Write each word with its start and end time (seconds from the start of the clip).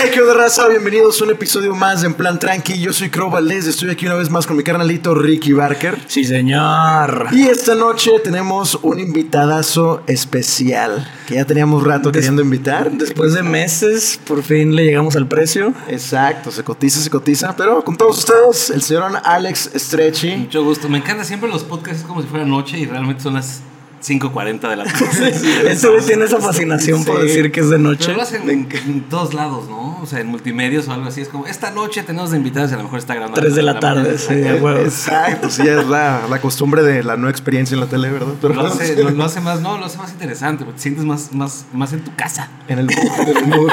Hey, 0.00 0.10
qué 0.14 0.20
onda 0.20 0.34
raza, 0.34 0.68
bienvenidos 0.68 1.20
a 1.20 1.24
un 1.24 1.32
episodio 1.32 1.74
más 1.74 2.02
de 2.02 2.06
En 2.06 2.14
Plan 2.14 2.38
Tranqui. 2.38 2.78
Yo 2.78 2.92
soy 2.92 3.10
Crow 3.10 3.30
Valdés, 3.30 3.66
estoy 3.66 3.90
aquí 3.90 4.06
una 4.06 4.14
vez 4.14 4.30
más 4.30 4.46
con 4.46 4.56
mi 4.56 4.62
carnalito 4.62 5.12
Ricky 5.12 5.52
Barker. 5.52 5.98
Sí, 6.06 6.22
señor. 6.22 7.26
Y 7.32 7.48
esta 7.48 7.74
noche 7.74 8.12
tenemos 8.22 8.78
un 8.82 9.00
invitadazo 9.00 10.04
especial 10.06 11.04
que 11.26 11.34
ya 11.34 11.44
teníamos 11.44 11.82
rato 11.82 12.12
queriendo 12.12 12.42
invitar. 12.42 12.92
Después 12.92 13.34
de 13.34 13.42
meses, 13.42 14.20
por 14.24 14.44
fin 14.44 14.76
le 14.76 14.84
llegamos 14.84 15.16
al 15.16 15.26
precio. 15.26 15.74
Exacto, 15.88 16.52
se 16.52 16.62
cotiza, 16.62 17.00
se 17.00 17.10
cotiza. 17.10 17.56
Pero 17.56 17.82
con 17.82 17.96
todos 17.96 18.18
ustedes, 18.18 18.70
el 18.70 18.82
señor 18.82 19.20
Alex 19.24 19.72
Stretchy. 19.74 20.36
Mucho 20.36 20.62
gusto. 20.62 20.88
Me 20.88 20.98
encanta 20.98 21.24
siempre 21.24 21.50
los 21.50 21.64
podcasts 21.64 22.04
como 22.04 22.22
si 22.22 22.28
fuera 22.28 22.44
noche 22.44 22.78
y 22.78 22.86
realmente 22.86 23.20
son 23.20 23.34
las 23.34 23.62
5.40 24.02 24.68
de 24.70 24.76
la 24.76 24.84
tarde. 24.86 25.70
Este 25.70 25.88
güey 25.88 26.04
tiene 26.06 26.24
esa 26.24 26.38
fascinación 26.40 27.04
por 27.04 27.20
Sí. 27.20 27.26
decir 27.26 27.50
que 27.52 27.60
es 27.60 27.70
de 27.70 27.78
noche. 27.78 28.04
Pero 28.06 28.16
lo 28.18 28.22
hacen 28.22 28.48
en, 28.48 28.68
en 28.86 29.00
todos 29.02 29.34
lados, 29.34 29.68
¿no? 29.68 29.98
O 30.00 30.06
sea, 30.06 30.20
en 30.20 30.28
multimedios 30.28 30.86
o 30.88 30.92
algo 30.92 31.06
así. 31.06 31.20
Es 31.20 31.28
como, 31.28 31.46
esta 31.46 31.70
noche 31.70 32.02
tenemos 32.02 32.30
de 32.30 32.36
invitados 32.36 32.70
y 32.70 32.74
a 32.74 32.76
lo 32.76 32.84
mejor 32.84 32.98
está 33.00 33.14
grabando. 33.14 33.40
Tres 33.40 33.54
de 33.54 33.62
la 33.62 33.80
tarde, 33.80 34.16
sí. 34.18 34.34
Exacto, 34.34 35.50
sí, 35.50 35.62
es 35.62 35.86
la, 35.88 36.22
la 36.28 36.40
costumbre 36.40 36.82
de 36.82 37.02
la 37.02 37.16
no 37.16 37.28
experiencia 37.28 37.74
en 37.74 37.80
la 37.80 37.86
tele, 37.86 38.10
¿verdad? 38.10 38.34
Pero 38.40 38.54
Lo 38.54 38.66
hace, 38.66 39.02
lo, 39.02 39.10
lo 39.10 39.24
hace 39.24 39.40
más, 39.40 39.60
no, 39.60 39.78
lo 39.78 39.86
hace 39.86 39.98
más 39.98 40.12
interesante, 40.12 40.64
porque 40.64 40.76
te 40.76 40.82
sientes 40.82 41.04
más, 41.04 41.32
más, 41.32 41.66
más 41.72 41.92
en 41.92 42.00
tu 42.00 42.14
casa. 42.14 42.48
en 42.68 42.78
el, 42.80 42.88
en 43.26 43.36
el 43.36 43.46
mood. 43.46 43.70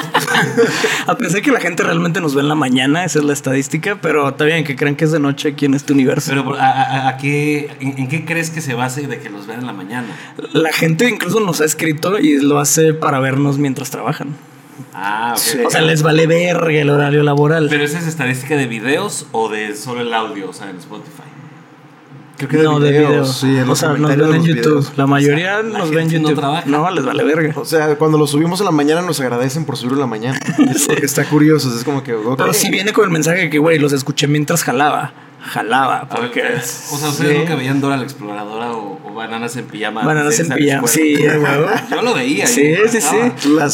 A 1.08 1.16
pesar 1.18 1.42
que 1.42 1.52
la 1.52 1.60
gente 1.60 1.84
realmente 1.84 2.22
nos 2.22 2.34
ve 2.36 2.42
en 2.42 2.48
la 2.50 2.56
mañana, 2.56 3.06
esa 3.06 3.20
es 3.20 3.26
la 3.26 3.34
estadística, 3.34 3.98
pero 4.02 4.30
está 4.30 4.46
bien 4.46 4.64
que 4.64 4.76
crean 4.76 4.96
que 4.96 5.06
es 5.06 5.12
de 5.12 5.20
noche 5.20 5.50
aquí 5.50 5.66
en 5.66 5.74
este 5.74 5.94
universo. 5.94 6.30
Pero, 6.32 6.56
¿a, 6.56 6.66
a- 6.66 7.08
a 7.10 7.18
qué, 7.18 7.70
en, 7.80 7.98
en 8.00 8.08
qué 8.08 8.26
crees 8.26 8.50
que 8.50 8.62
se 8.62 8.74
base 8.74 9.08
de 9.08 9.20
que 9.20 9.30
los 9.30 9.48
vean 9.48 9.60
en 9.62 9.68
la 9.68 9.74
mañana? 9.74 10.08
La 10.54 10.72
gente 10.74 11.08
incluso 11.10 11.40
nos 11.40 11.62
ha 11.62 11.66
escrito 11.66 12.20
y 12.20 12.40
lo 12.42 12.60
hace 12.60 12.94
para 12.94 13.20
vernos 13.20 13.58
mientras 13.58 13.90
trabajan. 13.92 14.36
Ah, 14.94 15.32
ok. 15.34 15.38
Sí. 15.40 15.60
O 15.66 15.70
sea, 15.70 15.82
les 15.82 16.04
vale 16.04 16.28
verga 16.28 16.72
el 16.72 16.90
horario 16.90 17.24
laboral. 17.24 17.68
Pero 17.70 17.84
esa 17.84 18.00
es 18.00 18.08
estadística 18.08 18.56
de 18.56 18.68
videos 18.68 19.28
o 19.32 19.50
de 19.50 19.76
solo 19.76 20.02
el 20.02 20.14
audio, 20.14 20.50
o 20.50 20.54
sea, 20.54 20.70
en 20.70 20.78
Spotify. 20.78 21.24
Creo 22.38 22.50
que 22.50 22.58
de 22.58 22.64
no, 22.64 22.80
de 22.82 22.92
videos, 22.92 23.10
video. 23.12 23.26
sí, 23.26 23.48
en 23.48 23.64
o 23.64 23.66
los 23.68 23.80
sea, 23.80 23.90
nos 23.90 24.00
comentarios 24.02 24.28
ven 24.28 24.36
en 24.38 24.44
de 24.44 24.56
YouTube. 24.56 24.80
videos. 24.80 24.98
La 24.98 25.08
mayoría 25.08 25.62
la 25.62 25.80
nos 25.80 25.92
ven 25.92 26.14
en 26.14 26.22
no 26.22 26.34
trabaja. 26.34 26.64
No, 26.66 26.92
les 26.92 27.06
vale 27.06 27.24
verga. 27.24 27.54
O 27.56 27.64
sea, 27.64 27.96
cuando 27.96 28.18
lo 28.18 28.28
subimos 28.28 28.60
en 28.60 28.66
la 28.66 28.72
mañana 28.72 29.02
nos 29.02 29.22
agradecen 29.22 29.64
por 29.64 29.78
subirlo 29.78 29.98
en 29.98 30.02
la 30.02 30.08
mañana. 30.08 30.40
Porque 30.88 31.06
está 31.06 31.24
curioso, 31.24 31.74
es 31.74 31.86
como 31.86 32.04
que... 32.04 32.14
Pero 32.38 32.54
si 32.54 32.70
viene 32.70 32.92
con 32.92 33.06
el 33.06 33.12
mensaje 33.12 33.44
de 33.44 33.50
que, 33.50 33.58
güey, 33.58 33.80
los 33.80 33.94
escuché 33.94 34.28
mientras 34.28 34.64
jalaba. 34.64 35.14
Jalaba. 35.46 35.98
A 36.10 36.20
ver, 36.20 36.32
Porque 36.32 36.42
o 36.42 36.98
sea, 36.98 37.10
¿ustedes 37.10 37.32
Sí. 37.34 37.38
nunca 37.38 37.56
veían 37.56 37.80
Dora 37.80 37.98
la 37.98 38.04
Exploradora 38.04 38.72
o, 38.72 39.00
o 39.04 39.14
Bananas 39.14 39.56
en 39.58 39.66
Pijama? 39.66 40.04
Bananas 40.04 40.40
en 40.40 40.50
pijama. 40.50 40.88
Sí. 40.88 41.18
Yo 41.92 42.02
lo 42.02 42.14
veía. 42.16 42.48
Sí, 42.48 42.76
sí, 42.90 43.00
sí. 43.02 43.16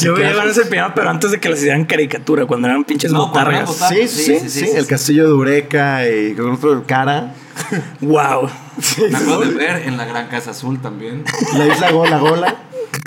Yo 0.02 0.14
veía. 0.16 0.32
Bananas 0.36 0.58
en 0.58 0.70
pijama, 0.70 0.94
pero 0.94 1.10
antes 1.10 1.32
de 1.32 1.40
que 1.40 1.50
las 1.50 1.60
hicieran 1.60 1.86
caricatura, 1.86 2.46
cuando 2.46 2.68
eran 2.68 2.84
pinches 2.84 3.12
No, 3.12 3.28
botargas. 3.28 3.68
botargas. 3.70 4.10
Sí, 4.12 4.40
sí, 4.40 4.50
sí, 4.50 4.70
el 4.76 4.86
castillo 4.86 5.24
de 5.24 5.30
Eureka 5.30 6.08
y 6.10 6.34
con 6.36 6.52
otro 6.52 6.84
cara. 6.86 7.34
Wow. 8.02 8.50
Me 9.10 9.18
acuerdo 9.18 9.40
de 9.42 9.54
ver 9.56 9.84
en 9.86 9.96
la 9.98 10.06
Gran 10.06 10.28
Casa 10.28 10.52
Azul 10.52 10.82
también. 10.82 11.24
La 11.58 11.68
isla 11.68 11.92
Gola 11.92 12.18
Gola. 12.18 12.56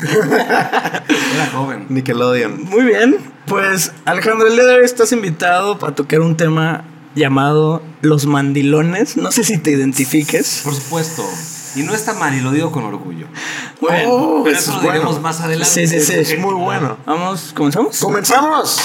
Era 0.03 1.51
joven. 1.53 1.87
Nickelodeon. 1.89 2.65
Muy 2.65 2.85
bien. 2.85 3.17
Pues, 3.47 3.93
Alejandro, 4.05 4.47
el 4.47 4.55
día 4.55 4.65
de 4.65 4.75
hoy 4.79 4.85
estás 4.85 5.13
invitado 5.13 5.79
para 5.79 5.95
tocar 5.95 6.21
un 6.21 6.37
tema 6.37 6.85
llamado 7.15 7.83
Los 8.01 8.27
Mandilones. 8.27 9.17
No 9.17 9.31
sé 9.33 9.45
si 9.45 9.59
te 9.59 9.71
identifiques. 9.71 10.61
Por 10.65 10.75
supuesto. 10.75 11.25
Y 11.77 11.83
no 11.83 11.95
está 11.95 12.15
mal, 12.15 12.35
y 12.35 12.41
lo 12.41 12.53
digo 12.53 12.71
con 12.71 12.85
orgullo. 12.85 13.27
Bueno, 13.81 14.09
Oh, 14.13 14.43
Pero 14.45 14.57
eso 14.57 14.71
eso 14.71 14.79
es 14.79 14.85
lo 14.85 14.91
diremos 14.93 15.13
bueno. 15.15 15.21
más 15.23 15.41
adelante. 15.41 15.69
Sí, 15.73 15.87
sí, 15.89 16.01
sí. 16.01 16.15
Es 16.35 16.39
muy 16.39 16.55
bueno. 16.55 16.97
vamos, 17.05 17.53
¿comenzamos? 17.55 17.99
¡Comenzamos! 17.99 18.81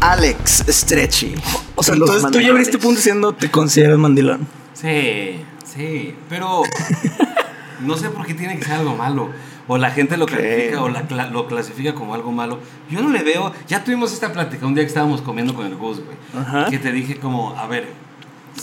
Alex 0.00 0.64
Stretchy. 0.68 1.34
O 1.74 1.82
sea, 1.82 1.94
entonces 1.94 2.30
tú 2.30 2.40
ya 2.40 2.50
abriste 2.50 2.78
punto 2.78 2.96
diciendo 2.96 3.32
te 3.32 3.50
consideras 3.50 3.98
mandilón. 3.98 4.46
Sí, 4.74 5.40
sí. 5.64 6.14
Pero 6.28 6.62
no 7.80 7.96
sé 7.96 8.08
por 8.10 8.24
qué 8.26 8.34
tiene 8.34 8.58
que 8.58 8.64
ser 8.64 8.74
algo 8.74 8.96
malo. 8.96 9.30
O 9.68 9.76
la 9.78 9.90
gente 9.90 10.16
lo 10.16 10.26
califica 10.26 10.82
o 10.82 10.88
la 10.88 11.06
cla- 11.06 11.30
lo 11.30 11.46
clasifica 11.46 11.94
como 11.94 12.14
algo 12.14 12.32
malo. 12.32 12.58
Yo 12.90 13.00
no 13.02 13.10
le 13.10 13.22
veo. 13.22 13.52
Ya 13.68 13.84
tuvimos 13.84 14.12
esta 14.12 14.32
plática 14.32 14.66
un 14.66 14.74
día 14.74 14.82
que 14.82 14.88
estábamos 14.88 15.20
comiendo 15.20 15.54
con 15.54 15.66
el 15.66 15.76
Gus, 15.76 15.98
güey. 16.02 16.16
Ajá. 16.42 16.70
Que 16.70 16.78
te 16.78 16.90
dije 16.90 17.16
como, 17.16 17.54
a 17.56 17.66
ver, 17.66 17.86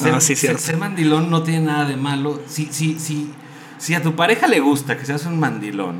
Ah, 0.03 0.19
sí, 0.19 0.35
ser, 0.35 0.38
cierto. 0.38 0.59
ser 0.61 0.77
mandilón 0.77 1.29
no 1.29 1.43
tiene 1.43 1.67
nada 1.67 1.85
de 1.85 1.95
malo. 1.95 2.41
Si, 2.47 2.66
si, 2.71 2.99
si, 2.99 3.31
si 3.77 3.93
a 3.93 4.01
tu 4.01 4.16
pareja 4.16 4.47
le 4.47 4.59
gusta 4.59 4.97
que 4.97 5.05
seas 5.05 5.25
un 5.25 5.39
mandilón 5.39 5.99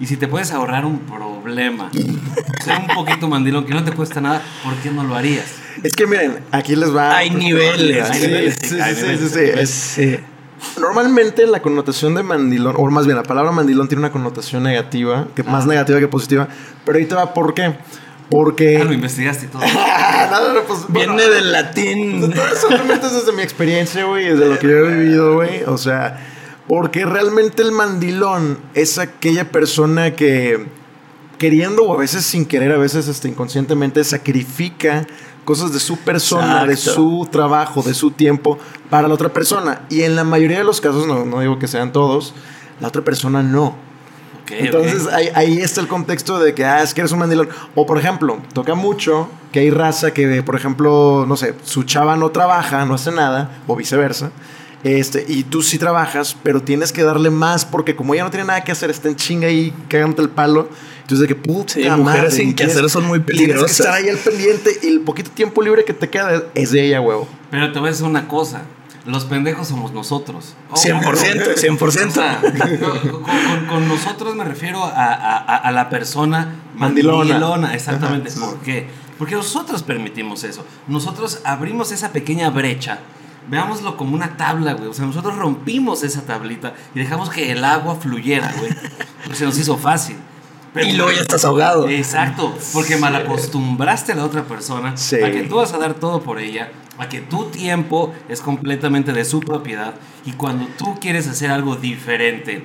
y 0.00 0.06
si 0.06 0.16
te 0.16 0.28
puedes 0.28 0.50
ahorrar 0.52 0.86
un 0.86 1.00
problema, 1.00 1.90
ser 2.64 2.78
un 2.78 2.86
poquito 2.94 3.28
mandilón 3.28 3.66
que 3.66 3.74
no 3.74 3.84
te 3.84 3.92
cuesta 3.92 4.20
nada, 4.22 4.40
¿por 4.62 4.74
qué 4.76 4.90
no 4.90 5.04
lo 5.04 5.14
harías? 5.14 5.46
Es 5.82 5.94
que 5.94 6.06
miren, 6.06 6.38
aquí 6.52 6.74
les 6.76 6.94
va. 6.94 7.16
Hay 7.18 7.30
niveles. 7.30 8.06
Sí, 8.08 8.12
Hay 8.14 8.28
niveles, 8.28 8.58
sí, 8.62 8.68
sí, 8.68 9.18
sí, 9.28 9.66
sí, 9.66 9.66
Sí. 9.66 10.16
Normalmente 10.80 11.46
la 11.46 11.62
connotación 11.62 12.14
de 12.14 12.22
mandilón, 12.22 12.74
o 12.76 12.90
más 12.90 13.06
bien 13.06 13.16
la 13.16 13.22
palabra 13.22 13.52
mandilón 13.52 13.88
tiene 13.88 14.00
una 14.00 14.12
connotación 14.12 14.62
negativa, 14.62 15.28
que 15.34 15.42
más 15.42 15.66
negativa 15.66 15.98
que 16.00 16.08
positiva. 16.08 16.48
Pero 16.84 16.98
ahí 16.98 17.06
te 17.06 17.14
va, 17.14 17.34
¿por 17.34 17.54
qué? 17.54 17.74
Porque. 18.30 18.78
Ah, 18.80 18.84
lo 18.84 18.92
investigaste 18.92 19.46
y 19.46 19.48
todo. 19.48 19.62
No, 20.30 20.52
no, 20.52 20.62
pues, 20.62 20.86
Viene 20.88 21.12
bueno, 21.12 21.30
del 21.30 21.52
latín. 21.52 22.34
Solamente 22.60 23.06
es 23.06 23.12
desde 23.12 23.32
mi 23.32 23.42
experiencia, 23.42 24.04
güey, 24.04 24.30
desde 24.30 24.48
lo 24.48 24.58
que 24.58 24.66
yo 24.66 24.78
he 24.78 24.94
vivido, 24.94 25.34
güey. 25.34 25.62
O 25.64 25.78
sea, 25.78 26.18
porque 26.66 27.04
realmente 27.04 27.62
el 27.62 27.72
mandilón 27.72 28.58
es 28.74 28.98
aquella 28.98 29.50
persona 29.50 30.16
que, 30.16 30.66
queriendo 31.44 31.84
o 31.84 31.92
a 31.92 31.98
veces 31.98 32.24
sin 32.24 32.46
querer, 32.46 32.72
a 32.72 32.78
veces 32.78 33.06
este, 33.06 33.28
inconscientemente, 33.28 34.02
sacrifica 34.02 35.06
cosas 35.44 35.74
de 35.74 35.78
su 35.78 35.98
persona, 35.98 36.64
de 36.64 36.74
su 36.74 37.28
trabajo, 37.30 37.82
de 37.82 37.92
su 37.92 38.12
tiempo 38.12 38.58
para 38.88 39.08
la 39.08 39.12
otra 39.12 39.28
persona. 39.28 39.82
Y 39.90 40.04
en 40.04 40.16
la 40.16 40.24
mayoría 40.24 40.56
de 40.56 40.64
los 40.64 40.80
casos, 40.80 41.06
no, 41.06 41.26
no 41.26 41.40
digo 41.40 41.58
que 41.58 41.68
sean 41.68 41.92
todos, 41.92 42.32
la 42.80 42.88
otra 42.88 43.02
persona 43.02 43.42
no. 43.42 43.76
Ok, 44.42 44.52
Entonces 44.52 45.04
ok. 45.04 45.12
ahí, 45.12 45.28
ahí 45.34 45.58
está 45.58 45.82
el 45.82 45.86
contexto 45.86 46.38
de 46.38 46.54
que, 46.54 46.64
ah, 46.64 46.82
es 46.82 46.94
que 46.94 47.02
eres 47.02 47.12
un 47.12 47.18
mandilón. 47.18 47.50
O 47.74 47.84
por 47.84 47.98
ejemplo, 47.98 48.38
toca 48.54 48.74
mucho 48.74 49.28
que 49.52 49.60
hay 49.60 49.68
raza 49.68 50.14
que, 50.14 50.42
por 50.42 50.56
ejemplo, 50.56 51.26
no 51.28 51.36
sé, 51.36 51.54
su 51.62 51.82
chava 51.82 52.16
no 52.16 52.30
trabaja, 52.30 52.86
no 52.86 52.94
hace 52.94 53.10
nada, 53.10 53.58
o 53.66 53.76
viceversa. 53.76 54.30
Este, 54.84 55.24
y 55.26 55.44
tú 55.44 55.62
sí 55.62 55.78
trabajas, 55.78 56.36
pero 56.42 56.62
tienes 56.62 56.92
que 56.92 57.02
darle 57.02 57.30
más 57.30 57.64
porque 57.64 57.96
como 57.96 58.14
ella 58.14 58.24
no 58.24 58.30
tiene 58.30 58.46
nada 58.46 58.62
que 58.62 58.70
hacer, 58.72 58.90
está 58.90 59.08
en 59.08 59.16
chinga 59.16 59.48
ahí 59.48 59.72
cagándote 59.88 60.22
el 60.22 60.28
palo. 60.28 60.68
Entonces 61.00 61.20
de 61.20 61.26
que 61.28 61.34
puta 61.34 61.72
Sí, 61.74 61.80
mujeres 61.80 61.98
madre, 62.04 62.30
sin 62.30 62.48
y 62.48 62.50
que 62.52 62.64
tienes- 62.64 62.76
hacer 62.76 62.90
son 62.90 63.06
muy 63.06 63.20
Tienes 63.20 63.40
que 63.40 63.46
peligrosas. 63.46 63.80
estar 63.80 63.94
ahí 63.94 64.08
al 64.10 64.16
pendiente 64.18 64.70
y 64.82 64.86
el 64.88 65.00
poquito 65.00 65.30
tiempo 65.30 65.62
libre 65.62 65.84
que 65.84 65.92
te 65.94 66.08
queda 66.10 66.42
es 66.54 66.70
de 66.70 66.86
ella, 66.86 67.00
huevo. 67.00 67.26
Pero 67.50 67.72
te 67.72 67.78
voy 67.78 67.88
a 67.88 67.90
decir 67.92 68.06
una 68.06 68.28
cosa. 68.28 68.62
Los 69.06 69.24
pendejos 69.26 69.68
somos 69.68 69.92
nosotros. 69.92 70.54
Oh, 70.70 70.76
100%, 70.76 71.56
100%. 71.56 72.08
O 72.08 72.10
sea, 72.10 72.40
con, 72.40 73.22
con- 73.22 73.66
con 73.68 73.88
nosotros 73.88 74.34
me 74.34 74.44
refiero 74.44 74.82
a, 74.84 75.36
a- 75.58 75.70
la 75.72 75.90
persona 75.90 76.56
Mandilona. 76.74 77.74
exactamente. 77.74 78.30
Ajá. 78.30 78.40
¿Por 78.46 78.60
qué? 78.60 78.86
Porque 79.18 79.34
nosotros 79.34 79.82
permitimos 79.82 80.42
eso. 80.44 80.64
Nosotros 80.88 81.40
abrimos 81.44 81.92
esa 81.92 82.12
pequeña 82.12 82.48
brecha. 82.50 82.98
Veámoslo 83.48 83.96
como 83.96 84.14
una 84.14 84.36
tabla, 84.36 84.72
güey. 84.74 84.88
O 84.88 84.94
sea, 84.94 85.04
nosotros 85.06 85.36
rompimos 85.36 86.02
esa 86.02 86.22
tablita 86.22 86.74
y 86.94 86.98
dejamos 87.00 87.28
que 87.30 87.52
el 87.52 87.64
agua 87.64 87.96
fluyera, 87.96 88.52
güey. 88.58 88.70
Se 89.36 89.44
nos 89.44 89.58
hizo 89.58 89.76
fácil. 89.76 90.16
Pero- 90.72 90.86
Y 90.88 90.92
luego 90.94 91.12
ya 91.12 91.20
estás 91.20 91.44
ahogado. 91.44 91.88
Exacto, 91.88 92.52
porque 92.72 92.96
malacostumbraste 92.96 94.12
a 94.12 94.16
la 94.16 94.24
otra 94.24 94.42
persona 94.44 94.96
Sí. 94.96 95.16
a 95.22 95.30
que 95.30 95.42
tú 95.44 95.56
vas 95.56 95.72
a 95.72 95.78
dar 95.78 95.94
todo 95.94 96.22
por 96.22 96.40
ella, 96.40 96.70
a 96.98 97.08
que 97.08 97.20
tu 97.20 97.44
tiempo 97.44 98.12
es 98.28 98.40
completamente 98.40 99.12
de 99.12 99.24
su 99.24 99.40
propiedad 99.40 99.94
y 100.24 100.32
cuando 100.32 100.66
tú 100.78 100.98
quieres 101.00 101.28
hacer 101.28 101.50
algo 101.50 101.76
diferente, 101.76 102.64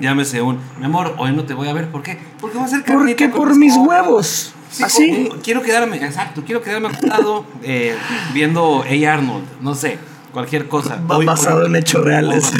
llámese 0.00 0.40
un, 0.40 0.58
mi 0.78 0.86
amor, 0.86 1.14
hoy 1.18 1.32
no 1.32 1.44
te 1.44 1.52
voy 1.54 1.68
a 1.68 1.72
ver, 1.74 1.90
¿por 1.90 2.02
qué? 2.02 2.18
Porque 2.40 2.56
voy 2.56 2.66
a 2.68 2.82
carnita 2.82 2.94
Porque 2.94 3.28
por 3.28 3.48
mis 3.50 3.58
mis 3.58 3.74
compas". 3.74 4.00
huevos. 4.06 4.54
Sí, 4.70 4.82
Así. 4.84 5.26
como- 5.28 5.42
Quiero 5.42 5.60
quedarme, 5.62 5.96
exacto, 5.96 6.42
quiero 6.46 6.62
quedarme 6.62 6.88
acostado 6.88 7.44
eh, 7.62 7.94
viendo 8.32 8.82
A. 8.82 9.12
Arnold, 9.12 9.44
no 9.60 9.74
sé, 9.74 9.98
cualquier 10.32 10.66
cosa. 10.68 10.98
Va 11.10 11.18
basado 11.18 11.66
en 11.66 11.76
hechos 11.76 12.02
reales. 12.04 12.52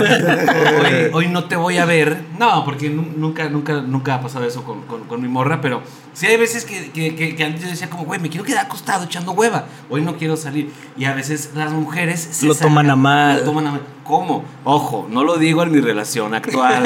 Hoy, 0.00 1.10
hoy 1.12 1.26
no 1.28 1.44
te 1.44 1.56
voy 1.56 1.78
a 1.78 1.84
ver. 1.84 2.22
No, 2.38 2.64
porque 2.64 2.90
nu- 2.90 3.06
nunca, 3.16 3.48
nunca, 3.48 3.80
nunca 3.80 4.14
ha 4.16 4.20
pasado 4.20 4.44
eso 4.44 4.64
con, 4.64 4.82
con- 4.82 5.04
con 5.04 5.22
mi 5.22 5.28
morra, 5.28 5.60
pero 5.60 5.82
sí 6.12 6.26
hay 6.26 6.36
veces 6.36 6.64
que, 6.64 6.90
que- 6.90 7.14
que- 7.14 7.36
que 7.36 7.44
antes 7.44 7.62
yo 7.62 7.70
decía 7.70 7.88
como, 7.88 8.04
güey, 8.04 8.20
me 8.20 8.28
quiero 8.28 8.44
quedar 8.44 8.66
acostado 8.66 9.04
echando 9.04 9.32
hueva. 9.32 9.66
Hoy 9.88 10.02
no 10.02 10.16
quiero 10.16 10.36
salir. 10.36 10.72
Y 10.96 11.04
a 11.04 11.14
veces 11.14 11.50
las 11.54 11.72
mujeres 11.72 12.20
se 12.32 12.46
Lo 12.46 12.54
toman 12.54 12.90
a 12.90 12.96
mal. 12.96 13.38
Lo 13.38 13.44
toman 13.44 13.66
a 13.66 13.70
mal. 13.72 13.80
¿Cómo? 14.04 14.44
Ojo, 14.64 15.06
no 15.08 15.22
lo 15.22 15.36
digo 15.36 15.62
en 15.62 15.70
mi 15.70 15.80
relación 15.80 16.34
actual. 16.34 16.82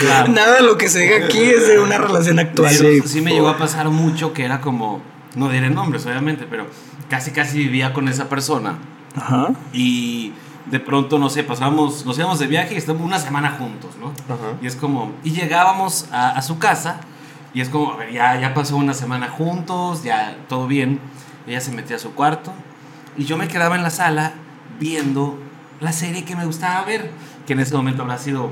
Claro. 0.00 0.28
Nada 0.32 0.56
de 0.56 0.62
lo 0.62 0.76
que 0.76 0.88
se 0.88 1.00
diga 1.00 1.26
aquí 1.26 1.38
es 1.40 1.68
de 1.68 1.78
una 1.78 1.98
relación 1.98 2.38
actual. 2.40 2.74
Pero 2.76 3.06
sí 3.06 3.20
me 3.20 3.32
llegó 3.32 3.48
a 3.48 3.56
pasar 3.56 3.88
mucho 3.90 4.32
que 4.32 4.44
era 4.44 4.60
como, 4.60 5.00
no 5.36 5.48
diré 5.48 5.70
nombres 5.70 6.04
obviamente, 6.06 6.44
pero 6.50 6.66
casi 7.08 7.30
casi 7.30 7.58
vivía 7.58 7.92
con 7.92 8.08
esa 8.08 8.28
persona 8.28 8.78
Ajá. 9.14 9.52
y 9.72 10.32
de 10.66 10.80
pronto, 10.80 11.18
no 11.18 11.28
sé, 11.28 11.44
pasábamos, 11.44 12.06
nos 12.06 12.18
íbamos 12.18 12.38
de 12.38 12.46
viaje 12.46 12.74
y 12.74 12.76
estábamos 12.78 13.06
una 13.06 13.18
semana 13.18 13.56
juntos, 13.58 13.92
¿no? 14.00 14.08
Ajá. 14.32 14.56
Y 14.62 14.66
es 14.66 14.76
como, 14.76 15.12
y 15.22 15.30
llegábamos 15.30 16.06
a, 16.10 16.30
a 16.30 16.42
su 16.42 16.58
casa 16.58 17.00
y 17.52 17.60
es 17.60 17.68
como, 17.68 17.92
a 17.92 17.96
ver, 17.96 18.12
ya, 18.12 18.40
ya 18.40 18.54
pasó 18.54 18.76
una 18.76 18.94
semana 18.94 19.28
juntos, 19.28 20.02
ya 20.02 20.36
todo 20.48 20.66
bien. 20.66 21.00
Ella 21.46 21.60
se 21.60 21.70
metía 21.70 21.96
a 21.96 21.98
su 21.98 22.14
cuarto 22.14 22.52
y 23.16 23.24
yo 23.24 23.36
me 23.36 23.46
quedaba 23.48 23.76
en 23.76 23.82
la 23.82 23.90
sala 23.90 24.32
viendo 24.80 25.38
la 25.80 25.92
serie 25.92 26.24
que 26.24 26.34
me 26.34 26.46
gustaba 26.46 26.84
ver, 26.84 27.10
que 27.46 27.52
en 27.52 27.60
ese 27.60 27.74
momento 27.76 28.02
habrá 28.02 28.18
sido, 28.18 28.50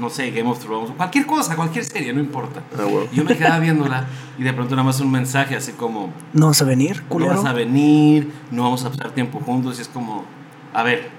no 0.00 0.10
sé, 0.10 0.30
Game 0.30 0.48
of 0.48 0.58
Thrones, 0.58 0.90
cualquier 0.96 1.26
cosa, 1.26 1.54
cualquier 1.54 1.84
serie, 1.84 2.12
no 2.12 2.20
importa. 2.20 2.62
Ah, 2.76 2.86
yo 3.12 3.24
me 3.24 3.36
quedaba 3.36 3.58
viéndola 3.58 4.06
y 4.38 4.42
de 4.42 4.52
pronto 4.52 4.74
nada 4.74 4.84
más 4.86 4.98
un 5.00 5.10
mensaje 5.10 5.54
así 5.54 5.72
como, 5.72 6.10
¿No 6.32 6.46
vas 6.48 6.62
a 6.62 6.64
venir, 6.64 7.02
no 7.02 7.08
culero? 7.08 7.34
vas 7.34 7.44
a 7.44 7.52
venir, 7.52 8.32
no 8.50 8.62
vamos 8.62 8.84
a 8.84 8.90
pasar 8.90 9.10
tiempo 9.10 9.40
juntos. 9.40 9.78
Y 9.78 9.82
es 9.82 9.88
como, 9.88 10.24
a 10.72 10.82
ver, 10.82 11.10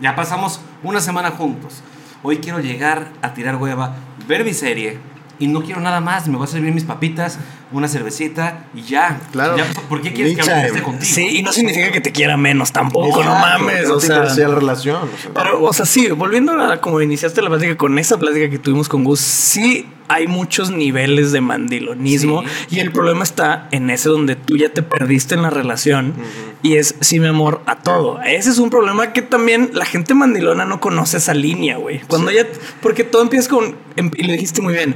ya 0.00 0.16
pasamos 0.16 0.60
una 0.82 1.00
semana 1.00 1.30
juntos. 1.30 1.82
Hoy 2.22 2.38
quiero 2.38 2.60
llegar 2.60 3.12
a 3.20 3.34
tirar 3.34 3.56
hueva, 3.56 3.96
ver 4.26 4.44
mi 4.44 4.54
serie 4.54 4.98
y 5.38 5.46
no 5.46 5.62
quiero 5.62 5.80
nada 5.80 6.00
más. 6.00 6.28
Me 6.28 6.36
voy 6.36 6.44
a 6.44 6.48
servir 6.48 6.72
mis 6.72 6.84
papitas, 6.84 7.38
una 7.72 7.88
cervecita 7.88 8.66
y 8.74 8.82
ya. 8.82 9.18
Claro. 9.32 9.56
Ya, 9.56 9.64
¿Por 9.88 10.00
qué 10.00 10.12
quieres 10.12 10.36
Me 10.36 10.42
que 10.42 10.66
esté 10.66 10.82
contigo? 10.82 11.14
Sí, 11.14 11.38
y 11.38 11.42
no 11.42 11.52
significa 11.52 11.90
que 11.90 12.00
te 12.00 12.12
quiera 12.12 12.36
menos 12.36 12.72
tampoco, 12.72 13.22
no 13.22 13.32
Exacto, 13.32 13.58
mames. 13.64 13.88
No 13.88 13.94
o 13.94 13.98
te 13.98 14.06
sea, 14.06 14.24
la 14.24 14.54
relación. 14.54 14.96
o 15.02 15.18
sea. 15.20 15.30
Pero, 15.34 15.62
o 15.62 15.72
sea, 15.72 15.86
sí, 15.86 16.08
volviendo 16.10 16.52
a 16.60 16.80
como 16.80 17.00
iniciaste 17.00 17.42
la 17.42 17.48
plática 17.48 17.76
con 17.76 17.98
esa 17.98 18.18
plática 18.18 18.48
que 18.50 18.58
tuvimos 18.58 18.88
con 18.88 19.04
Gus, 19.04 19.20
sí 19.20 19.86
hay 20.08 20.26
muchos 20.26 20.70
niveles 20.70 21.32
de 21.32 21.40
mandilonismo 21.40 22.42
Sí. 22.68 22.76
y 22.76 22.80
el 22.80 22.92
problema 22.92 23.22
está 23.24 23.68
en 23.70 23.88
ese 23.90 24.08
donde 24.08 24.36
tú 24.36 24.56
ya 24.56 24.68
te 24.68 24.82
perdiste 24.82 25.34
en 25.34 25.42
la 25.42 25.50
relación 25.50 26.14
y 26.62 26.76
es 26.76 26.94
sí, 27.00 27.20
mi 27.20 27.26
amor, 27.28 27.62
a 27.66 27.76
todo. 27.76 28.20
Ese 28.22 28.50
es 28.50 28.58
un 28.58 28.70
problema 28.70 29.12
que 29.12 29.22
también 29.22 29.70
la 29.72 29.84
gente 29.84 30.14
mandilona 30.14 30.64
no 30.64 30.80
conoce 30.80 31.16
esa 31.18 31.34
línea, 31.34 31.76
güey. 31.78 32.00
Cuando 32.08 32.30
ya, 32.30 32.46
porque 32.82 33.04
todo 33.04 33.22
empieza 33.22 33.48
con, 33.50 33.76
em- 33.96 34.10
y 34.16 34.22
le 34.24 34.32
dijiste 34.34 34.60
muy 34.62 34.74
bien, 34.74 34.94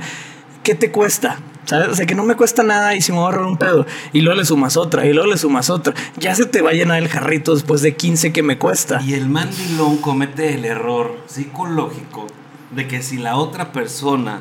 ¿qué 0.63 0.75
te 0.75 0.91
cuesta? 0.91 1.39
¿Sabes? 1.65 1.89
O 1.89 1.95
sea, 1.95 2.07
que 2.07 2.15
no 2.15 2.25
me 2.25 2.35
cuesta 2.35 2.63
nada 2.63 2.95
y 2.95 3.03
si 3.03 3.13
me 3.13 3.19
voy 3.19 3.25
a 3.27 3.29
ahorrar 3.29 3.45
un 3.47 3.59
pedo. 3.59 3.85
Y 4.15 4.23
luego 4.23 4.39
le 4.41 4.47
sumas 4.47 4.79
otra, 4.79 5.05
y 5.05 5.13
luego 5.13 5.31
le 5.31 5.37
sumas 5.37 5.69
otra. 5.69 5.93
Ya 6.17 6.35
se 6.35 6.47
te 6.47 6.63
va 6.63 6.71
a 6.71 6.73
llenar 6.73 6.97
el 7.03 7.09
jarrito 7.09 7.53
después 7.55 7.83
de 7.83 7.95
15 7.95 8.33
que 8.33 8.43
me 8.43 8.57
cuesta. 8.57 9.03
Y 9.05 9.13
el 9.13 9.29
mandilón 9.29 9.99
comete 9.99 10.55
el 10.55 10.65
error 10.65 11.15
psicológico 11.27 12.27
de 12.71 12.87
que 12.89 13.03
si 13.03 13.19
la 13.19 13.37
otra 13.37 13.71
persona 13.73 14.41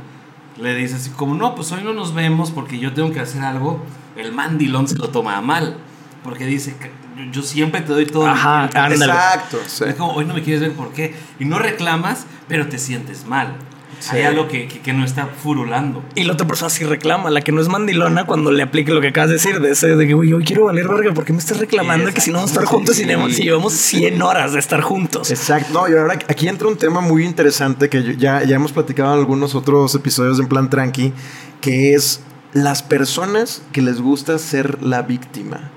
le 0.59 0.75
dice 0.75 0.95
así 0.95 1.09
como, 1.12 1.36
no, 1.36 1.56
pues 1.56 1.71
hoy 1.71 1.83
no 1.83 1.94
nos 1.94 2.13
vemos 2.13 2.51
porque 2.51 2.80
yo 2.80 2.94
tengo 2.94 3.12
que 3.12 3.19
hacer 3.19 3.42
algo, 3.44 3.83
el 4.15 4.31
mandilón 4.31 4.88
se 4.88 4.95
lo 4.98 5.09
toma 5.09 5.38
a 5.38 5.42
mal. 5.42 5.77
Porque 6.24 6.45
dice, 6.45 6.75
que 6.77 6.92
yo- 7.25 7.31
yo 7.31 7.42
siempre 7.42 7.81
te 7.81 7.94
doy 7.94 8.06
todo. 8.06 8.27
Ajá, 8.27 8.68
tiempo". 8.69 8.80
ándale. 8.94 9.13
Exacto. 9.13 9.57
sí. 9.65 9.83
Es 9.88 9.95
como, 9.95 10.13
hoy 10.13 10.25
no 10.25 10.33
me 10.33 10.42
quieres 10.44 10.62
ver, 10.62 10.74
¿por 10.74 10.92
qué? 10.92 11.15
Y 11.39 11.45
no 11.45 11.57
reclamas, 11.59 12.25
pero 12.48 12.68
te 12.68 12.77
sientes 12.80 13.25
mal. 13.25 13.56
Sí. 14.00 14.16
Hay 14.18 14.24
algo 14.24 14.48
que, 14.48 14.68
que, 14.68 14.80
que 14.80 14.94
no 14.94 15.04
está 15.04 15.25
furulando. 15.25 16.04
Y 16.13 16.24
la 16.24 16.34
otra 16.34 16.45
persona 16.45 16.69
sí 16.69 16.84
reclama, 16.84 17.31
la 17.31 17.42
que 17.42 17.51
no 17.51 17.60
es 17.62 17.68
mandilona 17.68 18.25
cuando 18.28 18.51
le 18.51 18.62
aplique 18.62 18.92
lo 18.94 19.01
que 19.01 19.07
acabas 19.07 19.30
de 19.30 19.34
decir, 19.38 19.60
de 19.60 19.72
ese 19.72 19.95
de 19.95 20.06
que, 20.07 20.13
güey, 20.13 20.30
yo 20.30 20.39
quiero 20.39 20.66
valer 20.66 20.88
verga, 20.88 21.13
¿por 21.16 21.25
qué 21.25 21.34
me 21.34 21.39
estás 21.39 21.57
reclamando 21.57 22.07
Sí, 22.10 22.13
que 22.13 22.22
si 22.22 22.30
no 22.31 22.38
vamos 22.38 22.51
a 22.51 22.54
estar 22.54 22.66
juntos 22.66 23.00
y 23.00 23.06
llevamos- 23.06 23.34
si 23.34 23.44
llevamos 23.44 23.74
100 23.74 24.22
horas 24.22 24.54
de 24.54 24.60
estar 24.60 24.81
juntos? 24.81 25.31
Exacto. 25.31 25.74
No, 25.74 25.89
y 25.89 25.98
ahora 25.98 26.13
aquí 26.28 26.48
entra 26.48 26.68
un 26.68 26.78
tema 26.78 27.01
muy 27.01 27.25
interesante 27.25 27.89
que 27.89 28.16
ya, 28.18 28.44
ya 28.44 28.56
hemos 28.56 28.72
platicado 28.72 29.13
en 29.13 29.19
algunos 29.19 29.56
otros 29.56 29.95
episodios 29.95 30.39
en 30.39 30.48
plan 30.48 30.69
tranqui, 30.69 31.12
que 31.60 31.94
es 31.94 32.22
las 32.54 32.84
personas 32.84 33.63
que 33.72 33.81
les 33.81 34.00
gusta 34.00 34.38
ser 34.38 34.84
la 34.84 35.01
víctima. 35.01 35.72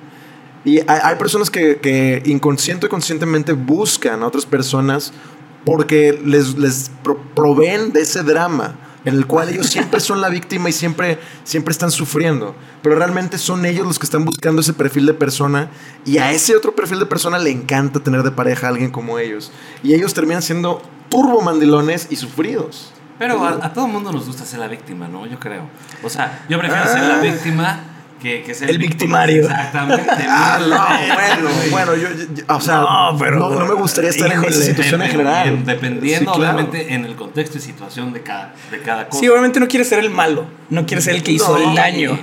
Y 0.65 0.81
hay, 0.81 1.01
hay 1.03 1.17
personas 1.17 1.49
que, 1.51 1.79
que 1.79 2.23
inconsciente 2.27 2.85
o 2.85 2.89
conscientemente 2.91 3.53
buscan 3.55 4.23
a 4.23 4.27
otras 4.27 4.45
personas 4.45 5.13
porque 5.65 6.21
les, 6.25 6.57
les 6.59 6.91
pro- 7.03 7.21
proveen 7.35 7.93
de 7.93 8.03
ese 8.03 8.23
drama 8.23 8.77
en 9.05 9.15
el 9.15 9.27
cual 9.27 9.49
ellos 9.49 9.67
siempre 9.67 9.99
son 10.01 10.21
la 10.21 10.29
víctima 10.29 10.69
y 10.69 10.73
siempre, 10.73 11.19
siempre 11.45 11.73
están 11.73 11.91
sufriendo. 11.91 12.55
Pero 12.83 12.97
realmente 12.97 13.39
son 13.39 13.65
ellos 13.65 13.87
los 13.87 13.99
que 13.99 14.05
están 14.05 14.25
buscando 14.25 14.61
ese 14.61 14.73
perfil 14.75 15.07
de 15.07 15.15
persona 15.15 15.71
y 16.05 16.19
a 16.19 16.33
ese 16.33 16.55
otro 16.57 16.75
perfil 16.75 16.99
de 16.99 17.07
persona 17.07 17.39
le 17.39 17.51
encanta 17.51 18.01
tener 18.01 18.23
de 18.23 18.31
pareja 18.31 18.67
a 18.67 18.71
alguien 18.71 18.91
como 18.91 19.19
ellos. 19.19 19.53
Y 19.83 19.95
ellos 19.95 20.13
terminan 20.15 20.43
siendo 20.43 20.83
turbo 21.09 21.41
mandilones 21.41 22.09
y 22.11 22.17
sufridos. 22.17 22.93
Pero 23.19 23.45
a, 23.45 23.51
a 23.67 23.73
todo 23.75 23.87
mundo 23.87 24.13
nos 24.13 24.27
gusta 24.27 24.47
ser 24.47 24.61
la 24.61 24.69
víctima, 24.69 25.09
¿no? 25.09 25.27
Yo 25.27 25.39
creo. 25.39 25.65
O 26.03 26.09
sea, 26.09 26.45
yo 26.49 26.59
prefiero 26.59 26.87
ser 26.87 27.03
la 27.05 27.21
víctima 27.21 27.81
que, 28.21 28.43
que 28.43 28.55
ser 28.55 28.71
El 28.71 28.79
victimario. 28.79 29.43
Exactamente. 29.43 30.05
Ah, 30.29 30.59
no, 30.61 31.15
bueno, 31.15 31.51
bueno, 31.71 31.95
yo, 31.97 32.09
yo- 32.17 32.35
yo- 32.35 32.45
o 32.55 32.61
sea, 32.61 32.77
No, 32.77 33.17
pero- 33.19 33.39
no, 33.39 33.51
no 33.51 33.67
me 33.67 33.75
gustaría 33.75 34.11
estar 34.11 34.27
en 34.31 34.35
Híjole. 34.39 34.51
esa 34.51 34.63
situación 34.65 35.03
en 35.03 35.11
general. 35.11 35.65
Dependiendo, 35.65 36.33
Sí, 36.33 36.39
claro. 36.39 36.57
obviamente, 36.59 36.95
en 36.95 37.05
el 37.05 37.17
contexto 37.17 37.59
y 37.59 37.61
situación 37.61 38.13
de 38.13 38.23
cada, 38.23 38.55
de 38.71 38.79
cada 38.81 39.07
cosa. 39.09 39.19
Sí, 39.21 39.29
obviamente 39.29 39.59
no 39.61 39.67
quiere 39.69 39.85
ser 39.85 39.99
el 40.01 40.11
malo, 40.11 40.47
no 40.69 40.87
quiere 40.87 41.01
ser 41.03 41.15
el 41.17 41.23
que 41.23 41.33
hizo 41.33 41.59
No, 41.59 41.71
el 41.71 41.75
daño. 41.77 42.19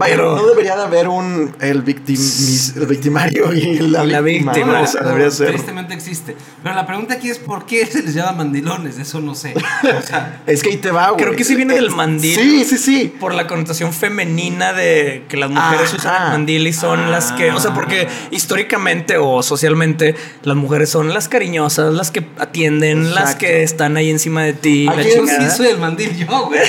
Vaya, 0.00 0.16
pero 0.16 0.34
no 0.34 0.46
debería 0.46 0.76
de 0.76 0.82
haber 0.82 1.08
un 1.08 1.54
el, 1.60 1.84
victim- 1.84 2.76
el 2.76 2.86
victimario 2.86 3.52
y 3.52 3.78
la, 3.80 4.02
la 4.04 4.20
víctima. 4.22 4.80
O 4.80 4.86
sea, 4.86 5.02
debería 5.02 5.30
ser. 5.30 5.48
Tristemente 5.50 5.92
existe. 5.94 6.34
Pero 6.62 6.74
la 6.74 6.86
pregunta 6.86 7.14
aquí 7.14 7.28
es: 7.28 7.38
¿por 7.38 7.66
qué 7.66 7.84
se 7.86 8.02
les 8.02 8.14
llama 8.14 8.32
mandilones? 8.32 8.98
Eso 8.98 9.20
no 9.20 9.34
sé. 9.34 9.54
O 9.56 10.02
sea, 10.02 10.40
Es 10.46 10.62
que 10.62 10.70
ahí 10.70 10.76
te 10.78 10.90
va, 10.90 11.10
güey. 11.10 11.22
Creo 11.22 11.36
que 11.36 11.44
sí 11.44 11.54
viene 11.54 11.74
del 11.74 11.90
mandil. 11.90 12.34
Sí, 12.34 12.64
sí, 12.64 12.78
sí. 12.78 13.14
por 13.20 13.34
la 13.34 13.46
connotación 13.46 13.92
femenina 13.92 14.72
de 14.72 15.24
que 15.28 15.36
las 15.36 15.50
mujeres 15.50 15.88
Ajá. 15.88 15.96
usan 15.96 16.22
el 16.24 16.28
mandil 16.30 16.66
y 16.66 16.72
son 16.72 17.10
las 17.10 17.32
que, 17.32 17.50
o 17.52 17.60
sea, 17.60 17.74
porque 17.74 18.08
históricamente 18.30 19.18
o 19.18 19.42
socialmente 19.42 20.14
las 20.44 20.56
mujeres 20.56 20.88
son 20.88 21.12
las 21.12 21.28
cariñosas, 21.28 21.92
las 21.92 22.10
que 22.10 22.26
atienden, 22.38 23.14
las 23.14 23.34
que 23.34 23.62
están 23.62 23.98
ahí 23.98 24.08
encima 24.08 24.42
de 24.44 24.54
ti. 24.54 24.84
la 24.86 25.02
yo 25.02 25.10
chingada. 25.10 25.50
sí 25.50 25.56
soy 25.58 25.66
el 25.66 25.78
mandil, 25.78 26.16
yo, 26.16 26.46
güey. 26.46 26.60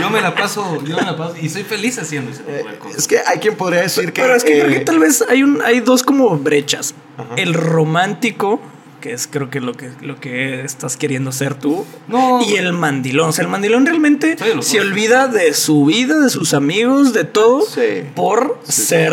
Yo 0.00 0.10
me 0.10 0.20
la 0.20 0.34
paso, 0.34 0.82
yo 0.84 0.96
me 0.96 1.02
la 1.02 1.16
paso. 1.16 1.34
Y 1.40 1.48
soy 1.48 1.62
feliz 1.62 1.85
haciendo 1.94 2.30
ese 2.30 2.42
tipo 2.42 2.68
de 2.68 2.78
cosas. 2.78 2.98
Es 2.98 3.08
que 3.08 3.18
hay 3.24 3.38
quien 3.38 3.56
podría 3.56 3.82
decir 3.82 4.12
que. 4.12 4.22
Pero 4.22 4.34
es 4.34 4.44
que 4.44 4.52
creo 4.52 4.68
que 4.68 4.76
eh, 4.76 4.84
tal 4.84 4.98
vez 4.98 5.24
hay 5.28 5.42
un 5.42 5.62
hay 5.62 5.80
dos 5.80 6.02
como 6.02 6.36
brechas. 6.36 6.94
El 7.36 7.54
romántico, 7.54 8.60
que 9.00 9.12
es 9.12 9.26
creo 9.26 9.50
que 9.50 9.60
lo 9.60 9.72
que 9.74 9.90
lo 10.00 10.16
que 10.20 10.62
estás 10.62 10.96
queriendo 10.96 11.32
ser 11.32 11.54
tú, 11.54 11.84
No. 12.08 12.40
y 12.42 12.54
el 12.56 12.72
mandilón. 12.72 13.28
O 13.28 13.32
sea, 13.32 13.44
el 13.44 13.50
mandilón 13.50 13.86
realmente 13.86 14.36
se 14.60 14.80
olvida 14.80 15.28
de 15.28 15.54
su 15.54 15.84
vida, 15.84 16.18
de 16.20 16.30
sus 16.30 16.54
amigos, 16.54 17.12
de 17.12 17.24
todo, 17.24 17.62
Sí. 17.62 18.02
por 18.14 18.58
ser 18.68 19.12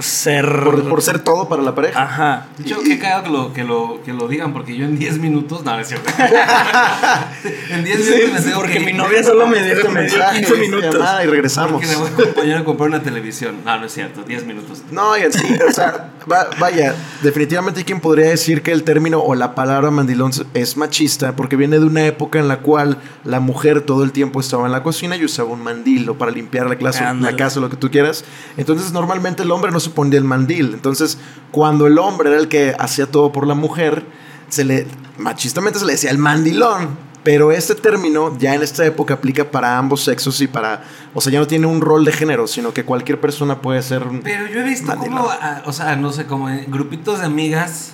ser 0.00 0.46
por, 0.64 0.88
por 0.88 1.02
ser 1.02 1.18
todo 1.20 1.48
para 1.48 1.62
la 1.62 1.74
pareja. 1.74 2.02
Ajá. 2.02 2.46
De 2.58 2.64
hecho, 2.64 2.80
qué 2.82 2.98
cagado 2.98 3.22
que 3.24 3.30
lo, 3.30 3.52
que, 3.52 3.64
lo, 3.64 4.00
que 4.04 4.12
lo 4.12 4.28
digan, 4.28 4.52
porque 4.52 4.76
yo 4.76 4.84
en 4.84 4.98
10 4.98 5.18
minutos. 5.18 5.64
No, 5.64 5.78
es 5.78 5.88
cierto. 5.88 6.10
en 7.70 7.84
10 7.84 8.04
Sí, 8.04 8.12
minutos 8.14 8.44
me 8.46 8.52
porque 8.54 8.72
que 8.74 8.80
mi 8.80 8.92
novia 8.92 9.22
solo 9.22 9.46
me 9.46 9.62
dio, 9.62 9.74
Este 9.74 9.88
me 9.88 10.02
dio 10.02 10.10
mensaje, 10.16 10.38
15 10.40 10.52
esta 10.54 10.76
minutos. 10.76 11.08
y 11.22 11.26
regresamos. 11.26 11.72
Porque 11.72 11.86
le 11.86 11.96
voy 11.96 12.08
a 12.08 12.12
acompañar 12.12 12.58
a 12.58 12.64
comprar 12.64 12.88
una 12.88 13.02
televisión. 13.02 13.56
No, 13.64 13.78
no 13.78 13.86
es 13.86 13.92
cierto. 13.92 14.22
10 14.22 14.44
minutos. 14.46 14.82
No, 14.90 15.10
oigan, 15.10 15.32
sí, 15.32 15.46
o 15.68 15.72
sea, 15.72 16.10
va- 16.30 16.48
vaya, 16.58 16.94
definitivamente 17.22 17.80
hay 17.80 17.84
quien 17.84 18.00
podría 18.00 18.28
decir 18.30 18.62
que 18.62 18.72
el 18.72 18.82
término 18.84 19.11
o 19.20 19.34
la 19.34 19.54
palabra 19.54 19.90
mandilón 19.90 20.30
es 20.54 20.76
machista 20.76 21.36
porque 21.36 21.56
viene 21.56 21.78
de 21.78 21.84
una 21.84 22.06
época 22.06 22.38
en 22.38 22.48
la 22.48 22.60
cual 22.60 22.98
la 23.24 23.40
mujer 23.40 23.82
todo 23.82 24.04
el 24.04 24.12
tiempo 24.12 24.40
estaba 24.40 24.66
en 24.66 24.72
la 24.72 24.82
cocina 24.82 25.16
y 25.16 25.24
usaba 25.24 25.50
un 25.50 25.62
mandil 25.62 26.08
o 26.08 26.18
para 26.18 26.30
limpiar 26.30 26.68
la, 26.68 26.76
clase, 26.76 27.02
la 27.02 27.36
casa, 27.36 27.60
lo 27.60 27.70
que 27.70 27.76
tú 27.76 27.90
quieras. 27.90 28.24
Entonces, 28.56 28.92
normalmente 28.92 29.42
el 29.42 29.50
hombre 29.50 29.70
no 29.70 29.80
se 29.80 29.90
ponía 29.90 30.18
el 30.18 30.24
mandil. 30.24 30.72
Entonces, 30.74 31.18
cuando 31.50 31.86
el 31.86 31.98
hombre 31.98 32.30
era 32.30 32.38
el 32.38 32.48
que 32.48 32.74
hacía 32.78 33.06
todo 33.06 33.32
por 33.32 33.46
la 33.46 33.54
mujer, 33.54 34.04
se 34.48 34.64
le, 34.64 34.86
machistamente 35.18 35.78
se 35.78 35.86
le 35.86 35.92
decía 35.92 36.10
el 36.10 36.18
mandilón. 36.18 37.12
Pero 37.22 37.52
este 37.52 37.76
término 37.76 38.36
ya 38.36 38.54
en 38.54 38.62
esta 38.62 38.84
época 38.84 39.14
aplica 39.14 39.48
para 39.48 39.78
ambos 39.78 40.02
sexos 40.02 40.40
y 40.40 40.48
para, 40.48 40.82
o 41.14 41.20
sea, 41.20 41.32
ya 41.32 41.38
no 41.38 41.46
tiene 41.46 41.66
un 41.66 41.80
rol 41.80 42.04
de 42.04 42.10
género, 42.10 42.48
sino 42.48 42.74
que 42.74 42.84
cualquier 42.84 43.20
persona 43.20 43.60
puede 43.60 43.80
ser 43.82 44.02
un 44.02 44.22
Pero 44.22 44.48
yo 44.48 44.60
he 44.60 44.64
visto 44.64 44.92
como, 44.96 45.28
o 45.64 45.72
sea, 45.72 45.94
no 45.94 46.12
sé, 46.12 46.26
como 46.26 46.48
en 46.50 46.68
grupitos 46.68 47.20
de 47.20 47.26
amigas, 47.26 47.92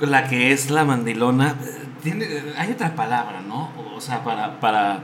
la 0.00 0.28
que 0.28 0.52
es 0.52 0.70
la 0.70 0.84
mandilona, 0.84 1.56
eh, 1.62 1.86
tiene, 2.02 2.24
eh, 2.24 2.54
hay 2.58 2.72
otra 2.72 2.94
palabra, 2.94 3.40
¿no? 3.46 3.70
O 3.96 4.00
sea, 4.00 4.22
para, 4.22 4.60
para, 4.60 5.00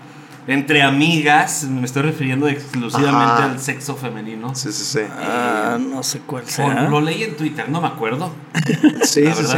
entre 0.46 0.82
amigas, 0.82 1.64
me 1.64 1.84
estoy 1.84 2.02
refiriendo 2.02 2.49
exclusivamente 2.49 3.42
Ajá. 3.42 3.44
al 3.44 3.61
sexo 3.61 3.96
femenino. 3.96 4.54
Sí, 4.54 4.72
sí, 4.72 4.84
sí. 4.84 5.00
Ah, 5.11 5.78
no 5.80 6.02
sé 6.02 6.20
cuál 6.20 6.46
sea. 6.46 6.88
lo 6.88 7.00
leí 7.00 7.22
en 7.22 7.37
Twitter, 7.37 7.68
no 7.68 7.80
me 7.80 7.88
acuerdo, 7.88 8.32
Sí, 9.04 9.22
la 9.22 9.34
sí, 9.34 9.44
sí. 9.44 9.56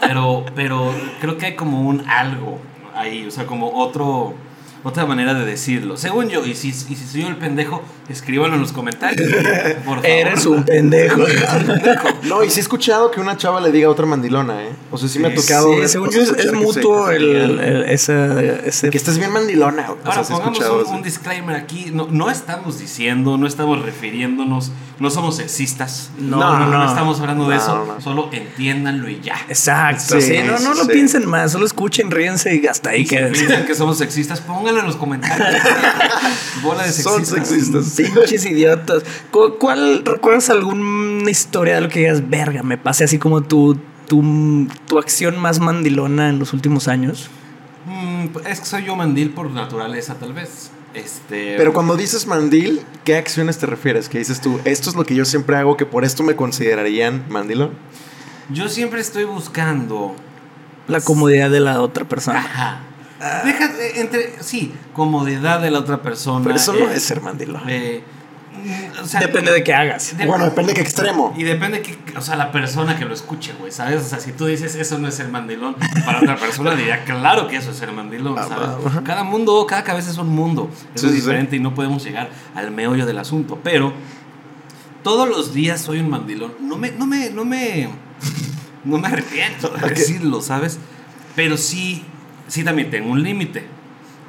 Pero, 0.00 0.44
pero 0.54 0.94
creo 1.20 1.38
que 1.38 1.46
hay 1.46 1.56
como 1.56 1.82
un 1.82 2.08
algo 2.08 2.58
ahí, 2.94 3.26
o 3.26 3.30
sea, 3.30 3.46
como 3.46 3.70
otro, 3.72 4.34
otra 4.84 5.06
manera 5.06 5.34
de 5.34 5.44
decirlo. 5.44 5.96
Según 5.96 6.28
yo, 6.28 6.44
y 6.44 6.54
si, 6.54 6.68
y 6.68 6.72
si 6.72 6.96
soy 6.96 7.22
yo 7.22 7.28
el 7.28 7.36
pendejo, 7.36 7.82
escríbanlo 8.08 8.56
en 8.56 8.62
los 8.62 8.72
comentarios. 8.72 9.30
Por 9.84 9.84
favor. 9.84 10.00
Eres 10.06 10.44
un 10.46 10.64
pendejo. 10.64 11.22
No, 12.24 12.42
y 12.42 12.50
sí 12.50 12.58
he 12.60 12.62
escuchado 12.62 13.10
que 13.10 13.20
una 13.20 13.36
chava 13.36 13.60
le 13.60 13.70
diga 13.72 13.86
a 13.86 13.90
otra 13.90 14.06
mandilona, 14.06 14.64
¿eh? 14.64 14.72
O 14.90 14.98
sea, 14.98 15.08
sí 15.08 15.18
me 15.18 15.28
ha 15.28 15.34
tocado. 15.34 15.72
Sí, 15.72 15.78
ver- 15.80 15.88
según 15.88 16.08
o 16.08 16.10
yo 16.12 16.22
es, 16.22 16.52
mutuo 16.52 17.10
el, 17.10 17.36
el- 17.60 17.82
ese, 17.84 18.68
ese- 18.68 18.90
Que 18.90 18.96
estés 18.98 19.18
bien 19.18 19.32
mandilona. 19.32 19.90
O 19.92 19.98
Ahora 20.04 20.24
sea, 20.24 20.36
he 20.36 20.40
pongamos 20.40 20.88
un, 20.88 20.96
un 20.96 21.02
disclaimer 21.02 21.56
aquí. 21.56 21.90
No, 21.92 22.08
no 22.10 22.30
estamos 22.30 22.78
diciendo, 22.78 23.36
no 23.38 23.46
estamos 23.46 23.82
refiriéndonos, 23.84 24.72
no 25.02 25.10
somos 25.10 25.36
sexistas. 25.36 26.10
No, 26.18 26.38
no, 26.58 26.66
no. 26.66 26.88
estamos 26.88 27.20
hablando 27.20 27.48
de 27.48 27.56
eso. 27.56 27.84
no. 27.84 28.00
Solo 28.00 28.30
entiéndanlo 28.32 29.08
y 29.10 29.20
ya. 29.20 29.34
Exacto. 29.48 30.18
Sí, 30.20 30.22
Sí, 30.22 30.38
no, 30.46 30.58
no 30.60 30.74
lo 30.74 30.84
sí. 30.84 30.90
piensen 30.92 31.28
más, 31.28 31.52
solo 31.52 31.66
escuchen, 31.66 32.10
ríense 32.10 32.54
y 32.54 32.66
hasta 32.66 32.90
ahí 32.90 33.02
Y 33.02 33.06
si 33.06 33.16
piensan 33.16 33.66
que 33.66 33.74
somos 33.74 33.98
sexistas, 33.98 34.40
pónganlo 34.40 34.80
en 34.80 34.86
los 34.86 34.96
comentarios. 34.96 35.38
Bola 36.62 36.84
de 36.84 36.92
Son 36.92 37.24
sexistas. 37.26 37.84
sexistas. 37.86 38.10
Pinches 38.14 38.46
idiotas. 38.46 39.02
¿Cu- 39.30 39.56
¿Cuál 39.58 40.02
recuerdas 40.04 40.48
alguna 40.50 41.30
historia 41.30 41.74
de 41.74 41.80
lo 41.82 41.88
que 41.88 41.98
digas, 42.00 42.28
verga, 42.30 42.62
me 42.62 42.78
pasé 42.78 43.04
así 43.04 43.18
como 43.18 43.42
tu, 43.42 43.76
tu, 44.06 44.66
tu 44.86 44.98
acción 44.98 45.38
más 45.38 45.58
mandilona 45.58 46.28
en 46.28 46.38
los 46.38 46.52
últimos 46.52 46.86
años? 46.88 47.28
Mm, 47.86 48.26
es 48.46 48.60
que 48.60 48.66
soy 48.66 48.84
yo 48.84 48.94
mandil 48.94 49.30
por 49.30 49.50
naturaleza, 49.50 50.14
tal 50.14 50.32
vez. 50.32 50.70
Este. 50.94 51.54
Pero 51.56 51.72
cuando 51.72 51.96
dices 51.96 52.26
mandil, 52.26 52.82
¿qué 53.04 53.16
acciones 53.16 53.58
te 53.58 53.66
refieres? 53.66 54.08
Que 54.08 54.18
dices 54.18 54.40
tú, 54.40 54.60
esto 54.64 54.90
es 54.90 54.96
lo 54.96 55.04
que 55.04 55.14
yo 55.14 55.24
siempre 55.24 55.56
hago, 55.56 55.76
que 55.76 55.86
por 55.86 56.04
esto 56.04 56.22
me 56.22 56.36
considerarían 56.36 57.24
mandilón. 57.28 57.70
Yo 58.50 58.68
siempre 58.68 59.00
estoy 59.00 59.24
buscando. 59.24 60.14
La 60.88 61.00
comodidad 61.00 61.50
de 61.50 61.60
la 61.60 61.80
otra 61.80 62.04
persona. 62.04 62.40
Ajá. 62.40 62.80
Déjate, 63.44 64.00
entre. 64.00 64.42
Sí, 64.42 64.72
comodidad 64.92 65.60
de 65.60 65.70
la 65.70 65.78
otra 65.78 66.02
persona. 66.02 66.44
Pero 66.44 66.56
eso 66.56 66.72
no 66.72 66.90
eh, 66.90 66.94
es 66.96 67.04
ser 67.04 67.20
mandilón. 67.20 67.62
eh, 67.68 68.02
o 69.02 69.06
sea, 69.06 69.20
Depende 69.20 69.50
de 69.52 69.64
qué 69.64 69.74
hagas. 69.74 70.16
de- 70.16 70.26
bueno, 70.26 70.44
depende 70.44 70.70
de 70.72 70.74
qué 70.76 70.80
extremo. 70.82 71.34
Y 71.36 71.42
depende 71.44 71.82
que, 71.82 71.96
o 72.16 72.20
sea, 72.20 72.36
la 72.36 72.52
persona 72.52 72.96
que 72.98 73.04
lo 73.04 73.14
escuche, 73.14 73.52
güey, 73.58 73.72
¿sabes? 73.72 74.02
O 74.02 74.08
sea, 74.08 74.20
si 74.20 74.32
tú 74.32 74.46
dices 74.46 74.74
eso 74.76 74.98
no 74.98 75.08
es 75.08 75.14
ser 75.14 75.28
mandilón, 75.28 75.76
para 76.04 76.18
otra 76.20 76.36
persona 76.36 76.74
diría, 76.74 77.04
claro 77.04 77.48
que 77.48 77.56
eso 77.56 77.70
es 77.70 77.76
ser 77.76 77.92
mandilón, 77.92 78.36
Ah, 78.38 78.46
¿sabes? 78.48 78.68
Cada 79.04 79.24
mundo, 79.24 79.66
cada 79.66 79.82
cabeza 79.84 80.10
es 80.10 80.18
un 80.18 80.28
mundo, 80.28 80.70
eso 80.72 80.82
Sí, 80.82 80.92
es 80.94 81.00
sí, 81.02 81.08
sí. 81.08 81.14
diferente 81.16 81.56
y 81.56 81.60
no 81.60 81.74
podemos 81.74 82.04
llegar 82.04 82.30
al 82.54 82.70
meollo 82.70 83.04
del 83.06 83.18
asunto, 83.18 83.58
pero 83.62 83.92
todos 85.02 85.28
los 85.28 85.52
días 85.52 85.80
soy 85.80 85.98
un 86.00 86.10
mandilón. 86.10 86.52
No 86.60 86.76
me, 86.76 86.90
no 86.92 87.06
me, 87.06 87.30
no 87.30 87.44
me, 87.44 87.88
no 88.84 88.98
me 88.98 89.08
arrepiento 89.08 89.68
de 89.70 89.88
decirlo, 89.88 90.40
¿sabes? 90.40 90.78
Pero 91.34 91.56
sí, 91.56 92.04
sí 92.46 92.62
también 92.62 92.90
tengo 92.90 93.10
un 93.10 93.22
límite. 93.22 93.66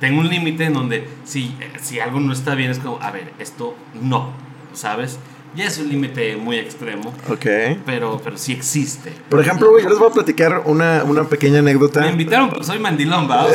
Tengo 0.03 0.19
un 0.19 0.27
límite 0.27 0.65
en 0.65 0.73
donde 0.73 1.07
si, 1.23 1.55
si 1.81 2.01
algo 2.01 2.19
no 2.19 2.33
está 2.33 2.55
bien 2.55 2.69
es 2.71 2.79
como, 2.79 3.01
a 3.01 3.09
ver, 3.09 3.31
esto 3.39 3.73
no, 4.01 4.33
¿sabes? 4.73 5.17
Ya 5.55 5.65
es 5.65 5.77
un 5.77 5.87
límite 5.87 6.35
muy 6.35 6.57
extremo, 6.57 7.13
Ok. 7.29 7.45
pero, 7.85 8.19
pero 8.21 8.37
sí 8.37 8.51
existe. 8.51 9.13
Por 9.29 9.39
ejemplo, 9.39 9.69
güey, 9.69 9.83
yo 9.83 9.89
les 9.91 9.99
voy 9.99 10.09
a 10.09 10.11
platicar 10.11 10.63
una, 10.65 11.03
una 11.05 11.23
pequeña 11.25 11.59
anécdota. 11.59 12.01
Me 12.01 12.09
invitaron, 12.09 12.49
pero 12.49 12.63
soy 12.63 12.79
mandilón, 12.79 13.29
¿va? 13.31 13.45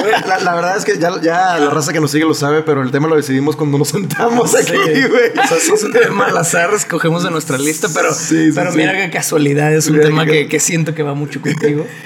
Güey, 0.00 0.12
La, 0.28 0.38
la 0.40 0.54
verdad 0.54 0.76
es 0.76 0.84
que 0.84 0.98
ya, 0.98 1.10
ya 1.20 1.58
la 1.58 1.70
raza 1.70 1.92
que 1.92 2.00
nos 2.00 2.10
sigue 2.12 2.24
lo 2.26 2.34
sabe, 2.34 2.62
pero 2.62 2.82
el 2.82 2.90
tema 2.92 3.08
lo 3.08 3.16
decidimos 3.16 3.56
cuando 3.56 3.78
nos 3.78 3.88
sentamos 3.88 4.54
aquí, 4.54 4.72
güey. 4.76 5.30
O 5.42 5.46
sea, 5.48 5.58
sí 5.58 5.72
es 5.74 5.82
un 5.82 5.92
tema 5.92 6.26
al 6.26 6.36
azar, 6.36 6.72
escogemos 6.74 7.24
de 7.24 7.30
nuestra 7.30 7.58
lista, 7.58 7.88
pero, 7.92 8.12
Sí, 8.14 8.50
sí, 8.50 8.52
pero 8.54 8.70
sí. 8.72 8.78
mira 8.78 8.92
qué 8.92 9.10
casualidad, 9.10 9.74
es 9.74 9.86
un 9.88 9.94
Mira 9.94 10.04
tema 10.06 10.26
que, 10.26 10.46
que 10.48 10.60
siento 10.60 10.94
que 10.94 11.02
va 11.02 11.14
mucho 11.14 11.40
contigo. 11.40 11.86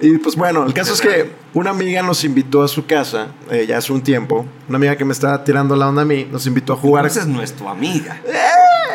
Y 0.00 0.18
pues 0.18 0.36
bueno, 0.36 0.66
el 0.66 0.74
caso 0.74 0.92
es 0.92 1.00
que 1.00 1.30
una 1.54 1.70
amiga 1.70 2.02
nos 2.02 2.22
invitó 2.24 2.62
a 2.62 2.68
su 2.68 2.86
casa 2.86 3.28
eh, 3.50 3.66
ya 3.66 3.78
hace 3.78 3.92
un 3.92 4.02
tiempo. 4.02 4.44
Una 4.68 4.76
amiga 4.76 4.96
que 4.96 5.04
me 5.04 5.12
estaba 5.12 5.42
tirando 5.42 5.74
la 5.76 5.88
onda 5.88 6.02
a 6.02 6.04
mí, 6.04 6.26
nos 6.30 6.46
invitó 6.46 6.74
a 6.74 6.76
jugar. 6.76 7.10
No 7.26 7.42
es 7.42 7.52
tu 7.54 7.68
amiga. 7.68 8.20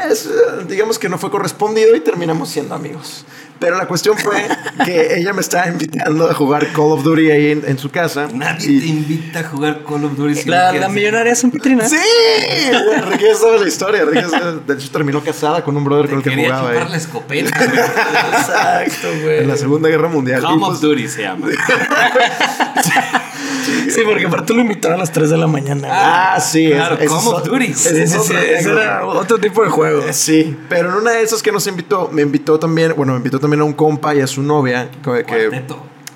Es, 0.10 0.26
eh, 0.26 0.66
digamos 0.68 1.00
que 1.00 1.10
no 1.10 1.18
fue 1.18 1.32
correspondido 1.32 1.96
y 1.96 2.02
terminamos 2.02 2.50
siendo 2.50 2.76
amigos. 2.76 3.26
Pero 3.62 3.78
la 3.78 3.86
cuestión 3.88 4.18
fue 4.18 4.44
que 4.84 5.18
ella 5.20 5.34
me 5.34 5.42
estaba 5.42 5.68
invitando 5.68 6.28
a 6.30 6.34
jugar 6.34 6.66
Call 6.74 6.92
of 6.94 7.04
Duty 7.04 7.30
ahí 7.30 7.52
en, 7.52 7.64
en 7.66 7.78
su 7.78 7.92
casa. 7.92 8.28
Nadie 8.34 8.72
Y- 8.72 8.80
te 8.80 8.86
invita 8.88 9.40
a 9.42 9.44
jugar 9.44 9.84
Call 9.88 10.04
of 10.04 10.18
Duty 10.18 10.34
si 10.36 10.50
La, 10.50 10.72
la 10.74 10.90
millonaria 10.90 11.36
San 11.36 11.52
Petrina. 11.52 11.88
¡Sí! 11.88 11.96
Enrique 12.96 13.26
ya 13.32 13.36
sabe 13.36 13.60
la 13.60 13.68
historia. 13.68 14.02
Sabe- 14.30 14.62
de 14.66 14.74
hecho 14.74 14.90
terminó 14.92 15.24
casada 15.24 15.64
con 15.64 15.78
un 15.78 15.84
brother 15.84 16.10
con 16.10 16.18
el 16.18 16.24
que 16.24 16.32
quería 16.32 16.48
jugaba 16.48 16.70
chupar 16.70 16.84
ahí. 16.88 16.92
la 16.92 16.98
escopeta. 16.98 17.66
güey. 17.66 17.80
Exacto, 18.42 19.08
güey. 19.22 19.38
En 19.42 19.48
la 19.48 19.58
Segunda 19.58 19.90
Guerra 19.90 20.08
Mundial. 20.10 20.42
Call 20.42 20.54
of 20.64 20.68
pues, 20.70 20.82
Duty 20.82 21.08
se 21.08 21.22
llama. 21.22 21.48
Sí, 23.94 24.02
porque 24.06 24.26
aparte 24.26 24.54
lo 24.54 24.62
invitaron 24.62 24.98
a 24.98 25.00
las 25.02 25.12
3 25.12 25.30
de 25.30 25.38
la 25.38 25.48
mañana. 25.48 25.88
güey. 25.88 25.92
Ah, 26.02 26.40
sí. 26.40 26.70
Claro, 26.72 26.98
es- 27.00 27.10
Call 27.10 27.18
of 27.18 27.38
es- 27.46 27.52
Duty. 27.52 27.66
es- 27.66 27.86
es 27.86 28.14
ese 28.16 28.38
anécdota. 28.38 28.84
era 28.84 29.06
otro 29.06 29.38
tipo 29.40 29.64
de 29.64 29.70
juego. 29.70 30.02
Eh, 30.04 30.14
Sí, 30.14 30.58
pero 30.70 30.90
en 30.90 30.96
una 30.96 31.12
de 31.12 31.22
esas 31.24 31.42
que 31.42 31.52
nos 31.52 31.66
invitó, 31.68 32.10
me 32.12 32.22
invitó 32.22 32.58
también, 32.60 32.94
bueno, 32.96 33.14
me 33.14 33.18
invitó 33.18 33.40
también 33.40 33.62
a 33.62 33.64
un 33.66 33.74
compa 33.74 34.16
y 34.16 34.22
a 34.22 34.28
su 34.28 34.42
novia, 34.42 34.90
que, 35.04 35.62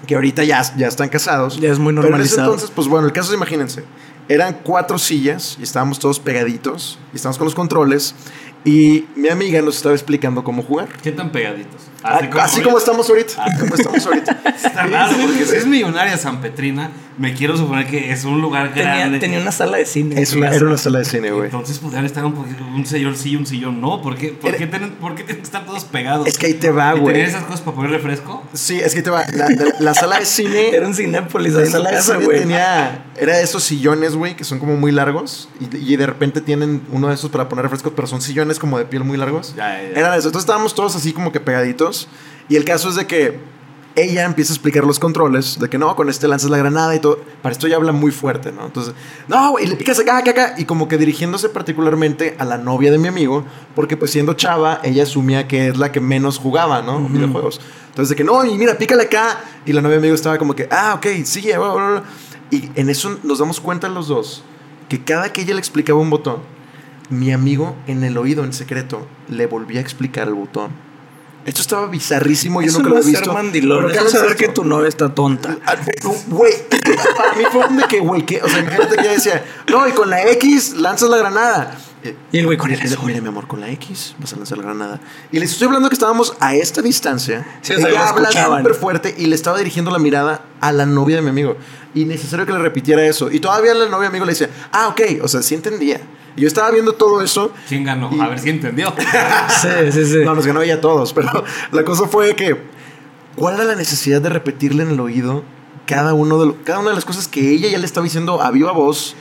que, 0.08 0.15
ahorita 0.15 0.44
ya, 0.44 0.62
ya 0.77 0.88
están 0.88 1.10
casados. 1.10 1.60
Ya 1.60 1.72
es 1.72 1.79
muy 1.79 1.94
Pero 1.94 2.01
en 2.01 2.05
ese 2.05 2.10
normalizado. 2.12 2.48
entonces, 2.53 2.72
pues 2.74 2.88
bueno, 2.88 3.08
el 3.08 3.13
caso 3.13 3.32
es, 3.32 3.38
imagínense, 3.38 3.84
eran 4.29 4.58
cuatro 4.63 4.98
sillas 4.98 5.58
y 5.60 5.63
estábamos 5.63 6.00
todos 6.00 6.20
pegaditos 6.20 7.00
y 7.13 7.15
estábamos 7.15 7.38
con 7.38 7.46
los 7.46 7.55
controles 7.55 8.15
y 8.63 9.05
mi 9.15 9.29
amiga 9.29 9.62
nos 9.62 9.77
estaba 9.77 9.94
explicando 9.96 10.44
cómo 10.44 10.63
jugar. 10.63 10.88
¿Qué 11.03 11.12
tan 11.12 11.32
pegaditos? 11.32 11.82
Ah, 12.03 12.20
Así, 12.41 12.62
como, 12.62 12.77
estamos 12.77 13.10
ahorita. 13.10 13.34
Ah. 13.38 13.46
como 13.60 13.74
estamos 13.75 14.05
ahorita. 14.05 14.39
Está 14.63 14.86
raro, 14.86 15.15
porque 15.24 15.46
si 15.46 15.55
es 15.55 15.65
millonaria 15.65 16.17
San 16.17 16.39
Petrina, 16.41 16.91
me 17.18 17.34
quiero 17.34 17.56
suponer 17.56 17.88
que 17.88 18.12
es 18.12 18.26
un 18.26 18.42
lugar 18.42 18.74
Tenía, 18.74 18.96
grande. 18.98 19.20
tenía 19.20 19.40
una 19.40 19.52
sala 19.52 19.78
de 19.78 19.86
cine. 19.86 20.22
Es 20.22 20.34
una- 20.34 20.50
era 20.54 20.66
una 20.66 20.78
sala 20.78 21.00
de 21.00 21.06
cine, 21.06 21.32
güey. 21.32 21.46
Entonces 21.46 21.80
podrían 21.80 22.04
estar 22.06 22.26
un, 22.26 22.34
un 22.76 22.86
sillón 22.86 23.16
sí 23.16 23.32
y 23.32 23.36
un 23.38 23.46
sillón 23.46 23.80
no. 23.80 24.02
¿Por 24.02 24.16
qué, 24.18 24.30
por 24.30 24.50
Era- 24.50 24.58
qué 24.58 24.68
tienen, 24.68 24.92
por 24.92 25.16
qué 25.16 25.24
tienen 25.24 25.38
que 25.38 25.44
estar 25.46 25.66
todos 25.66 25.86
pegados? 25.86 26.28
Es 26.28 26.38
que 26.38 26.48
ahí 26.48 26.54
te 26.56 26.70
va, 26.72 26.96
¿Y 26.96 27.00
güey. 27.00 27.14
tenían 27.14 27.30
esas 27.30 27.44
cosas 27.44 27.62
para 27.62 27.76
poner 27.76 27.92
refresco? 27.92 28.44
Sí, 28.54 28.80
es 28.80 28.94
que 28.94 29.02
te 29.02 29.10
va. 29.10 29.24
La, 29.34 29.48
la- 29.50 29.76
la 29.80 29.94
sala 29.94 30.20
de 30.20 30.26
cine. 30.26 30.70
Era 30.76 30.86
un 30.88 30.94
Cinépolis 30.94 31.54
La 31.54 31.62
ahí 31.62 31.68
sala 31.68 31.92
de 31.92 32.02
cine 32.02 32.28
tenía. 32.28 33.06
Era 33.18 33.38
de 33.38 33.44
esos 33.44 33.64
sillones, 33.64 34.16
güey, 34.16 34.36
que 34.36 34.44
son 34.44 34.60
como 34.60 34.76
muy 34.76 34.92
largos. 34.92 35.48
Y, 35.62 35.94
y 35.94 35.96
de 35.96 36.06
repente 36.06 36.42
tienen 36.42 36.82
uno 36.92 37.08
de 37.08 37.16
esos 37.16 37.30
para 37.32 37.48
poner 37.48 37.64
refrescos, 37.64 37.94
pero 37.96 38.08
son 38.08 38.22
sillones 38.22 38.60
como 38.60 38.78
de 38.78 38.86
piel 38.86 39.04
muy 39.06 39.18
largos. 39.18 39.54
Ya, 39.56 39.82
ya, 39.82 39.90
ya. 39.94 40.00
Era 40.00 40.12
de 40.12 40.20
eso. 40.20 40.28
Entonces 40.28 40.44
estábamos 40.46 40.76
todos 40.76 40.96
así 40.96 41.14
como 41.14 41.32
que 41.32 41.40
pegaditos. 41.40 42.08
Y 42.50 42.58
el 42.58 42.66
caso 42.66 42.90
es 42.90 42.96
de 42.96 43.08
que 43.08 43.40
ella 43.96 44.25
empieza 44.25 44.54
a 44.54 44.56
explicar 44.56 44.84
los 44.84 45.00
controles. 45.00 45.60
De 45.60 45.70
que 45.70 45.78
no, 45.78 45.96
con 45.96 46.10
este 46.10 46.28
lanzas 46.28 46.50
la 46.50 46.58
granada 46.58 46.96
y 46.96 47.00
todo. 47.00 47.20
Para 47.42 47.54
esto 47.54 47.68
ella 47.68 47.78
habla 47.78 47.92
muy 47.92 48.12
fuerte, 48.12 48.52
¿no? 48.52 48.66
Entonces, 48.66 48.94
no, 49.28 49.58
y 49.60 49.68
le 49.68 49.75
picas 49.75 50.00
acá, 50.00 50.18
acá, 50.18 50.32
acá. 50.32 50.56
Y 50.58 50.66
como 50.66 50.88
que 50.88 50.98
dirigiéndose 50.98 51.50
particularmente 51.50 52.36
a 52.40 52.46
la 52.46 52.58
novia 52.58 52.92
de 52.92 52.98
mi 52.98 53.08
amigo. 53.08 53.46
Porque 53.75 53.98
pues 53.98 54.12
siendo 54.12 54.34
chava, 54.34 54.80
ella 54.84 55.04
asumía 55.04 55.48
que 55.48 55.68
es 55.70 55.78
la 55.78 55.92
que 55.92 56.02
menos 56.02 56.38
jugaba, 56.38 56.82
¿no? 56.82 57.00
Videojuegos. 57.08 57.62
Entonces 57.90 58.10
de 58.10 58.16
que 58.16 58.24
no, 58.24 58.44
y 58.46 58.58
mira, 58.58 58.78
pícale 58.78 59.04
acá. 59.04 59.42
Y 59.66 59.74
la 59.74 59.82
novia 59.82 59.96
de 59.96 60.02
mi 60.02 60.08
amigo 60.08 60.16
estaba 60.16 60.38
como 60.38 60.56
que, 60.56 60.68
ah, 60.72 60.96
ok, 60.96 61.08
sigue. 61.24 61.58
bla, 61.58 61.74
bla, 61.74 61.90
bla". 61.90 62.04
Y 62.52 62.70
en 62.75 62.90
eso 62.90 63.18
nos 63.24 63.40
damos 63.40 63.60
cuenta 63.60 63.90
los 63.90 64.08
dos 64.08 64.44
que 64.90 65.04
cada 65.04 65.34
que 65.34 65.42
ella 65.42 65.54
le 65.54 65.60
explicaba 65.60 66.00
un 66.00 66.10
botón, 66.10 66.40
mi 67.10 67.32
amigo 67.32 67.75
en 67.88 68.04
el 68.04 68.18
oído 68.18 68.44
en 68.44 68.54
secreto 68.54 69.08
le 69.30 69.48
volvía 69.48 69.80
a 69.80 69.82
explicar 69.82 70.28
el 70.28 70.36
botón. 70.36 70.72
Esto 71.46 71.62
estaba 71.62 71.88
bizarrísimo, 71.88 72.62
yo 72.62 72.68
Eso 72.70 72.80
nunca 72.80 72.96
lo 72.96 73.02
he 73.02 73.06
visto. 73.06 73.32
mandilón. 73.34 73.86
Pero 73.92 74.06
es 74.06 74.12
saber 74.12 74.36
que 74.36 74.48
tu 74.48 74.64
novia 74.66 74.90
está 74.90 75.14
tonta. 75.14 75.58
Ah, 75.66 75.75
Güey, 76.28 76.54
para 77.16 77.34
mí 77.34 77.44
fue 77.52 77.68
un 77.68 77.78
de 77.78 77.84
que, 77.84 78.00
güey, 78.00 78.25
que, 78.25 78.42
o 78.42 78.50
sea, 78.50 78.60
imagínate 78.60 78.96
que 78.96 79.02
ella 79.02 79.12
decía, 79.12 79.46
no, 79.70 79.88
y 79.88 79.92
con 79.92 80.10
la 80.10 80.24
X 80.32 80.74
lanzas 80.78 81.10
la 81.10 81.18
granada. 81.18 81.78
Y 82.32 82.38
el 82.38 82.46
güey 82.46 82.58
con 82.58 82.72
el 82.72 82.80
azul. 82.80 83.00
mira, 83.06 83.20
mi 83.22 83.30
amor, 83.30 83.48
con 83.48 83.62
la 83.62 83.70
X 83.72 84.16
vas 84.20 84.34
a 84.34 84.36
lanzar 84.36 84.58
la 84.58 84.64
granada. 84.66 85.00
Y 85.32 85.40
les 85.40 85.52
estoy 85.52 85.68
hablando 85.68 85.90
que 85.90 85.96
estábamos 85.96 86.36
a 86.40 86.54
esta 86.56 86.82
distancia. 86.82 87.46
Sí, 87.62 87.74
o 87.74 87.80
sea, 87.80 87.90
ella 87.90 88.10
habla 88.10 88.32
súper 88.32 88.75
fuerte 88.75 89.16
y 89.18 89.25
le 89.25 89.36
estaba 89.36 89.58
dirigiendo 89.58 89.90
la 89.92 89.98
mirada 90.00 90.46
a 90.62 90.72
la 90.72 90.86
novia 90.86 91.16
de 91.18 91.22
mi 91.24 91.30
amigo. 91.30 91.58
Y 91.96 92.06
necesario 92.06 92.46
que 92.46 92.52
le 92.52 92.60
repitiera 92.60 93.04
eso. 93.06 93.32
Y 93.32 93.40
todavía 93.40 93.74
la 93.74 93.86
novia 93.86 93.96
de 93.96 94.10
mi 94.10 94.18
amigo 94.18 94.25
le 94.25 94.34
decía, 94.34 94.50
ah, 94.72 94.90
ok, 94.90 95.02
o 95.24 95.28
sea, 95.28 95.42
sí 95.42 95.56
entendía. 95.56 96.00
Y 96.36 96.42
yo 96.42 96.48
estaba 96.48 96.70
viendo 96.72 96.94
todo 96.94 97.22
eso. 97.22 97.51
¿Quién 97.68 97.84
ganó? 97.84 98.10
Y- 98.12 98.20
A 98.20 98.27
ver 98.27 98.39
si 98.39 98.50
entendió. 98.50 98.94
Sí, 99.62 99.92
sí, 99.92 100.06
sí. 100.06 100.18
No, 100.25 100.36
nos 100.36 100.46
ganó 100.46 100.62
ella 100.62 100.75
a 100.75 100.82
todos, 100.82 101.13
pero 101.13 101.44
la 101.72 101.84
cosa 101.86 102.08
fue 102.08 102.36
que 102.36 102.58
¿cuál 103.36 103.56
era 103.56 103.63
la 103.63 103.75
necesidad 103.75 104.22
de 104.22 104.30
repetirle 104.30 104.84
en 104.84 104.89
el 104.92 105.00
oído 105.00 105.44
cada 105.86 106.13
uno 106.13 106.39
de 106.39 106.46
lo- 106.48 106.63
cada 106.63 106.80
una 106.80 106.89
de 106.89 106.96
las 106.96 107.06
cosas 107.06 107.27
que 107.27 107.51
ella 107.51 107.70
ya 107.70 107.77
le 107.77 107.86
estaba 107.86 108.04
diciendo 108.04 108.42
a 108.42 108.51
viva 108.51 108.72
voz 108.72 109.15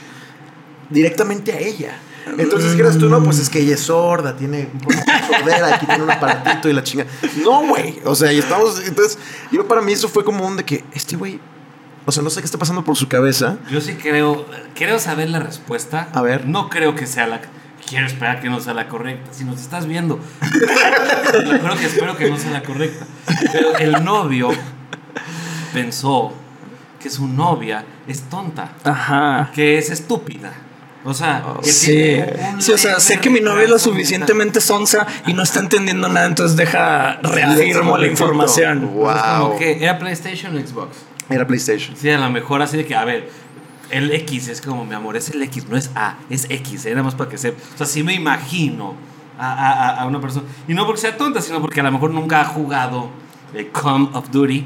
directamente 0.89 1.51
a 1.53 1.59
ella? 1.59 1.97
Entonces 2.39 2.71
dijeras 2.71 2.97
tú, 2.97 3.07
no, 3.07 3.23
pues 3.23 3.37
es 3.37 3.49
que 3.51 3.59
ella 3.59 3.75
es 3.75 3.81
sorda, 3.81 4.35
tiene 4.35 4.67
un 4.73 4.79
poco 4.79 4.95
de 4.95 5.37
sordera, 5.37 5.75
aquí 5.75 5.85
tiene 5.85 6.03
un 6.03 6.09
aparatito 6.09 6.67
y 6.67 6.73
la 6.73 6.81
chinga. 6.83 7.05
No, 7.43 7.67
güey. 7.67 7.99
O 8.03 8.15
sea, 8.15 8.33
y 8.33 8.39
estamos. 8.39 8.81
Entonces, 8.83 9.19
yo 9.51 9.67
para 9.67 9.81
mí 9.81 9.93
eso 9.93 10.09
fue 10.09 10.23
como 10.25 10.45
un 10.45 10.57
de 10.57 10.63
que 10.65 10.83
este 10.93 11.15
güey. 11.17 11.39
O 12.05 12.11
sea, 12.11 12.21
no 12.23 12.29
sé 12.29 12.39
qué 12.41 12.45
está 12.45 12.57
pasando 12.57 12.83
por 12.83 12.95
su 12.95 13.07
cabeza. 13.07 13.57
Yo 13.71 13.81
sí 13.81 13.95
creo, 13.95 14.45
creo 14.75 14.99
saber 14.99 15.29
la 15.29 15.39
respuesta. 15.39 16.07
A 16.13 16.21
ver. 16.21 16.45
No 16.47 16.69
creo 16.69 16.95
que 16.95 17.07
sea 17.07 17.25
la. 17.27 17.41
Quiero 17.87 18.05
esperar 18.07 18.41
que 18.41 18.49
no 18.49 18.59
sea 18.59 18.73
la 18.73 18.87
correcta. 18.87 19.31
Si 19.33 19.43
nos 19.43 19.59
estás 19.61 19.85
viendo, 19.87 20.19
yo 21.45 21.59
creo 21.59 21.75
que 21.77 21.85
espero 21.85 22.17
que 22.17 22.29
no 22.29 22.37
sea 22.37 22.51
la 22.51 22.63
correcta. 22.63 23.05
Pero 23.51 23.77
el 23.77 24.03
novio 24.03 24.49
pensó 25.73 26.33
que 26.99 27.09
su 27.09 27.27
novia 27.27 27.83
es 28.07 28.21
tonta, 28.23 28.71
Ajá. 28.83 29.51
que 29.53 29.77
es 29.77 29.89
estúpida. 29.89 30.51
O 31.03 31.13
sea, 31.13 31.43
que 31.61 31.69
Sí. 31.71 31.91
tiene 31.91 32.49
un 32.55 32.61
sí, 32.63 32.71
o 32.71 32.77
sea, 32.79 32.99
sé 32.99 33.19
que 33.19 33.29
mi 33.29 33.39
novia 33.39 33.65
es 33.65 33.69
lo 33.69 33.77
suficientemente 33.77 34.59
sonsa 34.59 35.05
y 35.27 35.33
no 35.33 35.43
está 35.43 35.59
entendiendo 35.59 36.09
nada, 36.09 36.25
entonces 36.25 36.57
deja 36.57 37.19
reafirmo 37.21 37.95
la 37.99 38.07
información. 38.07 38.79
mental. 38.79 38.95
Entonces, 38.97 39.23
como 39.23 39.47
Wow. 39.49 39.59
que 39.59 39.83
era 39.83 39.99
PlayStation 39.99 40.57
o 40.57 40.59
Xbox. 40.67 40.97
Era 41.29 41.45
PlayStation. 41.47 41.95
Sí, 41.97 42.09
a 42.09 42.17
lo 42.19 42.29
mejor 42.29 42.61
así 42.61 42.77
de 42.77 42.85
que, 42.85 42.95
a 42.95 43.03
ver, 43.05 43.29
el 43.89 44.11
X 44.11 44.47
es 44.47 44.61
como, 44.61 44.85
mi 44.85 44.93
amor, 44.95 45.15
es 45.17 45.29
el 45.29 45.41
X, 45.43 45.67
no 45.69 45.77
es 45.77 45.91
A, 45.95 46.17
es 46.29 46.45
X, 46.49 46.85
¿eh? 46.85 46.91
nada 46.91 47.03
más 47.03 47.15
para 47.15 47.29
que 47.29 47.37
sepa. 47.37 47.59
O 47.73 47.77
sea, 47.77 47.85
sí 47.87 48.03
me 48.03 48.13
imagino 48.13 48.93
a, 49.37 49.51
a- 49.51 49.71
a- 49.89 50.01
a 50.01 50.05
una 50.07 50.19
persona. 50.21 50.45
Y 50.67 50.73
no 50.73 50.85
porque 50.85 51.01
sea 51.01 51.17
tonta, 51.17 51.41
sino 51.41 51.61
porque 51.61 51.79
a 51.79 51.83
lo 51.83 51.91
mejor 51.91 52.11
nunca 52.11 52.41
ha 52.41 52.45
jugado 52.45 53.09
eh, 53.53 53.69
Call 53.73 54.09
of 54.13 54.29
Duty 54.31 54.65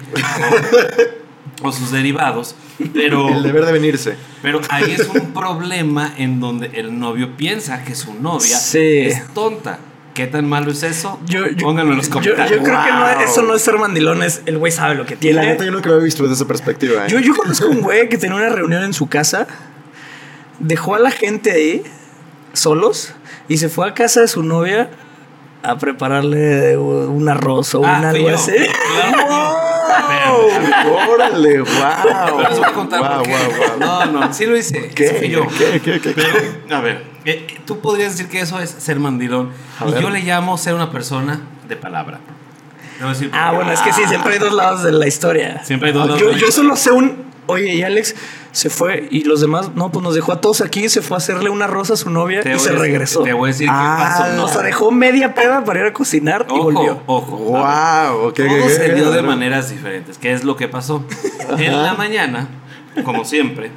o, 1.61 1.67
o 1.67 1.71
sus 1.71 1.91
derivados. 1.91 2.55
Pero, 2.93 3.27
El 3.35 3.43
deber 3.43 3.65
de 3.65 3.71
venirse. 3.73 4.15
pero 4.41 4.61
ahí 4.69 4.91
es 4.91 5.07
un 5.09 5.31
problema 5.33 6.13
en 6.17 6.39
donde 6.39 6.67
el 6.73 6.97
novio 6.97 7.35
piensa 7.35 7.83
que 7.83 7.95
su 7.95 8.13
novia 8.13 8.57
Sí. 8.57 8.99
es 9.05 9.27
tonta. 9.33 9.79
¿Qué 10.13 10.27
tan 10.27 10.47
malo 10.49 10.71
es 10.71 10.83
eso? 10.83 11.19
Yo, 11.25 11.47
yo- 11.47 11.65
Pónganlo 11.65 11.91
en 11.93 11.97
los 11.99 12.09
comentarios. 12.09 12.49
Yo, 12.59 12.63
creo 12.63 12.83
que 12.83 12.91
no, 12.91 13.09
eso 13.21 13.41
no 13.43 13.55
es 13.55 13.61
ser 13.61 13.77
mandilón, 13.77 14.21
es 14.23 14.41
el 14.45 14.57
güey 14.57 14.71
sabe 14.71 14.95
lo 14.95 15.05
que 15.05 15.13
Y 15.13 15.31
la 15.33 15.41
tiene. 15.41 15.45
neta 15.53 15.63
yo 15.65 15.71
nunca 15.71 15.87
lo 15.89 15.95
había 15.95 16.05
visto 16.05 16.23
desde 16.23 16.35
esa 16.35 16.45
perspectiva. 16.47 17.05
¿eh? 17.05 17.09
Yo, 17.09 17.19
yo 17.19 17.35
conozco 17.35 17.67
un 17.67 17.81
güey 17.81 18.09
que 18.09 18.17
tenía 18.17 18.35
una 18.35 18.49
reunión 18.49 18.83
en 18.83 18.93
su 18.93 19.07
casa, 19.07 19.47
dejó 20.59 20.95
a 20.95 20.99
la 20.99 21.11
gente 21.11 21.51
ahí 21.51 21.83
solos 22.53 23.13
y 23.47 23.57
se 23.57 23.69
fue 23.69 23.87
a 23.87 23.93
casa 23.93 24.21
de 24.21 24.27
su 24.27 24.43
novia 24.43 24.89
a 25.63 25.77
prepararle 25.77 26.77
un 26.77 27.29
arroz 27.29 27.75
o 27.75 27.85
Ah, 27.85 27.97
un 27.99 28.05
algo 28.05 28.29
así. 28.29 28.53
¡Órale! 31.09 31.59
¡Wow! 31.61 32.39
Les 32.49 32.57
voy 32.59 32.65
a 32.67 32.73
contar 32.73 32.99
wow, 32.99 33.23
wow, 33.23 33.25
wow. 33.25 33.79
No, 33.79 34.05
no, 34.05 34.33
sí 34.33 34.45
lo 34.45 34.55
hice. 34.57 34.89
¿Qué? 34.89 35.07
sí 35.09 35.15
fui 35.15 35.29
yo. 35.29 35.47
¿Qué? 35.57 35.79
¿Qué? 35.81 35.99
¿Qué? 35.99 36.11
Pero, 36.11 36.77
a 36.77 36.81
ver, 36.81 37.03
tú 37.65 37.79
podrías 37.79 38.13
decir 38.13 38.29
que 38.29 38.41
eso 38.41 38.59
es 38.59 38.69
ser 38.69 38.99
mandilón. 38.99 39.51
A 39.79 39.87
y 39.87 39.91
ver. 39.91 40.01
yo 40.01 40.09
le 40.09 40.19
llamo 40.21 40.57
ser 40.57 40.73
una 40.73 40.91
persona 40.91 41.41
de 41.67 41.75
palabra. 41.75 42.19
Decir 43.01 43.29
Ah, 43.33 43.53
bueno, 43.53 43.71
es 43.71 43.79
que 43.79 43.93
sí, 43.93 44.01
siempre 44.07 44.33
hay 44.33 44.39
dos 44.39 44.53
lados 44.53 44.83
de 44.83 44.91
la 44.91 45.07
historia. 45.07 45.63
Siempre 45.63 45.89
hay 45.89 45.93
dos 45.95 46.05
lados 46.07 46.21
Yo, 46.39 46.51
solo 46.51 46.75
sé 46.75 46.91
un. 46.91 47.29
Oye, 47.45 47.73
y 47.73 47.81
Alex 47.81 48.13
se 48.51 48.69
fue 48.69 49.07
y 49.09 49.23
los 49.23 49.41
demás, 49.41 49.71
no, 49.73 49.91
pues 49.91 50.03
nos 50.03 50.13
dejó 50.13 50.33
a 50.33 50.41
todos 50.41 50.61
aquí, 50.61 50.87
se 50.89 51.01
fue 51.01 51.15
a 51.15 51.19
hacerle 51.19 51.49
una 51.49 51.65
rosa 51.65 51.93
a 51.93 51.95
su 51.95 52.09
novia 52.11 52.41
Te 52.41 52.53
y 52.53 52.59
se 52.59 52.69
decir- 52.71 52.79
regresó. 52.79 53.23
Te 53.23 53.33
voy 53.33 53.49
a 53.49 53.51
decir 53.53 53.67
Ah, 53.71 53.95
qué 53.97 54.23
pasó. 54.23 54.35
no. 54.35 54.47
Sea, 54.47 54.61
dejó 54.61 54.91
media 54.91 55.33
peda 55.33 55.63
para 55.63 55.79
ir 55.79 55.85
a 55.87 55.93
cocinar 55.93 56.45
y 56.49 56.59
volvió. 56.59 57.01
Ojo, 57.07 57.35
ojo. 57.35 57.43
¡Wow! 57.57 58.27
ok, 58.27 58.35
Todo 58.35 58.69
se 58.69 58.93
dio 58.93 59.09
de 59.11 59.21
maneras 59.23 59.69
diferentes. 59.71 60.17
¿Qué 60.19 60.33
es 60.33 60.43
lo 60.43 60.55
que 60.57 60.67
pasó? 60.67 61.03
En 61.57 61.81
la 61.81 61.93
mañana, 61.95 62.47
como 63.05 63.23
siempre, 63.25 63.71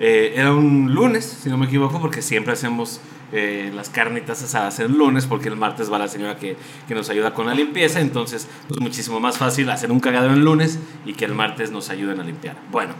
eh, 0.00 0.34
era 0.36 0.52
un 0.52 0.94
lunes, 0.94 1.24
si 1.42 1.48
no 1.48 1.56
me 1.56 1.66
equivoco, 1.66 2.00
porque 2.00 2.22
siempre 2.22 2.52
hacemos 2.52 3.00
eh, 3.32 3.72
las 3.74 3.88
carnitas 3.88 4.42
asadas 4.42 4.78
el 4.80 4.92
lunes, 4.92 5.26
porque 5.26 5.48
el 5.48 5.56
martes 5.56 5.92
va 5.92 5.98
la 5.98 6.08
señora 6.08 6.36
que, 6.36 6.56
que 6.86 6.94
nos 6.94 7.10
ayuda 7.10 7.34
con 7.34 7.46
la 7.46 7.54
limpieza. 7.54 8.00
Entonces, 8.00 8.48
pues 8.68 8.80
muchísimo 8.80 9.20
más 9.20 9.38
fácil 9.38 9.70
hacer 9.70 9.90
un 9.90 10.00
cagadero 10.00 10.34
el 10.34 10.44
lunes 10.44 10.78
y 11.04 11.14
que 11.14 11.24
el 11.24 11.34
martes 11.34 11.70
nos 11.70 11.90
ayuden 11.90 12.20
a 12.20 12.24
limpiar. 12.24 12.56
Bueno, 12.70 12.94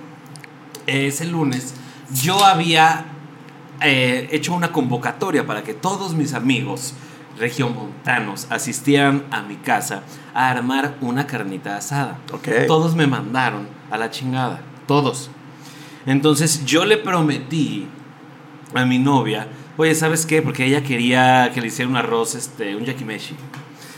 ese 0.87 1.25
lunes 1.27 1.75
yo 2.23 2.45
había 2.45 3.07
eh, 3.81 4.29
hecho 4.31 4.55
una 4.55 4.73
convocatoria 4.73 5.47
para 5.47 5.63
que 5.63 5.75
todos 5.75 6.15
mis 6.15 6.35
amigos 6.35 6.95
regiomontanos 7.39 8.47
asistieran 8.51 9.25
a 9.31 9.43
mi 9.43 9.57
casa 9.57 10.03
a 10.35 10.51
armar 10.51 10.97
una 11.01 11.27
carnita 11.27 11.77
asada. 11.77 12.19
Todos 12.67 12.95
me 12.95 13.07
mandaron 13.07 13.69
a 13.91 13.99
la 13.99 14.11
chingada, 14.11 14.63
todos. 14.87 15.31
Entonces 16.07 16.65
yo 16.65 16.85
le 16.85 16.97
prometí 16.99 17.87
a 18.75 18.85
mi 18.85 18.99
novia, 18.99 19.49
oye, 19.77 19.95
¿sabes 19.95 20.27
qué? 20.27 20.43
Porque 20.43 20.67
ella 20.67 20.83
quería 20.83 21.51
que 21.55 21.61
le 21.61 21.69
hiciera 21.69 21.91
un 21.91 21.97
arroz, 21.97 22.35
este, 22.35 22.77
un 22.77 22.85
yakimeshi. 22.85 23.35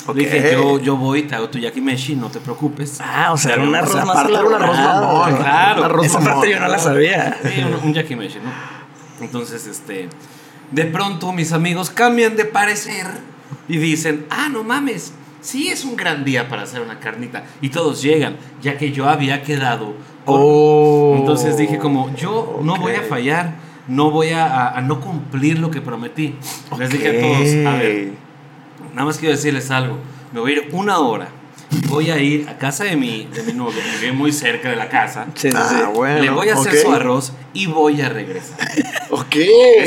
Ok. 0.07 0.17
Le 0.17 0.25
dije, 0.25 0.53
yo, 0.53 0.79
yo 0.79 0.97
voy, 0.97 1.23
te 1.23 1.35
hago 1.35 1.49
tu 1.49 1.59
yakimeshi, 1.59 2.15
no 2.15 2.29
te 2.31 2.39
preocupes. 2.39 3.01
Ah, 3.01 3.33
o 3.33 3.37
sea, 3.37 3.55
era 3.55 3.63
un 3.65 3.75
arroz 3.75 3.91
O 3.91 3.95
sea, 3.95 4.05
más 4.05 4.29
un 4.29 4.37
arroz 4.37 4.77
mamón. 4.77 5.37
Claro. 5.37 5.81
Un 5.81 5.85
arroz 5.87 6.07
Esa 6.07 6.21
mamón. 6.21 6.35
parte 6.35 6.51
yo 6.51 6.61
no 6.61 6.69
la 6.69 6.79
sabía. 6.79 7.39
Sí, 7.43 7.63
un, 7.63 7.89
un 7.89 7.95
yakimeshi, 7.95 8.39
¿no? 8.39 8.53
Entonces, 9.25 9.67
este, 9.67 10.09
de 10.71 10.85
pronto 10.85 11.33
mis 11.33 11.53
amigos 11.53 11.91
cambian 11.91 12.37
de 12.37 12.45
parecer 12.45 13.07
y 13.69 13.79
dicen, 13.79 14.27
ah, 14.31 14.49
no 14.49 14.63
mames, 14.63 15.13
sí 15.47 15.69
es 15.69 15.85
un 15.85 15.97
gran 15.97 16.25
día 16.25 16.49
para 16.49 16.63
hacer 16.63 16.81
una 16.83 16.99
carnita. 16.99 17.45
Y 17.61 17.69
todos 17.69 18.03
llegan, 18.03 18.37
ya 18.61 18.77
que 18.77 18.91
yo 18.93 19.09
había 19.09 19.43
quedado. 19.43 19.95
con- 20.25 20.41
Oh. 20.43 21.15
Entonces 21.19 21.57
dije 21.57 21.79
como, 21.79 22.13
yo 22.17 22.59
no 22.63 22.77
voy 22.77 22.93
a 22.95 23.03
fallar, 23.03 23.55
no 23.87 24.11
voy 24.11 24.31
a, 24.31 24.45
a- 24.45 24.77
a 24.79 24.81
no 24.81 25.01
cumplir 25.01 25.59
lo 25.61 25.71
que 25.71 25.81
prometí. 25.81 26.35
Les 26.77 26.91
dije 26.91 27.09
a 27.11 27.21
todos, 27.21 27.67
a 27.75 27.79
ver, 27.79 28.11
nada 28.93 29.05
más 29.07 29.19
quiero 29.19 29.35
decirles 29.37 29.71
algo, 29.71 29.99
me 30.33 30.41
voy 30.41 30.51
a 30.51 30.55
ir 30.57 30.69
una 30.73 30.99
hora. 30.99 31.29
Voy 31.89 32.11
a 32.11 32.19
ir 32.19 32.49
a 32.49 32.57
casa 32.59 32.85
de 32.85 32.97
mi, 32.97 33.27
de 33.33 33.43
mi 33.43 33.53
novia, 33.53 33.83
que 33.83 33.99
vive 34.01 34.13
muy 34.13 34.33
cerca 34.33 34.71
de 34.71 34.77
la 34.77 34.89
casa. 34.89 35.27
Sí, 35.35 35.51
sí, 35.51 35.57
Ah, 35.59 35.91
bueno. 35.95 36.23
Le 36.23 36.31
voy 36.31 36.49
a 36.49 36.55
hacer 36.55 36.73
ok. 36.75 36.79
su 36.81 36.93
arroz 36.93 37.33
y 37.53 37.67
voy 37.67 38.01
a 38.01 38.09
regresar. 38.09 38.57
Ok. 39.11 39.37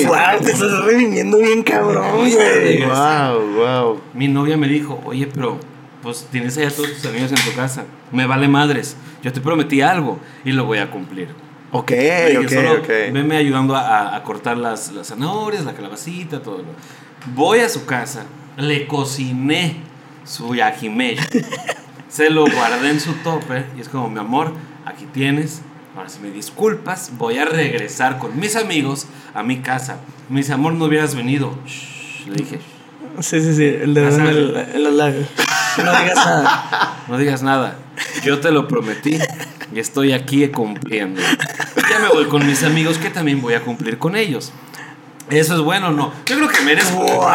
Wow, 0.07 0.41
te 0.43 0.51
estás 0.51 0.83
reviviendo 0.85 1.37
bien 1.37 1.63
cabrón, 1.63 2.29
güey. 2.29 2.83
Wow, 2.83 3.41
wow. 3.55 4.01
Mi 4.13 4.27
novia 4.27 4.57
me 4.57 4.67
dijo, 4.67 5.01
oye, 5.05 5.27
pero 5.27 5.57
pues 6.01 6.27
tienes 6.31 6.57
allá 6.57 6.69
todos 6.71 6.93
tus 6.93 7.05
amigos 7.05 7.31
en 7.31 7.37
tu 7.49 7.55
casa. 7.55 7.85
Me 8.11 8.25
vale 8.25 8.47
madres. 8.47 8.95
Yo 9.23 9.31
te 9.33 9.41
prometí 9.41 9.81
algo 9.81 10.19
y 10.45 10.51
lo 10.51 10.65
voy 10.65 10.77
a 10.79 10.89
cumplir. 10.91 11.27
Ok, 11.71 11.91
ok, 12.41 12.49
"Solo 12.49 12.73
ok. 12.79 12.87
Venme 13.13 13.37
ayudando 13.37 13.75
a, 13.75 13.81
a- 13.81 14.15
a 14.15 14.23
cortar 14.23 14.57
las, 14.57 14.91
las 14.91 15.07
zanahorias, 15.07 15.65
la 15.65 15.73
calabacita, 15.73 16.41
todo. 16.41 16.59
lo-". 16.59 17.33
Voy 17.35 17.59
a 17.59 17.69
su 17.69 17.85
casa, 17.85 18.23
le 18.57 18.87
cociné 18.87 19.75
su 20.23 20.55
yakimeshi. 20.55 21.23
se 22.09 22.29
lo 22.29 22.45
guardé 22.45 22.89
en 22.89 22.99
su 22.99 23.13
topper 23.13 23.67
y 23.77 23.81
es 23.81 23.89
como, 23.89 24.09
mi 24.09 24.19
amor, 24.19 24.53
aquí 24.85 25.05
tienes. 25.05 25.61
Ahora, 25.95 26.09
si 26.09 26.19
me 26.19 26.31
disculpas, 26.31 27.11
voy 27.17 27.37
a 27.37 27.45
regresar 27.45 28.19
con 28.19 28.39
mis 28.39 28.55
amigos 28.55 29.07
a 29.33 29.43
mi 29.43 29.59
casa. 29.59 29.99
Me 30.29 30.37
dice, 30.37 30.53
amor, 30.53 30.73
no 30.73 30.85
hubieras 30.85 31.15
venido. 31.15 31.57
Shh, 31.65 32.27
le 32.27 32.35
dije, 32.35 32.59
Sí, 33.21 33.41
sí, 33.41 33.53
sí. 33.53 33.65
El 33.65 33.93
de 33.93 34.07
en, 34.07 34.83
los 34.83 34.93
labios. 34.93 35.27
No 35.77 35.91
digas 35.91 36.15
nada. 36.15 36.95
No 37.07 37.17
digas 37.17 37.43
nada. 37.43 37.75
Yo 38.23 38.39
te 38.39 38.51
lo 38.51 38.67
prometí 38.67 39.19
y 39.73 39.79
estoy 39.79 40.13
aquí 40.13 40.47
cumpliendo. 40.49 41.21
Ya 41.89 41.99
me 41.99 42.07
voy 42.09 42.25
con 42.25 42.45
mis 42.45 42.63
amigos 42.63 42.97
que 42.97 43.09
también 43.09 43.41
voy 43.41 43.55
a 43.55 43.61
cumplir 43.61 43.97
con 43.97 44.15
ellos. 44.15 44.53
¿Eso 45.29 45.55
es 45.55 45.61
bueno 45.61 45.91
no? 45.91 46.13
Yo 46.25 46.37
creo 46.37 46.47
que 46.47 46.61
merezco. 46.61 46.97
¡Wow! 46.97 47.29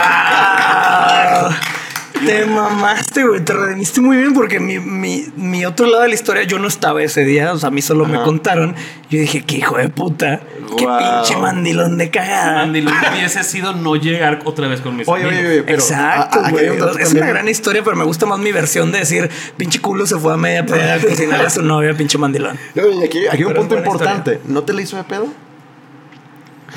Te 2.27 2.47
mamaste, 2.47 3.25
güey. 3.27 3.45
Te 3.45 3.53
redimiste 3.53 4.01
muy 4.01 4.17
bien 4.17 4.33
porque 4.35 4.61
mi, 4.61 4.79
mi, 4.79 5.27
mi 5.37 5.65
otro 5.65 5.87
lado 5.87 6.03
de 6.03 6.09
la 6.09 6.15
historia, 6.15 6.43
yo 6.45 6.59
no 6.59 6.69
estaba 6.69 7.03
ese 7.03 7.25
día. 7.25 7.53
O 7.53 7.59
sea, 7.59 7.69
a 7.69 7.71
mí 7.73 7.83
solo 7.83 8.05
me 8.07 8.21
contaron. 8.23 8.75
Yo 9.11 9.19
dije, 9.21 9.43
qué 9.45 9.57
hijo 9.59 9.77
de 9.77 9.89
puta. 9.89 10.41
Qué 10.79 10.87
Wow. 10.87 10.99
pinche 10.99 11.37
mandilón 11.41 11.99
de 11.99 12.11
cagada. 12.11 12.55
Mandilón 12.55 12.95
hubiese 13.13 13.45
sido 13.45 13.75
no 13.75 13.97
llegar 13.97 14.41
otra 14.45 14.67
vez 14.67 14.81
con 14.81 14.97
mis 14.97 15.07
Oye, 15.07 15.25
amigos. 15.25 15.41
oye, 15.45 15.49
oye, 15.53 15.63
pero. 15.63 15.79
Exacto, 15.79 16.41
a- 16.41 16.47
a- 16.47 16.51
güey. 16.51 16.67
Es 16.67 16.79
también. 16.79 17.17
una 17.19 17.27
gran 17.27 17.49
historia, 17.49 17.83
pero 17.85 17.97
me 17.97 18.05
gusta 18.05 18.27
más 18.27 18.39
mi 18.39 18.51
versión 18.51 18.91
de 18.91 18.99
decir, 19.01 19.31
pinche 19.57 19.81
culo 19.81 20.07
se 20.07 20.17
fue 20.19 20.33
a 20.33 20.37
media 20.37 20.65
peda 20.67 20.95
a 20.95 20.99
cocinarle 21.01 21.47
a 21.47 21.51
su 21.51 21.63
novia, 21.63 21.95
pinche 21.95 22.19
mandilón. 22.19 22.59
Oye, 22.77 23.05
aquí, 23.05 23.27
aquí 23.27 23.37
hay 23.37 23.43
un 23.45 23.49
Pero 23.49 23.61
punto 23.61 23.77
importante. 23.77 24.41
¿No 24.47 24.63
te 24.65 24.73
le 24.73 24.83
hizo 24.83 24.97
de 24.97 25.05
pedo? 25.05 25.29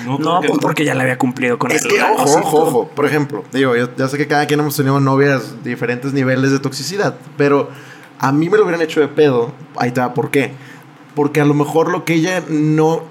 No, 0.06 0.18
No, 0.20 0.36
porque- 0.36 0.48
pues 0.50 0.60
porque 0.62 0.86
ya 0.86 0.94
le 0.96 1.02
había 1.02 1.18
cumplido 1.18 1.58
con 1.58 1.72
Es 1.72 1.84
él. 1.84 1.92
que, 1.92 2.02
ojo, 2.02 2.24
ojo, 2.40 2.58
ojo. 2.64 2.88
Por 2.90 3.06
ejemplo, 3.06 3.44
digo, 3.52 3.76
yo 3.76 3.90
ya 3.96 4.08
sé 4.08 4.18
que 4.18 4.28
cada 4.28 4.46
quien 4.46 4.60
hemos 4.60 4.76
tenido 4.76 5.00
novias 5.00 5.64
de 5.64 5.70
diferentes 5.72 6.14
niveles 6.14 6.52
de 6.52 6.60
toxicidad, 6.60 7.16
pero 7.38 7.70
a 8.20 8.32
mí 8.32 8.50
me 8.50 8.58
lo 8.58 8.64
hubieran 8.64 8.82
hecho 8.82 9.00
de 9.00 9.08
pedo. 9.08 9.52
Ahí 9.76 9.92
te 9.92 10.02
va, 10.02 10.14
¿por 10.14 10.30
qué? 10.32 10.52
Porque 11.16 11.42
a 11.42 11.46
lo 11.46 11.54
mejor 11.54 11.90
lo 11.90 12.06
que 12.06 12.14
ella 12.16 12.44
no. 12.48 13.02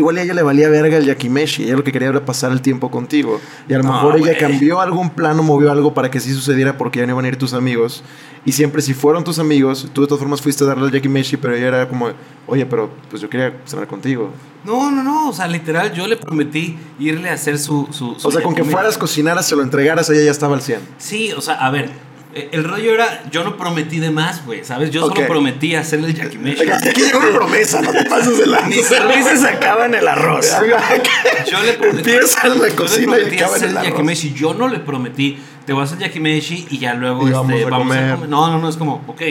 Igual 0.00 0.16
a 0.16 0.22
ella 0.22 0.32
le 0.32 0.42
valía 0.42 0.70
verga 0.70 0.96
el 0.96 1.04
yakimeshi. 1.04 1.64
Ella 1.64 1.76
lo 1.76 1.84
que 1.84 1.92
quería 1.92 2.08
era 2.08 2.24
pasar 2.24 2.52
el 2.52 2.62
tiempo 2.62 2.90
contigo. 2.90 3.38
Y 3.68 3.74
a 3.74 3.78
lo 3.78 3.84
No, 3.84 3.92
mejor 3.92 4.16
ella 4.16 4.38
cambió 4.38 4.80
algún 4.80 5.10
plano, 5.10 5.42
movió 5.42 5.70
algo 5.70 5.92
para 5.92 6.10
que 6.10 6.20
sí 6.20 6.32
sucediera 6.32 6.78
porque 6.78 7.00
ya 7.00 7.06
no 7.06 7.12
iban 7.12 7.26
a 7.26 7.28
ir 7.28 7.36
tus 7.36 7.52
amigos. 7.52 8.02
Y 8.46 8.52
siempre, 8.52 8.80
si 8.80 8.94
fueron 8.94 9.24
tus 9.24 9.38
amigos, 9.38 9.90
tú 9.92 10.00
de 10.00 10.06
todas 10.06 10.20
formas 10.20 10.40
fuiste 10.40 10.64
a 10.64 10.68
darle 10.68 10.86
el 10.86 10.92
yakimeshi, 10.92 11.36
pero 11.36 11.54
ella 11.54 11.68
era 11.68 11.88
como, 11.88 12.08
oye, 12.46 12.64
pero 12.64 12.88
pues 13.10 13.20
yo 13.20 13.28
quería 13.28 13.60
cenar 13.66 13.86
contigo. 13.86 14.30
No, 14.64 14.90
no, 14.90 15.02
no. 15.02 15.28
O 15.28 15.32
sea, 15.34 15.46
literal, 15.46 15.92
yo 15.92 16.06
le 16.06 16.16
prometí 16.16 16.78
irle 16.98 17.28
a 17.28 17.34
hacer 17.34 17.58
su. 17.58 17.86
su, 17.90 18.14
su 18.18 18.28
O 18.28 18.30
sea, 18.30 18.42
con 18.42 18.54
que 18.54 18.64
fueras, 18.64 18.96
cocinaras, 18.96 19.46
se 19.46 19.54
lo 19.54 19.62
entregaras, 19.62 20.08
ella 20.08 20.24
ya 20.24 20.30
estaba 20.30 20.54
al 20.54 20.62
100. 20.62 20.80
Sí, 20.96 21.32
o 21.32 21.42
sea, 21.42 21.54
a 21.56 21.70
ver. 21.70 21.90
Eh, 22.34 22.48
El 22.52 22.64
rollo 22.64 22.92
era, 22.94 23.22
yo 23.30 23.42
no 23.44 23.56
prometí 23.56 23.98
de 23.98 24.10
más, 24.10 24.44
güey, 24.44 24.64
¿sabes? 24.64 24.90
Yo 24.90 25.04
Ok. 25.06 25.14
solo 25.16 25.26
prometí 25.28 25.74
hacerle 25.74 26.08
el 26.08 26.14
yakimeshi. 26.14 26.70
Aquí 26.70 27.02
llegó 27.02 27.18
una 27.18 27.30
promesa, 27.30 27.80
no 27.82 27.90
te 27.92 28.04
pases 28.04 28.38
de 28.38 28.46
la 28.46 28.60
Mi 28.68 28.74
servicio 28.76 29.36
se 29.36 29.48
acaba 29.48 29.86
en 29.86 29.94
el 29.94 30.06
arroz. 30.06 30.46
Yo 31.50 31.62
le 31.62 31.72
prometí. 31.74 32.10
Empieza 32.10 32.46
en 32.46 32.50
la 32.50 32.56
yo 32.58 32.64
le 32.66 32.74
cocina 32.74 33.18
y 33.18 33.34
acaba 33.34 33.36
en 33.36 33.54
hacer 33.56 33.68
el 33.70 33.76
arroz. 33.78 33.90
yakimeshi. 33.90 34.34
Yo 34.34 34.54
no 34.54 34.68
le 34.68 34.78
prometí, 34.80 35.38
te 35.66 35.72
voy 35.72 35.82
a 35.82 35.84
hacer 35.84 35.98
yakimeshi 35.98 36.66
y 36.70 36.78
ya 36.78 36.94
luego 36.94 37.22
Y 37.22 37.32
este, 37.32 37.64
vamos 37.64 37.64
a 37.72 37.78
comer. 37.78 38.28
No, 38.28 38.48
no, 38.50 38.58
no, 38.58 38.68
es 38.68 38.76
como, 38.76 39.02
ok. 39.06 39.22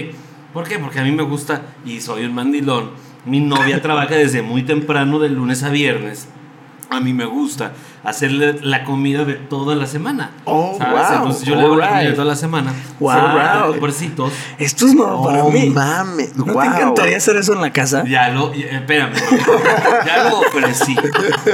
¿Por 0.53 0.67
qué? 0.67 0.79
Porque 0.79 0.99
a 0.99 1.03
mí 1.03 1.11
me 1.11 1.23
gusta 1.23 1.61
y 1.85 2.01
soy 2.01 2.25
un 2.25 2.33
mandilón. 2.33 2.91
Mi 3.25 3.39
novia 3.39 3.81
trabaja 3.81 4.15
desde 4.15 4.41
muy 4.41 4.63
temprano, 4.63 5.19
de 5.19 5.29
lunes 5.29 5.63
a 5.63 5.69
viernes. 5.69 6.27
A 6.91 6.99
mí 6.99 7.13
me 7.13 7.25
gusta 7.25 7.71
hacerle 8.03 8.59
la 8.61 8.83
comida 8.83 9.23
de 9.23 9.35
toda 9.35 9.75
la 9.75 9.85
semana. 9.85 10.31
Oh, 10.45 10.75
¿sabes? 10.77 10.93
wow. 11.07 11.15
Entonces 11.17 11.43
yo 11.47 11.55
le 11.55 11.61
hago 11.61 11.75
la 11.75 11.87
comida 11.89 12.03
de 12.09 12.11
toda 12.13 12.25
la 12.25 12.35
semana. 12.35 12.73
Wow. 12.99 13.75
Pobrecitos. 13.75 14.33
Esto 14.57 14.87
es 14.87 14.95
nuevo 14.95 15.23
para 15.25 15.43
Oh, 15.43 15.51
mí. 15.51 15.69
mames. 15.69 16.35
¿No 16.35 16.45
wow. 16.45 16.61
te 16.61 16.67
encantaría 16.67 17.17
hacer 17.17 17.35
eso 17.37 17.53
en 17.53 17.61
la 17.61 17.71
casa? 17.71 18.03
Ya 18.07 18.29
lo, 18.29 18.53
ya- 18.53 18.65
espérame, 18.79 19.13
ya 20.05 20.29
lo 20.29 20.39
ofrecí, 20.39 20.95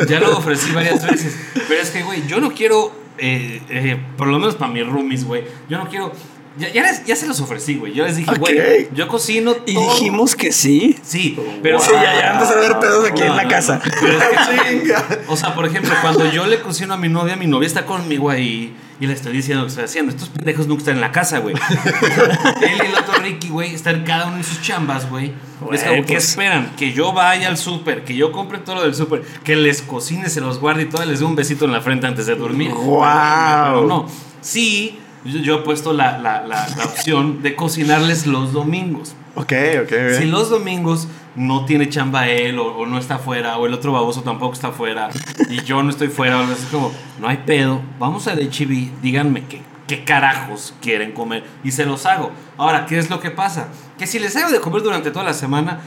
ya 0.07 0.19
lo 0.19 0.37
ofrecí 0.37 0.71
varias 0.71 1.05
veces, 1.05 1.37
pero 1.67 1.81
es 1.81 1.89
que, 1.91 2.03
güey, 2.03 2.25
yo 2.27 2.39
no 2.39 2.51
quiero, 2.53 2.91
eh, 3.17 3.61
eh, 3.69 4.01
por 4.17 4.27
lo 4.27 4.39
menos 4.39 4.55
para 4.55 4.71
mis 4.71 4.87
roomies, 4.87 5.25
güey, 5.25 5.43
yo 5.69 5.77
no 5.77 5.89
quiero, 5.89 6.11
ya, 6.57 6.71
ya, 6.71 6.83
les- 6.83 7.05
ya 7.05 7.15
se 7.15 7.27
los 7.27 7.39
ofrecí, 7.41 7.75
güey, 7.75 7.93
yo 7.93 8.05
les 8.05 8.15
dije, 8.17 8.31
güey, 8.37 8.59
Ok. 8.85 8.93
yo 8.93 9.07
cocino 9.07 9.55
Y 9.65 9.73
todo". 9.73 9.83
dijimos 9.93 10.35
que 10.35 10.51
sí. 10.51 10.97
Sí, 11.03 11.37
pero 11.61 11.79
Sí, 11.79 11.91
ya, 11.93 12.03
ya 12.19 12.33
antes 12.33 12.49
de 12.49 12.55
haber 12.55 12.79
pedos 12.79 13.09
aquí 13.09 13.21
No, 13.21 13.25
en 13.27 13.35
la 13.35 13.43
no, 13.43 13.49
casa. 13.49 13.81
no. 13.83 13.91
Pero 14.01 14.17
es 14.19 14.59
que, 14.59 14.95
o 15.27 15.35
sea, 15.37 15.53
por 15.55 15.65
ejemplo, 15.65 15.93
cuando 16.01 16.29
yo 16.31 16.45
le 16.45 16.59
cocino 16.61 16.93
a 16.93 16.97
mi 16.97 17.09
novia, 17.09 17.35
mi 17.35 17.47
novia 17.47 17.67
está 17.67 17.85
conmigo 17.85 18.29
ahí 18.29 18.75
y 18.99 19.07
le 19.07 19.13
estoy 19.13 19.33
diciendo 19.33 19.61
lo 19.63 19.65
que 19.67 19.71
estoy 19.71 19.83
haciendo. 19.85 20.11
Estos 20.13 20.29
pendejos 20.29 20.67
nunca 20.67 20.79
están 20.79 20.95
en 20.95 21.01
la 21.01 21.11
casa, 21.11 21.39
güey. 21.39 21.55
Él 22.61 22.71
y 22.83 22.85
el 22.85 22.95
otro 22.95 23.15
Ricky, 23.21 23.49
güey, 23.49 23.73
están 23.75 24.03
cada 24.05 24.27
uno 24.27 24.37
en 24.37 24.43
sus 24.43 24.61
chambas, 24.61 25.09
güey. 25.09 25.33
Es 25.71 25.83
como, 25.83 25.95
¿qué 26.05 26.13
pues- 26.13 26.29
esperan? 26.29 26.73
Que 26.77 26.93
yo 26.93 27.11
vaya 27.11 27.47
al 27.49 27.57
súper, 27.57 28.03
que 28.05 28.15
yo 28.15 28.31
compre 28.31 28.59
todo 28.59 28.75
lo 28.75 28.83
del 28.83 28.95
súper, 28.95 29.23
que 29.43 29.55
les 29.55 29.81
cocine, 29.81 30.29
se 30.29 30.39
los 30.41 30.59
guarde 30.59 30.83
y 30.83 30.85
todo, 30.85 31.03
les 31.05 31.19
dé 31.19 31.25
un 31.25 31.35
besito 31.35 31.65
en 31.65 31.71
la 31.73 31.81
frente 31.81 32.07
antes 32.07 32.25
de 32.25 32.35
dormir. 32.35 32.71
Guau. 32.71 33.73
Pero 33.75 33.87
no. 33.87 34.05
Sí, 34.41 34.99
yo, 35.25 35.39
yo 35.39 35.55
he 35.55 35.61
puesto 35.61 35.93
la, 35.93 36.17
la, 36.17 36.45
la, 36.45 36.67
la 36.77 36.85
opción 36.85 37.41
de 37.41 37.55
cocinarles 37.55 38.25
los 38.27 38.53
domingos. 38.53 39.15
Ok, 39.35 39.51
ok, 39.83 39.91
ok. 39.91 40.17
Si 40.19 40.25
los 40.25 40.49
domingos 40.49 41.07
no 41.35 41.65
tiene 41.65 41.89
chamba 41.89 42.29
él 42.29 42.57
o, 42.59 42.67
o 42.77 42.85
no 42.85 42.97
está 42.97 43.17
fuera 43.17 43.57
o 43.57 43.65
el 43.65 43.73
otro 43.73 43.91
baboso 43.91 44.21
tampoco 44.21 44.53
está 44.53 44.71
fuera 44.71 45.09
y 45.49 45.61
yo 45.63 45.83
no 45.83 45.89
estoy 45.89 46.07
fuera 46.07 46.39
o 46.39 46.43
es 46.43 46.59
como, 46.71 46.91
no 47.19 47.27
hay 47.27 47.38
pedo, 47.45 47.81
vamos 47.99 48.27
al 48.27 48.39
HB, 48.39 49.01
díganme 49.01 49.43
qué, 49.45 49.61
qué 49.88 50.05
carajos 50.05 50.73
quieren 50.81 51.11
comer 51.11 51.43
y 51.65 51.71
se 51.71 51.85
los 51.85 52.05
hago. 52.05 52.31
Ahora, 52.57 52.85
¿qué 52.85 52.97
es 52.97 53.09
lo 53.09 53.19
que 53.19 53.31
pasa? 53.31 53.67
Que 53.97 54.07
si 54.07 54.19
les 54.19 54.35
hago 54.38 54.49
de 54.51 54.61
comer 54.61 54.81
durante 54.83 55.11
toda 55.11 55.25
la 55.25 55.33
semana, 55.33 55.81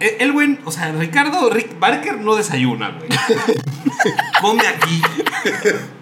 el 0.00 0.32
buen, 0.32 0.60
o 0.64 0.72
sea, 0.72 0.92
Ricardo 0.92 1.50
Rick 1.50 1.78
Barker 1.78 2.18
no 2.18 2.36
desayuna, 2.36 2.90
güey. 2.90 3.08
come 4.40 4.66
aquí, 4.66 5.02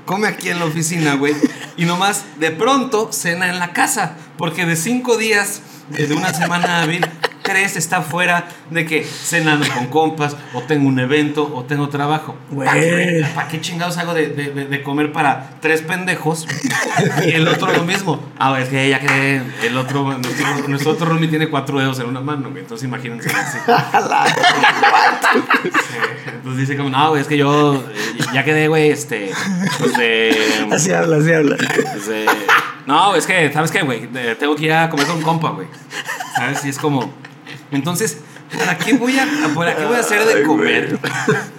come 0.05 0.29
aquí 0.29 0.51
en 0.51 0.59
la 0.59 0.67
oficina, 0.67 1.15
güey. 1.15 1.35
Y 1.77 1.85
nomás 1.85 2.25
de 2.39 2.51
pronto 2.51 3.13
cena 3.13 3.49
en 3.49 3.59
la 3.59 3.73
casa. 3.73 4.17
Porque 4.37 4.67
de 4.67 4.77
cinco 4.77 5.17
días, 5.17 5.63
de 5.91 6.15
una 6.15 6.33
semana 6.33 6.83
hábil, 6.83 7.05
tres 7.43 7.77
está 7.77 8.01
fuera 8.01 8.47
de 8.71 8.87
que 8.87 9.05
cenando 9.05 9.67
con 9.75 9.87
compas, 9.89 10.35
o 10.55 10.63
tengo 10.63 10.89
un 10.89 10.99
evento, 10.99 11.51
o 11.55 11.65
tengo 11.65 11.89
trabajo. 11.91 12.37
¿Para 13.35 13.49
qué, 13.49 13.61
chingados 13.61 13.99
hago 13.99 14.15
de, 14.15 14.29
de- 14.29 14.51
de- 14.67 14.83
comer 14.83 15.13
para 15.13 15.51
tres 15.61 15.83
pendejos? 15.83 16.47
Y 17.27 17.31
el 17.33 17.47
otro 17.49 17.71
lo 17.73 17.83
mismo. 17.85 18.19
Ah, 18.39 18.59
es 18.61 18.69
que 18.71 18.89
ya 18.89 18.99
que 19.01 19.43
el 19.63 19.77
otro, 19.77 20.05
nuestro, 20.19 20.69
nuestro 20.69 20.93
otro 20.93 21.07
roomie 21.07 21.29
tiene 21.29 21.49
cuatro 21.49 21.79
dedos 21.79 21.99
en 22.01 22.07
una 22.07 22.21
mano. 22.21 22.49
Entonces 22.57 22.87
imagínense 22.89 23.29
así. 23.31 23.59
Sí, 25.63 26.31
Entonces 26.35 26.61
dice 26.61 26.77
como, 26.77 26.91
no, 26.91 27.11
güey, 27.11 27.21
es 27.23 27.29
que 27.29 27.37
yo 27.37 27.75
eh, 27.75 28.19
ya 28.33 28.45
quedé, 28.45 28.69
güey, 28.69 28.91
este, 28.91 29.33
pues 29.79 29.97
de... 29.97 30.67
Así 30.73 30.93
habla, 30.93 31.17
así 31.17 31.33
habla. 31.33 31.57
pues 31.93 32.07
de- 32.07 32.27
no, 32.87 33.15
es 33.15 33.27
que, 33.27 33.53
¿sabes 33.53 33.71
qué, 33.71 33.83
güey? 33.83 34.09
Tengo 34.39 34.57
que 34.57 34.65
ir 34.65 34.73
a 34.73 34.91
comer 34.91 35.07
con 35.07 35.17
un 35.17 35.23
compa, 35.23 35.51
güey. 35.51 35.67
¿Sabes? 36.37 36.65
Y 36.65 36.69
es 36.69 36.79
como... 36.79 37.13
Entonces, 37.71 38.21
¿para 38.59 38.77
qué 38.79 38.95
voy 38.95 39.19
a, 39.19 39.27
para 39.55 39.75
qué 39.75 39.85
voy 39.85 39.97
a 39.97 40.01
hacer 40.01 40.25
de 40.25 40.43
comer 40.43 40.99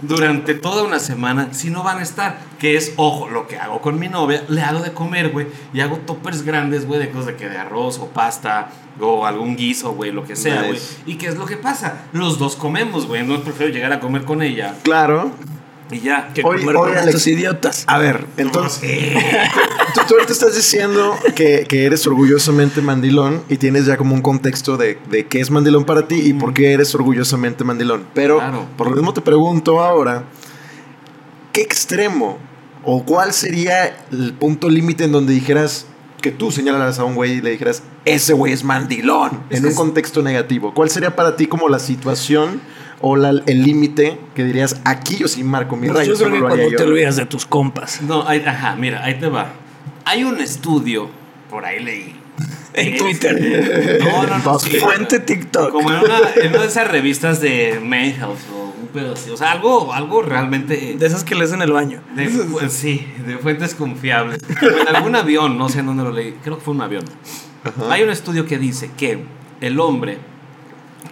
durante 0.01 0.53
toda 0.53 0.83
una 0.83 0.99
semana 0.99 1.49
si 1.51 1.69
no 1.69 1.83
van 1.83 1.99
a 1.99 2.03
estar? 2.03 2.39
Que 2.59 2.77
es, 2.77 2.93
ojo, 2.95 3.27
lo 3.29 3.47
que 3.47 3.57
hago 3.57 3.81
con 3.81 3.99
mi 3.99 4.07
novia, 4.07 4.43
le 4.47 4.61
hago 4.61 4.79
de 4.79 4.93
comer, 4.93 5.29
güey, 5.29 5.47
y 5.73 5.81
hago 5.81 5.97
toppers 5.97 6.43
grandes, 6.43 6.85
güey, 6.85 6.99
de 6.99 7.09
cosas 7.09 7.27
de 7.27 7.35
que 7.35 7.49
de 7.49 7.57
arroz 7.57 7.99
o 7.99 8.07
pasta 8.07 8.69
o 8.99 9.25
algún 9.25 9.57
guiso, 9.57 9.93
güey, 9.93 10.11
lo 10.11 10.23
que 10.23 10.35
sea, 10.35 10.61
güey. 10.61 10.73
Nice. 10.73 10.97
¿Y 11.05 11.15
qué 11.15 11.27
es 11.27 11.35
lo 11.35 11.45
que 11.45 11.57
pasa? 11.57 12.03
Los 12.13 12.39
dos 12.39 12.55
comemos, 12.55 13.07
güey. 13.07 13.23
No 13.23 13.41
prefiero 13.41 13.73
llegar 13.73 13.91
a 13.91 13.99
comer 13.99 14.23
con 14.23 14.41
ella 14.41 14.75
Claro. 14.83 15.31
Y 15.91 15.99
ya. 15.99 16.29
Que 16.33 16.41
Oye, 16.43 16.61
comer 16.61 16.75
oye, 16.77 16.89
con 16.89 16.97
Alex. 16.97 17.07
estos 17.07 17.27
idiotas. 17.27 17.83
A 17.87 17.97
ver, 17.97 18.25
entonces. 18.37 18.81
Tú, 19.93 20.01
tú 20.09 20.13
ahorita 20.15 20.33
estás 20.33 20.55
diciendo 20.55 21.15
que, 21.35 21.65
que 21.69 21.85
eres 21.85 22.05
orgullosamente 22.05 22.81
mandilón 22.81 23.43
y 23.47 23.55
tienes 23.55 23.85
ya 23.85 23.95
como 23.95 24.13
un 24.13 24.21
contexto 24.21 24.75
de, 24.75 24.97
de 25.09 25.25
qué 25.27 25.39
es 25.39 25.51
mandilón 25.51 25.85
para 25.85 26.05
ti 26.07 26.15
y 26.15 26.33
por 26.33 26.53
qué 26.53 26.73
eres 26.73 26.93
orgullosamente 26.95 27.63
mandilón. 27.63 28.05
Pero 28.13 28.39
Claro. 28.39 28.65
por 28.77 28.89
lo 28.89 28.95
mismo 28.97 29.13
te 29.13 29.21
pregunto 29.21 29.79
ahora, 29.81 30.25
¿qué 31.53 31.61
extremo 31.61 32.37
o 32.83 33.03
cuál 33.05 33.31
sería 33.31 34.05
el 34.11 34.33
punto 34.33 34.67
límite 34.69 35.05
en 35.05 35.13
donde 35.13 35.33
dijeras 35.33 35.85
que 36.21 36.31
tú 36.31 36.51
señalaras 36.51 36.99
a 36.99 37.05
un 37.05 37.15
güey 37.15 37.33
y 37.37 37.41
le 37.41 37.51
dijeras, 37.51 37.81
ese 38.03 38.33
güey 38.33 38.51
es 38.51 38.63
mandilón, 38.65 39.43
Es 39.49 39.59
en 39.59 39.65
un 39.65 39.71
es- 39.71 39.77
contexto 39.77 40.21
negativo? 40.21 40.73
¿Cuál 40.73 40.89
sería 40.89 41.15
para 41.15 41.35
ti 41.37 41.47
como 41.47 41.69
la 41.69 41.79
situación 41.79 42.59
o 43.01 43.15
la- 43.15 43.41
el 43.45 43.63
límite 43.63 44.17
que 44.35 44.43
dirías, 44.43 44.81
aquí 44.85 45.17
yo 45.17 45.27
sí 45.27 45.43
marco 45.43 45.75
mi 45.75 45.87
rayo? 45.87 46.13
yo 46.13 46.15
creo 46.15 46.17
solo 46.17 46.31
que 46.35 46.39
lo 46.41 46.47
haría 46.47 46.63
cuando 46.65 46.77
te 46.77 46.83
yo"? 46.83 46.89
olvidas 46.89 47.15
de 47.17 47.25
tus 47.25 47.45
compas. 47.45 48.01
No, 48.01 48.27
ahí- 48.27 48.43
ajá, 48.45 48.75
mira, 48.75 49.03
ahí 49.03 49.19
te 49.19 49.27
va. 49.27 49.53
Hay 50.05 50.23
un 50.23 50.39
estudio, 50.39 51.09
por 51.49 51.65
ahí 51.65 51.83
leí. 51.83 52.15
En 52.73 52.97
Twitter. 52.97 53.99
No, 54.03 54.27
no, 54.27 54.37
no. 54.39 54.59
sí, 54.59 54.71
Fuente 54.77 55.19
TikTok. 55.19 55.71
Como 55.71 55.89
en 55.91 55.97
una, 55.97 56.17
en 56.35 56.49
una 56.49 56.61
de 56.61 56.67
esas 56.67 56.87
revistas 56.89 57.39
de 57.39 57.79
Mayhealth 57.81 58.37
o 58.53 58.73
un 58.81 58.87
pedo 58.89 59.13
así. 59.13 59.29
O 59.29 59.37
sea, 59.37 59.51
algo, 59.53 59.93
algo 59.93 60.21
realmente. 60.21 60.95
De 60.99 61.05
esas 61.05 61.23
que 61.23 61.35
lees 61.35 61.53
en 61.53 61.61
el 61.61 61.71
baño. 61.71 62.01
de- 62.15 62.27
pues, 62.51 62.73
sí, 62.73 63.07
de 63.25 63.37
fuentes 63.37 63.75
confiables. 63.75 64.41
En 64.89 64.93
algún 64.95 65.15
avión, 65.15 65.57
no 65.57 65.69
sé 65.69 65.79
en 65.79 65.85
dónde 65.85 66.03
lo 66.03 66.11
leí. 66.11 66.35
Creo 66.43 66.57
que 66.57 66.63
fue 66.65 66.73
un 66.73 66.81
avión. 66.81 67.05
Hay 67.89 68.03
un 68.03 68.09
estudio 68.09 68.45
que 68.45 68.57
dice 68.59 68.91
que 68.97 69.19
el 69.61 69.79
hombre, 69.79 70.17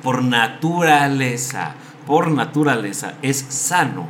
por 0.01 0.23
naturaleza, 0.23 1.75
por 2.05 2.29
naturaleza, 2.31 3.15
es 3.21 3.37
sano. 3.49 4.07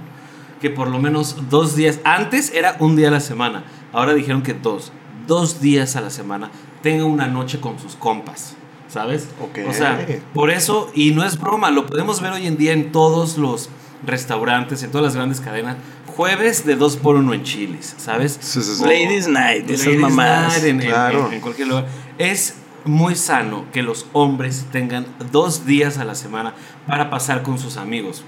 Que 0.62 0.70
por 0.70 0.88
lo 0.88 1.00
menos 1.00 1.50
dos 1.50 1.76
días, 1.76 2.00
antes 2.06 2.52
era 2.54 2.78
un 2.80 2.96
día 2.96 3.10
a 3.10 3.12
la 3.12 3.20
semana, 3.20 3.66
ahora 3.92 4.14
dijeron 4.14 4.44
que 4.44 4.54
dos, 4.54 4.94
dos 5.28 5.60
días 5.60 5.96
a 5.98 6.02
la 6.02 6.10
semana, 6.10 6.52
tenga 6.82 7.04
una 7.04 7.28
noche 7.28 7.60
con 7.60 7.78
sus 7.80 7.96
compas, 7.96 8.56
¿sabes? 8.88 9.28
Ok. 9.42 9.60
O 9.70 9.74
sea, 9.74 10.06
por 10.34 10.50
eso, 10.52 10.90
y 10.96 11.12
no 11.12 11.26
es 11.26 11.38
broma, 11.38 11.70
lo 11.70 11.86
podemos 11.86 12.22
ver 12.22 12.32
hoy 12.32 12.48
en 12.48 12.56
día 12.58 12.72
en 12.72 12.94
todos 12.94 13.38
los 13.38 13.70
restaurantes, 14.06 14.84
en 14.84 14.92
todas 14.92 15.04
las 15.06 15.16
grandes 15.16 15.42
cadenas, 15.42 15.76
jueves 16.16 16.66
de 16.66 16.76
dos 16.78 16.96
por 16.96 17.16
uno 17.16 17.34
en 17.34 17.44
chiles, 17.44 17.96
¿sabes? 17.98 18.38
Sí, 18.40 18.62
sí, 18.64 18.76
sí. 18.76 18.84
Ladies 18.84 19.28
Night, 19.28 19.70
esas 19.70 19.86
Ladies 19.88 20.02
mamadas. 20.02 20.54
Night 20.54 20.64
en, 20.66 20.82
en- 20.82 20.88
Claro. 20.88 21.28
en- 21.28 21.34
en 21.34 21.42
cualquier 21.42 21.68
lugar. 21.68 21.88
Es 22.18 22.56
muy 22.86 23.16
sano 23.16 23.66
que 23.72 23.82
los 23.84 24.06
hombres 24.14 24.66
tengan 24.72 25.06
dos 25.32 25.66
días 25.66 25.98
a 25.98 26.06
la 26.06 26.16
semana 26.16 26.54
para 26.88 27.10
pasar 27.10 27.44
con 27.44 27.58
sus 27.58 27.78
amigos. 27.78 28.24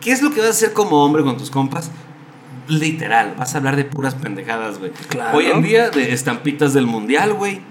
¿Qué 0.00 0.12
es 0.12 0.22
lo 0.22 0.30
que 0.30 0.40
vas 0.40 0.48
a 0.48 0.52
hacer 0.52 0.72
como 0.72 1.04
hombre 1.04 1.22
con 1.24 1.36
tus 1.36 1.50
compas? 1.50 1.90
Literal, 2.68 3.34
vas 3.38 3.54
a 3.54 3.58
hablar 3.58 3.76
de 3.76 3.84
puras 3.84 4.14
pendejadas, 4.14 4.78
güey. 4.78 4.90
Claro. 5.08 5.38
Hoy 5.38 5.46
en 5.46 5.62
día 5.62 5.88
de 5.88 6.12
estampitas 6.12 6.74
del 6.74 6.86
mundial, 6.86 7.32
güey. 7.32 7.62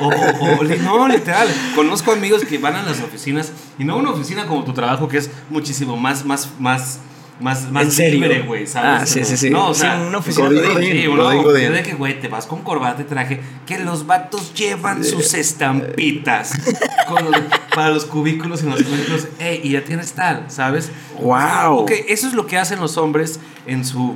o, 0.00 0.06
o- 0.06 0.60
o 0.60 0.62
li- 0.62 0.78
no, 0.78 1.08
literal. 1.08 1.48
Conozco 1.74 2.12
amigos 2.12 2.44
que 2.44 2.58
van 2.58 2.76
a 2.76 2.82
las 2.84 3.00
oficinas 3.02 3.52
y 3.76 3.84
no 3.84 3.96
una 3.96 4.10
oficina 4.10 4.46
como 4.46 4.62
tu 4.64 4.72
trabajo 4.72 5.08
que 5.08 5.18
es 5.18 5.30
muchísimo 5.50 5.96
más, 5.96 6.24
más, 6.24 6.48
más, 6.60 7.00
más, 7.40 7.70
más 7.70 7.84
¿En 7.84 7.90
serio? 7.90 8.20
libre, 8.20 8.42
güey, 8.42 8.66
¿sabes? 8.66 9.02
Ah, 9.02 9.06
sí, 9.06 9.24
sí, 9.24 9.36
sí. 9.36 9.50
No, 9.50 9.68
o 9.68 9.74
Sí, 9.74 9.80
sea, 9.80 10.00
una 10.06 10.18
oficina 10.18 10.48
de-. 10.48 10.56
Sí, 10.60 11.06
oficina 11.08 11.70
de 11.76 11.82
que, 11.82 11.94
güey, 11.94 12.20
te 12.20 12.28
vas 12.28 12.46
con 12.46 12.62
corbata 12.62 13.02
y 13.02 13.04
traje, 13.04 13.40
que 13.66 13.78
los 13.80 14.06
vatos 14.06 14.54
llevan 14.54 15.02
sus 15.04 15.34
estampitas 15.34 16.52
con 17.08 17.24
los- 17.24 17.40
para 17.74 17.90
los 17.90 18.04
cubículos 18.04 18.62
y 18.62 18.66
los 18.66 18.82
cubículos. 18.82 19.28
Ey, 19.38 19.60
y 19.64 19.70
ya 19.70 19.82
tienes 19.84 20.12
tal, 20.12 20.44
¿sabes? 20.48 20.90
¡Wow! 21.20 21.78
Ok, 21.80 21.90
eso 22.08 22.28
es 22.28 22.34
lo 22.34 22.46
que 22.46 22.56
hacen 22.56 22.78
los 22.80 22.96
hombres 22.96 23.40
en 23.66 23.84
su, 23.84 24.14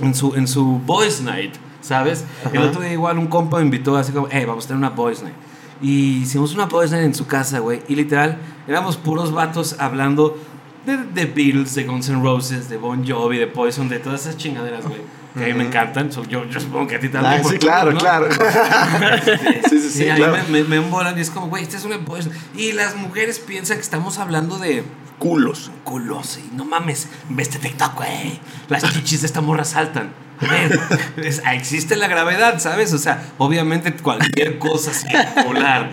en 0.00 0.14
su, 0.14 0.34
en 0.34 0.46
su 0.46 0.64
boys 0.84 1.22
night, 1.22 1.54
¿sabes? 1.80 2.24
El 2.52 2.58
Ajá. 2.58 2.68
otro 2.68 2.82
día 2.82 2.92
igual 2.92 3.18
un 3.18 3.26
compa 3.26 3.58
me 3.58 3.64
invitó 3.64 3.96
así 3.96 4.12
como, 4.12 4.28
hey, 4.30 4.44
vamos 4.46 4.66
a 4.66 4.68
tener 4.68 4.78
una 4.78 4.90
boys 4.90 5.22
night. 5.22 5.34
Y 5.80 6.18
hicimos 6.22 6.54
una 6.54 6.66
boys 6.66 6.90
night 6.92 7.04
en 7.04 7.14
su 7.14 7.26
casa, 7.26 7.58
güey. 7.58 7.80
Y 7.88 7.96
literal, 7.96 8.38
éramos 8.68 8.96
puros 8.96 9.32
vatos 9.32 9.76
hablando 9.78 10.38
de 10.86 10.98
The 11.14 11.26
Beatles, 11.26 11.74
de 11.74 11.84
Guns 11.84 12.08
N' 12.08 12.22
Roses, 12.22 12.68
de 12.68 12.76
Bon 12.76 13.06
Jovi, 13.06 13.38
de 13.38 13.46
Poison, 13.46 13.88
de 13.88 13.98
todas 13.98 14.22
esas 14.22 14.36
chingaderas, 14.36 14.84
güey. 14.84 15.00
Que 15.36 15.44
a 15.44 15.48
mí 15.48 15.54
me 15.54 15.64
encantan. 15.64 16.12
So, 16.12 16.22
yo, 16.24 16.44
yo 16.44 16.60
supongo 16.60 16.86
que 16.86 16.94
a 16.96 17.00
ti 17.00 17.08
también. 17.08 17.42
Ah, 17.44 17.48
sí, 17.48 17.58
claro, 17.58 17.90
¿no? 17.92 17.98
claro. 17.98 18.28
sí, 19.68 19.80
sí, 19.80 19.90
sí, 19.90 20.04
Y 20.04 20.08
a 20.10 20.14
mí 20.14 20.22
me, 20.22 20.62
me, 20.62 20.64
me 20.68 20.76
embolan 20.76 21.18
y 21.18 21.22
es 21.22 21.30
como, 21.30 21.48
güey, 21.48 21.64
esta 21.64 21.76
es 21.76 21.84
una 21.84 21.96
boys 21.96 22.26
night. 22.26 22.38
Y 22.56 22.72
las 22.72 22.94
mujeres 22.94 23.40
piensan 23.40 23.78
que 23.78 23.82
estamos 23.82 24.18
hablando 24.18 24.58
de 24.58 24.84
Culos. 25.18 25.70
culos 25.84 26.38
y 26.38 26.54
no 26.54 26.64
mames, 26.64 27.08
ve 27.30 27.42
este 27.42 27.58
TikTok, 27.58 27.96
güey. 27.96 28.38
Las 28.68 28.82
chichis 28.92 29.22
de 29.22 29.26
esta 29.26 29.40
morra 29.40 29.64
saltan. 29.64 30.12
A 30.40 30.46
ver, 30.46 30.78
es- 31.16 31.42
existe 31.52 31.96
la 31.96 32.06
gravedad, 32.08 32.58
¿sabes? 32.60 32.92
O 32.92 32.98
sea, 32.98 33.22
obviamente 33.38 33.92
cualquier 33.94 34.58
cosa 34.58 34.92
circular 34.92 35.90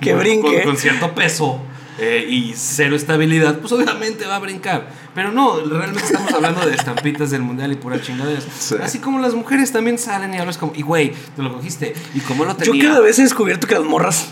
Que 0.00 0.14
brinque. 0.14 0.62
Con, 0.62 0.72
con 0.72 0.76
cierto 0.76 1.14
peso 1.14 1.60
eh, 1.98 2.26
y 2.28 2.52
cero 2.56 2.96
estabilidad, 2.96 3.58
pues 3.58 3.72
obviamente 3.72 4.26
va 4.26 4.36
a 4.36 4.38
brincar. 4.38 4.88
Pero 5.14 5.32
no, 5.32 5.60
realmente 5.60 6.04
estamos 6.04 6.32
hablando 6.32 6.66
de 6.66 6.74
estampitas 6.74 7.30
del 7.30 7.42
mundial 7.42 7.72
y 7.72 7.76
pura 7.76 8.00
chingaderas. 8.00 8.46
Sí. 8.58 8.74
Así 8.82 8.98
como 8.98 9.18
las 9.18 9.34
mujeres 9.34 9.72
también 9.72 9.98
salen 9.98 10.34
y 10.34 10.38
hablas 10.38 10.58
como, 10.58 10.72
y 10.74 10.82
güey, 10.82 11.12
te 11.34 11.42
lo 11.42 11.52
cogiste, 11.52 11.94
y 12.14 12.20
cómo 12.20 12.44
lo 12.44 12.54
tenía. 12.56 12.82
Yo 12.82 12.88
cada 12.88 13.00
vez 13.00 13.18
he 13.18 13.22
descubierto 13.22 13.66
que 13.66 13.74
las 13.74 13.84
morras 13.84 14.28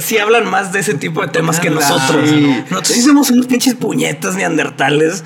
sí 0.00 0.18
hablan 0.18 0.48
más 0.48 0.72
de 0.72 0.80
ese 0.80 0.94
tipo 0.94 1.22
de 1.22 1.28
temas 1.28 1.60
que 1.60 1.70
nosotros. 1.70 2.28
Sí. 2.28 2.64
Nosotros 2.70 3.04
somos 3.04 3.30
unos 3.30 3.46
pinches 3.46 3.74
puñetas 3.74 4.34
neandertales. 4.34 5.24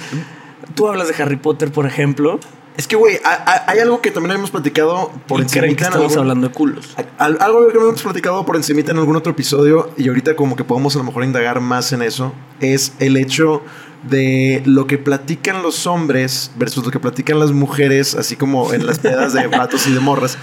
Tú 0.75 0.89
hablas 0.89 1.09
de 1.09 1.23
Harry 1.23 1.37
Potter, 1.37 1.71
por 1.73 1.87
ejemplo. 1.87 2.41
Es 2.77 2.87
que, 2.87 2.97
güey, 2.97 3.19
ha- 3.25 3.45
ha- 3.51 3.71
hay 3.71 3.79
algo 3.81 4.01
que 4.01 4.11
también 4.11 4.37
hemos 4.37 4.51
platicado 4.51 5.11
por 5.27 5.41
y 5.41 5.45
creen 5.45 5.77
que 5.77 5.85
encimita 5.85 5.85
en 5.87 5.89
estamos 5.89 6.13
algún- 6.13 6.19
hablando 6.19 6.49
de 6.49 6.55
culos. 6.55 6.95
Al- 7.19 7.37
algo 7.41 7.69
que 7.69 7.77
hemos 7.77 8.01
platicado 8.03 8.47
por 8.47 8.57
encimita 8.57 8.93
en 8.93 8.99
algún 8.99 9.17
otro 9.17 9.33
episodio 9.33 9.91
y 9.99 10.09
ahorita 10.09 10.35
como 10.37 10.57
que 10.57 10.65
podemos 10.65 10.95
a 10.95 10.99
lo 10.99 11.05
mejor 11.05 11.25
indagar 11.25 11.61
más 11.61 11.93
en 11.93 12.01
eso, 12.03 12.33
es 12.61 12.93
el 13.01 13.17
hecho 13.17 13.63
de 14.09 14.63
lo 14.65 14.87
que 14.87 14.97
platican 14.97 15.63
los 15.63 15.87
hombres 15.87 16.53
versus 16.57 16.85
lo 16.85 16.91
que 16.91 16.99
platican 17.01 17.39
las 17.39 17.53
mujeres, 17.53 18.15
así 18.15 18.37
como 18.37 18.73
en 18.73 18.87
las 18.87 18.99
pedas 18.99 19.35
de 19.35 19.47
vatos 19.49 19.87
y 19.87 19.93
de 19.93 20.01
morras. 20.01 20.39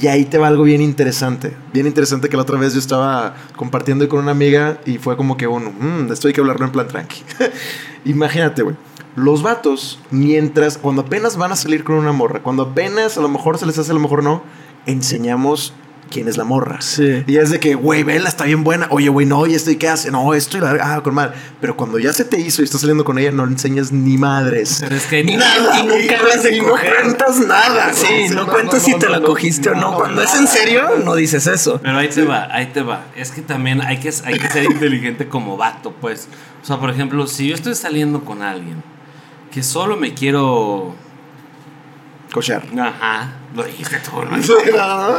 Y 0.00 0.06
ahí 0.06 0.24
te 0.24 0.38
va 0.38 0.48
algo 0.48 0.62
bien 0.62 0.80
interesante. 0.80 1.54
Bien 1.72 1.86
interesante 1.86 2.28
que 2.30 2.36
la 2.36 2.42
otra 2.44 2.58
vez 2.58 2.72
yo 2.72 2.78
estaba 2.80 3.34
compartiendo 3.56 4.08
con 4.08 4.20
una 4.20 4.30
amiga 4.30 4.78
y 4.86 4.96
fue 4.98 5.16
como 5.18 5.36
que 5.36 5.46
uno, 5.46 5.70
"Mm, 5.78 6.10
esto 6.10 6.28
hay 6.28 6.32
que 6.34 6.40
hablarlo 6.40 6.64
en 6.64 6.72
plan 6.72 6.88
tranqui. 6.88 7.22
Imagínate, 8.06 8.62
güey. 8.62 8.76
Los 9.16 9.42
vatos, 9.42 10.00
mientras, 10.10 10.76
cuando 10.76 11.02
apenas 11.02 11.36
van 11.36 11.52
a 11.52 11.56
salir 11.56 11.84
con 11.84 11.96
una 11.96 12.12
morra, 12.12 12.42
cuando 12.42 12.64
apenas 12.64 13.16
a 13.16 13.20
lo 13.20 13.28
mejor 13.28 13.58
se 13.58 13.66
les 13.66 13.78
hace, 13.78 13.92
a 13.92 13.94
lo 13.94 14.00
mejor 14.00 14.24
no, 14.24 14.42
enseñamos 14.86 15.72
quién 16.10 16.28
es 16.28 16.36
la 16.36 16.44
morra. 16.44 16.80
Sí. 16.80 17.24
Y 17.26 17.36
es 17.36 17.50
de 17.50 17.60
que, 17.60 17.74
güey, 17.74 18.02
vela, 18.02 18.28
está 18.28 18.44
bien 18.44 18.64
buena. 18.64 18.86
Oye, 18.90 19.08
güey, 19.08 19.26
no, 19.26 19.46
¿y 19.46 19.54
esto 19.54 19.70
y 19.70 19.76
qué 19.76 19.88
hace? 19.88 20.10
No, 20.10 20.34
esto 20.34 20.58
y 20.58 20.60
la 20.60 20.78
ah, 20.80 21.02
con 21.02 21.14
madre. 21.14 21.34
Pero 21.60 21.76
cuando 21.76 21.98
ya 21.98 22.12
se 22.12 22.24
te 22.24 22.40
hizo 22.40 22.62
y 22.62 22.64
estás 22.64 22.80
saliendo 22.80 23.04
con 23.04 23.18
ella, 23.18 23.32
no 23.32 23.46
le 23.46 23.52
enseñas 23.52 23.92
ni 23.92 24.16
madres. 24.16 24.78
Pero 24.80 24.96
es 24.96 25.06
que 25.06 25.20
Y, 25.20 25.36
Nada, 25.36 25.80
y 25.80 25.86
nunca 25.86 26.18
hablas 26.18 26.42
de 26.42 26.56
y 26.56 26.60
no 26.60 26.70
cuentas 26.70 27.38
nada. 27.40 27.92
Sí, 27.92 28.28
no, 28.30 28.46
no, 28.46 28.52
cuentas 28.52 28.80
no, 28.80 28.80
si 28.80 28.90
no, 28.92 28.98
te 28.98 29.06
no, 29.06 29.12
la 29.12 29.18
no, 29.20 29.26
cogiste 29.26 29.70
o 29.70 29.74
no. 29.74 29.90
no, 29.92 29.96
Cuando 29.96 30.22
es 30.22 30.34
en 30.34 30.46
serio, 30.46 30.82
no 31.04 31.14
dices 31.14 31.46
eso. 31.46 31.80
Pero 31.82 31.98
ahí 31.98 32.08
te 32.08 32.24
va, 32.24 32.48
ahí 32.52 32.66
te 32.66 32.82
va. 32.82 33.06
Es 33.16 33.30
que 33.30 33.42
también 33.42 33.80
hay 33.80 33.98
que, 33.98 34.12
hay 34.24 34.38
que 34.38 34.50
ser 34.50 34.64
inteligente 34.70 35.28
como 35.28 35.56
vato, 35.56 35.92
pues. 36.00 36.28
O 36.62 36.66
sea, 36.66 36.78
por 36.78 36.90
ejemplo, 36.90 37.26
si 37.26 37.48
yo 37.48 37.54
estoy 37.54 37.74
saliendo 37.74 38.24
con 38.24 38.42
alguien 38.42 38.82
que 39.54 39.62
solo 39.62 39.96
me 39.96 40.12
quiero. 40.14 40.94
Cochar. 42.32 42.64
Ajá, 42.76 43.32
lo 43.54 43.62
dijiste 43.62 43.98
tú, 44.00 44.20
¿no? 44.24 44.36
Sí, 44.42 44.52
no, 44.74 45.12
no. 45.12 45.18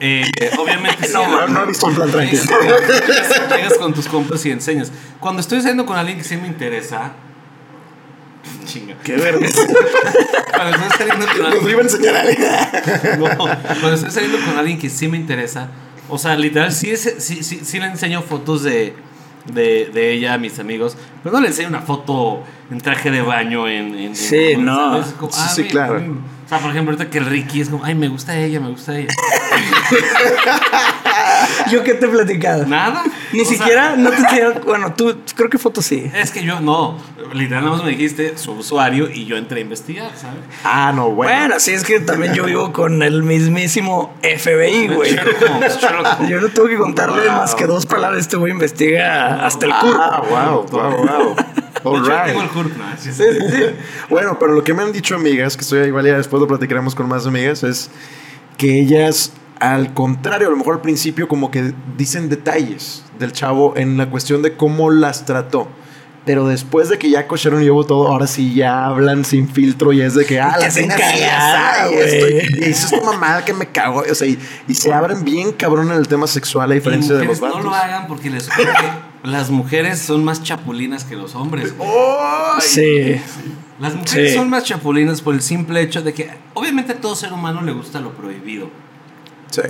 Eh, 0.00 0.24
obviamente 0.58 1.06
sí, 1.06 1.12
No, 1.14 1.46
no 1.46 1.66
visto 1.66 1.88
en 1.88 1.94
plan 1.94 2.10
tranquilo. 2.10 2.42
Llegas, 3.56 3.74
con 3.78 3.94
tus 3.94 4.08
compas 4.08 4.44
y 4.46 4.50
enseñas. 4.50 4.90
Cuando 5.20 5.40
estoy 5.40 5.60
saliendo 5.60 5.86
con 5.86 5.96
alguien 5.96 6.18
que 6.18 6.24
sí 6.24 6.36
me 6.36 6.48
interesa. 6.48 7.12
Chinga. 8.66 8.96
Qué 9.04 9.14
verga. 9.16 9.46
Cuando 10.54 10.76
estoy 10.76 10.98
saliendo 10.98 11.26
con 11.26 11.38
Nos 11.38 11.52
alguien. 11.52 11.70
iba 11.70 11.78
a 11.80 11.82
enseñar 11.82 12.16
a. 12.16 13.16
No, 13.16 13.28
cuando 13.36 13.92
estoy 13.94 14.10
saliendo 14.10 14.38
con 14.44 14.58
alguien 14.58 14.78
que 14.78 14.90
sí 14.90 15.06
me 15.08 15.16
interesa, 15.16 15.68
o 16.08 16.18
sea, 16.18 16.34
literal, 16.36 16.72
sí, 16.72 16.90
es- 16.90 17.14
sí, 17.18 17.42
sí, 17.44 17.60
sí 17.64 17.78
le 17.78 17.86
enseño 17.86 18.22
fotos 18.22 18.62
de, 18.64 18.94
de, 19.52 19.90
de 19.92 20.12
ella 20.12 20.34
a 20.34 20.38
mis 20.38 20.58
amigos, 20.58 20.96
pero 21.22 21.34
no 21.34 21.40
le 21.40 21.48
enseño 21.48 21.68
una 21.68 21.80
foto 21.80 22.42
en 22.70 22.80
traje 22.80 23.10
de 23.10 23.22
baño 23.22 23.68
en... 23.68 23.94
en- 23.94 23.98
en- 23.98 24.16
Sí, 24.16 24.56
no. 24.56 25.02
Como, 25.18 25.32
Sí, 25.32 25.38
ah, 25.42 25.48
sí, 25.48 25.64
claro. 25.64 25.96
O 26.44 26.48
sea, 26.48 26.58
por 26.60 26.70
ejemplo, 26.70 26.92
ahorita 26.94 27.10
que 27.10 27.18
el 27.18 27.26
Ricky 27.26 27.60
es 27.60 27.68
como, 27.68 27.84
ay, 27.84 27.94
me 27.94 28.08
gusta 28.08 28.38
ella, 28.38 28.58
me 28.60 28.70
gusta 28.70 28.98
ella. 28.98 29.08
¿Yo 31.70 31.82
qué 31.84 31.94
te 31.94 32.06
he 32.06 32.08
platicado? 32.08 32.66
Nada. 32.66 33.04
Ni 33.32 33.40
O 33.40 33.44
sea, 33.44 33.58
siquiera, 33.58 33.96
no 33.96 34.10
te 34.10 34.16
enseñaron- 34.16 34.64
Bueno, 34.64 34.94
tú, 34.94 35.16
creo 35.36 35.50
que 35.50 35.58
fotos 35.58 35.84
sí. 35.84 36.10
es 36.14 36.30
que 36.30 36.42
yo, 36.44 36.60
no, 36.60 36.96
literal, 37.34 37.64
nada 37.64 37.76
más 37.76 37.84
me 37.84 37.90
dijiste 37.90 38.38
su 38.38 38.52
usuario 38.52 39.08
y 39.10 39.26
yo 39.26 39.36
entré 39.36 39.58
a 39.58 39.62
investigar, 39.62 40.10
¿sabes? 40.16 40.40
Ah, 40.64 40.92
no, 40.94 41.10
bueno. 41.10 41.32
Bueno, 41.32 41.54
sí, 41.60 41.72
es 41.72 41.84
que 41.84 42.00
también 42.00 42.32
yo 42.34 42.44
vivo 42.44 42.72
con 42.72 43.02
el 43.02 43.22
mismísimo 43.22 44.14
FBI, 44.22 44.88
güey. 44.88 45.16
Yo 46.28 46.40
no 46.40 46.48
tengo 46.48 46.68
que 46.68 46.76
contarle 46.76 47.22
Wow. 47.28 47.36
más 47.38 47.54
que 47.54 47.66
dos 47.66 47.86
palabras. 47.86 48.20
Este 48.20 48.36
güey 48.36 48.52
investiga 48.52 49.44
hasta 49.46 49.66
el 49.66 49.72
culo. 49.74 49.96
Ah, 50.00 50.22
wow, 50.28 50.66
wow, 50.70 50.96
wow. 50.96 51.36
All 51.84 52.02
right. 52.04 52.24
tengo 52.26 52.42
el 52.42 52.48
Hulk, 52.54 52.76
¿no? 52.76 52.84
Sí, 52.98 53.12
Sí, 53.12 53.22
sí, 53.22 53.46
sí. 53.50 53.62
Bueno, 54.10 54.36
pero 54.38 54.52
lo 54.52 54.64
que 54.64 54.74
me 54.74 54.82
han 54.82 54.92
dicho 54.92 55.14
amigas, 55.14 55.56
que 55.56 55.62
estoy 55.62 55.86
igual 55.86 56.04
ya 56.06 56.16
después 56.16 56.40
lo 56.40 56.48
platicaremos 56.48 56.94
con 56.94 57.08
más 57.08 57.26
amigas, 57.26 57.62
es 57.62 57.90
que 58.56 58.80
ellas, 58.80 59.32
al 59.60 59.94
contrario, 59.94 60.48
a 60.48 60.50
lo 60.50 60.56
mejor 60.56 60.76
al 60.76 60.80
principio 60.80 61.28
como 61.28 61.50
que 61.50 61.72
dicen 61.96 62.28
detalles 62.28 63.04
del 63.18 63.32
chavo 63.32 63.74
en 63.76 63.96
la 63.96 64.10
cuestión 64.10 64.42
de 64.42 64.56
cómo 64.56 64.90
las 64.90 65.24
trató. 65.24 65.68
Pero 66.24 66.46
después 66.46 66.90
de 66.90 66.98
que 66.98 67.08
ya 67.08 67.26
cocharon 67.26 67.62
y 67.62 67.64
llevo 67.64 67.84
todo, 67.86 68.08
ahora 68.08 68.26
sí 68.26 68.52
ya 68.54 68.84
hablan 68.84 69.24
sin 69.24 69.48
filtro 69.48 69.94
y 69.94 70.02
es 70.02 70.14
de 70.14 70.26
que, 70.26 70.38
ah, 70.38 70.56
la 70.60 70.66
así, 70.66 70.82
güey. 70.82 72.46
y 72.66 72.68
hizo 72.68 72.96
esta 72.96 73.00
mamada 73.06 73.44
que 73.46 73.54
me 73.54 73.66
cago. 73.66 74.02
O 74.10 74.14
sea, 74.14 74.26
y, 74.26 74.38
y 74.66 74.74
se 74.74 74.92
abren 74.92 75.24
bien 75.24 75.52
cabrón 75.52 75.90
en 75.90 75.96
el 75.96 76.06
tema 76.06 76.26
sexual 76.26 76.70
a 76.70 76.74
diferencia 76.74 77.14
de 77.14 77.24
los 77.24 77.40
vatos. 77.40 77.64
No 77.64 77.70
lo 77.70 77.74
hagan 77.74 78.06
porque 78.08 78.28
les 78.28 78.46
juro 78.50 78.68
que 78.72 79.28
las 79.28 79.48
mujeres 79.50 80.00
son 80.00 80.22
más 80.22 80.42
chapulinas 80.42 81.04
que 81.04 81.16
los 81.16 81.34
hombres. 81.34 81.72
¡Ay! 81.80 82.60
Sí. 82.60 83.20
Las 83.80 83.94
mujeres 83.94 84.32
Sí. 84.32 84.36
son 84.36 84.50
más 84.50 84.64
chapulinas 84.64 85.22
por 85.22 85.34
el 85.34 85.40
simple 85.40 85.80
hecho 85.80 86.02
de 86.02 86.12
que, 86.12 86.28
obviamente, 86.52 86.92
a 86.92 86.96
todo 87.00 87.16
ser 87.16 87.32
humano 87.32 87.62
le 87.62 87.72
gusta 87.72 88.00
lo 88.00 88.12
prohibido. 88.12 88.68
Sí. 89.50 89.62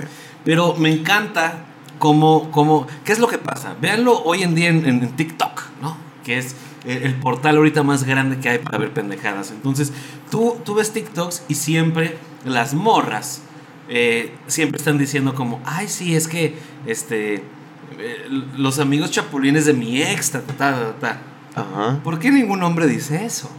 Pero 0.45 0.75
me 0.75 0.91
encanta 0.91 1.65
cómo, 1.99 2.51
cómo, 2.51 2.87
¿qué 3.03 3.11
es 3.11 3.19
lo 3.19 3.27
que 3.27 3.37
pasa? 3.37 3.75
Véanlo 3.81 4.21
hoy 4.23 4.43
en 4.43 4.55
día 4.55 4.69
en, 4.69 5.15
TikTok, 5.15 5.61
¿no? 5.81 5.97
Que 6.23 6.37
es 6.37 6.55
el, 6.85 7.03
el 7.03 7.15
portal 7.15 7.57
ahorita 7.57 7.83
más 7.83 8.03
grande 8.03 8.39
que 8.39 8.49
hay 8.49 8.59
para 8.59 8.77
ver 8.77 8.93
pendejadas. 8.93 9.51
Entonces, 9.51 9.91
tú, 10.31 10.57
tú 10.63 10.75
ves 10.75 10.91
TikToks 10.91 11.43
y 11.47 11.55
siempre 11.55 12.17
las 12.45 12.73
morras 12.73 13.43
eh, 13.91 14.31
siempre 14.45 14.77
están 14.77 14.99
diciendo 14.99 15.33
como, 15.33 15.59
ay, 15.65 15.87
sí, 15.87 16.15
es 16.15 16.27
que, 16.27 16.55
este, 16.85 17.35
eh, 17.97 18.27
los 18.55 18.77
amigos 18.77 19.09
chapulines 19.09 19.65
de 19.65 19.73
mi 19.73 19.99
ex, 19.99 20.29
ta, 20.29 20.41
ta, 20.41 20.53
ta, 20.53 20.93
ta, 20.99 20.99
ta". 20.99 21.61
Ajá. 21.61 21.99
¿Por 22.03 22.19
qué 22.19 22.29
ningún 22.29 22.61
hombre 22.61 22.85
dice 22.85 23.25
eso? 23.25 23.49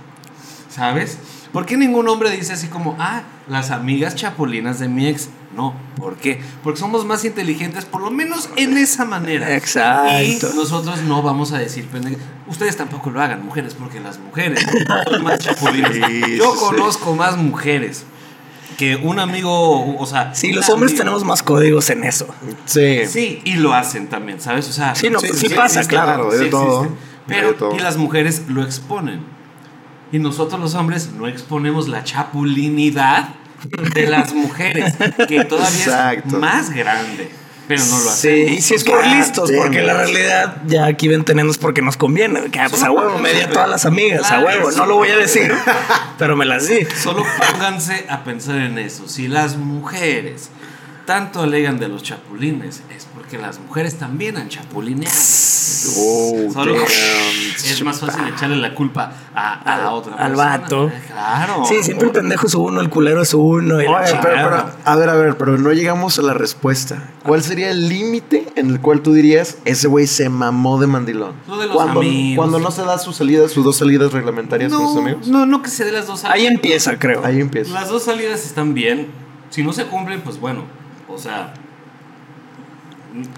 ¿Sabes? 0.69 1.19
¿Por 1.53 1.67
qué 1.67 1.77
ningún 1.77 2.09
hombre 2.09 2.31
dice 2.31 2.53
así 2.53 2.69
como, 2.69 2.97
ah, 3.01 3.23
las 3.49 3.71
amigas 3.71 4.15
chapulinas 4.15 4.79
de 4.79 4.89
mi 4.89 5.09
ex? 5.09 5.29
No, 5.57 5.75
¿por 5.97 6.15
qué? 6.17 6.41
Porque 6.63 6.79
somos 6.79 7.05
más 7.05 7.25
inteligentes, 7.25 7.85
por 7.85 8.03
lo 8.03 8.11
menos 8.13 8.49
en 8.57 8.79
esa 8.79 9.05
manera. 9.05 9.57
Exacto. 9.57 10.49
Y 10.53 10.55
nosotros 10.55 11.03
no 11.03 11.23
vamos 11.23 11.51
a 11.53 11.59
decir. 11.59 11.89
Ustedes 12.47 12.77
tampoco 12.77 13.11
lo 13.11 13.21
hagan, 13.21 13.45
mujeres, 13.45 13.75
porque 13.75 13.99
las 13.99 14.19
mujeres 14.21 14.65
son 15.09 15.25
más 15.25 15.41
chapulinas. 15.41 15.93
Sí, 15.93 16.37
Yo 16.39 16.53
sí, 16.55 16.59
conozco 16.61 17.17
más 17.17 17.37
mujeres 17.37 18.05
que 18.79 18.95
un 18.95 19.19
amigo, 19.19 19.97
o 19.99 20.07
sea. 20.07 20.33
Sí, 20.37 20.53
los 20.53 20.69
hombres 20.69 20.93
amigo- 20.93 20.99
tenemos 21.05 21.25
más 21.25 21.43
códigos 21.43 21.91
en 21.91 22.05
eso. 22.05 22.29
Sí. 22.67 23.01
Sí, 23.09 23.43
y 23.45 23.55
lo 23.55 23.75
hacen 23.75 24.07
también, 24.07 24.41
¿sabes? 24.41 24.69
O 24.69 24.73
sea, 24.73 24.95
Sí, 24.95 25.11
no, 25.11 25.19
sí 25.19 25.49
pasa, 25.49 25.81
existe, 25.81 25.87
claro, 25.97 26.31
de 26.31 26.45
sí 26.45 26.51
todo. 26.51 26.85
existe. 26.85 27.01
De 27.27 27.35
Pero, 27.35 27.55
todo. 27.57 27.75
y 27.75 27.81
las 27.81 27.97
mujeres 27.97 28.43
lo 28.49 28.63
exponen. 28.63 29.21
Y 30.13 30.19
nosotros 30.19 30.61
los 30.61 30.75
hombres 30.75 31.11
no 31.17 31.27
exponemos 31.29 31.89
la 31.89 32.03
chapulinidad 32.05 33.29
de 33.95 34.07
las 34.07 34.35
mujeres, 34.35 34.95
que 35.29 35.45
todavía 35.45 35.85
Exacto. 35.85 36.29
es 36.29 36.35
más 36.35 36.71
grande. 36.71 37.31
Pero 37.69 37.85
no 37.85 38.01
lo 38.01 38.11
Sí, 38.11 38.29
hacemos. 38.29 38.51
y 38.59 38.61
si 38.63 38.75
es 38.75 38.83
por 38.83 39.07
listos, 39.07 39.49
porque 39.57 39.81
la 39.83 39.95
realidad 39.95 40.57
ya 40.67 40.87
aquí 40.87 41.07
ven 41.07 41.25
tenemos 41.25 41.57
porque 41.57 41.83
nos 41.83 41.97
conviene. 41.97 42.51
Que 42.51 42.59
ah, 42.59 42.67
pues 42.69 42.83
a 42.83 42.91
huevo, 42.91 43.19
me 43.19 43.33
di 43.33 43.41
a 43.43 43.49
todas 43.51 43.69
las 43.71 43.87
amigas, 43.87 44.25
a 44.25 44.41
Claro, 44.41 44.47
huevo. 44.47 44.71
sí. 44.73 44.77
No 44.79 44.87
lo 44.87 44.97
voy 44.97 45.09
a 45.11 45.17
decir, 45.17 45.55
pero 46.19 46.37
me 46.37 46.47
las 46.47 46.67
di. 46.67 46.85
Solo 47.01 47.25
pónganse 47.53 48.07
a 48.09 48.25
pensar 48.25 48.57
en 48.57 48.77
eso. 48.79 49.07
Si 49.09 49.29
las 49.29 49.57
mujeres 49.57 50.51
tanto 51.11 51.43
alegan 51.43 51.81
de 51.81 51.89
los 51.89 52.05
chapulines, 52.05 52.85
es 52.97 53.09
porque 53.13 53.37
las 53.37 53.59
mujeres 53.59 53.99
también 53.99 54.37
han 54.37 54.49
chapulineado. 54.49 55.17
Oh, 55.99 56.53
Solo 56.53 56.75
damn. 56.75 56.85
es 56.87 57.83
más 57.83 57.99
fácil 57.99 58.29
echarle 58.29 58.55
la 58.57 58.73
culpa 58.77 59.13
a, 59.35 59.55
a 59.75 59.79
la 59.79 59.91
otra 59.91 60.15
al 60.15 60.29
persona. 60.33 60.59
vato. 60.59 60.93
Claro. 61.09 61.65
Sí, 61.67 61.83
siempre 61.83 62.07
el 62.07 62.13
pendejo 62.13 62.47
es 62.47 62.55
uno, 62.55 62.81
el 62.81 62.89
culero 62.89 63.23
es 63.23 63.35
uno. 63.35 63.75
Oye, 63.79 63.87
pero, 63.89 64.21
pero, 64.23 64.71
a 64.85 64.97
ver, 64.97 65.09
a 65.09 65.15
ver, 65.15 65.37
pero 65.37 65.59
no 65.59 65.73
llegamos 65.73 66.17
a 66.21 66.23
la 66.23 66.33
respuesta. 66.33 67.11
¿Cuál 67.25 67.43
sería 67.43 67.71
el 67.73 67.89
límite 67.89 68.47
en 68.55 68.71
el 68.71 68.81
cual 68.81 69.01
tú 69.01 69.13
dirías, 69.13 69.59
ese 69.65 69.89
güey 69.89 70.07
se 70.07 70.29
mamó 70.29 70.81
de 70.81 70.87
mandilón? 70.87 71.33
Lo 71.49 71.59
de 71.59 71.67
los 71.67 71.75
cuando, 71.75 72.01
amigos. 72.03 72.37
cuando 72.37 72.61
no 72.61 72.71
se 72.71 72.83
da 72.83 72.99
sus 72.99 73.17
salidas, 73.17 73.51
sus 73.51 73.65
dos 73.65 73.77
salidas 73.77 74.13
reglamentarias 74.13 74.73
con 74.73 74.87
sus 74.87 74.95
no, 74.95 75.01
amigos. 75.03 75.27
no, 75.27 75.45
no 75.45 75.61
que 75.61 75.71
se 75.71 75.85
dé 75.85 75.91
las 75.91 76.07
dos 76.07 76.23
Ahí 76.25 76.31
salidas. 76.31 76.53
empieza, 76.55 76.99
creo. 77.01 77.25
Ahí 77.25 77.41
empieza. 77.41 77.73
Las 77.73 77.89
dos 77.89 78.05
salidas 78.05 78.47
están 78.47 78.75
bien. 78.75 79.09
Si 79.51 79.65
no 79.65 79.73
se 79.73 79.87
cumplen, 79.87 80.21
pues 80.21 80.39
bueno. 80.39 80.63
O 81.13 81.19
sea, 81.19 81.53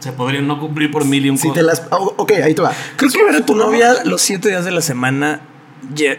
se 0.01 0.13
podrían 0.13 0.47
no 0.47 0.61
cumplir 0.61 0.91
por 0.91 1.05
mil 1.05 1.25
y 1.25 1.31
un 1.31 1.39
Si 1.39 1.49
cosas. 1.49 1.61
te 1.61 1.67
las. 1.67 1.83
oh, 1.91 2.15
ok, 2.17 2.33
ahí 2.45 2.55
te 2.55 2.63
va. 2.63 2.73
Creo 2.97 3.11
que 3.11 3.25
ver 3.25 3.37
a 3.37 3.47
tu 3.47 3.55
novia 3.57 4.05
los 4.05 4.21
siete 4.21 4.49
días 4.51 4.65
de 4.65 4.71
la 4.71 4.83
semana 4.83 5.41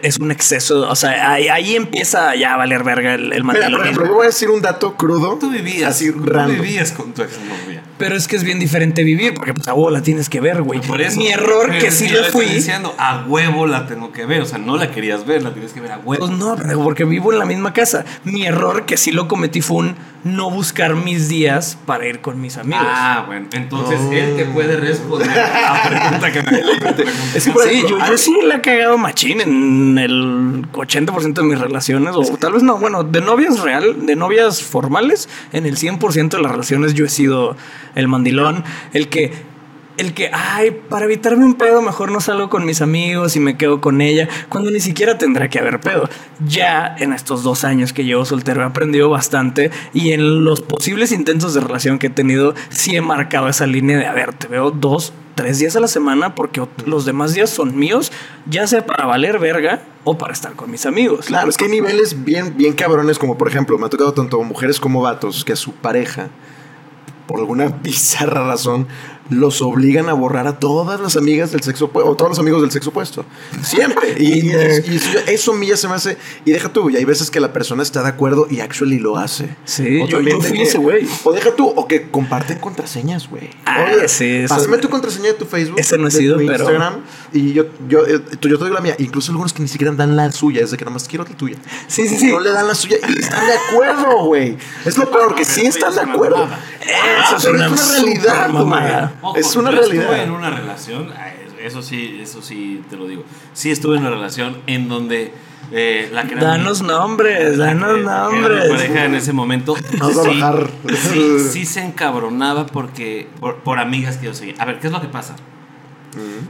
es 0.02 0.18
un 0.18 0.30
exceso. 0.30 0.88
O 0.90 0.96
sea, 0.96 1.32
ahí, 1.32 1.48
ahí 1.48 1.76
empieza 1.76 2.34
ya 2.34 2.54
a 2.54 2.56
valer 2.56 2.84
verga 2.84 3.14
el, 3.14 3.32
el 3.32 3.44
Mira, 3.44 3.70
por 3.70 3.80
ejemplo, 3.82 4.12
voy 4.14 4.24
a 4.24 4.26
decir 4.26 4.50
un 4.50 4.60
dato 4.60 4.96
crudo. 4.96 5.38
Tú 5.38 5.50
vivías, 5.50 5.90
Así 5.90 6.12
tú 6.12 6.20
vivías 6.20 6.92
con 6.92 7.12
tu 7.12 7.22
exnovia. 7.22 7.82
Pero 7.96 8.16
es 8.16 8.26
que 8.26 8.34
es 8.34 8.42
bien 8.42 8.58
diferente 8.58 9.04
vivir, 9.04 9.34
porque 9.34 9.54
pues 9.54 9.68
a 9.68 9.74
huevo 9.74 9.90
la 9.90 10.02
tienes 10.02 10.28
que 10.28 10.40
ver, 10.40 10.62
güey. 10.62 10.80
Por 10.80 11.00
eso. 11.00 11.18
Mi 11.18 11.28
error 11.28 11.66
Pero 11.68 11.78
que 11.80 11.90
sí 11.92 12.08
le 12.08 12.24
fui. 12.24 12.46
diciendo, 12.46 12.92
a 12.98 13.24
huevo 13.26 13.66
la 13.66 13.86
tengo 13.86 14.10
que 14.12 14.26
ver. 14.26 14.42
O 14.42 14.46
sea, 14.46 14.58
no 14.58 14.76
la 14.76 14.90
querías 14.90 15.24
ver, 15.26 15.42
la 15.42 15.52
tienes 15.52 15.72
que 15.72 15.80
ver 15.80 15.92
a 15.92 15.98
huevo. 15.98 16.26
Pues 16.26 16.36
no, 16.38 16.56
porque 16.82 17.04
vivo 17.04 17.32
en 17.32 17.38
la 17.38 17.46
misma 17.46 17.72
casa. 17.72 18.04
Mi 18.24 18.44
error 18.44 18.84
que 18.84 18.96
sí 18.96 19.12
lo 19.12 19.28
cometí 19.28 19.60
fue 19.60 19.76
un 19.78 19.96
no 20.24 20.50
buscar 20.50 20.96
mis 20.96 21.28
días 21.28 21.78
para 21.86 22.06
ir 22.08 22.20
con 22.20 22.40
mis 22.40 22.56
amigos. 22.56 22.84
Ah, 22.86 23.24
bueno. 23.26 23.46
Entonces 23.52 24.00
Oh. 24.00 24.12
él 24.12 24.36
te 24.36 24.46
puede 24.46 24.76
responder 24.76 25.30
a 25.30 25.74
la 25.74 25.82
pregunta 25.88 26.32
que 26.32 26.42
me 26.42 26.58
Es 27.34 27.44
que, 27.44 27.50
por 27.52 27.68
Sí, 27.68 27.82
yo, 27.88 27.98
yo 27.98 28.18
sí 28.18 28.34
le 28.46 28.56
he 28.56 28.60
cagado 28.60 28.96
machín 28.98 29.40
en 29.40 29.98
el 29.98 30.66
80% 30.72 31.34
de 31.34 31.42
mis 31.42 31.58
relaciones, 31.58 32.14
o 32.16 32.22
tal 32.38 32.54
vez 32.54 32.62
no, 32.62 32.78
bueno, 32.78 33.04
de 33.04 33.20
novias 33.20 33.60
real, 33.60 34.06
de 34.06 34.16
novias 34.16 34.62
formales, 34.62 35.28
en 35.52 35.66
el 35.66 35.76
100% 35.76 36.30
de 36.30 36.42
las 36.42 36.50
relaciones 36.50 36.94
yo 36.94 37.04
he 37.04 37.10
sido 37.10 37.56
el 37.94 38.08
mandilón, 38.08 38.64
el 38.92 39.08
que, 39.08 39.32
el 39.96 40.14
que, 40.14 40.30
ay, 40.32 40.70
para 40.88 41.04
evitarme 41.04 41.44
un 41.44 41.54
pedo, 41.54 41.82
mejor 41.82 42.10
no 42.10 42.20
salgo 42.20 42.48
con 42.50 42.64
mis 42.64 42.82
amigos 42.82 43.36
y 43.36 43.40
me 43.40 43.56
quedo 43.56 43.80
con 43.80 44.00
ella, 44.00 44.28
cuando 44.48 44.70
ni 44.70 44.80
siquiera 44.80 45.18
tendrá 45.18 45.48
que 45.48 45.58
haber 45.58 45.80
pedo. 45.80 46.08
Ya 46.46 46.94
en 46.98 47.12
estos 47.12 47.42
dos 47.42 47.64
años 47.64 47.92
que 47.92 48.04
llevo 48.04 48.24
soltero 48.24 48.62
he 48.62 48.64
aprendido 48.64 49.08
bastante 49.08 49.70
y 49.92 50.12
en 50.12 50.44
los 50.44 50.62
posibles 50.62 51.12
intentos 51.12 51.54
de 51.54 51.60
relación 51.60 51.98
que 51.98 52.08
he 52.08 52.10
tenido, 52.10 52.54
sí 52.70 52.96
he 52.96 53.00
marcado 53.00 53.48
esa 53.48 53.66
línea 53.66 53.98
de, 53.98 54.06
a 54.06 54.12
ver, 54.12 54.32
te 54.32 54.48
veo 54.48 54.70
dos, 54.70 55.12
tres 55.34 55.58
días 55.58 55.76
a 55.76 55.80
la 55.80 55.88
semana 55.88 56.34
porque 56.34 56.62
los 56.86 57.04
demás 57.04 57.34
días 57.34 57.50
son 57.50 57.76
míos, 57.76 58.12
ya 58.46 58.66
sea 58.66 58.86
para 58.86 59.06
valer 59.06 59.38
verga 59.38 59.82
o 60.04 60.18
para 60.18 60.32
estar 60.32 60.54
con 60.54 60.70
mis 60.70 60.86
amigos. 60.86 61.26
Claro, 61.26 61.48
es 61.48 61.56
que 61.56 61.64
hay 61.64 61.70
niveles 61.70 62.24
bien, 62.24 62.56
bien 62.56 62.74
cabrones, 62.74 63.18
como 63.18 63.38
por 63.38 63.48
ejemplo, 63.48 63.78
me 63.78 63.86
ha 63.86 63.90
tocado 63.90 64.12
tanto 64.12 64.42
mujeres 64.42 64.80
como 64.80 65.02
vatos 65.02 65.44
que 65.44 65.52
a 65.52 65.56
su 65.56 65.72
pareja, 65.72 66.28
por 67.26 67.40
alguna 67.40 67.68
bizarra 67.82 68.46
razón, 68.46 68.86
los 69.30 69.62
obligan 69.62 70.08
a 70.08 70.12
borrar 70.12 70.46
a 70.46 70.58
todas 70.58 71.00
las 71.00 71.16
amigas 71.16 71.52
del 71.52 71.62
sexo 71.62 71.86
opuesto, 71.86 72.10
o 72.10 72.14
todos 72.16 72.30
los 72.32 72.38
amigos 72.38 72.60
del 72.62 72.70
sexo 72.70 72.90
opuesto. 72.90 73.24
Siempre. 73.62 74.14
Y, 74.18 74.50
y- 74.50 74.52
y 74.52 75.00
eso, 75.26 75.52
a 75.52 75.56
mí 75.56 75.66
ya 75.66 75.76
se 75.76 75.88
me 75.88 75.94
hace. 75.94 76.16
Y 76.44 76.52
deja 76.52 76.68
tú, 76.68 76.90
y 76.90 76.96
hay 76.96 77.04
veces 77.04 77.30
que 77.30 77.40
la 77.40 77.52
persona 77.52 77.82
está 77.82 78.02
de 78.02 78.08
acuerdo 78.10 78.46
y 78.50 78.60
actually 78.60 78.98
lo 78.98 79.16
hace. 79.16 79.48
Sí, 79.64 80.00
O 80.02 80.06
yo- 80.06 80.20
yo 80.20 80.40
fui 80.40 80.60
ese 80.62 80.78
güey. 80.78 81.06
O 81.24 81.32
deja 81.32 81.54
tú, 81.54 81.66
o 81.68 81.86
que 81.88 82.10
comparten 82.10 82.58
contraseñas, 82.58 83.28
güey. 83.28 83.50
Ah, 83.64 83.86
Oye, 83.94 84.08
sí, 84.08 84.24
eso- 84.44 84.54
pásame 84.54 84.78
tu 84.78 84.88
contraseña 84.90 85.28
de 85.28 85.34
tu 85.34 85.44
Facebook. 85.46 85.78
Ese 85.80 85.96
no 85.98 86.04
de 86.04 86.10
sido, 86.10 86.36
pero- 86.36 86.52
Instagram. 86.52 86.94
Y 87.32 87.52
yo, 87.52 87.64
yo, 87.88 88.06
eh, 88.06 88.18
tú- 88.38 88.48
yo 88.48 88.58
te 88.58 88.64
doy 88.64 88.72
la 88.72 88.80
mía. 88.80 88.94
Incluso 88.98 89.32
algunos 89.32 89.52
que 89.52 89.62
ni 89.62 89.68
siquiera 89.68 89.92
dan 89.94 90.16
la 90.16 90.30
suya, 90.32 90.62
es 90.62 90.70
de 90.70 90.76
que 90.76 90.84
nada 90.84 90.94
más 90.94 91.08
quiero 91.08 91.24
la 91.24 91.36
tuya. 91.36 91.56
Sí, 91.88 92.06
sí, 92.08 92.16
sí. 92.16 92.26
No 92.30 92.40
le 92.40 92.50
dan 92.50 92.68
la 92.68 92.74
suya 92.74 92.96
y 93.08 93.18
están 93.20 93.46
de 93.46 93.52
acuerdo, 93.54 94.24
güey. 94.26 94.56
Es 94.84 94.96
lo 94.98 95.10
peor, 95.10 95.34
que 95.34 95.44
sí 95.44 95.66
están 95.66 95.94
de 95.94 96.02
acuerdo. 96.02 96.46
Eso 97.26 97.36
es 97.38 97.44
una 97.46 97.68
realidad, 97.68 98.50
super 98.50 99.13
güey. 99.22 99.40
Es 99.40 99.56
una 99.56 99.70
yo 99.70 99.78
realidad. 99.78 100.04
Estuve 100.04 100.22
en 100.22 100.30
una 100.30 100.50
relación, 100.50 101.10
ah, 101.16 101.32
eso 101.62 101.82
sí, 101.82 102.18
eso 102.20 102.42
sí 102.42 102.82
te 102.90 102.96
lo 102.96 103.06
digo. 103.06 103.24
Sí 103.52 103.70
estuve 103.70 103.96
en 103.96 104.02
una 104.02 104.10
relación 104.10 104.58
en 104.66 104.88
donde 104.88 105.32
eh, 105.72 106.10
la 106.12 106.24
que 106.24 106.34
Danos 106.34 106.82
mi- 106.82 106.88
nombres, 106.88 107.56
la 107.56 107.68
que- 107.72 107.74
danos 107.74 108.00
la 108.00 108.28
que 108.30 108.36
era 108.36 108.48
mi 108.48 108.48
nombres. 108.58 108.68
pareja 108.70 109.04
en 109.06 109.14
ese 109.14 109.32
momento 109.32 109.74
Vamos 109.98 110.18
a 110.18 110.22
sí, 110.24 110.28
bajar. 110.40 110.70
sí, 111.12 111.38
sí 111.40 111.64
se 111.66 111.82
encabronaba 111.82 112.66
porque 112.66 113.28
por, 113.40 113.56
por 113.60 113.78
amigas 113.78 114.18
que 114.18 114.26
yo 114.26 114.34
seguía. 114.34 114.54
A 114.58 114.66
ver, 114.66 114.78
¿qué 114.78 114.88
es 114.88 114.92
lo 114.92 115.00
que 115.00 115.08
pasa? 115.08 115.36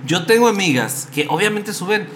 Yo 0.06 0.26
tengo 0.26 0.48
amigas 0.48 1.08
que 1.14 1.26
obviamente 1.30 1.72
suben 1.72 2.06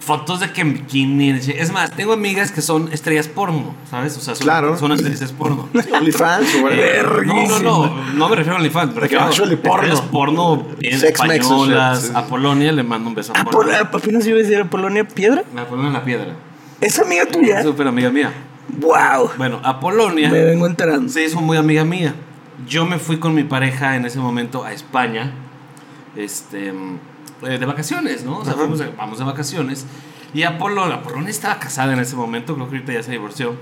fotos 0.00 0.40
de 0.40 0.50
que 0.52 0.62
en 0.62 0.72
bikini. 0.74 1.30
Es 1.30 1.70
más, 1.72 1.90
tengo 1.92 2.12
amigas 2.14 2.50
que 2.50 2.62
son 2.62 2.92
estrellas 2.92 3.28
porno, 3.28 3.74
¿sabes? 3.90 4.16
O 4.16 4.20
sea, 4.20 4.34
son, 4.34 4.44
Claro. 4.44 4.76
son 4.76 4.90
actrices 4.92 5.30
porno. 5.32 5.68
OnlyFans 5.94 6.48
Eh, 6.72 7.02
no, 7.26 7.46
no, 7.48 7.58
no, 7.60 7.94
no 8.14 8.28
me 8.28 8.36
refiero 8.36 8.56
a 8.56 8.58
OnlyFans, 8.60 8.94
me 8.94 9.00
refiero 9.00 9.24
a 9.24 9.30
estrellas 9.30 10.00
porno. 10.00 10.00
porno 10.10 10.66
bien 10.78 10.98
Sex 10.98 11.20
españolas. 11.20 12.12
A 12.14 12.24
Polonia 12.26 12.72
le 12.72 12.82
mando 12.82 13.08
un 13.10 13.14
beso 13.14 13.32
a 13.36 13.40
Ah, 13.40 13.44
Polonia. 13.44 13.90
Pol- 13.90 14.00
apenas 14.00 14.26
iba 14.26 14.36
a 14.38 14.42
decir 14.42 14.58
a 14.60 14.64
Polonia 14.64 15.06
Piedra. 15.06 15.44
A 15.56 15.64
Polonia 15.64 15.90
la 15.92 16.04
piedra. 16.04 16.34
¿Es 16.80 16.98
amiga 16.98 17.26
tuya? 17.26 17.62
Súper 17.62 17.86
amiga 17.86 18.10
mía. 18.10 18.32
Wow. 18.78 19.30
Bueno, 19.36 19.60
a 19.64 19.80
Polonia 19.80 20.30
Me 20.30 20.44
vengo 20.44 20.66
enterando. 20.66 21.08
se 21.12 21.24
hizo 21.24 21.40
muy 21.40 21.56
amiga 21.58 21.84
mía. 21.84 22.14
Yo 22.66 22.86
me 22.86 22.98
fui 22.98 23.18
con 23.18 23.34
mi 23.34 23.42
pareja 23.44 23.96
en 23.96 24.04
ese 24.06 24.18
momento 24.18 24.64
a 24.64 24.72
España, 24.72 25.32
este, 26.16 26.72
eh, 27.42 27.58
de 27.58 27.66
vacaciones, 27.66 28.24
¿no? 28.24 28.38
O 28.38 28.44
sea, 28.44 28.52
Ajá. 28.52 28.60
fuimos 28.62 28.78
de- 28.78 28.88
vamos 28.96 29.18
de 29.18 29.24
vacaciones. 29.24 29.86
Y 30.34 30.42
a 30.44 30.58
Polonia, 30.58 30.96
a 30.96 31.02
Polonia 31.02 31.30
estaba 31.30 31.58
casada 31.58 31.92
en 31.92 31.98
ese 32.00 32.14
momento, 32.16 32.54
creo 32.54 32.68
que 32.68 32.76
ahorita 32.76 32.92
ya 32.92 33.02
se 33.02 33.10
divorció. 33.12 33.54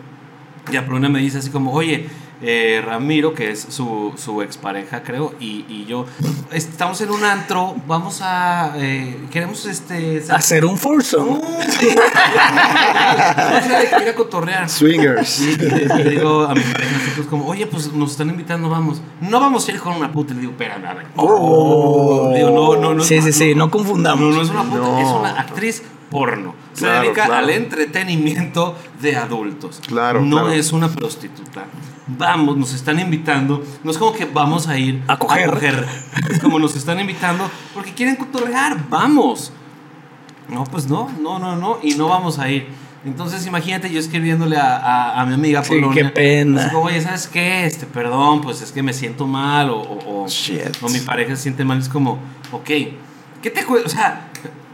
Y 0.70 0.76
a 0.76 0.84
Polonia 0.84 1.08
me 1.08 1.20
dice 1.20 1.38
así 1.38 1.50
como, 1.50 1.72
oye, 1.72 2.08
eh, 2.42 2.82
Ramiro, 2.84 3.34
que 3.34 3.50
es 3.50 3.60
su, 3.68 4.12
su 4.16 4.42
expareja, 4.42 5.02
creo, 5.02 5.34
y, 5.40 5.64
y 5.68 5.86
yo, 5.86 6.06
estamos 6.52 7.00
en 7.00 7.10
un 7.10 7.24
antro, 7.24 7.74
vamos 7.86 8.20
a, 8.22 8.72
eh, 8.76 9.18
queremos 9.30 9.66
este... 9.66 10.22
Hacer 10.30 10.64
un 10.64 10.78
foursome. 10.78 11.40
Vamos 11.40 11.76
a 11.78 11.84
ir 13.84 13.94
a- 13.94 14.02
ir 14.02 14.08
a 14.08 14.14
cotorrear. 14.14 14.68
Swingers. 14.68 15.40
Y 15.40 15.56
le, 15.56 15.86
le 15.86 16.10
digo 16.10 16.42
a 16.44 16.54
mi 16.54 16.60
pareja, 16.60 16.92
nosotros 16.98 17.26
como, 17.28 17.46
oye, 17.46 17.66
pues 17.66 17.92
nos 17.92 18.12
están 18.12 18.28
invitando, 18.30 18.68
vamos. 18.68 19.00
No 19.20 19.40
vamos 19.40 19.66
a 19.68 19.72
ir 19.72 19.78
con 19.80 19.94
una 19.96 20.12
puta. 20.12 20.34
Le 20.34 20.40
digo, 20.40 20.52
espérame, 20.52 20.84
a 20.86 20.94
ver. 20.94 21.06
Oh. 21.16 22.32
Digo, 22.34 22.50
no, 22.50 22.76
no, 22.80 22.94
no. 22.94 23.02
Sí, 23.04 23.20
sí, 23.22 23.32
sí, 23.32 23.54
no 23.54 23.70
confundamos. 23.70 24.20
No, 24.20 24.36
no 24.36 24.42
es 24.42 24.50
una 24.50 24.62
puta, 24.64 24.78
No. 24.78 24.98
es 24.98 25.08
una 25.08 25.40
actriz 25.40 25.82
porno. 26.10 26.54
Se 26.72 26.84
Claro, 26.84 27.02
dedica 27.02 27.26
claro. 27.26 27.44
al 27.46 27.50
entretenimiento 27.50 28.76
de 29.00 29.16
adultos. 29.16 29.80
Claro, 29.86 30.20
No 30.22 30.36
claro. 30.38 30.52
es 30.52 30.72
una 30.72 30.88
prostituta. 30.88 31.64
Vamos, 32.06 32.56
nos 32.56 32.72
están 32.72 32.98
invitando. 33.00 33.62
No 33.84 33.90
es 33.90 33.98
como 33.98 34.12
que 34.14 34.24
vamos 34.24 34.66
a 34.68 34.78
ir 34.78 35.02
A 35.08 35.18
coger. 35.18 35.86
Es 36.30 36.38
como 36.40 36.58
nos 36.58 36.74
están 36.74 36.98
invitando 37.00 37.50
porque 37.74 37.92
quieren 37.92 38.16
cotorrear. 38.16 38.88
Vamos. 38.88 39.52
No, 40.48 40.64
pues 40.64 40.88
no, 40.88 41.10
no, 41.20 41.38
no, 41.38 41.56
no. 41.56 41.78
Y 41.82 41.94
no 41.96 42.08
vamos 42.08 42.38
a 42.38 42.50
ir. 42.50 42.66
Entonces, 43.04 43.46
imagínate 43.46 43.90
yo 43.90 44.00
escribiéndole 44.00 44.56
a, 44.56 44.76
a- 44.78 45.20
a 45.20 45.26
mi 45.26 45.34
amiga 45.34 45.62
Sí, 45.62 45.74
Polonia. 45.74 46.04
qué 46.04 46.08
pena. 46.10 46.62
así 46.62 46.70
como, 46.70 46.86
Oye, 46.86 47.00
¿sabes 47.02 47.28
qué? 47.28 47.64
Este, 47.66 47.84
perdón, 47.86 48.40
pues 48.40 48.60
es 48.62 48.72
que 48.72 48.82
me 48.82 48.92
siento 48.94 49.26
mal. 49.26 49.68
O, 49.70 49.80
o, 49.80 50.24
o- 50.24 50.28
Shit. 50.28 50.82
o 50.82 50.88
mi 50.88 51.00
pareja 51.00 51.36
se 51.36 51.42
siente 51.42 51.64
mal. 51.64 51.78
Es 51.78 51.88
como, 51.90 52.18
ok, 52.52 52.64
¿qué 53.42 53.50
te 53.54 53.64
cuesta? 53.64 53.86
O 53.86 53.90
sea, 53.90 54.28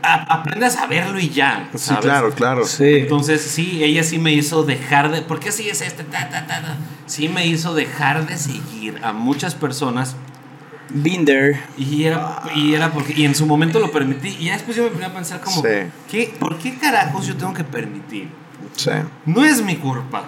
a- 0.05 0.23
aprende 0.41 0.67
a 0.67 0.71
saberlo 0.71 1.19
y 1.19 1.29
ya. 1.31 1.69
Sí, 1.73 1.79
¿sabes? 1.79 2.05
claro, 2.05 2.31
claro. 2.33 2.65
Sí. 2.67 2.99
Entonces, 2.99 3.41
sí, 3.43 3.83
ella 3.83 4.03
sí 4.05 4.19
me 4.19 4.33
hizo 4.33 4.63
dejar 4.65 5.11
de. 5.11 5.23
¿Por 5.23 5.41
qué 5.41 5.49
así 5.51 5.69
es 5.69 5.81
este? 5.81 6.05
Ta, 6.05 6.29
ta, 6.29 6.47
ta, 6.47 6.61
ta? 6.63 6.77
Sí 7.07 7.29
me 7.29 7.47
hizo 7.47 7.75
dejar 7.75 8.27
de 8.27 8.37
seguir 8.39 9.01
a 9.03 9.13
muchas 9.13 9.55
personas. 9.55 10.17
There. 11.03 11.61
Y 11.77 12.05
era, 12.05 12.43
y 12.55 12.75
era 12.75 12.93
porque. 12.93 13.15
Y 13.17 13.25
en 13.25 13.35
su 13.35 13.47
momento 13.47 13.81
lo 13.81 13.91
permití. 13.91 14.37
Y 14.39 14.45
ya 14.47 14.53
después 14.53 14.77
yo 14.77 14.85
me 14.85 14.91
ponía 14.91 15.09
a 15.09 15.13
pensar, 15.15 15.41
como. 15.41 15.61
Sí. 15.63 15.69
¿qué, 16.11 16.35
¿Por 16.39 16.59
qué 16.59 16.77
carajos 16.79 17.27
yo 17.27 17.37
tengo 17.37 17.53
que 17.55 17.65
permitir? 17.65 18.29
Sí. 18.77 18.91
No 19.27 19.45
es 19.45 19.63
mi 19.63 19.77
culpa. 19.77 20.25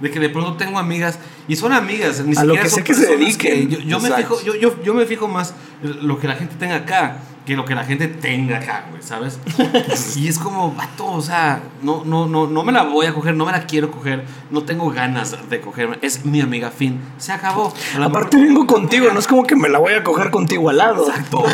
De 0.00 0.10
que 0.10 0.18
de 0.18 0.28
pronto 0.28 0.54
tengo 0.54 0.78
amigas. 0.78 1.18
Y 1.48 1.56
son 1.56 1.72
amigas. 1.72 2.20
Ni 2.24 2.36
A 2.36 2.44
lo 2.44 2.54
siquiera 2.54 2.62
que 2.64 2.68
son 2.70 2.78
sé 2.78 2.84
que 2.84 2.94
se 2.94 3.06
dediquen. 3.06 3.70
Yo, 3.70 3.78
yo 3.78 4.00
me 4.00 4.10
fijo, 4.10 4.42
yo, 4.42 4.54
yo, 4.56 4.82
yo 4.82 4.92
me 4.94 5.06
fijo 5.06 5.28
más 5.28 5.54
lo 5.82 6.18
que 6.18 6.26
la 6.28 6.34
gente 6.34 6.56
tenga 6.56 6.76
acá. 6.76 7.18
Que 7.46 7.56
lo 7.56 7.64
que 7.64 7.74
la 7.74 7.84
gente 7.84 8.08
tenga 8.08 8.56
acá, 8.56 8.86
güey, 8.90 9.02
¿sabes? 9.02 9.38
y 10.16 10.28
es 10.28 10.38
como, 10.38 10.72
vato, 10.72 11.06
o 11.06 11.20
sea, 11.20 11.62
no, 11.82 12.02
no, 12.04 12.26
no, 12.26 12.46
no 12.46 12.64
me 12.64 12.72
la 12.72 12.84
voy 12.84 13.06
a 13.06 13.12
coger, 13.12 13.34
no 13.36 13.44
me 13.44 13.52
la 13.52 13.66
quiero 13.66 13.90
coger, 13.90 14.24
no 14.50 14.62
tengo 14.62 14.90
ganas 14.90 15.36
de 15.50 15.60
cogerme. 15.60 15.98
Es 16.00 16.24
mi 16.24 16.40
amiga, 16.40 16.70
fin. 16.70 17.00
Se 17.18 17.32
acabó. 17.32 17.72
Aparte 18.00 18.38
vengo 18.38 18.66
contigo, 18.66 19.10
no 19.12 19.18
es 19.18 19.26
como 19.26 19.46
que 19.46 19.56
me 19.56 19.68
la 19.68 19.78
voy 19.78 19.92
a 19.92 20.02
coger 20.02 20.30
contigo 20.30 20.70
al 20.70 20.78
lado. 20.78 21.06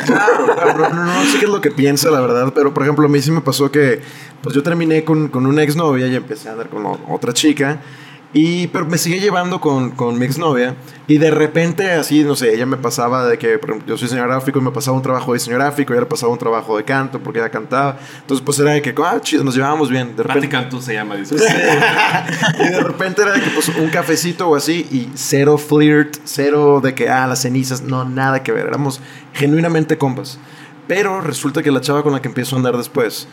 Claro, 0.07 0.55
claro, 0.55 0.89
no, 0.91 1.05
no, 1.05 1.05
no 1.05 1.25
sé 1.25 1.39
qué 1.39 1.47
es 1.47 1.51
lo 1.51 1.61
que 1.61 1.71
piensa, 1.71 2.11
la 2.11 2.21
verdad, 2.21 2.53
pero 2.55 2.73
por 2.73 2.85
ejemplo, 2.85 3.07
a 3.07 3.09
mí 3.09 3.21
sí 3.21 3.31
me 3.33 3.41
pasó 3.41 3.71
que, 3.71 4.01
pues 4.43 4.55
yo 4.55 4.63
terminé 4.63 5.05
con, 5.05 5.29
con 5.29 5.47
una 5.47 5.63
exnovia 5.63 6.07
y 6.07 6.15
empecé 6.15 6.49
a 6.49 6.53
andar 6.53 6.69
con 6.69 6.87
otra 6.87 7.33
chica, 7.33 7.81
y, 8.33 8.69
pero 8.69 8.87
me 8.87 8.97
sigue 8.97 9.19
llevando 9.19 9.61
con, 9.61 9.91
con 9.91 10.19
mi 10.19 10.25
exnovia, 10.25 10.77
y 11.09 11.19
de 11.19 11.33
repente, 11.33 11.91
así, 11.91 12.23
no 12.23 12.37
sé, 12.37 12.55
ella 12.55 12.65
me 12.65 12.77
pasaba 12.77 13.27
de 13.27 13.39
que, 13.39 13.59
por 13.59 13.71
ejemplo, 13.71 13.89
yo 13.89 13.99
soy 13.99 14.07
diseñador 14.07 14.31
gráfico 14.31 14.61
y 14.61 14.63
me 14.63 14.71
pasaba 14.71 14.97
un 14.97 15.03
trabajo 15.03 15.33
de 15.33 15.39
diseño 15.39 15.57
gráfico, 15.57 15.93
y 15.93 15.97
ella 15.97 16.03
le 16.03 16.07
pasaba 16.07 16.33
un 16.33 16.39
trabajo 16.39 16.77
de 16.77 16.85
canto 16.85 17.19
porque 17.21 17.41
ella 17.41 17.51
cantaba, 17.51 17.99
entonces 18.21 18.45
pues 18.45 18.59
era 18.61 18.71
de 18.71 18.83
que, 18.83 18.95
ah, 19.05 19.21
chido, 19.21 19.43
nos 19.43 19.57
llevábamos 19.57 19.91
bien, 19.91 20.15
de 20.15 20.23
repente. 20.23 20.49
Cantú 20.49 20.81
se 20.81 20.95
llama, 20.95 21.17
dice. 21.17 21.35
y 22.61 22.69
de 22.69 22.81
repente 22.81 23.23
era 23.23 23.33
de 23.33 23.41
que 23.41 23.51
pues 23.51 23.69
un 23.69 23.89
cafecito 23.89 24.49
o 24.49 24.55
así 24.55 24.87
y 24.93 25.11
cero 25.15 25.59
flirt, 25.59 26.19
cero 26.25 26.81
de 26.81 26.95
que, 26.95 27.09
ah, 27.09 27.27
las 27.27 27.43
cenizas, 27.43 27.83
no, 27.83 28.05
nada 28.05 28.45
que 28.45 28.53
ver, 28.53 28.67
éramos 28.67 29.01
genuinamente 29.33 29.99
compas. 29.99 30.39
Pero 30.87 31.21
resulta 31.21 31.63
que 31.63 31.71
la 31.71 31.81
chava 31.81 32.03
con 32.03 32.13
la 32.13 32.23
que 32.23 32.29
empiezo 32.29 32.55
a 32.55 32.59
andar 32.59 32.77
después, 32.77 33.29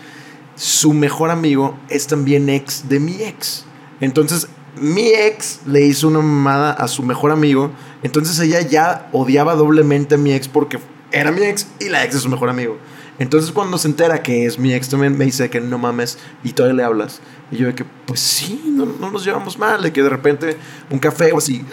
su 0.55 0.93
mejor 0.93 1.29
amigo 1.29 1.77
es 1.89 2.07
también 2.07 2.49
ex 2.49 2.89
de 2.89 2.99
mi 2.99 3.21
ex. 3.23 3.65
Entonces, 3.99 4.47
mi 4.81 5.07
ex 5.09 5.59
le 5.65 5.81
hizo 5.81 6.07
una 6.07 6.19
mamada 6.19 6.71
a 6.71 6.87
su 6.87 7.03
mejor 7.03 7.31
amigo, 7.31 7.71
entonces 8.03 8.39
ella 8.39 8.61
ya 8.61 9.09
odiaba 9.11 9.55
doblemente 9.55 10.15
a 10.15 10.17
mi 10.17 10.33
ex 10.33 10.47
porque 10.47 10.79
era 11.11 11.31
mi 11.31 11.43
ex 11.43 11.67
y 11.79 11.89
la 11.89 12.03
ex 12.03 12.15
es 12.15 12.21
su 12.21 12.29
mejor 12.29 12.49
amigo. 12.49 12.77
Entonces 13.19 13.51
cuando 13.51 13.77
se 13.79 13.87
entera 13.87 14.21
que 14.21 14.45
es 14.45 14.59
mi 14.59 14.73
ex 14.73 14.89
también 14.89 15.17
me 15.17 15.25
dice 15.25 15.49
que 15.49 15.59
no 15.59 15.77
mames 15.79 16.19
y 16.43 16.53
todavía 16.53 16.75
le 16.77 16.83
hablas. 16.83 17.19
Y 17.51 17.57
yo 17.57 17.67
de 17.67 17.73
que, 17.75 17.85
pues 18.05 18.19
sí, 18.19 18.61
no, 18.75 18.85
no 18.85 19.09
nos 19.09 19.23
llevamos 19.25 19.57
mal, 19.57 19.81
de 19.81 19.91
que 19.93 20.03
de 20.03 20.09
repente 20.09 20.57
un 20.91 20.99
café 20.99 21.31
o 21.31 21.37
así, 21.39 21.63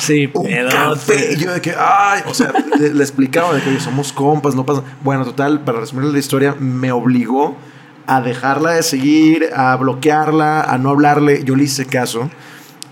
Sí, 0.00 0.30
un 0.34 0.44
pedote. 0.44 0.74
café. 0.74 1.32
Y 1.32 1.36
yo 1.36 1.52
de 1.52 1.60
que, 1.60 1.74
ay, 1.76 2.20
o 2.26 2.34
sea, 2.34 2.52
le, 2.78 2.92
le 2.92 3.02
explicaba 3.02 3.54
de 3.54 3.62
que 3.62 3.70
oye, 3.70 3.80
somos 3.80 4.12
compas, 4.12 4.54
no 4.54 4.64
pasa. 4.66 4.82
Bueno, 5.02 5.24
total, 5.24 5.64
para 5.64 5.80
resumir 5.80 6.04
la 6.12 6.18
historia, 6.18 6.54
me 6.58 6.92
obligó 6.92 7.56
a 8.06 8.20
dejarla 8.20 8.72
de 8.72 8.82
seguir, 8.82 9.48
a 9.54 9.74
bloquearla, 9.76 10.62
a 10.62 10.78
no 10.78 10.90
hablarle. 10.90 11.42
Yo 11.44 11.56
le 11.56 11.64
hice 11.64 11.86
caso. 11.86 12.30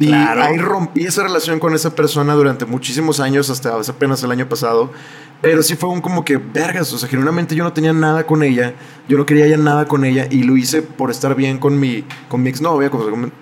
Y 0.00 0.08
Claro. 0.08 0.42
ahí 0.42 0.58
rompí 0.58 1.04
esa 1.06 1.22
relación 1.22 1.60
con 1.60 1.72
esa 1.74 1.94
persona 1.94 2.34
durante 2.34 2.64
muchísimos 2.64 3.20
años, 3.20 3.48
hasta 3.50 3.74
apenas 3.88 4.22
el 4.24 4.30
año 4.32 4.48
pasado. 4.48 4.90
Pero 5.40 5.62
sí 5.62 5.76
fue 5.76 5.90
un 5.90 6.00
como 6.00 6.24
que, 6.24 6.36
vergas, 6.38 6.92
o 6.92 6.98
sea, 6.98 7.08
genuinamente 7.08 7.54
yo 7.54 7.62
no 7.64 7.72
tenía 7.72 7.92
nada 7.92 8.24
con 8.26 8.42
ella, 8.42 8.74
yo 9.08 9.18
no 9.18 9.26
quería 9.26 9.46
ya 9.46 9.56
nada 9.58 9.84
con 9.86 10.04
ella 10.04 10.26
y 10.30 10.42
lo 10.42 10.56
hice 10.56 10.82
por 10.82 11.10
estar 11.10 11.34
bien 11.36 11.58
con 11.58 11.78
mi, 11.78 12.04
con 12.28 12.42
mi 12.42 12.48
exnovia. 12.50 12.90
con- 12.90 13.32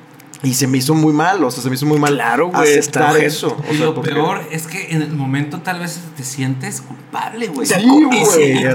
y 0.45 0.55
se 0.55 0.67
me 0.67 0.79
hizo 0.79 0.95
muy 0.95 1.13
mal, 1.13 1.43
o 1.45 1.51
sea, 1.51 1.63
se 1.63 1.69
me 1.69 1.77
hizo 1.77 1.87
muy 1.87 1.99
mal 2.01 2.15
Claro, 2.15 2.49
güey, 2.49 2.73
está 2.73 3.11
aceptar 3.11 3.25
eso. 3.25 3.57
O 3.69 3.73
Y 3.73 3.77
sea, 3.77 3.87
lo 3.87 4.01
peor 4.03 4.41
es 4.51 4.67
que 4.67 4.91
en 4.91 5.03
el 5.03 5.13
momento 5.13 5.61
tal 5.61 5.79
vez 5.79 6.01
te 6.17 6.25
sientes 6.25 6.81
culpable, 6.81 7.47
güey. 7.47 7.67
Sí, 7.67 7.75
Y 7.81 7.87
güey, 8.05 8.25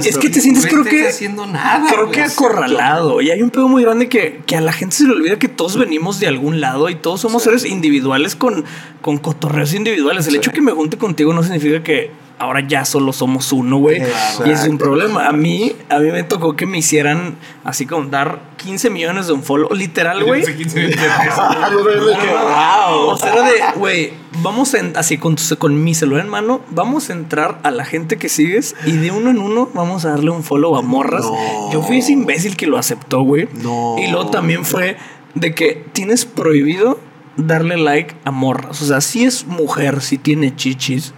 sí, 0.01 0.07
es 0.07 0.17
que 0.17 0.29
te 0.29 0.39
sientes, 0.39 0.63
No 0.63 0.69
creo 0.69 0.83
que. 0.85 1.07
haciendo 1.09 1.45
nada. 1.45 1.89
Creo 1.91 2.09
que 2.09 2.21
acorralado. 2.21 3.21
Y 3.21 3.31
hay 3.31 3.41
un 3.41 3.49
pedo 3.49 3.67
muy 3.67 3.83
grande 3.83 4.07
que, 4.07 4.41
que 4.45 4.55
a 4.55 4.61
la 4.61 4.71
gente 4.71 4.95
se 4.95 5.03
le 5.05 5.11
olvida 5.11 5.37
que 5.39 5.49
todos 5.49 5.77
venimos 5.77 6.19
de 6.19 6.27
algún 6.27 6.61
lado 6.61 6.89
y 6.89 6.95
todos 6.95 7.19
somos 7.21 7.43
seres 7.43 7.65
individuales 7.65 8.35
con, 8.35 8.63
con 9.01 9.17
cotorreos 9.17 9.73
individuales. 9.73 10.25
El 10.27 10.31
Sí. 10.33 10.37
hecho 10.37 10.51
que 10.53 10.61
me 10.61 10.71
junte 10.71 10.97
contigo 10.97 11.33
no 11.33 11.43
significa 11.43 11.83
que 11.83 12.11
ahora 12.39 12.61
ya 12.67 12.85
solo 12.85 13.13
somos 13.13 13.51
uno, 13.51 13.77
güey. 13.77 14.01
Y 14.45 14.49
es 14.49 14.67
un 14.67 14.77
problema. 14.77 15.27
A 15.27 15.31
mí, 15.31 15.73
a 15.89 15.99
mí 15.99 16.11
me 16.11 16.23
tocó 16.23 16.55
que 16.55 16.65
me 16.65 16.77
hicieran 16.77 17.35
así 17.63 17.85
como 17.85 18.07
dar 18.09 18.41
15 18.57 18.89
millones 18.89 19.27
de 19.27 19.33
un 19.33 19.43
follow. 19.43 19.73
Literal, 19.73 20.23
güey. 20.23 20.41
Hace 20.43 20.55
15 20.55 20.79
minutos 20.79 21.01
de 21.01 21.07
peso. 21.25 21.41
Ah, 21.41 21.69
de- 21.69 22.95
Wow. 22.97 23.09
O 23.09 23.17
sea, 23.17 23.33
era 23.33 23.43
de, 23.43 23.79
güey, 23.79 24.13
vamos 24.41 24.73
en, 24.73 24.95
así 24.97 25.17
con, 25.17 25.35
tu- 25.35 25.57
con 25.57 25.83
mi 25.83 25.93
celular 25.95 26.23
en 26.25 26.29
mano, 26.31 26.61
vamos 26.69 27.09
a 27.09 27.13
entrar 27.13 27.59
a 27.63 27.71
la 27.71 27.85
gente 27.85 28.17
que 28.17 28.29
sigues 28.29 28.75
y 28.85 28.91
de 28.97 29.11
uno 29.11 29.29
en 29.31 29.39
uno 29.39 29.69
vamos 29.73 30.05
a 30.05 30.09
darle 30.09 30.29
un 30.31 30.43
follow 30.43 30.75
a 30.77 30.81
morras. 30.81 31.25
No. 31.25 31.71
Yo 31.71 31.81
fui 31.81 31.99
ese 31.99 32.11
imbécil 32.13 32.55
que 32.57 32.67
lo 32.67 32.77
aceptó, 32.77 33.21
güey. 33.21 33.47
No. 33.53 33.95
Y 33.97 34.07
luego 34.11 34.29
también 34.29 34.63
fue 34.65 34.97
de 35.35 35.53
que 35.53 35.85
tienes 35.93 36.25
prohibido 36.25 36.99
darle 37.35 37.77
like 37.77 38.15
a 38.25 38.31
morras. 38.31 38.81
O 38.81 38.85
sea, 38.85 39.01
si 39.01 39.23
es 39.23 39.45
mujer, 39.45 40.01
si 40.01 40.17
tiene 40.17 40.55
chichis, 40.55 41.13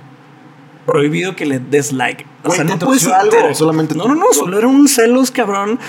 prohibido 0.86 1.36
que 1.36 1.46
le 1.46 1.60
des 1.60 1.92
like. 1.92 2.26
O 2.44 2.52
sea, 2.52 2.66
¿te 2.66 2.72
no 2.72 2.80
puedes 2.80 3.06
algo 3.08 3.54
solamente 3.54 3.96
No, 3.96 4.08
no, 4.08 4.16
no, 4.16 4.26
solo 4.34 4.58
era 4.58 4.68
un 4.68 4.88
celos, 4.88 5.30
cabrón. 5.32 5.80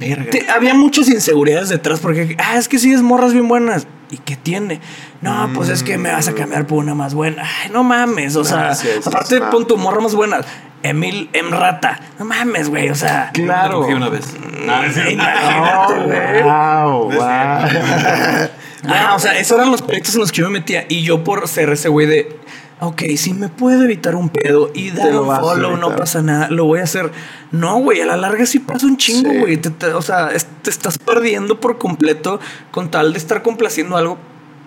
Verga. 0.00 0.30
Te- 0.30 0.48
había 0.50 0.74
muchas 0.74 1.08
inseguridades 1.08 1.68
detrás 1.68 2.00
porque, 2.00 2.36
ah, 2.38 2.56
es 2.56 2.68
que 2.68 2.78
sí 2.78 2.92
es 2.92 3.02
morras 3.02 3.32
bien 3.32 3.46
buenas. 3.48 3.86
¿Y 4.10 4.16
qué 4.16 4.36
tiene? 4.36 4.80
No, 5.20 5.50
pues 5.54 5.68
es 5.68 5.82
que 5.82 5.98
me 5.98 6.10
vas 6.10 6.28
a 6.28 6.34
cambiar 6.34 6.66
por 6.66 6.78
una 6.78 6.94
más 6.94 7.12
buena. 7.12 7.42
Ay, 7.42 7.70
no 7.70 7.84
mames, 7.84 8.36
o 8.36 8.44
sea, 8.44 8.74
sí, 8.74 8.88
sí, 9.02 9.08
aparte 9.08 9.40
pon 9.50 9.66
tu 9.66 9.76
morra 9.76 10.00
más 10.00 10.14
buena. 10.14 10.40
Emil 10.82 11.28
Emrata. 11.32 12.00
No 12.18 12.24
mames, 12.24 12.70
güey, 12.70 12.88
o 12.88 12.94
sea. 12.94 13.30
Claro. 13.34 13.80
Una 13.86 14.08
vez. 14.08 14.34
No, 14.64 16.04
güey. 16.06 16.42
wow, 16.42 17.10
wow. 17.12 18.48
Ah, 18.86 19.14
o 19.14 19.18
sea, 19.18 19.38
esos 19.38 19.58
eran 19.58 19.70
los 19.70 19.82
proyectos 19.82 20.14
en 20.14 20.20
los 20.20 20.30
que 20.32 20.38
yo 20.38 20.46
me 20.48 20.60
metía. 20.60 20.86
Y 20.88 21.02
yo 21.02 21.24
por 21.24 21.46
ser 21.48 21.70
ese 21.70 21.88
güey 21.88 22.06
de, 22.06 22.38
ok, 22.80 23.02
si 23.16 23.34
me 23.34 23.48
puedo 23.48 23.82
evitar 23.82 24.14
un 24.14 24.28
pedo 24.28 24.70
y 24.74 24.90
dar 24.90 25.18
un 25.18 25.26
follow, 25.34 25.76
no 25.76 25.96
pasa 25.96 26.22
nada, 26.22 26.48
lo 26.50 26.64
voy 26.64 26.80
a 26.80 26.84
hacer. 26.84 27.10
No, 27.50 27.78
güey, 27.80 28.00
a 28.00 28.06
la 28.06 28.16
larga 28.16 28.46
sí 28.46 28.58
pasa 28.60 28.86
un 28.86 28.96
chingo, 28.96 29.30
Sí. 29.30 29.38
güey. 29.38 29.56
Te- 29.56 29.70
te- 29.70 29.92
o 29.92 30.02
sea, 30.02 30.30
es- 30.30 30.46
te 30.62 30.70
estás 30.70 30.98
perdiendo 30.98 31.60
por 31.60 31.78
completo 31.78 32.40
con 32.70 32.90
tal 32.90 33.12
de 33.12 33.18
estar 33.18 33.42
complaciendo 33.42 33.96
algo 33.96 34.18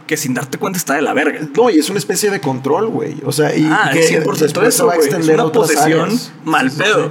que 0.07 0.18
sin 0.18 0.34
darte 0.34 0.57
cuenta 0.57 0.78
está 0.78 0.95
de 0.95 1.01
la 1.01 1.14
verga. 1.14 1.39
No, 1.55 1.70
y 1.70 1.78
es 1.80 1.89
una 1.89 1.99
especie 1.99 2.30
de 2.32 2.41
control, 2.41 2.88
güey. 2.89 3.16
O 3.26 3.32
sea, 3.32 3.55
y 3.55 3.66
Ah, 3.72 3.91
que 3.93 4.03
100% 4.03 4.59
después 4.62 4.76
eso, 4.76 4.88
va 4.88 4.93
a 4.93 4.95
güey. 4.97 5.07
Es 5.07 5.14
extender 5.14 5.39
una 5.41 5.51
posesión 5.53 6.01
áreas. 6.09 6.34
mal 6.43 6.70
pedo. 6.72 7.09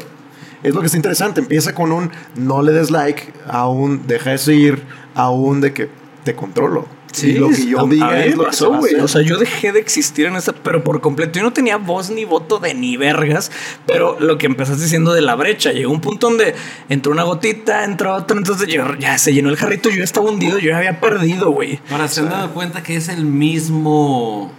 Es 0.63 0.75
lo 0.75 0.81
que 0.81 0.87
está 0.87 0.99
interesante. 0.99 1.41
Empieza 1.41 1.75
con 1.75 1.93
un 1.93 2.11
no 2.35 2.61
le 2.61 2.73
des 2.73 2.91
like, 2.91 3.33
a 3.49 3.67
un 3.69 4.07
deja 4.07 4.31
de 4.33 4.39
seguir, 4.39 4.83
a 5.15 5.31
un 5.31 5.63
de 5.63 5.73
que 5.73 5.89
te 6.25 6.35
controlo. 6.37 6.87
Y 7.23 7.33
lo 7.35 7.49
que 7.51 7.67
yo 7.67 7.79
a- 7.81 7.83
a 7.83 7.87
diga 7.87 8.09
me 8.11 8.27
es 8.27 8.37
lo 8.37 8.45
que 8.47 8.53
se 8.53 8.65
pasó, 8.65 8.75
a 8.75 8.79
güey. 8.79 8.95
O 8.97 9.09
sea, 9.09 9.23
yo 9.23 9.39
dejé 9.39 9.73
de 9.73 9.81
existir 9.81 10.27
en 10.27 10.37
esa, 10.37 10.53
pero 10.53 10.85
por 10.85 11.01
completo. 11.01 11.39
Yo 11.39 11.45
no 11.45 11.53
tenía 11.53 11.77
voz 11.77 12.11
ni 12.11 12.25
voto 12.25 12.59
de 12.59 12.75
ni 12.75 12.97
vergas. 12.97 13.51
Pero 13.87 14.19
lo 14.21 14.39
que 14.39 14.47
empezaste 14.47 14.83
diciendo 14.83 15.13
de 15.13 15.21
la 15.23 15.35
brecha, 15.35 15.73
llegó 15.73 15.93
un 15.93 16.01
punto 16.01 16.29
donde 16.29 16.55
entró 16.89 17.13
una 17.13 17.23
gotita, 17.25 17.85
entró 17.85 18.15
otra, 18.15 18.37
entonces 18.37 18.69
yo, 18.69 18.85
ya 18.99 19.19
se 19.19 19.33
llenó 19.33 19.49
el 19.51 19.57
jarrito, 19.57 19.89
yo 19.91 19.97
ya 19.99 20.05
estaba 20.05 20.31
hundido, 20.31 20.59
yo 20.59 20.71
ya 20.71 20.79
había 20.79 21.01
perdido, 21.01 21.51
güey. 21.51 21.81
Ahora 21.91 22.09
se 22.09 22.21
han 22.21 22.31
dado 22.31 22.51
cuenta 22.53 22.83
que 22.83 22.97
es 22.97 23.09
el 23.09 23.25
mismo. 23.25 24.53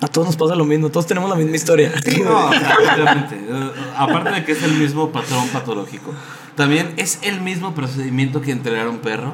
A 0.00 0.08
todos 0.08 0.26
nos 0.26 0.36
pasa 0.36 0.54
lo 0.54 0.64
mismo, 0.66 0.90
todos 0.90 1.06
tenemos 1.06 1.30
la 1.30 1.36
misma 1.36 1.56
historia. 1.56 1.90
No, 2.22 2.46
obviamente. 2.48 3.36
Eh, 3.36 3.70
Aparte 3.96 4.30
de 4.32 4.44
que 4.44 4.52
es 4.52 4.62
el 4.62 4.74
mismo 4.74 5.10
patrón 5.12 5.48
patológico, 5.48 6.12
también 6.56 6.92
es 6.96 7.20
el 7.22 7.40
mismo 7.40 7.74
procedimiento 7.74 8.40
que 8.42 8.50
entrenar 8.50 8.86
a 8.88 8.90
un 8.90 8.98
perro. 8.98 9.32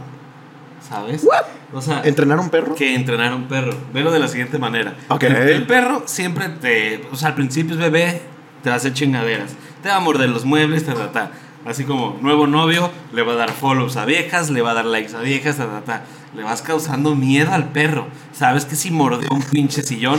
¿Sabes? 0.89 1.27
O 1.73 1.81
sea, 1.81 2.03
¿Entrenar 2.05 2.41
un 2.41 2.51
perro? 2.51 2.75
que 2.75 2.95
entrenar 2.95 3.33
un 3.35 3.45
perro. 3.45 3.73
Velo 3.93 4.11
de 4.11 4.19
la 4.19 4.29
siguiente 4.29 4.59
manera. 4.59 4.95
Ok. 5.09 5.23
El, 5.25 5.37
el 5.37 5.67
perro 5.67 6.03
siempre 6.07 6.49
te. 6.49 7.07
O 7.13 7.17
sea, 7.17 7.29
al 7.29 7.35
principio 7.35 7.75
es 7.75 7.81
bebé, 7.81 8.23
te 8.63 8.71
va 8.71 8.75
a 8.75 8.79
hacer 8.79 8.93
chingaderas. 8.93 9.53
Te 9.83 9.89
va 9.89 9.97
a 9.97 10.01
morder 10.01 10.29
los 10.29 10.45
muebles, 10.45 10.85
ta, 10.85 10.95
ta. 11.13 11.31
Así 11.65 11.85
como 11.85 12.19
nuevo 12.23 12.47
novio, 12.47 12.91
le 13.13 13.23
va 13.23 13.35
a 13.35 13.37
dar 13.37 13.51
follows 13.53 13.97
a 13.97 14.05
viejas, 14.05 14.51
le 14.51 14.63
va 14.63 14.71
a 14.73 14.75
dar 14.75 14.87
likes 14.87 15.15
a 15.15 15.21
viejas, 15.21 15.57
ta, 15.59 15.67
ta, 15.67 15.81
ta. 15.85 16.03
Le 16.35 16.43
vas 16.43 16.63
causando 16.63 17.15
miedo 17.15 17.53
al 17.53 17.69
perro. 17.71 18.07
Sabes 18.33 18.65
que 18.65 18.77
si 18.77 18.91
mordió 18.91 19.29
un 19.31 19.43
pinche 19.43 19.83
sillón, 19.83 20.19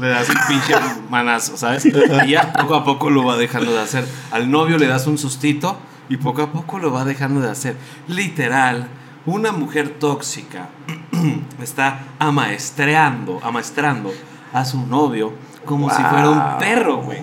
le 0.00 0.08
das 0.08 0.28
un 0.28 0.36
pinche 0.48 0.74
manazo, 1.10 1.56
¿sabes? 1.56 1.84
Y 1.86 2.30
ya 2.30 2.52
poco 2.52 2.74
a 2.74 2.84
poco 2.84 3.10
lo 3.10 3.24
va 3.24 3.36
dejando 3.36 3.72
de 3.72 3.80
hacer. 3.80 4.06
Al 4.30 4.50
novio 4.50 4.78
le 4.78 4.86
das 4.86 5.06
un 5.06 5.18
sustito 5.18 5.78
y 6.08 6.16
poco 6.18 6.42
a 6.42 6.52
poco 6.52 6.78
lo 6.78 6.90
va 6.92 7.04
dejando 7.04 7.40
de 7.40 7.50
hacer. 7.50 7.76
Literal, 8.08 8.88
una 9.26 9.52
mujer 9.52 9.90
tóxica 9.98 10.68
está 11.62 12.00
amaestreando, 12.18 13.40
amaestrando 13.42 14.12
a 14.52 14.64
su 14.64 14.86
novio 14.86 15.32
como 15.64 15.90
si 15.90 15.96
fuera 16.02 16.30
un 16.30 16.58
perro, 16.58 16.98
güey. 16.98 17.18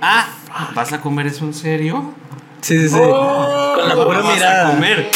Ah, 0.00 0.28
¿vas 0.74 0.92
a 0.92 1.00
comer 1.00 1.26
eso 1.26 1.44
en 1.44 1.54
serio? 1.54 2.12
Sí, 2.60 2.78
sí, 2.78 2.88
sí. 2.88 2.98
Oh, 3.00 3.72
Con 3.76 3.88
la 3.88 3.94
¿Cómo 3.94 4.06
pura 4.06 4.18
vas 4.20 4.30
a 4.30 4.34
mirada. 4.34 4.70
comer? 4.74 5.10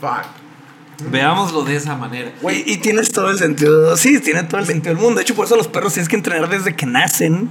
Fuck. 0.00 1.08
Veámoslo 1.10 1.62
de 1.62 1.76
esa 1.76 1.94
manera. 1.94 2.32
Güey, 2.40 2.64
y 2.66 2.78
tienes 2.78 3.12
todo 3.12 3.30
el 3.30 3.38
sentido. 3.38 3.96
Sí, 3.96 4.20
tiene 4.20 4.42
todo 4.44 4.60
el 4.60 4.66
sentido 4.66 4.94
del 4.94 5.02
mundo. 5.02 5.16
De 5.18 5.22
hecho, 5.22 5.34
por 5.34 5.44
eso 5.46 5.56
los 5.56 5.68
perros 5.68 5.92
tienes 5.92 6.08
que 6.08 6.16
entrenar 6.16 6.48
desde 6.48 6.74
que 6.74 6.86
nacen. 6.86 7.50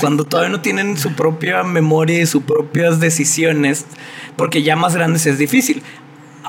Cuando 0.00 0.24
todavía 0.24 0.50
no 0.50 0.60
tienen 0.60 0.96
su 0.96 1.12
propia 1.14 1.62
memoria 1.64 2.20
y 2.20 2.26
sus 2.26 2.42
propias 2.44 3.00
decisiones. 3.00 3.86
Porque 4.36 4.62
ya 4.62 4.76
más 4.76 4.94
grandes 4.94 5.26
es 5.26 5.38
difícil. 5.38 5.82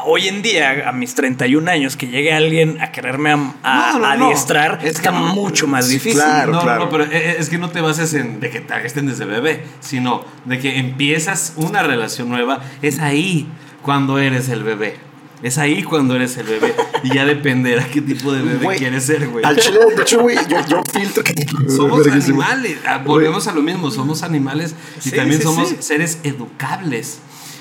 Hoy 0.06 0.28
en 0.28 0.41
día, 0.41 0.88
a 0.88 0.91
mis 0.91 1.16
31 1.16 1.70
años, 1.70 1.95
que 1.97 2.08
llegue 2.08 2.32
alguien 2.34 2.80
a 2.82 2.91
quererme 2.91 3.32
a, 3.32 3.54
a- 3.64 3.93
No, 3.93 4.00
no, 4.00 4.16
no. 4.18 4.26
adiestrar, 4.28 4.80
Es 4.84 4.95
está 4.95 5.12
mucho 5.12 5.68
más 5.68 5.88
Sí, 5.88 5.93
difícil. 5.93 6.20
claro. 6.22 6.54
no, 6.54 6.64
no, 6.80 6.89
pero 6.89 7.04
eh, 7.06 7.36
es 7.39 7.50
que 7.50 7.58
no 7.58 7.70
te 7.70 7.82
bases 7.82 8.14
en 8.14 8.39
de 8.39 8.50
que 8.50 8.60
te 8.62 8.86
estén 8.86 9.06
desde 9.08 9.26
bebé, 9.26 9.64
sino 9.80 10.24
de 10.45 10.60
que 10.60 10.78
empiezas 10.80 11.54
una 11.56 11.84
relación 11.84 12.30
nueva. 12.30 12.62
Es 12.82 13.00
ahí 13.00 13.47
cuando 13.82 14.18
eres 14.20 14.50
el 14.50 14.64
bebé. 14.64 14.95
Es 15.41 15.58
ahí 15.58 15.84
cuando 15.84 16.16
eres 16.18 16.36
el 16.36 16.47
bebé. 16.47 16.74
Y 17.02 17.14
ya 17.14 17.24
dependerá 17.26 17.86
qué 17.88 18.02
tipo 18.02 18.34
de 18.34 18.41
bebé 18.41 18.66
Güey, 18.66 18.78
quieres 18.78 19.06
ser, 19.06 19.26
güey. 19.30 19.45
Al 19.45 19.56
chile, 19.56 19.80
de 19.95 20.02
hecho, 20.02 20.20
güey, 20.20 20.36
yo, 20.50 20.58
yo 20.68 20.82
filtro 20.91 21.24
que. 21.24 21.34
Somos 21.70 22.06
animales. 22.08 22.78
Ah, 22.86 22.97
Volvemos 22.97 23.47
a 23.47 23.54
lo 23.54 23.62
mismo. 23.62 23.89
Somos 23.89 24.22
animales 24.24 24.76
y 24.97 25.10
Sí, 25.12 25.16
también 25.16 25.39
sí, 25.39 25.43
somos 25.47 25.70
sí. 25.70 25.78
seres 25.80 26.20
educables. 26.24 27.20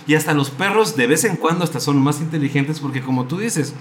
Y 0.09 0.15
hasta 0.15 0.33
los 0.33 0.49
perros 0.49 0.97
de 0.97 1.07
vez 1.07 1.25
en 1.25 1.37
cuando 1.37 1.65
hasta 1.65 1.81
son 1.81 2.03
más 2.03 2.21
inteligentes 2.21 2.81
porque 2.81 3.03
como 3.03 3.27
tú 3.27 3.39
dices, 3.39 3.75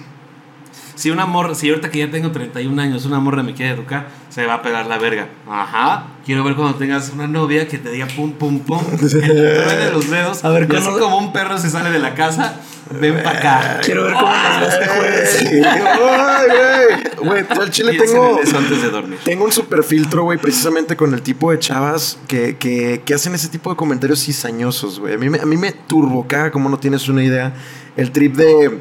si 0.98 1.10
una 1.12 1.26
morra, 1.26 1.56
si 1.56 1.70
ahorita 1.70 1.90
que 1.90 2.00
ya 2.00 2.12
tengo 2.12 2.32
31 2.32 2.82
años, 2.82 3.06
una 3.06 3.20
morra 3.20 3.42
me 3.44 3.54
quiere 3.54 3.72
educar, 3.74 4.10
se 4.30 4.46
va 4.46 4.56
a 4.56 4.62
pegar 4.62 4.86
la 4.88 4.98
verga. 4.98 5.30
Ajá. 5.50 6.08
Quiero 6.26 6.44
ver 6.44 6.56
cuando 6.56 6.76
tengas 6.78 7.12
una 7.14 7.28
novia 7.28 7.68
que 7.70 7.78
te 7.78 7.90
diga 7.90 8.08
pum, 8.16 8.34
pum, 8.34 8.60
pum, 8.60 8.84
que 9.00 9.06
te 9.06 9.20
truene 9.20 9.92
los 9.94 10.10
dedos. 10.10 10.44
A 10.44 10.50
ver, 10.50 10.68
y 10.70 10.76
así 10.76 10.84
¿cuándo- 10.86 11.00
como 11.00 11.18
un 11.20 11.32
perro 11.32 11.58
se 11.58 11.70
sale 11.70 11.90
de 11.92 12.00
la 12.00 12.14
casa, 12.16 12.60
ven 13.00 13.22
para 13.24 13.38
acá. 13.40 13.80
Quiero 13.84 14.04
ver 14.04 14.14
cómo 14.14 14.28
nos 14.60 14.74
este 14.74 14.88
jueves. 14.88 15.46
Ay, 15.66 16.48
güey. 16.50 17.28
Güey, 17.28 17.46
yo 17.56 17.62
al 17.62 17.72
chile 17.72 17.94
tengo. 17.98 18.40
en 18.42 18.48
eso 18.48 18.58
antes 18.58 18.82
de 18.82 18.90
dormir. 18.90 19.20
Tengo 19.24 19.46
un 19.46 19.52
super 19.52 19.84
filtro, 19.84 20.24
güey, 20.24 20.38
precisamente 20.38 20.96
con 20.96 21.14
el 21.14 21.22
tipo 21.22 21.52
de 21.52 21.60
chavas 21.60 22.18
que, 22.28 22.58
que, 22.58 23.02
que 23.06 23.14
hacen 23.14 23.34
ese 23.36 23.48
tipo 23.50 23.70
de 23.70 23.76
comentarios 23.76 24.24
cizañosos, 24.26 25.00
güey. 25.00 25.14
A 25.16 25.18
mí, 25.18 25.30
me- 25.30 25.40
a 25.40 25.46
mí 25.46 25.58
me 25.58 25.72
turbocaga, 25.72 26.52
como 26.52 26.70
no 26.70 26.78
tienes 26.80 27.08
una 27.08 27.24
idea, 27.24 27.54
el 27.96 28.12
trip 28.12 28.36
de, 28.36 28.80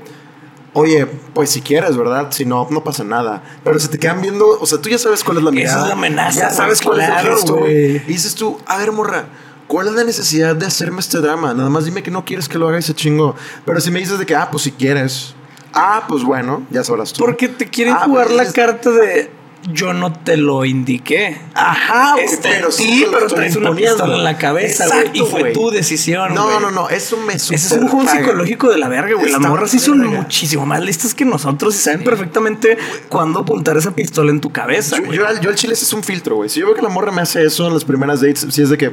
oye, 0.77 1.07
pues 1.35 1.51
si 1.51 1.61
quieres, 1.63 1.97
¿verdad? 1.97 2.29
Si 2.31 2.45
no, 2.45 2.69
no 2.71 2.85
pasa 2.85 3.03
nada. 3.03 3.43
Pero 3.65 3.79
se 3.81 3.89
te 3.89 3.99
quedan 3.99 4.21
viendo, 4.23 4.47
o 4.61 4.67
sea, 4.67 4.79
tú 4.81 4.89
ya 4.89 4.99
sabes 4.99 5.25
cuál 5.25 5.39
es 5.39 5.43
la 5.45 5.51
Esa 5.51 5.57
mirada. 5.57 5.83
es 5.83 5.87
la 5.89 5.93
amenaza, 5.95 6.41
Ya 6.43 6.51
sabes 6.51 6.81
cuál 6.83 7.01
es 7.01 7.09
el 7.09 7.15
gesto. 7.15 7.69
Y 7.69 7.99
dices 8.01 8.35
tú, 8.35 8.59
a 8.67 8.77
ver, 8.79 8.93
morra, 8.93 9.27
¿Cuál 9.69 9.89
es 9.89 9.95
la 9.95 10.05
necesidad 10.05 10.55
de 10.55 10.65
hacerme 10.65 11.01
este 11.01 11.19
drama? 11.19 11.53
Nada 11.53 11.69
más 11.69 11.85
dime 11.87 12.01
que 12.05 12.13
no 12.13 12.25
quieres 12.25 12.49
que 12.49 12.57
lo 12.57 12.69
haga 12.69 12.79
ese 12.79 12.95
chingo. 12.95 13.35
Pero 13.65 13.81
si 13.81 13.91
me 13.91 13.99
dices 13.99 14.17
de 14.17 14.25
que, 14.25 14.37
ah, 14.37 14.49
pues 14.49 14.63
si 14.63 14.71
quieres. 14.71 15.35
Ah, 15.75 16.05
pues 16.07 16.23
bueno, 16.23 16.63
ya 16.71 16.85
sabrás 16.85 17.13
tú. 17.13 17.19
Porque 17.25 17.49
te 17.49 17.69
quieren 17.69 17.95
Ah, 17.95 18.05
jugar 18.05 18.27
pues 18.27 18.37
la 18.37 18.43
es- 18.45 18.53
carta 18.53 18.91
de 18.93 19.29
yo 19.73 19.93
no 19.93 20.13
te 20.13 20.37
lo 20.37 20.65
indiqué. 20.65 21.39
Ajá, 21.55 22.15
Este, 22.21 22.49
pero 22.49 22.71
sí, 22.71 23.05
pero 23.11 23.27
traes 23.27 23.57
una 23.57 23.75
pistola 23.75 24.17
en 24.17 24.25
la 24.25 24.39
cabeza, 24.39 24.87
güey. 24.87 25.11
Y 25.15 25.21
fue 25.21 25.41
güey. 25.41 25.53
tu 25.53 25.71
decisión, 25.71 26.35
No, 26.35 26.45
güey. 26.47 26.61
no, 26.61 26.71
no, 26.71 26.89
eso 26.89 27.17
me 27.17 27.35
Ese 27.35 27.55
es 27.55 27.73
un 27.73 27.89
juego 27.89 28.09
psicológico 28.11 28.71
de 28.71 28.79
la 28.79 28.89
verga, 28.89 29.15
güey. 29.15 29.31
Las 29.31 29.41
morras 29.41 29.71
sí 29.71 29.79
son 29.79 30.07
muchísimo 30.07 30.67
más 30.67 30.81
listas 30.83 31.15
que 31.15 31.25
nosotros 31.25 31.75
y 31.75 31.79
saben 31.79 32.05
perfectamente 32.05 32.79
cuándo 33.09 33.41
apuntar 33.41 33.77
esa 33.77 33.91
pistola 33.93 34.31
en 34.31 34.41
tu 34.41 34.51
cabeza, 34.53 34.97
Yo, 34.99 35.05
güey. 35.05 35.19
yo, 35.19 35.27
al- 35.27 35.41
yo 35.41 35.51
al 35.51 35.57
chile 35.57 35.75
ese 35.75 35.85
es 35.85 35.93
un 35.93 36.03
filtro, 36.03 36.37
güey. 36.37 36.49
Si 36.49 36.61
yo 36.61 36.67
veo 36.67 36.75
que 36.75 36.83
la 36.83 36.89
morra 36.89 37.13
me 37.13 37.23
hace 37.23 37.45
eso 37.45 37.67
en 37.67 37.75
las 37.75 37.85
primeras 37.85 38.21
dates, 38.21 38.47
si 38.51 38.63
es 38.63 38.71
de 38.71 38.79
que, 38.79 38.93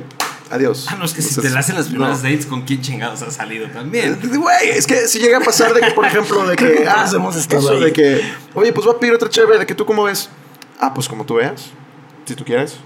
adiós. 0.49 0.88
Ah, 0.89 0.95
no, 0.97 1.05
es 1.05 1.13
que 1.13 1.21
si 1.21 1.39
te 1.39 1.49
la 1.49 1.59
hacen 1.59 1.76
las 1.76 1.88
primeras 1.88 2.24
no. 2.24 2.30
dates, 2.30 2.45
¿con 2.45 2.61
quién 2.63 2.82
chingados 2.82 3.21
has 3.21 3.36
salido 3.36 3.67
también? 3.69 4.19
Güey, 4.24 4.69
es 4.71 4.88
que 4.88 5.07
si 5.07 5.19
llega 5.19 5.38
a 5.38 5.41
pasar 5.41 5.74
de 5.74 5.82
que, 5.82 5.91
por 5.91 6.05
ejemplo, 6.05 6.45
de 6.47 6.55
que. 6.57 6.86
ah, 6.88 7.05
hemos 7.13 7.36
estado 7.36 7.61
eso 7.61 7.71
ahí. 7.74 7.84
de 7.86 7.93
que. 7.93 8.21
Oye, 8.55 8.74
pues 8.74 8.86
voy 8.86 8.95
a 8.95 8.99
pedir 8.99 9.13
otra 9.13 9.30
chévere, 9.30 9.59
de 9.59 9.65
que 9.65 9.76
tú 9.76 9.86
cómo 9.86 10.03
ves. 10.03 10.30
Ah, 10.80 10.93
pues 10.93 11.07
como 11.07 11.26
tú 11.26 11.36
veas. 11.36 11.71
Si 12.26 12.36
tú 12.36 12.43
quieres. 12.45 12.78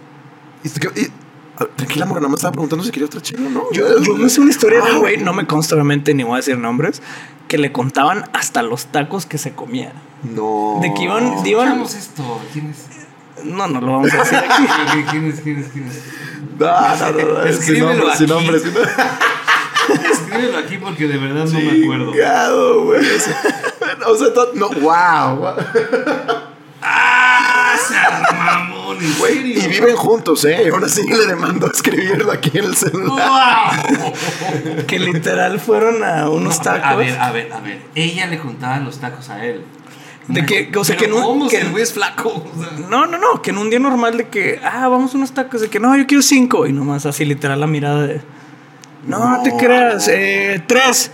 Y, 0.63 0.69
te 0.69 0.79
quedo- 0.79 0.93
y- 0.95 1.11
a 1.57 1.63
ver, 1.63 1.73
tranquila, 1.75 2.05
morra, 2.05 2.19
nada 2.21 2.29
más 2.29 2.39
estaba 2.39 2.51
preguntando 2.51 2.83
si 2.83 2.91
quería 2.91 3.07
otra 3.07 3.19
o 3.19 3.49
no. 3.49 3.63
Yo, 3.71 3.99
yo 4.01 4.15
me 4.15 4.29
sé 4.29 4.41
una 4.41 4.51
historia 4.51 4.79
de 4.81 4.89
Ah, 4.89 4.93
un 4.93 4.99
güey, 4.99 5.17
no 5.17 5.33
me 5.33 5.47
consta 5.47 5.73
obviamente, 5.75 6.13
ni 6.13 6.23
voy 6.23 6.33
a 6.33 6.37
decir 6.37 6.57
nombres, 6.57 7.01
que 7.47 7.57
le 7.57 7.71
contaban 7.71 8.25
hasta 8.33 8.61
los 8.61 8.87
tacos 8.87 9.25
que 9.25 9.37
se 9.37 9.53
comía. 9.53 9.93
No. 10.23 10.79
De 10.81 10.93
que 10.93 11.03
iban, 11.03 11.23
iban 11.45 11.67
Escuchamos 11.67 11.95
esto. 11.95 12.41
¿Quién 12.53 12.69
es? 12.69 12.85
no, 13.43 13.67
no 13.67 13.81
lo 13.81 13.91
vamos 13.93 14.13
a 14.13 14.17
decir 14.17 14.37
aquí. 14.37 14.63
¿Quién 15.11 15.25
es? 15.31 15.39
¿Quién 15.41 15.59
es? 15.59 15.67
¿Quién 15.69 15.87
es? 15.87 16.03
No, 16.59 16.67
no, 16.67 17.11
no, 17.11 17.33
no, 17.33 17.41
sin 17.43 17.51
Escríbelo 17.51 17.93
nombre, 17.93 18.15
sin 18.15 18.23
aquí. 18.25 18.33
nombre, 18.33 18.59
sin 18.59 18.73
nombre. 18.73 18.91
Escríbelo 20.11 20.57
aquí 20.57 20.77
porque 20.77 21.07
de 21.07 21.17
verdad 21.17 21.45
no 21.45 21.59
me 21.59 21.83
acuerdo. 21.83 22.11
Chingado, 22.11 22.83
güey. 22.85 22.99
O 24.05 24.15
sea, 24.15 24.29
no, 24.55 24.69
wow. 24.81 25.55
En 27.91 29.17
Güey, 29.19 29.51
y 29.63 29.67
viven 29.67 29.95
juntos, 29.95 30.43
¿eh? 30.45 30.69
Aún 30.71 30.83
así 30.83 31.01
le 31.07 31.35
mando 31.35 31.67
a 31.67 31.69
escribirlo 31.71 32.31
aquí 32.31 32.57
en 32.57 32.65
el 32.65 32.75
celular. 32.75 33.85
¡Wow! 33.99 34.13
que 34.87 34.99
literal 34.99 35.59
fueron 35.59 36.03
a 36.03 36.29
unos 36.29 36.61
tacos. 36.61 36.83
A 36.83 36.95
ver, 36.95 37.17
a 37.19 37.31
ver, 37.31 37.51
a 37.53 37.59
ver. 37.59 37.81
Ella 37.95 38.25
le 38.27 38.39
contaba 38.39 38.79
los 38.79 38.99
tacos 38.99 39.29
a 39.29 39.45
él. 39.45 39.63
De 40.27 40.45
que- 40.45 40.69
o 40.75 40.83
sea, 40.83 40.97
Pero 40.97 41.15
que 41.15 41.19
no- 41.19 41.25
¿Cómo? 41.25 41.47
que- 41.47 41.57
el 41.61 41.69
güey 41.69 41.83
es 41.83 41.93
flaco. 41.93 42.43
No, 42.89 43.05
no, 43.05 43.17
no, 43.17 43.41
que 43.41 43.51
en 43.51 43.57
un 43.57 43.69
día 43.69 43.79
normal 43.79 44.17
de 44.17 44.27
que, 44.27 44.59
ah, 44.63 44.87
vamos 44.89 45.13
a 45.13 45.17
unos 45.17 45.31
tacos, 45.31 45.61
de 45.61 45.69
que 45.69 45.79
no, 45.79 45.95
yo 45.95 46.05
quiero 46.05 46.21
cinco. 46.21 46.65
Y 46.67 46.73
nomás 46.73 47.05
así 47.05 47.23
literal 47.23 47.59
la 47.61 47.67
mirada 47.67 48.07
de, 48.07 48.21
no, 49.05 49.19
no 49.37 49.41
te 49.43 49.55
creas, 49.55 50.07
eh, 50.09 50.61
tres 50.67 51.11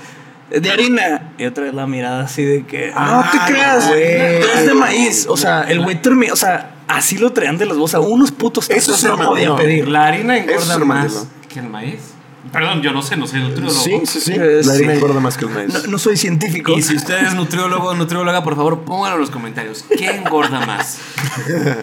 de 0.60 0.72
harina. 0.72 1.34
Y 1.38 1.45
otra 1.45 1.66
vez 1.66 1.74
la 1.74 1.88
mirada 1.88 2.24
así 2.24 2.43
de 2.43 2.66
que, 2.66 2.91
no 2.91 3.26
te 3.32 3.51
creas, 3.51 3.89
tres 3.91 4.66
de 4.66 4.74
maíz. 4.74 5.26
O 5.28 5.38
sea, 5.38 5.64
el 5.64 5.82
güey 5.82 6.01
terminó, 6.01 6.34
o 6.34 6.38
sea, 6.38 6.76
así 6.88 7.18
lo 7.18 7.32
traían 7.32 7.58
de 7.58 7.66
las 7.66 7.78
bolsas, 7.78 8.01
unos 8.06 8.32
putos 8.32 8.68
tacos 8.68 8.84
Eso 8.84 8.95
es 8.95 9.04
no 9.04 9.18
podía 9.18 9.56
pedir. 9.56 9.88
La 9.88 10.08
harina 10.08 10.38
engorda 10.38 10.76
es 10.76 10.80
más 10.80 11.28
que 11.51 11.60
el 11.60 11.70
maíz. 11.70 12.12
Perdón, 12.52 12.82
yo 12.82 12.91
no 12.91 13.02
sé, 13.02 13.16
no 13.16 13.26
soy 13.26 13.39
nutriólogo. 13.41 13.80
Sí, 13.80 14.02
sí, 14.06 14.20
sí. 14.20 14.34
Eh, 14.34 14.62
La 14.66 14.74
harina 14.74 14.91
sí. 14.91 14.98
engorda 14.98 15.20
más 15.22 15.38
que 15.38 15.46
el 15.46 15.52
maíz. 15.52 15.74
No, 15.74 15.91
no 15.91 15.98
soy 15.98 16.18
científico. 16.18 16.74
Y 16.78 16.82
si 16.82 16.96
usted 16.96 17.26
es 17.26 17.34
nutriólogo 17.34 17.89
o 17.89 17.94
nutrióloga, 17.96 18.44
por 18.44 18.56
favor, 18.56 18.82
pónganlo 18.82 19.16
en 19.16 19.22
los 19.22 19.30
comentarios. 19.30 19.86
¿Qué 19.98 20.08
engorda 20.10 20.66
más? 20.66 21.00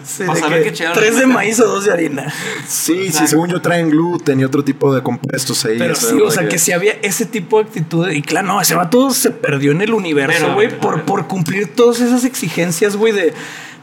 Sí, 0.03 0.23
para 0.23 0.33
de 0.35 0.39
saber 0.39 0.63
que 0.63 0.71
qué 0.73 0.85
tres 0.93 1.17
de 1.17 1.25
maíz 1.25 1.59
o 1.59 1.67
dos 1.67 1.85
de 1.85 1.91
harina. 1.91 2.33
Sí, 2.67 3.11
sí, 3.11 3.27
según 3.27 3.49
yo 3.49 3.61
traen 3.61 3.89
gluten 3.89 4.39
y 4.39 4.43
otro 4.43 4.63
tipo 4.63 4.93
de 4.93 5.03
compuestos 5.03 5.65
ahí. 5.65 5.77
Pero 5.77 5.95
sí, 5.95 6.15
o 6.23 6.31
sea, 6.31 6.47
que 6.47 6.57
si 6.57 6.71
había 6.71 6.93
ese 7.01 7.25
tipo 7.25 7.57
de 7.57 7.65
actitud. 7.65 8.09
Y 8.09 8.21
claro, 8.21 8.47
no, 8.47 8.61
ese 8.61 8.75
vato 8.75 9.09
se 9.11 9.31
perdió 9.31 9.71
en 9.71 9.81
el 9.81 9.93
universo, 9.93 10.39
Pero, 10.39 10.53
güey, 10.53 10.79
por, 10.79 11.03
por 11.03 11.27
cumplir 11.27 11.73
todas 11.75 11.99
esas 11.99 12.23
exigencias, 12.23 12.95
güey, 12.95 13.13
de. 13.13 13.33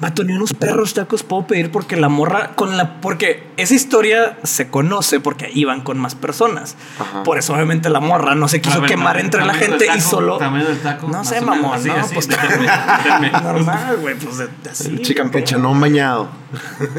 Vato, 0.01 0.23
ni 0.25 0.33
unos 0.33 0.53
perros 0.55 0.95
tacos 0.95 1.23
puedo 1.25 1.47
pedir 1.47 1.71
porque 1.73 1.97
la 1.97 2.09
morra 2.09 2.53
con 2.55 2.77
la. 2.77 3.01
Porque 3.01 3.49
esa 3.57 3.75
historia 3.75 4.39
se 4.45 4.69
conoce 4.69 5.19
porque 5.21 5.51
iban 5.53 5.81
con 5.81 5.99
más 5.99 6.15
personas. 6.15 6.77
Ajá. 7.01 7.23
Por 7.25 7.39
eso, 7.39 7.55
obviamente, 7.55 7.89
la 7.91 8.01
morra 8.01 8.35
no 8.35 8.47
se 8.49 8.61
quiso 8.61 8.81
ver, 8.81 8.91
quemar 8.91 9.19
entre 9.19 9.45
la 9.45 9.55
gente 9.55 9.87
y 9.97 10.01
solo. 10.01 10.39
Tamaño 10.39 10.67
del 10.67 10.79
taco. 10.81 11.09
No 11.09 11.25
sé, 11.25 11.41
mamón, 11.41 11.75
así, 11.75 11.89
¿no? 11.89 11.95
así, 11.97 12.15
Pues 12.15 12.29
déjame, 12.29 12.69
déjame. 13.05 13.31
normal, 13.33 13.97
güey, 14.01 14.15
pues 14.17 14.49
así. 14.71 14.89
El 14.89 15.03
chicken 15.03 15.31
no 15.61 15.75
bañado. 15.75 16.29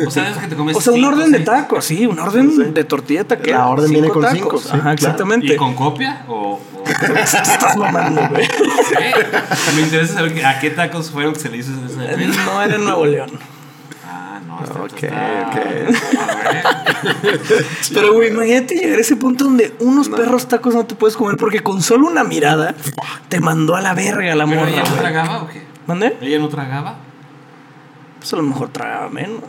O 0.06 0.12
sea, 0.12 0.30
es 0.30 0.38
que 0.38 0.47
te 0.47 0.56
comes 0.56 0.76
O 0.76 0.82
sea, 0.82 0.93
un 0.93 1.00
cinco, 1.00 1.12
orden 1.12 1.32
de 1.32 1.39
tacos, 1.39 1.86
sí, 1.86 2.06
un 2.06 2.20
orden 2.20 2.74
de 2.74 2.84
tortilla 2.84 3.24
taquera. 3.24 3.60
La 3.60 3.68
orden 3.68 3.89
viene 3.91 4.10
con 4.10 4.24
cinco, 4.30 4.47
tacos. 4.50 4.62
sí, 4.64 4.70
Ajá, 4.70 4.80
claro. 4.82 4.93
exactamente. 4.93 5.54
¿Y 5.54 5.56
con 5.58 5.74
copia? 5.74 6.24
¿O, 6.28 6.34
o- 6.34 6.62
Estás 6.89 7.76
mamando, 7.78 8.22
güey. 8.30 8.45
Sí. 8.45 9.76
Me 9.76 9.82
interesa 9.82 10.14
saber 10.16 10.45
a 10.45 10.60
qué 10.60 10.70
tacos 10.72 11.10
fueron 11.12 11.34
que 11.34 11.39
se 11.39 11.50
le 11.50 11.58
hizo 11.58 11.72
esa 11.86 12.02
No 12.45 12.62
era 12.62 12.76
en 12.76 12.86
Nuevo 12.90 13.06
León. 13.06 13.30
Ah, 14.06 14.40
no, 14.46 14.64
está, 14.64 14.82
Ok, 14.82 15.04
está- 15.04 15.48
ok. 15.48 15.56
Pero, 17.94 18.14
güey, 18.14 18.30
imagínate 18.30 18.76
llegar 18.76 18.98
a 18.98 19.02
ese 19.02 19.16
punto 19.16 19.46
donde 19.46 19.74
unos 19.80 20.10
perros 20.10 20.48
tacos 20.48 20.74
no 20.74 20.86
te 20.86 20.96
puedes 20.96 21.16
comer 21.16 21.38
porque 21.38 21.62
con 21.62 21.82
solo 21.82 22.08
una 22.08 22.24
mirada 22.24 22.76
te 23.30 23.40
mandó 23.40 23.76
a 23.76 23.82
la 23.82 23.94
verga 23.94 24.36
la 24.36 24.46
¿Pero 24.46 24.60
morra, 24.62 24.72
ella 24.72 24.84
no 24.84 24.96
tragaba 24.96 25.42
o 25.44 25.48
qué? 25.48 25.64
¿Mande? 25.88 26.18
¿Ella 26.22 26.40
no 26.40 26.50
tragaba? 26.50 26.98
Pues 28.20 28.34
a 28.34 28.38
lo 28.38 28.44
mejor 28.44 28.70
tragaba 28.70 29.10
menos. 29.10 29.42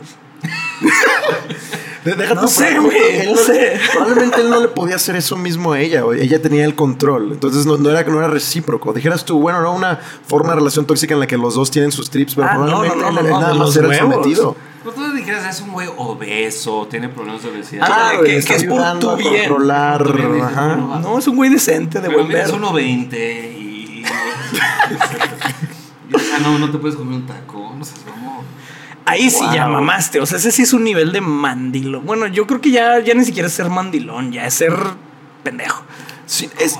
De- 2.03 2.15
deja 2.15 2.33
No 2.33 2.47
sé, 2.47 2.79
güey, 2.79 3.27
no 3.27 3.35
sé. 3.37 3.79
Probablemente 3.93 4.41
él 4.41 4.49
no 4.49 4.59
le 4.59 4.67
podía 4.69 4.95
hacer 4.95 5.15
eso 5.15 5.35
mismo 5.35 5.73
a 5.73 5.79
ella, 5.79 6.01
güey. 6.01 6.21
Ella 6.21 6.41
tenía 6.41 6.65
el 6.65 6.73
control. 6.73 7.31
Entonces 7.31 7.67
no, 7.67 7.77
no 7.77 7.91
era, 7.91 8.03
no 8.09 8.17
era 8.17 8.27
recíproco. 8.27 8.91
Dijeras 8.91 9.23
tú, 9.23 9.39
bueno, 9.39 9.61
no 9.61 9.73
una 9.75 9.99
forma 10.25 10.49
de 10.49 10.55
relación 10.55 10.85
tóxica 10.87 11.13
en 11.13 11.19
la 11.19 11.27
que 11.27 11.37
los 11.37 11.53
dos 11.53 11.69
tienen 11.69 11.91
sus 11.91 12.09
trips, 12.09 12.33
pero 12.33 12.47
Ah, 12.49 12.53
no, 12.55 12.65
probablemente 12.65 13.03
no, 13.05 13.11
no, 13.11 13.19
él, 13.19 13.23
no, 13.25 13.27
él 13.27 13.29
no, 13.33 13.39
nada 13.41 13.53
más 13.53 13.75
era 13.75 13.85
el 13.85 13.91
huevos. 13.91 14.13
sometido. 14.15 14.55
No 14.83 14.91
tú 14.91 15.13
dijeras, 15.13 15.45
es 15.55 15.61
un 15.61 15.73
güey 15.73 15.87
obeso, 15.95 16.87
tiene 16.89 17.07
problemas 17.07 17.43
de 17.43 17.49
obesidad. 17.49 17.87
Ah, 17.87 18.13
que- 18.23 18.37
está 18.37 18.49
que 18.55 18.59
es 18.61 18.63
por 18.63 18.99
tu 18.99 19.09
a 19.11 19.15
bien. 19.15 19.33
controlar. 19.47 19.97
Por 20.03 20.11
tu 20.19 20.27
bien, 20.31 20.41
Ajá. 20.43 20.75
no, 20.75 20.99
No, 21.01 21.19
es 21.19 21.27
un 21.27 21.35
güey 21.35 21.51
decente 21.51 21.99
de 22.01 22.07
Pero 22.07 22.17
buen 22.21 22.29
mira, 22.29 22.41
es 22.45 22.51
ver. 22.51 22.59
1.20 22.61 23.13
y... 23.59 24.03
y, 24.03 24.05
o 26.15 26.19
sea, 26.19 26.39
no, 26.39 26.57
no 26.57 26.71
te 26.71 26.79
puedes 26.79 26.97
comer 26.97 27.13
un 27.13 27.27
taco, 27.27 27.73
no 27.77 27.85
seas 27.85 27.99
mamón. 28.09 28.43
Ahí 29.11 29.29
sí 29.29 29.43
ya 29.53 29.67
mamaste. 29.67 30.19
O 30.21 30.25
sea, 30.25 30.37
ese 30.37 30.51
sí 30.51 30.61
es 30.61 30.71
un 30.73 30.83
nivel 30.85 31.11
de 31.11 31.19
mandilón. 31.21 32.05
Bueno, 32.05 32.27
yo 32.27 32.47
creo 32.47 32.61
que 32.61 32.71
ya, 32.71 32.99
ya 32.99 33.13
ni 33.13 33.25
siquiera 33.25 33.47
es 33.47 33.53
ser 33.53 33.69
mandilón, 33.69 34.31
ya 34.31 34.45
es 34.47 34.53
ser 34.53 34.73
pendejo. 35.43 35.83
Sí, 36.25 36.49
es, 36.59 36.77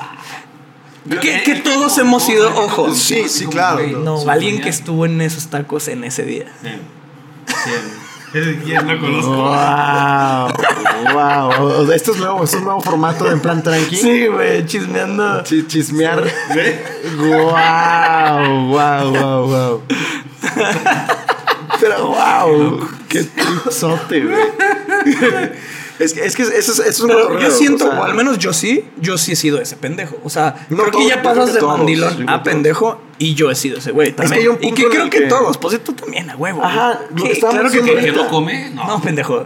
Que, 1.20 1.42
que 1.44 1.56
todos 1.56 1.98
hemos 1.98 2.24
sido, 2.24 2.48
ojo. 2.56 2.94
Sí, 2.94 3.28
sí, 3.28 3.48
claro. 3.48 3.86
No, 4.00 4.30
alguien 4.30 4.62
que 4.62 4.70
estuvo 4.70 5.06
en 5.06 5.20
esos 5.20 5.48
tacos 5.48 5.88
en 5.90 6.04
ese 6.06 6.24
día. 6.24 6.46
¿Quién? 6.62 6.80
¿Quién? 8.32 8.62
¿Quién 8.64 8.88
no 8.88 8.98
conozco? 8.98 9.36
Wow, 9.36 11.14
wow. 11.14 11.82
O 11.82 11.86
sea, 11.86 11.96
Esto 11.98 12.14
es 12.14 12.18
nuevo, 12.20 12.44
es 12.46 12.54
un 12.54 12.64
nuevo 12.64 12.80
formato 12.80 13.26
de 13.26 13.32
en 13.34 13.42
plan 13.42 13.62
tranqui. 13.62 13.98
Sí, 13.98 14.28
güey, 14.28 14.66
chismeando. 14.66 15.44
Chi- 15.44 15.68
chismear. 15.68 16.24
Wow, 17.18 18.68
wow, 18.68 19.12
wow, 19.12 19.48
wow. 19.48 19.82
Pero 21.82 22.08
wow, 22.08 22.88
qué 23.10 23.24
tripsote, 23.24 24.22
güey. 24.26 25.52
Es 26.00 26.14
que, 26.14 26.26
es 26.26 26.36
que 26.36 26.42
eso 26.42 26.54
es, 26.54 26.68
eso 26.70 26.84
es 26.84 27.00
un 27.02 27.10
Pero 27.10 27.40
yo 27.40 27.52
siento, 27.52 27.86
o 27.86 27.92
sea, 27.92 28.00
o 28.00 28.04
al 28.06 28.16
menos 28.16 28.40
yo 28.40 28.54
sí, 28.54 28.86
yo 29.00 29.20
sí 29.20 29.34
he 29.34 29.36
sido 29.36 29.62
ese 29.62 29.76
pendejo. 29.76 30.18
O 30.24 30.32
sea, 30.32 30.66
No, 30.70 30.78
creo 30.78 30.86
que 30.86 30.92
todos, 30.94 31.08
ya 31.10 31.22
pasas 31.22 31.54
de 31.54 31.62
mandilón 31.62 32.28
a 32.28 32.42
pendejo 32.42 33.00
y 33.20 33.36
yo 33.36 33.52
he 33.52 33.56
sido 33.56 33.78
ese 33.78 33.92
güey 33.92 34.12
también. 34.12 34.50
un 34.50 34.58
y 34.64 34.72
que 34.74 34.86
creo 34.90 35.04
que, 35.12 35.20
que- 35.20 35.28
todos, 35.28 35.60
pues 35.60 35.80
tú 35.84 35.94
también, 35.94 36.28
a 36.32 36.36
huevo. 36.36 36.64
Ajá, 36.64 37.02
lo 37.16 37.24
que 37.24 37.40
claro 37.40 37.70
que, 37.70 37.82
que- 37.84 37.96
¿Que 37.98 38.12
no 38.14 38.28
come? 38.30 38.72
No, 38.74 38.88
No. 38.88 39.00
pendejo. 39.02 39.46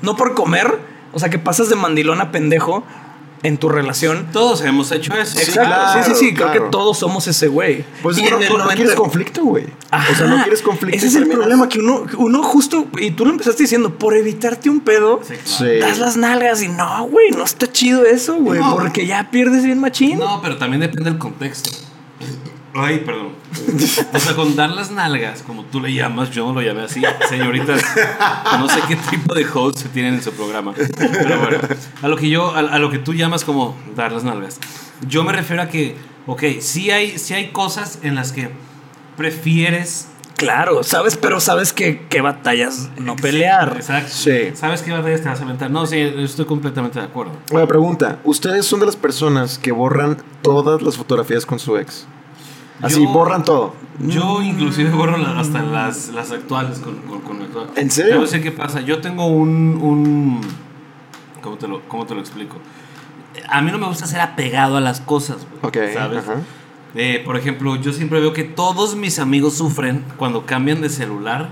No 0.00 0.16
por 0.16 0.32
comer, 0.34 0.78
o 1.12 1.18
sea, 1.18 1.28
que 1.28 1.38
pasas 1.38 1.68
de 1.68 1.76
mandilón 1.76 2.22
a 2.22 2.32
pendejo 2.32 2.82
en 3.42 3.56
tu 3.58 3.68
relación. 3.68 4.26
Todos 4.32 4.60
hemos 4.62 4.92
hecho 4.92 5.14
eso. 5.14 5.38
Exacto, 5.38 5.60
claro, 5.62 6.04
sí, 6.04 6.10
sí, 6.14 6.16
sí, 6.26 6.34
creo 6.34 6.48
claro. 6.48 6.64
que 6.64 6.70
todos 6.70 6.98
somos 6.98 7.26
ese 7.26 7.48
güey. 7.48 7.84
Pues 8.02 8.18
Y 8.18 8.22
no, 8.22 8.36
en 8.36 8.42
el 8.42 8.48
no- 8.50 8.58
no 8.58 8.64
90 8.64 8.74
quieres 8.76 8.94
conflicto, 8.94 9.44
güey. 9.44 9.64
O 9.64 10.14
sea, 10.14 10.26
no 10.26 10.34
Ajá, 10.34 10.42
quieres 10.44 10.62
conflicto. 10.62 10.96
Ese 10.98 11.06
es 11.06 11.14
el 11.16 11.26
problema, 11.28 11.68
que 11.68 11.78
uno, 11.78 12.04
uno 12.18 12.42
justo, 12.42 12.86
y 12.98 13.12
tú 13.12 13.24
lo 13.24 13.30
empezaste 13.32 13.62
diciendo, 13.62 13.94
por 13.98 14.14
evitarte 14.14 14.68
un 14.70 14.80
pedo, 14.80 15.20
Sí, 15.22 15.34
claro. 15.34 15.74
Sí. 15.74 15.78
das 15.80 15.98
las 15.98 16.16
nalgas 16.16 16.62
y 16.62 16.68
no, 16.68 17.04
güey, 17.08 17.30
no 17.30 17.44
está 17.44 17.70
chido 17.70 18.04
eso, 18.04 18.34
güey, 18.36 18.60
No. 18.60 18.76
porque 18.76 19.06
ya 19.06 19.30
pierdes 19.30 19.64
bien 19.64 19.80
machín. 19.80 20.18
No, 20.18 20.40
pero 20.42 20.58
también 20.58 20.80
depende 20.80 21.10
del 21.10 21.18
contexto. 21.18 21.70
Ay, 22.82 22.98
perdón. 22.98 23.30
O 24.14 24.18
sea, 24.18 24.34
con 24.34 24.56
dar 24.56 24.70
las 24.70 24.90
nalgas, 24.90 25.42
como 25.42 25.64
tú 25.64 25.80
le 25.80 25.92
llamas, 25.92 26.30
yo 26.30 26.46
no 26.46 26.54
lo 26.54 26.62
llamé 26.62 26.82
así. 26.82 27.02
Señoritas, 27.28 27.82
no 28.58 28.68
sé 28.68 28.80
qué 28.88 28.96
tipo 28.96 29.34
de 29.34 29.46
host 29.52 29.78
se 29.78 29.88
tienen 29.88 30.14
en 30.14 30.22
su 30.22 30.32
programa. 30.32 30.72
Pero 30.74 31.40
bueno, 31.40 31.58
a 32.02 32.08
lo 32.08 32.16
que 32.16 32.28
yo, 32.28 32.54
a, 32.54 32.60
a 32.60 32.78
lo 32.78 32.90
que 32.90 32.98
tú 32.98 33.14
llamas 33.14 33.44
como 33.44 33.76
dar 33.94 34.12
las 34.12 34.24
nalgas. 34.24 34.58
Yo 35.06 35.24
me 35.24 35.32
refiero 35.32 35.62
a 35.62 35.68
que, 35.68 35.96
ok, 36.26 36.42
sí 36.60 36.90
hay, 36.90 37.18
sí 37.18 37.34
hay 37.34 37.48
cosas 37.48 37.98
en 38.02 38.14
las 38.14 38.32
que 38.32 38.50
prefieres 39.16 40.08
Claro, 40.40 40.82
sabes, 40.82 41.18
pero 41.18 41.38
sabes 41.38 41.74
que 41.74 42.06
qué 42.08 42.22
batallas 42.22 42.88
no 42.96 43.14
pelear. 43.14 43.74
Exacto. 43.76 44.10
Sí. 44.10 44.52
¿Sabes 44.54 44.80
qué 44.80 44.90
batallas 44.90 45.20
te 45.20 45.28
vas 45.28 45.38
a 45.38 45.44
aventar? 45.44 45.70
No, 45.70 45.84
sí, 45.84 45.98
estoy 45.98 46.46
completamente 46.46 46.98
de 46.98 47.04
acuerdo. 47.04 47.32
Una 47.52 47.66
pregunta. 47.66 48.20
¿Ustedes 48.24 48.64
son 48.64 48.80
de 48.80 48.86
las 48.86 48.96
personas 48.96 49.58
que 49.58 49.70
borran 49.70 50.16
todas 50.40 50.80
las 50.80 50.96
fotografías 50.96 51.44
con 51.44 51.58
su 51.58 51.76
ex? 51.76 52.06
Así, 52.82 53.02
Yo- 53.02 53.08
borran 53.10 53.44
todo. 53.44 53.74
Yo 54.00 54.40
inclusive 54.42 54.90
borro 54.90 55.18
la- 55.18 55.38
hasta 55.40 55.62
las, 55.62 56.08
las 56.08 56.30
actuales 56.30 56.78
con, 56.78 56.96
con, 57.02 57.20
con 57.20 57.38
mi 57.38 57.44
actual. 57.44 57.68
¿En 57.76 57.90
serio? 57.90 58.14
Yo 58.14 58.20
no 58.22 58.26
sé 58.26 58.40
qué 58.40 58.50
pasa. 58.50 58.80
Yo 58.80 59.00
tengo 59.00 59.26
un... 59.26 59.78
un 59.82 60.40
¿cómo, 61.42 61.56
te 61.56 61.68
lo, 61.68 61.82
¿Cómo 61.88 62.06
te 62.06 62.14
lo 62.14 62.20
explico? 62.20 62.56
A 63.48 63.60
mí 63.60 63.70
no 63.70 63.78
me 63.78 63.86
gusta 63.86 64.06
ser 64.06 64.20
apegado 64.20 64.76
a 64.78 64.80
las 64.80 65.00
cosas, 65.00 65.46
güey, 65.60 65.86
Ok, 65.88 65.92
¿sabes? 65.94 66.24
Eh, 66.94 67.22
por 67.24 67.36
ejemplo, 67.36 67.76
yo 67.76 67.92
siempre 67.92 68.20
veo 68.20 68.32
que 68.32 68.42
todos 68.44 68.96
mis 68.96 69.18
amigos 69.18 69.54
sufren 69.54 70.04
cuando 70.16 70.46
cambian 70.46 70.80
de 70.80 70.88
celular. 70.88 71.50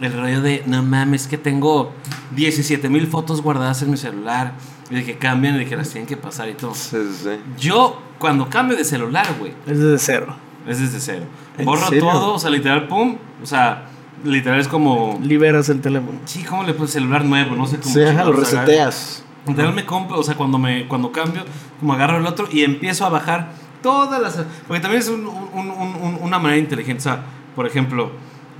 El 0.00 0.12
rollo 0.12 0.40
de, 0.40 0.62
no 0.66 0.82
mames, 0.82 1.26
que 1.26 1.36
tengo 1.38 1.92
17 2.36 2.88
mil 2.88 3.06
fotos 3.06 3.42
guardadas 3.42 3.82
en 3.82 3.90
mi 3.90 3.96
celular. 3.96 4.52
Y 4.90 4.94
de 4.96 5.04
que 5.04 5.18
cambian 5.18 5.56
y 5.56 5.58
de 5.60 5.66
que 5.66 5.76
las 5.76 5.88
tienen 5.90 6.06
que 6.06 6.16
pasar 6.16 6.48
y 6.48 6.54
todo. 6.54 6.74
Sí, 6.74 6.96
sí, 7.12 7.20
sí. 7.24 7.30
Yo, 7.58 8.00
cuando 8.18 8.48
cambio 8.48 8.76
de 8.76 8.84
celular, 8.84 9.26
güey, 9.38 9.52
Es 9.66 9.78
desde 9.78 9.98
cero. 9.98 10.36
Es 10.68 10.78
desde 10.80 11.00
cero. 11.00 11.24
¿En 11.56 11.64
Borro 11.64 11.88
serio? 11.88 12.04
todo, 12.04 12.34
o 12.34 12.38
sea, 12.38 12.50
literal, 12.50 12.86
pum. 12.88 13.16
O 13.42 13.46
sea, 13.46 13.86
literal 14.24 14.60
es 14.60 14.68
como. 14.68 15.18
Liberas 15.22 15.68
el 15.68 15.80
teléfono. 15.80 16.18
Sí, 16.24 16.42
¿cómo 16.44 16.62
le 16.64 16.74
pones 16.74 16.92
celular 16.92 17.24
nuevo? 17.24 17.56
No 17.56 17.66
sé 17.66 17.78
cómo. 17.78 17.92
Sí, 17.92 18.00
lo 18.00 18.32
reseteas. 18.32 19.24
Literal 19.46 19.72
me 19.74 19.86
compro, 19.86 20.18
o 20.18 20.22
sea, 20.22 20.34
cuando 20.34 20.58
me 20.58 20.86
cuando 20.88 21.10
cambio, 21.10 21.42
como 21.80 21.94
agarro 21.94 22.18
el 22.18 22.26
otro 22.26 22.46
y 22.52 22.64
empiezo 22.64 23.06
a 23.06 23.08
bajar 23.08 23.52
todas 23.82 24.20
las. 24.20 24.44
Porque 24.66 24.80
también 24.80 25.02
es 25.02 25.08
un- 25.08 25.26
un- 25.26 25.70
un- 25.70 25.96
un- 26.02 26.18
una 26.20 26.38
manera 26.38 26.58
inteligente. 26.60 27.00
O 27.00 27.02
sea, 27.04 27.22
por 27.56 27.66
ejemplo, 27.66 28.10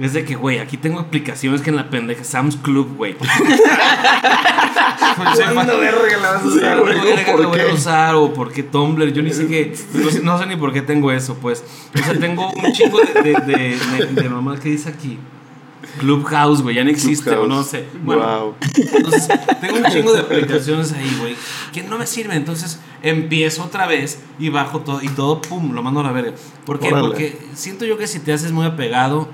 es 0.01 0.13
de 0.13 0.25
que, 0.25 0.37
güey, 0.37 0.59
aquí 0.59 0.77
tengo 0.77 1.01
aplicaciones 1.01 1.61
que 1.61 1.71
en 1.71 1.77
la 1.77 1.91
pendeja 1.91 2.23
Sam's 2.25 2.57
Club, 2.57 2.97
güey. 2.97 3.17
¿Cuándo 5.55 5.79
verga 5.79 6.17
la 6.23 6.33
vas 6.33 6.43
a 6.43 6.47
usar, 6.47 6.77
lo 6.77 7.49
voy 7.49 7.61
a 7.61 7.73
usar 7.75 8.15
o 8.15 8.33
por 8.33 8.53
qué 8.53 8.63
Tumblr? 8.63 9.13
Yo 9.13 9.23
ni 9.23 9.33
sé 9.33 9.47
qué, 9.47 9.75
no 9.95 10.11
sé, 10.11 10.21
no 10.23 10.39
sé 10.39 10.47
ni 10.47 10.57
por 10.57 10.73
qué 10.73 10.83
tengo 10.83 11.11
eso, 11.11 11.35
pues. 11.37 11.65
O 11.95 11.99
sea, 12.05 12.19
tengo 12.19 12.51
un 12.53 12.73
chingo 12.73 13.01
de, 13.01 13.23
de, 13.23 13.33
de, 13.41 13.79
de, 14.07 14.23
de 14.23 14.29
mamás 14.29 14.61
que 14.61 14.69
dice 14.71 14.89
aquí. 14.89 15.19
Clubhouse, 16.01 16.63
güey, 16.63 16.77
ya 16.77 16.85
no 16.85 16.91
existe, 16.91 17.31
o 17.31 17.47
no 17.47 17.63
sé. 17.65 17.87
Bueno, 18.03 18.23
Wow. 18.23 18.55
entonces, 18.77 19.29
tengo 19.61 19.79
un 19.79 19.85
chingo 19.93 20.13
de 20.13 20.21
aplicaciones 20.21 20.93
ahí, 20.93 21.17
güey, 21.19 21.35
que 21.73 21.83
no 21.83 21.99
me 21.99 22.07
sirven. 22.07 22.37
Entonces, 22.37 22.79
empiezo 23.03 23.65
otra 23.65 23.87
vez 23.87 24.21
y 24.39 24.49
bajo 24.51 24.81
todo 24.81 25.03
y 25.03 25.09
todo, 25.09 25.41
pum, 25.41 25.73
lo 25.73 25.83
mando 25.83 26.01
a 26.01 26.05
la 26.05 26.13
verga. 26.13 26.33
¿Por 26.65 26.79
qué? 26.79 26.89
Órale. 26.89 27.09
Porque 27.09 27.39
siento 27.55 27.85
yo 27.85 27.97
que 27.99 28.07
si 28.07 28.21
te 28.21 28.33
haces 28.33 28.53
muy 28.53 28.67
apegado 28.67 29.29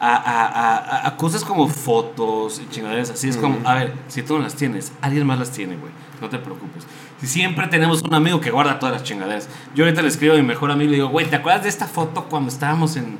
a, 0.00 0.14
a, 0.16 0.46
a- 0.76 1.08
a 1.08 1.16
cosas 1.16 1.44
como 1.44 1.68
fotos 1.68 2.60
y 2.64 2.68
chingaderas 2.70 3.10
así, 3.10 3.28
es 3.28 3.36
como, 3.36 3.58
a 3.64 3.74
ver, 3.74 3.94
si 4.08 4.22
tú 4.22 4.36
no 4.36 4.44
las 4.44 4.54
tienes, 4.54 4.92
alguien 5.00 5.26
más 5.26 5.38
las 5.38 5.50
tiene, 5.50 5.76
güey. 5.76 5.92
No 6.20 6.28
te 6.28 6.38
preocupes. 6.38 6.84
Si 7.20 7.26
siempre 7.26 7.66
tenemos 7.68 8.02
un 8.02 8.12
amigo 8.14 8.40
que 8.40 8.50
guarda 8.50 8.78
todas 8.78 8.92
las 8.94 9.04
chingaderas. 9.04 9.48
Yo 9.74 9.84
ahorita 9.84 10.02
le 10.02 10.08
escribo 10.08 10.34
a 10.34 10.36
mi 10.36 10.42
mejor 10.42 10.70
amigo 10.70 10.88
y 10.88 10.90
le 10.90 10.96
digo, 10.96 11.08
güey, 11.08 11.26
¿te 11.30 11.36
acuerdas 11.36 11.62
de 11.62 11.68
esta 11.68 11.86
foto 11.86 12.24
cuando 12.24 12.48
estábamos 12.50 12.96
en. 12.96 13.18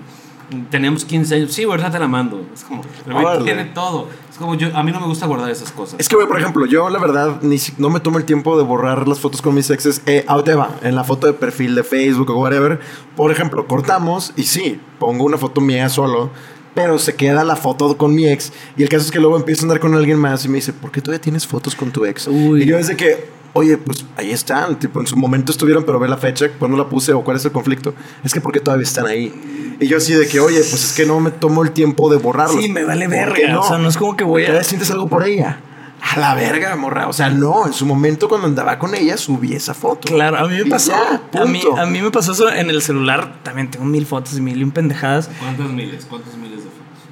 Teníamos 0.71 1.05
15 1.05 1.35
años. 1.35 1.53
Sí, 1.53 1.67
verdad 1.67 1.93
te 1.93 1.99
la 1.99 2.09
mando. 2.09 2.41
Es 2.55 2.65
como, 2.65 2.83
güey 3.05 3.45
tiene 3.45 3.67
todo. 3.67 4.09
Es 4.31 4.39
como, 4.39 4.55
yo, 4.55 4.75
a 4.75 4.83
mí 4.83 4.91
no 4.93 4.99
me 4.99 5.07
gusta 5.07 5.27
guardar 5.27 5.51
esas 5.51 5.71
cosas. 5.73 6.01
Es 6.01 6.09
que, 6.09 6.17
güey, 6.17 6.27
por 6.27 6.41
ejemplo, 6.41 6.65
yo 6.65 6.89
la 6.89 6.99
verdad 6.99 7.43
ni 7.43 7.59
si- 7.59 7.75
no 7.77 7.91
me 7.91 8.01
tomo 8.01 8.17
el 8.19 8.25
tiempo 8.25 8.57
de 8.57 8.65
borrar 8.65 9.07
las 9.07 9.21
fotos 9.21 9.43
con 9.43 9.55
mis 9.55 9.69
exes. 9.69 10.01
Eh, 10.07 10.25
te 10.47 10.55
va, 10.55 10.71
en 10.83 10.95
la 10.97 11.05
foto 11.05 11.27
de 11.27 11.35
perfil 11.35 11.75
de 11.75 11.85
Facebook 11.85 12.31
o 12.31 12.41
whatever. 12.41 12.81
Por 13.15 13.31
ejemplo, 13.31 13.67
cortamos 13.67 14.33
y 14.37 14.45
sí, 14.45 14.81
pongo 14.99 15.25
una 15.25 15.37
foto 15.37 15.61
mía 15.61 15.89
solo. 15.91 16.31
Pero 16.79 16.99
se 16.99 17.15
queda 17.15 17.45
la 17.45 17.57
foto 17.57 17.97
con 17.97 18.15
mi 18.15 18.29
ex. 18.29 18.53
Y 18.77 18.83
el 18.83 18.89
caso 18.89 19.05
es 19.05 19.11
que 19.11 19.19
luego 19.19 19.37
empiezo 19.37 19.63
a 19.63 19.65
andar 19.65 19.81
con 19.81 19.95
alguien 19.95 20.19
más 20.19 20.45
y 20.45 20.49
me 20.49 20.57
dice, 20.57 20.73
¿por 20.73 20.91
qué 20.93 21.01
todavía 21.01 21.21
tienes 21.21 21.47
fotos 21.47 21.75
con 21.75 21.91
tu 21.91 22.05
ex? 22.05 22.27
Uy. 22.29 22.63
Y 22.63 22.67
yo 22.67 22.77
desde 22.77 22.97
que, 22.97 23.29
oye, 23.53 23.77
pues 23.77 24.05
ahí 24.17 24.31
están. 24.31 24.79
Tipo, 24.79 25.01
en 25.01 25.07
su 25.07 25.17
momento 25.17 25.51
estuvieron, 25.53 25.85
pero 25.85 25.99
ve 25.99 26.09
la 26.09 26.17
fecha, 26.17 26.49
cuando 26.59 26.77
la 26.77 26.89
puse 26.89 27.13
o 27.13 27.23
cuál 27.25 27.37
es 27.37 27.45
el 27.45 27.53
conflicto. 27.53 27.95
Es 28.23 28.33
que, 28.33 28.41
¿por 28.41 28.53
qué 28.53 28.61
todavía 28.61 28.85
están 28.85 29.07
ahí? 29.07 29.77
Y 29.81 29.87
yo 29.89 29.97
así 29.97 30.13
de 30.13 30.27
que, 30.27 30.41
oye, 30.41 30.59
pues 30.59 30.85
es 30.85 30.93
que 30.93 31.05
no 31.07 31.19
me 31.21 31.31
tomo 31.31 31.63
el 31.63 31.73
tiempo 31.73 32.11
de 32.11 32.17
borrarlos. 32.19 32.63
Sí, 32.63 32.71
me 32.71 32.85
vale 32.85 33.07
¿Por 33.09 33.33
qué 33.35 33.43
verga. 33.43 33.61
O 33.61 33.67
sea, 33.67 33.79
no 33.79 33.89
es 33.89 33.97
como 33.97 34.17
que 34.17 34.25
voy 34.25 34.43
a. 34.45 34.47
¿Todavía 34.47 34.65
sientes 34.69 34.91
algo 34.91 35.09
por 35.09 35.27
ella? 35.27 35.61
A 36.01 36.21
la 36.21 36.35
verga, 36.37 36.77
morra. 36.77 37.09
O 37.09 37.13
sea, 37.13 37.29
no, 37.29 37.67
en 37.67 37.73
su 37.73 37.85
momento 37.85 38.29
cuando 38.29 38.47
andaba 38.47 38.79
con 38.79 38.95
ella 38.95 39.17
subí 39.17 39.55
esa 39.55 39.75
foto. 39.75 40.07
Claro, 40.07 40.39
a 40.39 40.49
mí 40.49 40.55
me 40.55 40.61
Y 40.61 40.71
pasó. 40.71 40.93
ya, 40.93 41.43
a, 41.43 41.45
mí, 41.45 41.61
a 41.77 41.87
mí 41.87 42.01
me 42.01 42.13
pasó 42.13 42.33
eso 42.33 42.49
en 42.53 42.71
el 42.71 42.83
celular. 42.83 43.41
También 43.43 43.69
tengo 43.69 43.85
mil 43.85 44.07
fotos 44.07 44.37
y 44.39 44.41
mil 44.41 44.59
y 44.59 44.63
un 44.63 44.71
pendejadas. 44.71 45.29
¿Cuántos 45.41 45.73
miles? 45.73 46.07
¿Cuántos 46.09 46.37
miles? 46.37 46.58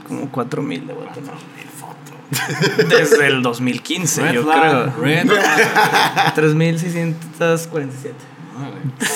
Como 0.06 0.30
cuatro 0.30 0.62
mil 0.62 0.86
de 0.86 0.92
voy 0.94 1.06
a 1.08 1.12
tener. 1.12 1.30
Fotos. 1.78 2.88
Desde 2.88 3.26
el 3.28 3.42
2015, 3.42 4.22
Red 4.22 4.32
yo 4.32 4.42
flag, 4.44 4.60
creo. 4.60 5.04
red 5.04 5.26
flag. 5.28 6.34
3647. 6.34 8.14
Ah, 8.58 8.70
güey. 8.70 9.08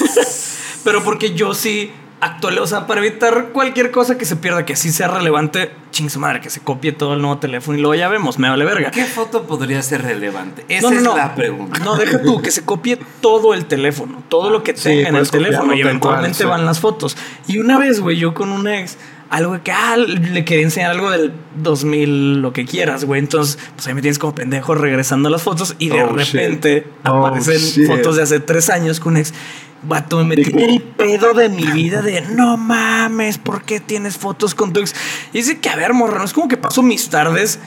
Pero 0.84 1.02
porque 1.04 1.34
yo 1.34 1.54
sí 1.54 1.92
actualizo, 2.22 2.62
o 2.64 2.66
sea, 2.66 2.86
para 2.86 3.00
evitar 3.00 3.48
cualquier 3.52 3.90
cosa 3.90 4.18
que 4.18 4.26
se 4.26 4.36
pierda, 4.36 4.66
que 4.66 4.76
sí 4.76 4.92
sea 4.92 5.08
relevante, 5.08 5.72
ching 5.90 6.10
su 6.10 6.20
madre, 6.20 6.40
que 6.40 6.50
se 6.50 6.60
copie 6.60 6.92
todo 6.92 7.14
el 7.14 7.22
nuevo 7.22 7.38
teléfono 7.38 7.78
y 7.78 7.80
luego 7.80 7.94
ya 7.94 8.08
vemos, 8.08 8.38
me 8.38 8.48
vale 8.50 8.64
verga. 8.66 8.90
¿Qué 8.90 9.04
foto 9.06 9.44
podría 9.46 9.80
ser 9.82 10.02
relevante? 10.02 10.64
Esa 10.68 10.82
No, 10.82 10.90
no, 10.90 10.96
es 10.98 11.02
no. 11.02 11.16
la 11.16 11.34
pregunta. 11.34 11.78
No, 11.78 11.96
deja 11.96 12.20
tú, 12.22 12.42
que 12.42 12.50
se 12.50 12.62
copie 12.64 12.98
todo 13.22 13.54
el 13.54 13.64
teléfono, 13.64 14.22
todo 14.28 14.50
lo 14.50 14.62
que 14.62 14.76
Sí, 14.76 14.84
tenga 14.90 15.08
en 15.08 15.16
el 15.16 15.30
teléfono 15.30 15.74
y 15.74 15.80
eventualmente 15.80 16.38
sí. 16.38 16.44
van 16.44 16.66
las 16.66 16.78
fotos. 16.80 17.16
Y 17.46 17.58
una 17.58 17.78
vez, 17.78 18.00
güey, 18.00 18.18
yo 18.18 18.34
con 18.34 18.50
un 18.52 18.68
ex, 18.68 18.98
algo 19.30 19.62
que, 19.62 19.70
ah, 19.72 19.96
le 19.96 20.44
quería 20.44 20.64
enseñar 20.64 20.90
algo 20.90 21.10
del 21.10 21.32
2000, 21.56 22.42
lo 22.42 22.52
que 22.52 22.64
quieras, 22.66 23.04
güey. 23.04 23.20
Entonces, 23.20 23.58
pues 23.76 23.86
ahí 23.86 23.94
me 23.94 24.02
tienes 24.02 24.18
como 24.18 24.34
pendejo 24.34 24.74
regresando 24.74 25.28
a 25.28 25.30
las 25.32 25.42
fotos 25.42 25.76
y 25.78 25.88
de 25.88 26.02
Oh, 26.02 26.08
repente. 26.12 26.86
Oh, 27.06 27.26
aparecen 27.26 27.58
shit. 27.58 27.86
fotos 27.86 28.16
de 28.16 28.22
hace 28.22 28.40
tres 28.40 28.68
años 28.70 29.00
con 29.00 29.12
un 29.14 29.18
ex. 29.20 29.32
Vato, 29.82 30.18
me 30.18 30.24
metí 30.36 30.50
en 30.50 30.58
el 30.60 30.82
pedo 30.82 31.32
de 31.32 31.48
mi 31.48 31.64
vida 31.64 32.02
de 32.02 32.20
no 32.20 32.58
mames, 32.58 33.38
¿por 33.38 33.62
qué 33.62 33.80
tienes 33.80 34.18
fotos 34.18 34.54
con 34.54 34.74
tu 34.74 34.80
ex? 34.80 34.94
Y 35.32 35.38
dice 35.38 35.58
que, 35.58 35.70
a 35.70 35.76
ver, 35.76 35.94
morra, 35.94 36.18
no 36.18 36.24
es 36.26 36.34
como 36.34 36.48
que 36.48 36.58
paso 36.58 36.82
mis 36.82 37.08
tardes 37.08 37.58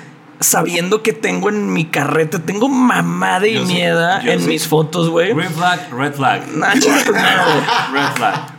sabiendo 0.43 1.01
que 1.01 1.13
tengo 1.13 1.49
en 1.49 1.71
mi 1.71 1.85
carrete, 1.85 2.39
tengo 2.39 2.69
mamada 2.69 3.47
y 3.47 3.59
mierda 3.59 4.21
en 4.21 4.45
mis 4.45 4.67
fotos, 4.67 5.09
güey. 5.09 5.33
Red 5.33 5.51
flag, 5.51 5.89
red 5.91 6.13
flag. 6.13 6.43
Nah, 6.53 6.75
madre. 6.75 6.91
Red 7.93 8.15
flag. 8.15 8.53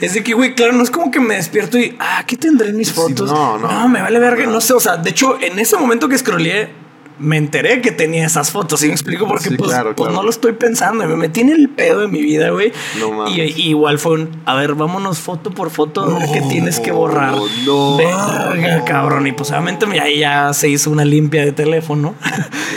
Es 0.00 0.14
de 0.14 0.22
que, 0.22 0.34
güey, 0.34 0.54
claro, 0.54 0.72
no 0.72 0.82
es 0.82 0.90
como 0.90 1.10
que 1.10 1.20
me 1.20 1.36
despierto 1.36 1.78
y, 1.78 1.96
ah, 2.00 2.24
¿qué 2.26 2.36
tendré 2.36 2.70
en 2.70 2.76
mis 2.76 2.92
fotos? 2.92 3.30
no, 3.30 3.58
no. 3.58 3.70
No, 3.70 3.88
me 3.88 4.02
vale 4.02 4.18
verga, 4.18 4.46
no 4.46 4.60
sé, 4.60 4.72
o 4.72 4.80
sea, 4.80 4.96
de 4.96 5.10
hecho, 5.10 5.40
en 5.40 5.58
ese 5.58 5.76
momento 5.76 6.08
que 6.08 6.18
scrolleé, 6.18 6.79
me 7.20 7.36
enteré 7.36 7.80
que 7.80 7.92
tenía 7.92 8.26
esas 8.26 8.50
fotos, 8.50 8.80
¿sí 8.80 8.86
me 8.86 8.92
explico? 8.92 9.26
Porque 9.28 9.50
Sí, 9.50 9.56
pues, 9.56 9.70
claro, 9.70 9.94
pues 9.94 10.08
claro. 10.08 10.12
no 10.14 10.22
lo 10.22 10.30
estoy 10.30 10.52
pensando, 10.52 11.04
y 11.04 11.06
me 11.06 11.16
metí 11.16 11.40
en 11.40 11.50
el 11.50 11.68
pedo 11.68 12.00
de 12.00 12.08
mi 12.08 12.20
vida, 12.20 12.50
güey. 12.50 12.72
No 12.98 13.12
mames. 13.12 13.36
y, 13.36 13.40
y 13.40 13.68
igual 13.70 13.98
fue 13.98 14.12
un, 14.14 14.40
a 14.46 14.54
ver, 14.54 14.74
vámonos 14.74 15.18
foto 15.18 15.50
por 15.50 15.70
foto 15.70 16.18
ver 16.18 16.28
qué 16.32 16.40
tienes 16.42 16.80
que 16.80 16.92
borrar. 16.92 17.34
no. 17.64 17.96
Verga, 17.96 18.84
cabrón. 18.84 19.26
Y 19.26 19.32
pues 19.32 19.50
obviamente 19.50 19.86
ahí 20.00 20.20
ya 20.20 20.52
se 20.52 20.68
hizo 20.68 20.90
una 20.90 21.04
limpia 21.04 21.44
de 21.44 21.52
teléfono. 21.52 22.14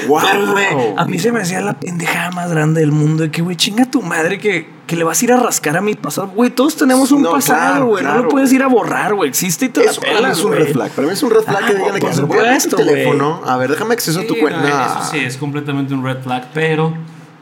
Wow. 0.08 0.20
Pero, 0.22 0.52
güey, 0.52 0.66
a 0.98 1.06
mí 1.06 1.18
se 1.20 1.32
me 1.32 1.40
hacía 1.42 1.62
la 1.62 1.80
pendejada 1.80 2.32
más 2.32 2.52
grande 2.52 2.82
del 2.82 2.92
mundo 2.92 3.24
de 3.24 3.32
que, 3.32 3.42
güey, 3.42 3.56
chinga 3.56 3.86
tu 3.86 4.02
madre 4.02 4.38
que, 4.40 4.68
que 4.94 4.98
le 4.98 5.04
vas 5.06 5.20
a 5.20 5.26
ir 5.26 5.32
a 5.34 5.38
rascar 5.38 5.76
a 5.76 5.82
mi 5.82 5.96
pasado. 5.96 6.28
Güey, 6.28 6.52
todos 6.52 6.76
tenemos 6.76 7.12
un 7.12 7.24
No, 7.24 7.32
pasado, 7.32 7.58
claro, 7.72 7.86
güey. 7.88 8.04
No 8.04 8.16
lo 8.20 8.28
puedes 8.30 8.54
ir 8.54 8.62
a 8.62 8.68
borrar, 8.68 9.16
güey. 9.16 9.28
Existe 9.28 9.66
y 9.66 9.70
te 9.70 9.84
Eso 9.84 10.02
la 10.02 10.08
para 10.08 10.12
mí 10.14 10.18
pelas, 10.22 10.38
es 10.38 10.44
un 10.46 10.54
red 10.54 10.72
flag. 10.72 10.92
Para 10.92 11.08
mí 11.08 11.14
es 11.14 11.24
un 11.24 11.32
red 11.32 11.42
flag 11.42 11.60
Ah, 11.64 11.66
que 11.68 11.74
digan 11.74 11.94
de 11.96 12.00
que 12.00 12.06
por 12.06 12.14
"A 12.14 12.16
ver, 12.16 12.26
voy 12.28 12.48
a 12.48 12.60
tu 12.60 12.76
teléfono. 12.76 13.42
A 13.44 13.58
ver, 13.58 13.72
déjame 13.72 13.94
acceso 13.96 14.20
a 14.20 14.28
tu 14.28 14.36
Sí, 14.36 14.40
cuenta. 14.40 14.60
no, 14.62 14.68
eso 15.02 15.12
sí, 15.12 15.18
es 15.18 15.38
completamente 15.38 15.96
un 15.96 16.04
red 16.04 16.22
flag, 16.22 16.48
pero 16.54 16.94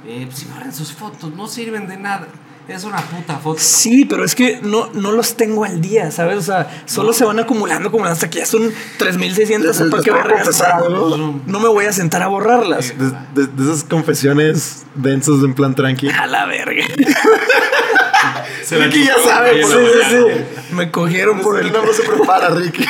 eh, 0.08 0.30
si 0.32 0.46
borran 0.46 0.74
sus 0.74 0.94
fotos, 0.94 1.34
no 1.36 1.46
sirven 1.48 1.88
de 1.90 1.98
nada. 1.98 2.28
Es 2.68 2.84
una 2.86 2.98
puta 3.02 3.38
foto. 3.38 3.60
Sí, 3.60 4.06
pero 4.06 4.24
es 4.24 4.34
que 4.34 4.60
no, 4.64 4.90
no 4.94 5.12
los 5.12 5.36
tengo 5.36 5.66
al 5.66 5.82
día, 5.82 6.10
¿sabes? 6.12 6.38
O 6.38 6.42
sea, 6.42 6.84
solo 6.86 7.12
se 7.12 7.26
van 7.26 7.38
acumulando, 7.40 7.90
acumulando 7.90 8.14
hasta 8.14 8.30
que 8.30 8.40
ya 8.40 8.46
son 8.46 8.72
3600 8.98 9.78
Les- 9.80 9.90
para 9.90 10.24
confesar 10.38 10.72
algo. 10.74 11.42
No 11.46 11.60
me 11.60 11.68
voy 11.68 11.86
a 11.86 11.92
sentar 11.94 12.22
a 12.22 12.28
borrarlas. 12.28 12.94
De, 12.98 13.12
de- 13.42 13.48
de 13.48 13.64
esas 13.72 13.84
confesiones 13.84 14.84
densas 14.96 15.44
en 15.44 15.54
plan 15.54 15.76
tranqui. 15.76 16.10
A 16.10 16.28
la 16.28 16.46
verga. 16.46 16.86
Se 18.64 18.78
la 18.78 18.86
Ricky 18.86 19.06
ya 19.06 19.16
sabe, 19.24 19.60
la 19.62 19.68
sí, 19.68 19.74
sí. 20.10 20.74
Me 20.76 20.92
cogieron 20.92 21.40
por 21.42 21.60
el. 21.60 21.72
Nombre 21.74 21.94
se 21.96 22.04
prepara, 22.04 22.50
Ricky. 22.50 22.86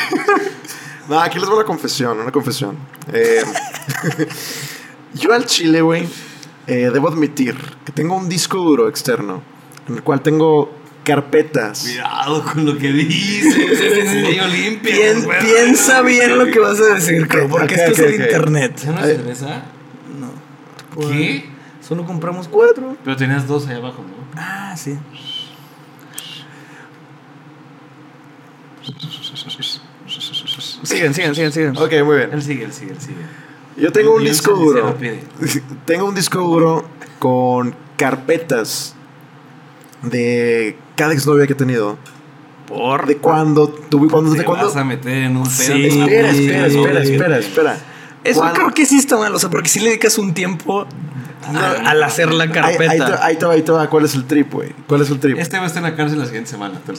no, 1.10 1.20
aquí 1.20 1.40
les 1.40 1.48
voy 1.48 1.54
a 1.56 1.58
una 1.60 1.66
confesión, 1.66 2.20
una 2.20 2.32
confesión. 2.32 2.78
Eh, 3.14 3.42
yo 5.14 5.34
al 5.34 5.46
chile, 5.46 5.82
güey, 5.82 6.08
eh, 6.68 6.90
debo 6.94 7.08
admitir 7.08 7.56
que 7.86 7.92
tengo 7.92 8.16
un 8.16 8.28
disco 8.30 8.58
duro 8.60 8.88
externo 8.90 9.42
en 9.92 9.98
el 9.98 10.04
cual 10.04 10.22
tengo 10.22 10.74
carpetas. 11.04 11.82
Cuidado 11.84 12.44
con 12.44 12.66
lo 12.66 12.78
que 12.78 12.92
dices. 12.92 13.56
Medio 14.14 14.48
limpia. 14.48 14.96
Pien- 14.96 15.24
güey. 15.24 15.40
piensa 15.40 16.02
bien 16.02 16.38
lo 16.38 16.46
que 16.46 16.60
vas 16.60 16.80
a 16.80 16.96
decir, 16.96 17.28
Crow, 17.28 17.50
porque 17.50 17.76
Ok, 17.76 17.80
esto 17.82 17.92
es 17.92 18.00
el 18.00 18.22
internet. 18.22 18.74
¿Es 18.78 18.86
una 18.86 19.04
cerveza? 19.04 19.62
No. 20.20 21.08
¿Qué? 21.10 21.50
Solo 21.82 22.06
compramos 22.06 22.48
cuatro. 22.48 22.96
Pero 23.04 23.18
tenías 23.18 23.48
dos 23.48 23.68
ahí 23.68 23.76
abajo, 23.76 24.04
¿no? 24.04 24.40
Ah, 24.40 24.76
sí. 24.78 24.98
Siguen, 30.84 31.14
siguen, 31.14 31.36
siguen, 31.36 31.52
siguen. 31.52 31.78
Ok, 31.78 31.92
muy 32.06 32.18
bien. 32.18 32.30
Él 32.34 32.42
sigue, 32.42 32.64
él 32.66 32.74
sigue, 32.74 32.92
él 32.92 33.00
sigue. 33.02 33.22
Yo 33.78 33.92
tengo 33.92 34.16
un 34.16 34.24
disco 34.24 34.54
duro. 34.54 34.96
Tengo 35.86 36.06
un 36.06 36.16
disco 36.16 36.40
duro 36.40 36.86
con 37.20 37.74
carpetas 37.98 38.96
de 40.04 40.76
cada 40.96 41.14
exnovia 41.14 41.48
que 41.48 41.54
he 41.54 41.56
tenido. 41.56 41.98
Por. 42.68 43.06
De 43.06 43.18
cuando 43.18 43.68
tuve. 43.68 44.08
Cuando, 44.10 44.32
de 44.32 44.40
Te 44.40 44.46
cuando, 44.46 44.68
vas 44.68 44.76
a 44.76 44.84
meter 44.84 45.14
en 45.24 45.38
un 45.38 45.44
pedo. 45.44 45.52
Sí. 45.52 45.82
de- 45.82 45.88
espera, 45.88 46.30
espera, 46.30 46.68
espera, 46.68 47.00
espera, 47.02 47.38
espera. 47.40 47.78
Eso 48.24 48.40
Cuando- 48.40 48.60
creo 48.60 48.74
que 48.74 48.86
sí 48.86 48.98
está 49.00 49.18
mal, 49.18 49.34
o 49.34 49.40
sea, 49.40 49.50
porque 49.50 49.68
si 49.68 49.80
le 49.80 49.88
dedicas 49.90 50.18
un 50.20 50.34
tiempo 50.36 50.86
a- 51.44 51.90
al 51.90 52.04
hacer 52.04 52.32
la 52.32 52.44
Ahí, 52.44 52.50
carpeta. 52.52 52.92
ahí 52.92 53.00
te, 53.00 53.04
ahí 53.04 53.36
te 53.36 53.46
va, 53.48 53.54
ahí 53.54 53.62
te 53.64 53.72
va. 53.72 53.90
¿Cuál 53.90 54.06
es 54.06 54.14
el 54.14 54.26
trip, 54.26 54.54
güey? 54.54 54.70
¿Cuál 54.88 55.02
es 55.02 55.10
el 55.10 55.20
trip? 55.20 55.40
Este 55.40 55.58
va 55.58 55.64
a 55.64 55.68
estar 55.68 55.84
en 55.84 55.90
la 55.90 55.96
cárcel 55.98 56.20
la 56.20 56.26
siguiente 56.26 56.52
semana. 56.52 56.80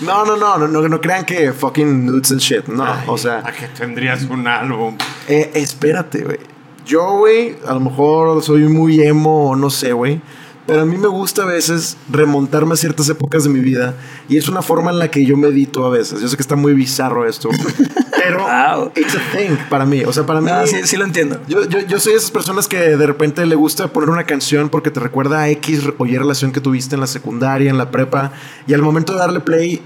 No, 0.00 0.24
no, 0.26 0.36
no, 0.36 0.58
no, 0.58 0.68
no, 0.68 0.88
no 0.88 1.00
crean 1.00 1.24
que 1.24 1.52
fucking 1.52 2.04
nudes 2.06 2.30
and 2.30 2.40
shit. 2.40 2.66
No, 2.66 2.84
Ay, 2.84 3.00
o 3.06 3.16
sea. 3.16 3.38
¿A 3.44 3.52
qué 3.52 3.66
tendrías 3.68 4.22
un 4.24 4.46
álbum? 4.46 4.96
Eh, 5.26 5.50
espérate, 5.54 6.22
güey. 6.22 6.38
Yo, 6.84 7.18
güey, 7.18 7.56
a 7.66 7.72
lo 7.72 7.80
mejor 7.80 8.42
soy 8.42 8.64
muy 8.68 9.00
emo 9.02 9.50
o 9.50 9.56
no 9.56 9.70
sé, 9.70 9.92
güey. 9.92 10.20
Pero 10.66 10.80
a 10.82 10.84
mí 10.84 10.96
me 10.98 11.06
gusta 11.06 11.42
a 11.42 11.46
veces 11.46 11.96
remontarme 12.10 12.74
a 12.74 12.76
ciertas 12.76 13.08
épocas 13.08 13.44
de 13.44 13.50
mi 13.50 13.60
vida. 13.60 13.94
Y 14.28 14.36
es 14.36 14.48
una 14.48 14.62
forma 14.62 14.90
en 14.90 14.98
la 14.98 15.10
que 15.10 15.24
yo 15.24 15.36
medito 15.36 15.84
a 15.86 15.90
veces. 15.90 16.20
Yo 16.20 16.26
sé 16.28 16.36
que 16.36 16.42
está 16.42 16.56
muy 16.56 16.74
bizarro 16.74 17.24
esto. 17.28 17.48
pero 18.16 18.38
Wow. 18.40 18.90
it's 18.96 19.14
a 19.14 19.20
thing 19.36 19.56
para 19.70 19.86
mí. 19.86 20.02
O 20.04 20.12
sea, 20.12 20.26
para 20.26 20.40
mí. 20.40 20.50
No, 20.50 20.66
sí, 20.66 20.78
sí 20.84 20.96
lo 20.96 21.04
entiendo. 21.04 21.40
Yo, 21.46 21.64
yo, 21.68 21.78
yo 21.80 22.00
soy 22.00 22.12
de 22.14 22.18
esas 22.18 22.32
personas 22.32 22.66
que 22.66 22.78
de 22.96 23.06
repente 23.06 23.46
le 23.46 23.54
gusta 23.54 23.86
poner 23.92 24.10
una 24.10 24.24
canción 24.24 24.68
porque 24.68 24.90
te 24.90 24.98
recuerda 24.98 25.40
a 25.42 25.48
X 25.50 25.82
o 25.98 26.06
Y 26.06 26.18
relación 26.18 26.50
que 26.50 26.60
tuviste 26.60 26.96
en 26.96 27.00
la 27.00 27.06
secundaria, 27.06 27.70
en 27.70 27.78
la 27.78 27.92
prepa. 27.92 28.32
Y 28.66 28.74
al 28.74 28.82
momento 28.82 29.12
de 29.12 29.20
darle 29.20 29.38
play, 29.38 29.80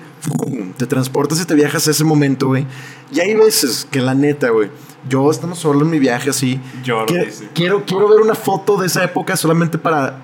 te 0.78 0.87
transportas 0.87 1.41
y 1.43 1.45
te 1.45 1.55
viajas 1.55 1.87
a 1.89 1.91
ese 1.91 2.05
momento, 2.05 2.47
güey. 2.47 2.66
Y 3.12 3.20
hay 3.20 3.35
veces 3.35 3.87
que 3.91 4.01
la 4.01 4.14
neta, 4.14 4.49
güey, 4.49 4.70
yo 5.11 5.31
estamos 5.31 5.59
solo 5.59 5.83
en 5.83 5.91
mi 5.91 5.99
viaje 5.99 6.31
así. 6.31 6.59
Lloro, 6.85 7.05
que- 7.05 7.26
dice. 7.26 7.49
quiero, 7.55 7.85
quiero 7.85 8.09
ver 8.09 8.20
una 8.20 8.35
foto 8.35 8.78
de 8.78 8.87
esa 8.87 9.05
época 9.05 9.37
solamente 9.37 9.76
para 9.76 10.22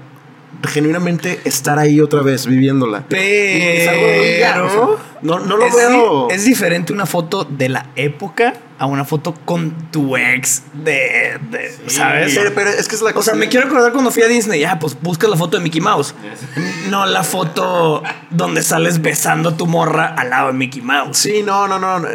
genuinamente 0.66 1.40
estar 1.44 1.78
ahí 1.78 2.00
otra 2.00 2.22
vez 2.22 2.46
viviéndola. 2.46 2.98
O 2.98 3.04
Pero. 3.08 4.98
no, 5.22 5.38
no 5.40 5.56
lo 5.56 5.66
es, 5.66 5.74
veo. 5.74 6.28
di- 6.28 6.34
es 6.34 6.44
diferente 6.44 6.92
una 6.92 7.06
foto 7.06 7.44
de 7.44 7.68
la 7.68 7.86
época 7.96 8.54
a 8.78 8.84
una 8.84 9.04
foto 9.06 9.34
con 9.46 9.90
tu 9.90 10.16
ex 10.16 10.62
de. 10.74 11.38
de- 11.50 11.74
¿Sabes? 11.90 12.34
Pero, 12.36 12.52
pero 12.54 12.70
es 12.70 12.86
que 12.88 12.94
es 12.94 13.02
la 13.02 13.10
O 13.10 13.14
cosa. 13.14 13.30
sea, 13.30 13.40
me 13.40 13.48
quiero 13.48 13.66
acordar 13.66 13.92
cuando 13.92 14.10
fui 14.10 14.22
a 14.22 14.26
Disney. 14.28 14.60
Ya, 14.60 14.78
pues 14.78 14.96
busca 15.00 15.26
la 15.28 15.36
foto 15.36 15.56
de 15.56 15.62
Mickey 15.62 15.80
Mouse. 15.80 16.14
No 16.90 17.06
la 17.06 17.22
foto 17.24 18.02
donde 18.30 18.62
sales 18.62 19.00
besando 19.00 19.50
a 19.50 19.56
tu 19.56 19.66
morra 19.66 20.14
al 20.16 20.28
lado 20.30 20.48
de 20.48 20.52
Mickey 20.52 20.82
Mouse. 20.82 21.16
Sí, 21.16 21.42
no, 21.44 21.66
no, 21.66 21.78
no. 21.78 21.98
No, 22.00 22.08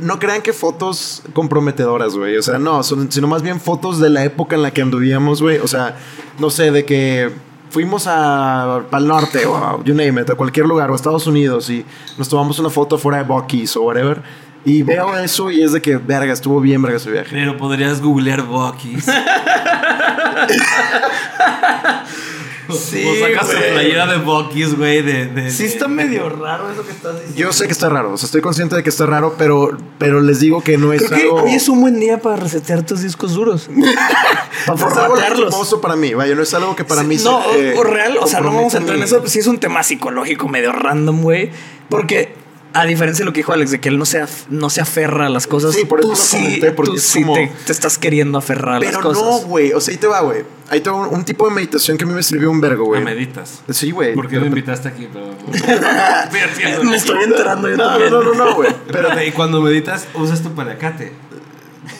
no 0.00 0.18
crean 0.18 0.42
que 0.42 0.52
fotos 0.52 1.22
comprometedoras, 1.32 2.14
güey. 2.14 2.36
O 2.36 2.42
sea, 2.42 2.58
no, 2.58 2.82
son, 2.82 3.10
sino 3.10 3.26
más 3.26 3.42
bien 3.42 3.58
fotos 3.60 3.98
de 3.98 4.10
la 4.10 4.24
época 4.24 4.56
en 4.56 4.62
la 4.62 4.72
que 4.72 4.82
anduvíamos, 4.82 5.40
güey. 5.40 5.58
O 5.58 5.66
sea, 5.68 5.96
no 6.38 6.50
sé, 6.50 6.70
de 6.70 6.84
que 6.84 7.30
fuimos 7.74 8.06
a 8.06 8.76
al 8.76 9.08
norte 9.08 9.44
o 9.46 9.56
a, 9.56 9.82
you 9.84 9.94
name 9.94 10.20
it, 10.20 10.30
a 10.30 10.36
cualquier 10.36 10.64
lugar 10.64 10.90
o 10.90 10.92
a 10.92 10.96
Estados 10.96 11.26
Unidos 11.26 11.68
y 11.70 11.84
nos 12.16 12.28
tomamos 12.28 12.56
una 12.60 12.70
foto 12.70 12.98
fuera 12.98 13.18
de 13.18 13.24
Bucky's 13.24 13.76
o 13.76 13.82
whatever. 13.82 14.22
Y 14.64 14.84
veo 14.84 15.18
eso 15.18 15.50
y 15.50 15.60
es 15.60 15.72
de 15.72 15.82
que, 15.82 15.96
verga, 15.96 16.32
estuvo 16.32 16.60
bien, 16.60 16.80
verga, 16.80 16.98
ese 16.98 17.10
viaje. 17.10 17.30
Pero 17.32 17.56
podrías 17.56 18.00
googlear 18.00 18.42
Bucky's. 18.42 19.06
Sí, 22.72 23.04
o 23.04 23.26
sacas 23.26 23.48
tu 23.50 23.56
playera 23.56 24.06
de 24.06 24.18
Bucky's, 24.18 24.76
güey. 24.76 25.02
De, 25.02 25.26
de, 25.26 25.50
Sí, 25.50 25.64
está 25.64 25.88
medio 25.88 26.28
raro 26.28 26.70
eso 26.70 26.84
que 26.84 26.92
estás 26.92 27.14
diciendo. 27.14 27.36
Yo 27.36 27.52
sé 27.52 27.66
que 27.66 27.72
está 27.72 27.88
raro, 27.88 28.12
o 28.12 28.16
sea, 28.16 28.26
estoy 28.26 28.40
consciente 28.40 28.76
de 28.76 28.82
que 28.82 28.90
está 28.90 29.06
raro, 29.06 29.34
pero, 29.36 29.76
pero 29.98 30.20
les 30.20 30.40
digo 30.40 30.62
que 30.62 30.78
no 30.78 30.92
es 30.92 31.02
Creo 31.02 31.18
que 31.18 31.24
algo... 31.24 31.42
hoy 31.42 31.54
es 31.54 31.68
un 31.68 31.80
buen 31.80 32.00
día 32.00 32.18
para 32.18 32.36
resetear 32.36 32.84
tus 32.84 33.02
discos 33.02 33.34
duros. 33.34 33.68
para 34.66 34.78
es 34.78 34.82
algo 34.82 35.16
formatearlos. 35.16 35.78
para 35.82 35.96
mí, 35.96 36.14
vaya, 36.14 36.34
no 36.34 36.42
es 36.42 36.54
algo 36.54 36.74
que 36.76 36.84
para 36.84 37.02
mí 37.02 37.16
no, 37.16 37.42
se, 37.52 37.70
eh, 37.70 37.74
o, 37.76 37.82
real, 37.82 38.16
o 38.20 38.26
sea, 38.26 38.40
no 38.40 38.52
vamos 38.52 38.74
a 38.74 38.78
entrar 38.78 38.96
en 38.96 39.02
eso. 39.02 39.22
Sí 39.26 39.38
es 39.40 39.46
un 39.46 39.58
tema 39.58 39.82
psicológico 39.82 40.48
medio 40.48 40.72
random, 40.72 41.22
güey. 41.22 41.50
Porque 41.88 42.43
a 42.74 42.84
diferencia 42.86 43.22
de 43.22 43.26
lo 43.26 43.32
que 43.32 43.38
dijo 43.40 43.52
Alex, 43.52 43.70
de 43.70 43.80
que 43.80 43.88
él 43.88 43.98
no 43.98 44.04
se, 44.04 44.22
af- 44.22 44.46
no 44.50 44.68
se 44.68 44.80
aferra 44.80 45.26
a 45.26 45.28
las 45.28 45.46
cosas, 45.46 45.74
Sí, 45.74 45.84
por 45.84 46.00
eso 46.00 46.08
tú 46.08 46.14
lo 46.14 46.16
sí, 46.20 46.36
comenté, 46.36 46.72
porque 46.72 46.90
tú 46.90 46.96
es 46.96 47.02
sí 47.04 47.22
como- 47.22 47.34
te, 47.34 47.50
te 47.66 47.72
estás 47.72 47.98
queriendo 47.98 48.36
aferrar 48.36 48.76
a 48.76 48.80
Pero 48.80 48.92
las 48.92 49.00
cosas. 49.00 49.22
no, 49.22 49.38
güey. 49.48 49.72
O 49.72 49.80
sea, 49.80 49.92
ahí 49.92 49.98
te 49.98 50.06
va, 50.08 50.20
güey. 50.20 50.42
Ahí 50.70 50.80
te 50.80 50.90
va 50.90 50.96
un, 50.96 51.14
un 51.14 51.24
tipo 51.24 51.48
de 51.48 51.54
meditación 51.54 51.96
que 51.96 52.04
a 52.04 52.06
mí 52.06 52.12
me 52.14 52.22
sirvió 52.22 52.50
un 52.50 52.60
vergo, 52.60 52.84
güey. 52.86 53.02
meditas. 53.04 53.60
Sí, 53.70 53.90
güey. 53.92 54.14
¿Por 54.14 54.26
qué 54.28 54.34
me 54.36 54.42
Pero- 54.42 54.48
invitaste 54.48 54.88
aquí? 54.88 55.08
Pero, 55.12 55.34
Me 56.84 56.96
estoy 56.96 57.22
enterando 57.24 57.68
yo 57.68 57.76
No, 57.76 57.84
no, 57.84 57.90
también. 57.90 58.10
no, 58.10 58.22
no, 58.22 58.34
no, 58.34 58.54
güey. 58.54 58.70
Pero, 58.92 59.08
Pero 59.10 59.22
y 59.24 59.30
cuando 59.32 59.60
meditas, 59.60 60.06
usas 60.14 60.42
tu 60.42 60.52
palacate. 60.54 61.12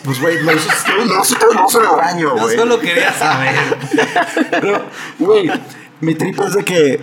pues, 0.02 0.20
güey, 0.20 0.42
lo 0.42 0.52
uso, 0.52 0.68
lo 1.06 1.20
uso, 1.20 1.36
lo 1.54 1.66
uso 1.66 1.80
en 1.80 1.90
el 1.90 1.96
baño, 1.96 2.36
Yo 2.36 2.42
güey. 2.42 2.56
solo 2.56 2.80
quería 2.80 3.12
saber. 3.12 3.54
Pero, 4.50 4.86
güey, 5.18 5.50
mi 6.00 6.14
trip 6.14 6.38
es 6.40 6.54
de 6.54 6.64
que, 6.64 7.00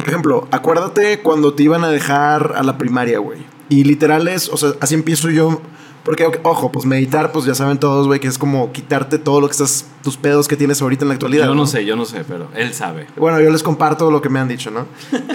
por 0.00 0.08
ejemplo, 0.08 0.48
acuérdate 0.50 1.20
cuando 1.20 1.54
te 1.54 1.62
iban 1.62 1.84
a 1.84 1.88
dejar 1.88 2.54
a 2.56 2.62
la 2.62 2.78
primaria, 2.78 3.18
güey. 3.18 3.38
Y 3.68 3.84
literal 3.84 4.28
es, 4.28 4.48
o 4.48 4.56
sea, 4.56 4.70
así 4.80 4.94
empiezo 4.94 5.30
yo. 5.30 5.60
Porque, 6.04 6.26
ojo, 6.44 6.72
pues 6.72 6.86
meditar, 6.86 7.30
pues 7.30 7.44
ya 7.44 7.54
saben 7.54 7.78
todos, 7.78 8.06
güey, 8.06 8.20
que 8.20 8.26
es 8.26 8.38
como 8.38 8.72
quitarte 8.72 9.18
todo 9.18 9.40
lo 9.42 9.48
que 9.48 9.52
estás, 9.52 9.84
tus 10.02 10.16
pedos 10.16 10.48
que 10.48 10.56
tienes 10.56 10.80
ahorita 10.80 11.04
en 11.04 11.08
la 11.08 11.14
actualidad. 11.14 11.46
Yo 11.46 11.54
no 11.54 11.66
sé, 11.66 11.84
yo 11.84 11.94
no 11.94 12.06
sé, 12.06 12.24
pero 12.26 12.48
él 12.56 12.72
sabe. 12.72 13.06
Bueno, 13.16 13.38
yo 13.38 13.50
les 13.50 13.62
comparto 13.62 14.10
lo 14.10 14.22
que 14.22 14.30
me 14.30 14.38
han 14.38 14.48
dicho, 14.48 14.70
¿no? 14.70 14.86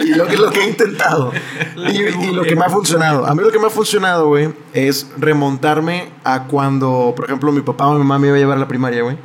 Y 0.03 0.15
lo 0.15 0.25
que, 0.25 0.37
lo 0.37 0.49
que 0.49 0.61
he 0.61 0.67
intentado. 0.67 1.31
Y, 1.77 2.01
y 2.01 2.31
lo 2.31 2.41
que 2.41 2.55
me 2.55 2.65
ha 2.65 2.69
funcionado. 2.69 3.27
A 3.27 3.35
mí 3.35 3.43
lo 3.43 3.51
que 3.51 3.59
me 3.59 3.67
ha 3.67 3.69
funcionado, 3.69 4.27
güey, 4.27 4.49
es 4.73 5.07
remontarme 5.17 6.09
a 6.23 6.45
cuando, 6.45 7.13
por 7.15 7.25
ejemplo, 7.25 7.51
mi 7.51 7.61
papá 7.61 7.87
o 7.87 7.93
mi 7.93 7.99
mamá 7.99 8.17
me 8.17 8.27
iba 8.27 8.35
a 8.35 8.39
llevar 8.39 8.57
a 8.57 8.61
la 8.61 8.67
primaria, 8.67 9.03
güey. 9.03 9.17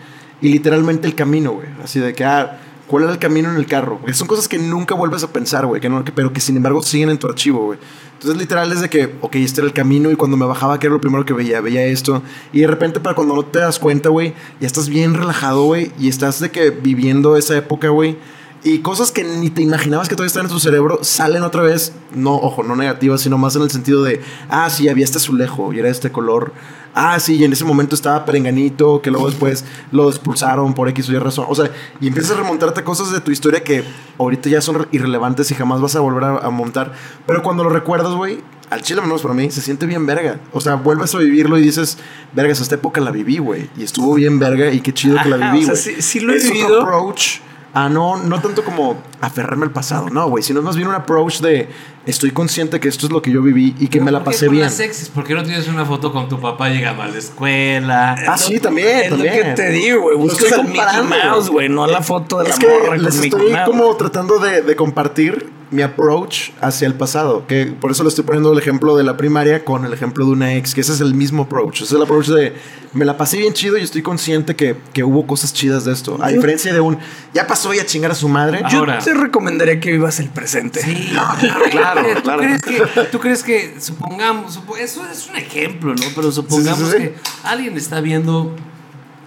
Y 0.43 0.51
literalmente 0.51 1.07
el 1.07 1.15
camino, 1.15 1.53
güey. 1.53 1.69
Así 1.83 2.01
de 2.01 2.13
que, 2.13 2.25
ah, 2.25 2.61
¿cuál 2.91 3.05
era 3.05 3.13
el 3.13 3.19
camino 3.21 3.49
en 3.49 3.57
el 3.57 3.67
carro? 3.67 3.99
Porque 3.99 4.13
son 4.15 4.27
cosas 4.27 4.49
que 4.49 4.59
nunca 4.59 4.95
vuelves 4.97 5.23
a 5.23 5.33
pensar, 5.33 5.65
güey. 5.65 5.81
Que 5.81 5.89
no, 5.89 6.05
que- 6.05 6.11
pero 6.13 6.33
que 6.33 6.41
sin 6.41 6.57
embargo 6.57 6.83
siguen 6.83 7.09
en 7.11 7.19
tu 7.19 7.29
archivo, 7.29 7.65
güey. 7.67 7.79
Entonces, 8.15 8.37
literal 8.39 8.71
es 8.73 8.81
de 8.81 8.91
que, 8.91 9.15
ok, 9.21 9.37
este 9.37 9.61
era 9.61 9.69
el 9.69 9.73
camino 9.73 10.11
y 10.11 10.17
cuando 10.17 10.37
me 10.37 10.45
bajaba, 10.45 10.79
que 10.79 10.89
era 10.89 10.95
lo 10.95 11.01
primero 11.01 11.25
que 11.25 11.33
veía, 11.33 11.61
veía 11.61 11.85
esto. 11.87 12.23
Y 12.53 12.61
de 12.61 12.67
repente, 12.67 13.01
para 13.01 13.15
cuando 13.15 13.35
no 13.35 13.45
te 13.45 13.61
das 13.61 13.79
cuenta, 13.79 14.09
güey, 14.11 14.35
ya 14.61 14.67
estás 14.67 14.89
bien 14.89 15.15
relajado, 15.15 15.63
güey. 15.65 15.93
Y 15.99 16.09
estás 16.09 16.41
de 16.41 16.51
que 16.51 16.71
viviendo 16.71 17.37
esa 17.37 17.57
época, 17.57 17.89
güey. 17.89 18.19
Y 18.63 18.81
cosas 18.81 19.11
que 19.11 19.25
ni 19.25 19.49
te 19.49 19.63
imaginabas 19.63 20.07
que 20.11 20.17
todavía 20.17 20.27
están 20.27 20.45
en 20.45 20.51
tu 20.53 20.61
cerebro 20.61 20.99
salen 21.01 21.45
otra 21.45 21.63
vez, 21.63 21.95
no, 22.15 22.35
ojo, 22.35 22.63
no 22.63 22.77
negativas, 22.77 23.23
sino 23.23 23.39
más 23.39 23.57
en 23.57 23.63
el 23.63 23.71
sentido 23.71 24.03
de, 24.03 24.21
ah, 24.51 24.69
sí, 24.69 24.89
había 24.91 25.05
este 25.05 25.17
azulejo 25.17 25.73
y 25.73 25.79
era 25.79 25.89
este 25.89 26.13
color. 26.13 26.53
Ah, 26.95 27.19
sí, 27.21 27.37
y 27.37 27.45
en 27.45 27.53
ese 27.53 27.65
momento 27.65 27.95
estaba 27.95 28.25
perenganito, 28.25 29.01
que 29.01 29.11
luego 29.11 29.29
después 29.29 29.65
lo 29.93 30.09
expulsaron 30.09 30.75
por 30.75 30.89
X 30.89 31.09
o 31.09 31.13
Y 31.13 31.19
razón. 31.19 31.47
O 31.49 31.55
sea, 31.55 31.71
y 32.01 32.09
empiezas 32.09 32.33
a 32.33 32.41
remontarte 32.41 32.81
a 32.81 32.85
cosas 32.85 33.13
de 33.13 33.21
tu 33.21 33.31
historia 33.31 33.63
que 33.63 33.85
ahorita 34.19 34.49
ya 34.49 34.61
son 34.61 34.87
irrelevantes 34.93 35.51
y 35.51 35.55
jamás 35.55 35.81
vas 35.81 35.95
a 35.97 36.01
volver 36.01 36.25
a, 36.25 36.39
a 36.39 36.51
montar. 36.51 36.93
Pero 37.27 37.43
cuando 37.43 37.63
lo 37.65 37.71
recuerdas, 37.71 38.13
güey, 38.15 38.41
al 38.71 38.83
chile 38.83 39.01
menos 39.01 39.23
para 39.23 39.35
mí, 39.35 39.51
se 39.51 39.61
siente 39.61 39.87
bien 39.87 40.05
verga. 40.07 40.41
O 40.53 40.61
sea, 40.61 40.75
vuelves 40.77 41.15
a 41.15 41.19
vivirlo 41.19 41.59
y 41.59 41.63
dices, 41.63 41.99
vergas, 42.33 42.61
esta 42.61 42.75
época 42.77 43.01
la 43.01 43.11
viví, 43.11 43.39
güey. 43.39 43.69
Y 43.77 43.83
estuvo 43.85 44.15
bien 44.15 44.39
verga 44.39 44.71
y 44.73 44.81
qué 44.81 44.93
chido 44.93 45.17
que 45.23 45.29
la 45.29 45.37
viví, 45.53 45.65
o 45.65 45.75
sea, 45.75 45.75
güey. 45.75 46.03
sí- 46.03 46.03
sí 46.03 46.21
lo 46.21 46.33
he 46.33 46.37
Es 46.37 46.45
vivido. 46.51 46.83
approach 46.83 47.39
a 47.73 47.89
no, 47.89 48.17
no 48.17 48.41
tanto 48.41 48.65
como 48.65 49.01
aferrarme 49.21 49.65
al 49.67 49.71
pasado, 49.73 50.11
no, 50.11 50.29
güey, 50.29 50.43
sino 50.43 50.61
más 50.63 50.77
bien 50.77 50.89
un 50.89 50.95
approach 50.95 51.41
de 51.41 51.69
estoy 52.07 52.31
consciente 52.33 52.81
que 52.81 52.89
esto 52.89 53.07
es 53.07 53.13
lo 53.13 53.23
que 53.23 53.31
yo 53.31 53.43
viví 53.43 53.77
y 53.79 53.87
que 53.89 54.01
me 54.01 54.11
la 54.11 54.25
¿Por 54.25 54.33
qué 54.33 54.37
pasé 54.37 54.49
bien. 54.49 54.69
¿Por 55.15 55.25
qué 55.25 55.35
no 55.35 55.43
tienes 55.45 55.69
una 55.69 55.85
foto 55.85 56.13
con 56.13 56.29
tu 56.29 56.41
papá 56.41 56.69
llegando 56.71 57.03
a 57.03 57.09
la 57.09 57.19
escuela? 57.19 58.17
Ah, 58.27 58.37
sí, 58.37 58.59
también, 58.59 58.89
Es 59.05 59.09
también. 59.11 59.37
lo 59.37 59.43
que 59.45 59.51
te 59.55 59.71
digo, 59.71 60.03
güey. 60.03 60.17
Buscas 60.17 60.53
al 60.53 60.65
Mickey 60.65 60.77
comparando, 60.77 61.17
Mouse, 61.31 61.49
güey. 61.51 61.69
no 61.69 61.87
la 61.87 62.03
foto 62.03 62.39
de 62.39 62.45
la 62.45 62.51
Es 62.51 62.59
que 62.59 62.67
morra 62.67 62.97
les 62.97 63.17
estoy 63.23 63.55
como 63.65 63.95
tratando 63.97 64.39
de, 64.39 64.63
de 64.63 64.77
compartir 64.77 65.60
mi 65.71 65.83
approach 65.83 66.51
hacia 66.61 66.87
el 66.87 66.95
pasado. 66.95 67.47
Que 67.47 67.67
por 67.67 67.91
eso 67.91 68.03
le 68.03 68.09
estoy 68.09 68.25
poniendo 68.25 68.53
el 68.53 68.59
ejemplo 68.59 68.97
de 68.97 69.05
la 69.05 69.17
primaria 69.17 69.65
con 69.65 69.85
el 69.85 69.93
ejemplo 69.93 70.25
de 70.27 70.33
una 70.33 70.55
ex. 70.55 70.75
Que 70.75 70.81
ese 70.81 70.93
es 70.93 71.01
el 71.01 71.15
mismo 71.15 71.45
approach. 71.45 71.77
Ese 71.77 71.85
es 71.85 71.93
el 71.93 72.03
approach 72.03 72.27
de 72.29 72.55
me 72.93 73.05
la 73.05 73.17
pasé 73.17 73.37
bien 73.39 73.53
chido 73.55 73.79
y 73.79 73.83
estoy 73.83 74.03
consciente 74.03 74.57
que, 74.57 74.75
que 74.93 75.05
hubo 75.05 75.25
cosas 75.27 75.53
chidas 75.53 75.85
de 75.85 75.93
esto. 75.93 76.19
A 76.21 76.29
diferencia 76.29 76.73
de 76.73 76.81
un 76.81 76.99
ya 77.33 77.47
pasó 77.47 77.73
y 77.73 77.79
a 77.79 77.87
chingar 77.87 78.11
a 78.11 78.15
su 78.17 78.29
madre. 78.29 78.63
Yo 78.71 78.81
Ahora. 78.81 78.99
te 78.99 79.15
recomendaría 79.15 79.79
que 79.79 79.93
vivas 79.93 80.19
el 80.19 80.29
presente. 80.29 80.83
Sí, 80.83 80.95
claro, 81.71 82.03
¿Tú 82.17 82.23
claro. 82.23 82.43
Crees 82.43 82.63
que, 82.63 83.03
¿Tú 83.13 83.19
crees 83.21 83.43
que, 83.45 83.77
supongamos, 83.81 84.55
supo- 84.57 84.77
eso 84.77 85.07
es 85.07 85.29
un 85.29 85.37
ejemplo, 85.37 85.95
¿no? 85.95 86.05
Pero 86.17 86.33
supongamos 86.33 86.81
sí, 86.91 86.97
sí. 86.97 86.99
que 86.99 87.15
alguien 87.45 87.77
está 87.77 88.01
viendo 88.01 88.57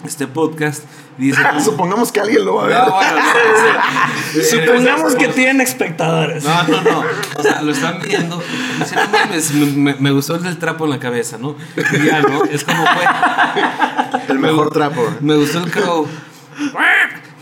este 0.06 0.28
podcast 0.28 0.84
dice... 1.18 1.42
Supongamos 1.64 2.12
que 2.12 2.20
alguien 2.20 2.46
lo 2.46 2.56
va 2.56 2.66
a 2.66 2.68
ver. 2.68 2.78
No, 2.78 2.92
bueno, 2.92 3.16
no, 3.16 4.42
sí. 4.42 4.42
Supongamos 4.58 5.14
Eh, 5.14 5.18
que 5.18 5.28
tienen 5.30 5.62
espectadores. 5.62 6.44
No, 6.44 6.64
no, 6.64 6.82
no. 6.82 7.04
O 7.38 7.44
sea, 7.44 7.62
lo 7.62 7.72
están 7.72 8.00
viendo. 8.02 8.42
y 8.76 8.80
Dicen, 8.80 9.00
no 9.00 9.18
mames, 9.18 9.54
me, 10.00 10.12
gustó 10.12 10.36
el 10.36 10.44
del 10.44 10.58
trapo 10.58 10.86
en 10.86 10.92
la 10.92 11.00
cabeza, 11.00 11.38
¿no? 11.38 11.56
Y 11.78 12.06
ya, 12.06 12.22
¿no? 12.22 12.44
Es 12.46 12.64
como 12.64 12.84
fue. 12.86 13.04
El 14.30 14.40
mejor 14.40 14.72
trapo. 14.72 15.02
Me 15.22 15.36
gustó 15.36 15.60
el 15.60 15.72
crow. 15.72 16.08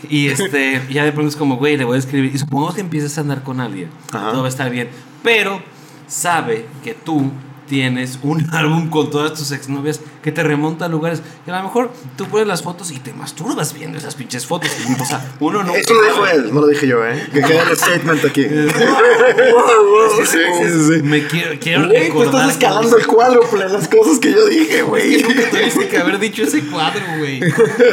Y 0.10 0.28
este, 0.28 0.82
ya 0.90 1.04
de 1.04 1.12
pronto 1.12 1.30
es 1.30 1.36
como, 1.36 1.58
güey, 1.58 1.78
le 1.78 1.86
voy 1.86 1.96
a 1.96 2.00
escribir. 2.00 2.34
Y 2.34 2.38
supongamos 2.38 2.76
que 2.76 2.82
empiezas 2.82 3.18
a 3.18 3.22
andar 3.22 3.44
con 3.44 3.60
alguien. 3.62 3.90
Todo 4.12 4.42
va 4.42 4.46
a 4.48 4.50
estar 4.50 4.70
bien. 4.70 4.90
Pero 5.24 5.62
sabe 6.08 6.66
que 6.84 6.94
tú 6.94 7.32
tienes 7.72 8.20
un 8.22 8.46
álbum 8.54 8.90
con 8.90 9.10
todas 9.10 9.34
tus 9.34 9.54
exnovias 9.54 10.02
que 10.22 10.34
te 10.34 10.44
remonta 10.44 10.86
a 10.86 10.90
lugares 10.90 11.22
que 11.46 11.52
a 11.52 11.58
lo 11.58 11.64
mejor 11.64 11.90
tú 12.18 12.26
pones 12.26 12.46
las 12.46 12.62
fotos 12.64 12.92
y 12.92 13.00
te 13.00 13.14
masturbas 13.14 13.74
viendo 13.74 13.98
esas 13.98 14.14
pinches 14.14 14.46
fotos. 14.46 14.70
O 15.00 15.06
sea, 15.06 15.26
uno 15.40 15.64
no. 15.64 15.74
Eso 15.74 15.94
lo 15.94 16.04
dijo 16.04 16.28
él, 16.28 16.54
no 16.54 16.60
lo 16.60 16.68
dije 16.68 16.86
yo, 16.86 17.08
¿eh? 17.08 17.30
Que 17.32 17.42
quede 17.42 17.62
el 17.62 17.78
statement 17.78 18.26
aquí. 18.26 18.46
Me 21.04 21.26
quiero, 21.28 21.58
quiero 21.62 21.88
Güey, 21.88 22.10
tú 22.10 22.20
recordar. 22.20 22.42
estás 22.42 22.52
escalando 22.52 22.98
el 22.98 23.08
cuádruple 23.08 23.70
las 23.70 23.88
cosas 23.88 24.20
que 24.20 24.34
yo 24.34 24.46
dije, 24.48 24.82
güey. 24.82 25.24
Nunca 25.24 25.50
tuviste 25.50 25.88
que 25.88 25.98
haber 25.98 26.20
dicho 26.20 26.44
ese 26.44 26.66
cuadro, 26.66 27.06
güey. 27.20 27.40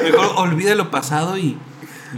Mejor 0.03 0.33
olvida 0.39 0.75
lo 0.75 0.91
pasado 0.91 1.39
y 1.39 1.57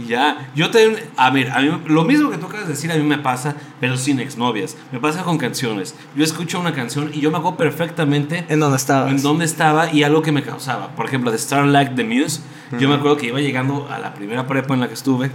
ya. 0.07 0.51
Yo 0.55 0.69
te. 0.71 1.09
A 1.17 1.29
ver, 1.29 1.51
a 1.51 1.61
mí, 1.61 1.69
lo 1.87 2.03
mismo 2.03 2.29
que 2.29 2.37
tú 2.37 2.45
acabas 2.45 2.67
de 2.67 2.73
decir, 2.73 2.91
a 2.91 2.95
mí 2.95 3.03
me 3.03 3.17
pasa, 3.17 3.55
pero 3.79 3.97
sin 3.97 4.19
exnovias. 4.19 4.77
Me 4.91 4.99
pasa 4.99 5.23
con 5.23 5.37
canciones. 5.37 5.95
Yo 6.15 6.23
escucho 6.23 6.59
una 6.59 6.73
canción 6.73 7.11
y 7.13 7.21
yo 7.21 7.31
me 7.31 7.37
hago 7.37 7.57
perfectamente 7.57 8.45
¿En 8.49 8.59
dónde 8.59 8.77
estabas? 8.77 9.11
en 9.11 9.21
dónde 9.21 9.45
estaba 9.45 9.91
y 9.91 10.03
algo 10.03 10.21
que 10.21 10.31
me 10.31 10.43
causaba. 10.43 10.89
Por 10.95 11.05
ejemplo, 11.05 11.31
de 11.31 11.37
Starlight 11.37 11.95
The 11.95 12.03
Muse, 12.03 12.41
yo 12.79 12.87
me 12.89 12.95
acuerdo 12.95 13.17
que 13.17 13.27
iba 13.27 13.39
llegando 13.39 13.87
a 13.91 13.99
la 13.99 14.13
primera 14.13 14.47
prepa 14.47 14.73
en 14.73 14.79
la 14.81 14.87
que 14.87 14.93
estuve. 14.93 15.31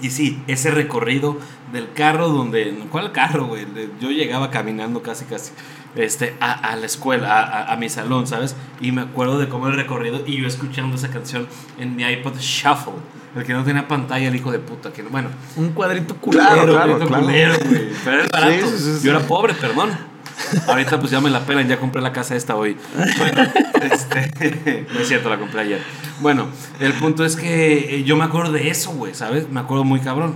Y 0.00 0.10
sí, 0.10 0.42
ese 0.46 0.70
recorrido 0.70 1.38
del 1.72 1.92
carro 1.92 2.28
donde... 2.28 2.78
¿Cuál 2.90 3.12
carro, 3.12 3.46
güey? 3.46 3.66
Yo 4.00 4.10
llegaba 4.10 4.50
caminando 4.50 5.02
casi, 5.02 5.24
casi 5.24 5.52
este, 5.96 6.36
a, 6.40 6.52
a 6.52 6.76
la 6.76 6.86
escuela, 6.86 7.66
a, 7.70 7.76
mi 7.76 7.88
salón, 7.88 8.26
¿sabes? 8.26 8.54
Y 8.80 8.92
me 8.92 9.02
acuerdo 9.02 9.38
de 9.38 9.48
cómo 9.48 9.66
el 9.68 9.74
recorrido 9.74 10.22
y 10.26 10.40
yo 10.40 10.46
escuchando 10.46 10.96
esa 10.96 11.08
canción 11.10 11.48
en 11.78 11.96
mi 11.96 12.04
iPod 12.04 12.36
Shuffle. 12.38 12.94
El 13.36 13.44
que 13.44 13.52
no 13.52 13.62
tenía 13.62 13.86
pantalla, 13.86 14.28
el 14.28 14.34
hijo 14.34 14.50
de 14.50 14.58
puta. 14.58 14.92
Que, 14.92 15.02
no- 15.02 15.10
bueno, 15.10 15.28
Un 15.56 15.70
cuadrito 15.70 16.16
culero. 16.16 16.44
Claro, 16.44 16.98
claro. 16.98 16.98
Culero, 17.22 17.54
güey. 17.68 17.88
Pero 18.04 18.20
era 18.20 18.28
barato. 18.32 18.66
Sí, 18.66 18.78
sí, 18.78 18.98
sí, 18.98 19.06
Yo 19.06 19.10
era 19.10 19.20
pobre, 19.20 19.54
perdón. 19.54 19.90
Ahorita 20.66 20.98
pues 20.98 21.10
ya 21.10 21.20
me 21.20 21.30
la 21.30 21.40
pelan, 21.40 21.68
ya 21.68 21.78
compré 21.78 22.00
la 22.02 22.12
casa 22.12 22.36
esta 22.36 22.56
hoy. 22.56 22.76
Bueno, 23.18 23.50
este, 23.92 24.86
no 24.92 25.00
es 25.00 25.08
cierto, 25.08 25.28
la 25.28 25.38
compré 25.38 25.60
ayer. 25.60 25.80
Bueno, 26.20 26.48
el 26.80 26.92
punto 26.94 27.24
es 27.24 27.36
que 27.36 27.96
eh, 27.96 28.04
yo 28.04 28.16
me 28.16 28.24
acuerdo 28.24 28.52
de 28.52 28.68
eso, 28.70 28.90
güey, 28.92 29.14
¿sabes? 29.14 29.48
Me 29.48 29.60
acuerdo 29.60 29.84
muy 29.84 30.00
cabrón. 30.00 30.34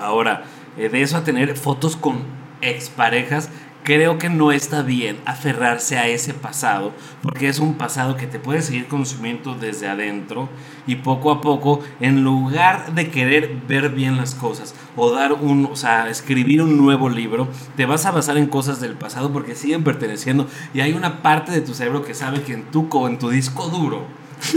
Ahora, 0.00 0.44
eh, 0.76 0.88
de 0.88 1.02
eso 1.02 1.16
a 1.16 1.24
tener 1.24 1.56
fotos 1.56 1.96
con 1.96 2.22
exparejas, 2.60 3.50
creo 3.82 4.18
que 4.18 4.28
no 4.28 4.52
está 4.52 4.82
bien 4.82 5.18
aferrarse 5.24 5.98
a 5.98 6.08
ese 6.08 6.34
pasado, 6.34 6.92
porque 7.22 7.48
es 7.48 7.58
un 7.58 7.74
pasado 7.74 8.16
que 8.16 8.26
te 8.26 8.38
puede 8.38 8.62
seguir 8.62 8.86
consumiendo 8.86 9.54
desde 9.54 9.88
adentro 9.88 10.48
y 10.86 10.96
poco 10.96 11.30
a 11.30 11.40
poco, 11.40 11.80
en 12.00 12.24
lugar 12.24 12.94
de 12.94 13.10
querer 13.10 13.56
ver 13.66 13.90
bien 13.90 14.16
las 14.16 14.34
cosas 14.34 14.74
o 14.96 15.10
dar 15.10 15.32
un, 15.32 15.66
o 15.66 15.76
sea, 15.76 16.08
escribir 16.08 16.62
un 16.62 16.76
nuevo 16.76 17.08
libro, 17.08 17.48
te 17.76 17.86
vas 17.86 18.06
a 18.06 18.10
basar 18.10 18.36
en 18.36 18.46
cosas 18.46 18.80
del 18.80 18.94
pasado 18.94 19.32
porque 19.32 19.54
siguen 19.54 19.84
perteneciendo. 19.84 20.46
Y 20.74 20.80
hay 20.80 20.92
una 20.92 21.22
parte 21.22 21.52
de 21.52 21.60
tu 21.60 21.74
cerebro 21.74 22.04
que 22.04 22.14
sabe 22.14 22.42
que 22.42 22.54
en 22.54 22.64
tu, 22.64 22.88
en 23.06 23.18
tu 23.18 23.30
disco 23.30 23.68
duro 23.68 24.04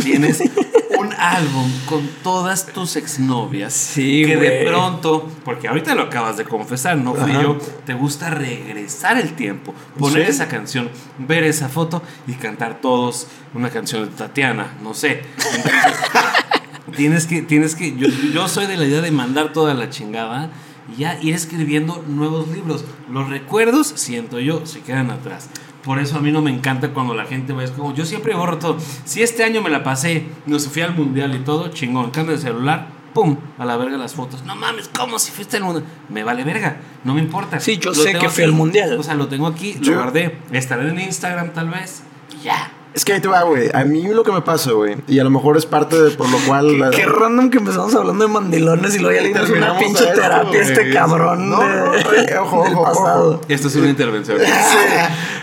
tienes 0.02 0.44
un 1.00 1.14
álbum 1.14 1.70
con 1.86 2.08
todas 2.24 2.66
tus 2.68 2.96
exnovias 2.96 3.74
Sí, 3.74 4.24
que 4.26 4.38
de 4.38 4.66
pronto, 4.66 5.30
porque 5.44 5.68
ahorita 5.68 5.96
lo 5.96 6.04
acabas 6.04 6.38
de 6.38 6.46
confesar, 6.46 6.98
no 6.98 7.14
fui 7.14 7.32
Ajá. 7.32 7.42
yo, 7.42 7.58
te 7.86 7.94
gusta 7.94 8.30
regresar 8.30 9.18
el 9.18 9.34
tiempo, 9.34 9.74
poner 9.98 10.26
Sí. 10.26 10.32
esa 10.32 10.48
canción, 10.48 10.90
ver 11.18 11.44
esa 11.44 11.70
foto 11.70 12.02
y 12.28 12.34
cantar 12.34 12.82
todos 12.82 13.28
una 13.54 13.70
canción 13.70 14.04
de 14.06 14.12
Tatiana, 14.12 14.74
no 14.84 14.94
sé. 14.94 15.22
Entonces, 15.38 15.74
tienes 16.96 17.26
que, 17.26 17.42
tienes 17.42 17.76
que, 17.76 17.96
yo, 17.96 18.08
yo 18.08 18.48
soy 18.48 18.66
de 18.68 18.78
la 18.78 18.86
idea 18.86 19.02
de 19.02 19.12
mandar 19.12 19.54
toda 19.54 19.74
la 19.74 19.90
chingada 19.90 20.50
y 20.96 21.02
ya 21.02 21.18
ir 21.22 21.34
escribiendo 21.34 22.04
nuevos 22.08 22.48
libros. 22.50 22.86
Los 23.10 23.30
recuerdos, 23.30 23.88
siento 23.96 24.40
yo, 24.40 24.66
se 24.66 24.82
quedan 24.82 25.10
atrás. 25.12 25.50
Por 25.86 26.00
eso 26.00 26.18
a 26.18 26.20
mí 26.20 26.32
no 26.32 26.42
me 26.42 26.50
encanta 26.52 26.90
cuando 26.90 27.14
la 27.14 27.26
gente 27.26 27.54
va, 27.54 27.64
es 27.64 27.70
como, 27.72 27.94
yo 27.94 28.06
siempre 28.06 28.34
borro 28.36 28.58
todo. 28.58 28.78
Si 29.06 29.22
este 29.22 29.44
año 29.44 29.62
me 29.62 29.70
la 29.70 29.84
pasé, 29.84 30.26
nos 30.48 30.68
fui 30.68 30.82
al 30.82 30.94
mundial 30.96 31.34
y 31.36 31.40
todo, 31.40 31.68
chingón, 31.70 32.10
cambio 32.10 32.36
de 32.36 32.42
celular, 32.42 32.88
pum, 33.14 33.38
a 33.60 33.66
la 33.66 33.78
verga 33.78 33.96
las 33.96 34.16
fotos. 34.16 34.44
No 34.44 34.56
mames, 34.56 34.90
¿cómo 34.90 35.20
si 35.20 35.32
fuiste 35.32 35.58
al 35.58 35.64
mundial? 35.64 35.86
Me 36.10 36.24
vale 36.24 36.44
verga, 36.44 36.78
no 37.04 37.14
me 37.14 37.22
importa. 37.22 37.60
Sí, 37.60 37.78
yo 37.78 37.92
Lo 37.92 37.96
sé 37.96 38.14
que 38.14 38.30
fui 38.30 38.44
aquí, 38.44 38.44
al 38.44 38.52
mundial. 38.54 38.98
O 39.00 39.04
sea, 39.04 39.14
lo 39.14 39.28
tengo 39.28 39.46
aquí, 39.48 39.78
Yo- 39.80 39.92
lo 39.94 40.00
guardé. 40.00 40.40
Estaré 40.52 40.90
en 40.90 41.00
Instagram 41.00 41.52
tal 41.54 41.70
vez. 41.70 42.02
y 42.42 42.46
Ya. 42.46 42.72
Es 42.96 43.04
que 43.04 43.12
ahí 43.12 43.20
te 43.20 43.28
va, 43.28 43.44
güey. 43.44 43.70
A 43.74 43.84
mí 43.84 44.08
lo 44.08 44.24
que 44.24 44.32
me 44.32 44.42
pasa, 44.42 44.72
güey. 44.72 44.96
Y 45.08 45.20
a 45.20 45.24
lo 45.26 45.30
mejor 45.30 45.58
es 45.58 45.66
parte 45.66 46.02
de 46.02 46.12
por 46.12 46.30
lo 46.30 46.38
cual. 46.48 46.80
la- 46.80 46.92
Qué 46.92 47.06
random 47.06 47.50
que 47.50 47.58
empezamos 47.58 47.94
hablando 47.94 48.26
de 48.26 48.32
mandilones 48.32 48.96
y 48.96 49.00
luego 49.00 49.18
ya 49.18 49.22
le 49.22 49.28
dimos 49.34 49.50
una 49.50 49.78
pinche 49.78 50.08
a 50.08 50.14
eso, 50.14 50.22
terapia 50.22 50.60
a 50.60 50.64
este 50.64 50.94
cabrón 50.94 51.50
No, 51.50 51.60
de- 51.60 52.34
no, 52.34 52.42
ojo, 52.44 52.62
ojo, 52.62 52.84
pasado. 52.84 53.30
ojo. 53.34 53.42
Esto 53.50 53.68
es 53.68 53.76
una 53.76 53.90
intervención. 53.90 54.38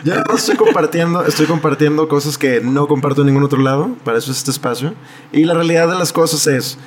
Yo 0.05 0.15
no 0.17 0.35
estoy 0.35 0.57
compartiendo, 0.57 1.25
estoy 1.27 1.45
compartiendo 1.47 2.09
cosas 2.09 2.39
que 2.39 2.63
no 2.63 2.89
comparto 2.89 3.21
en 3.21 3.27
ningún 3.29 3.45
otro 3.45 3.61
lado. 3.61 3.91
Para 4.03 4.17
eso 4.17 4.33
es 4.33 4.39
este 4.39 4.51
espacio. 4.51 4.95
Y 5.31 5.45
la 5.45 5.53
realidad 5.53 5.89
de 5.89 5.95
las 5.99 6.11
cosas 6.13 6.47
es. 6.47 6.79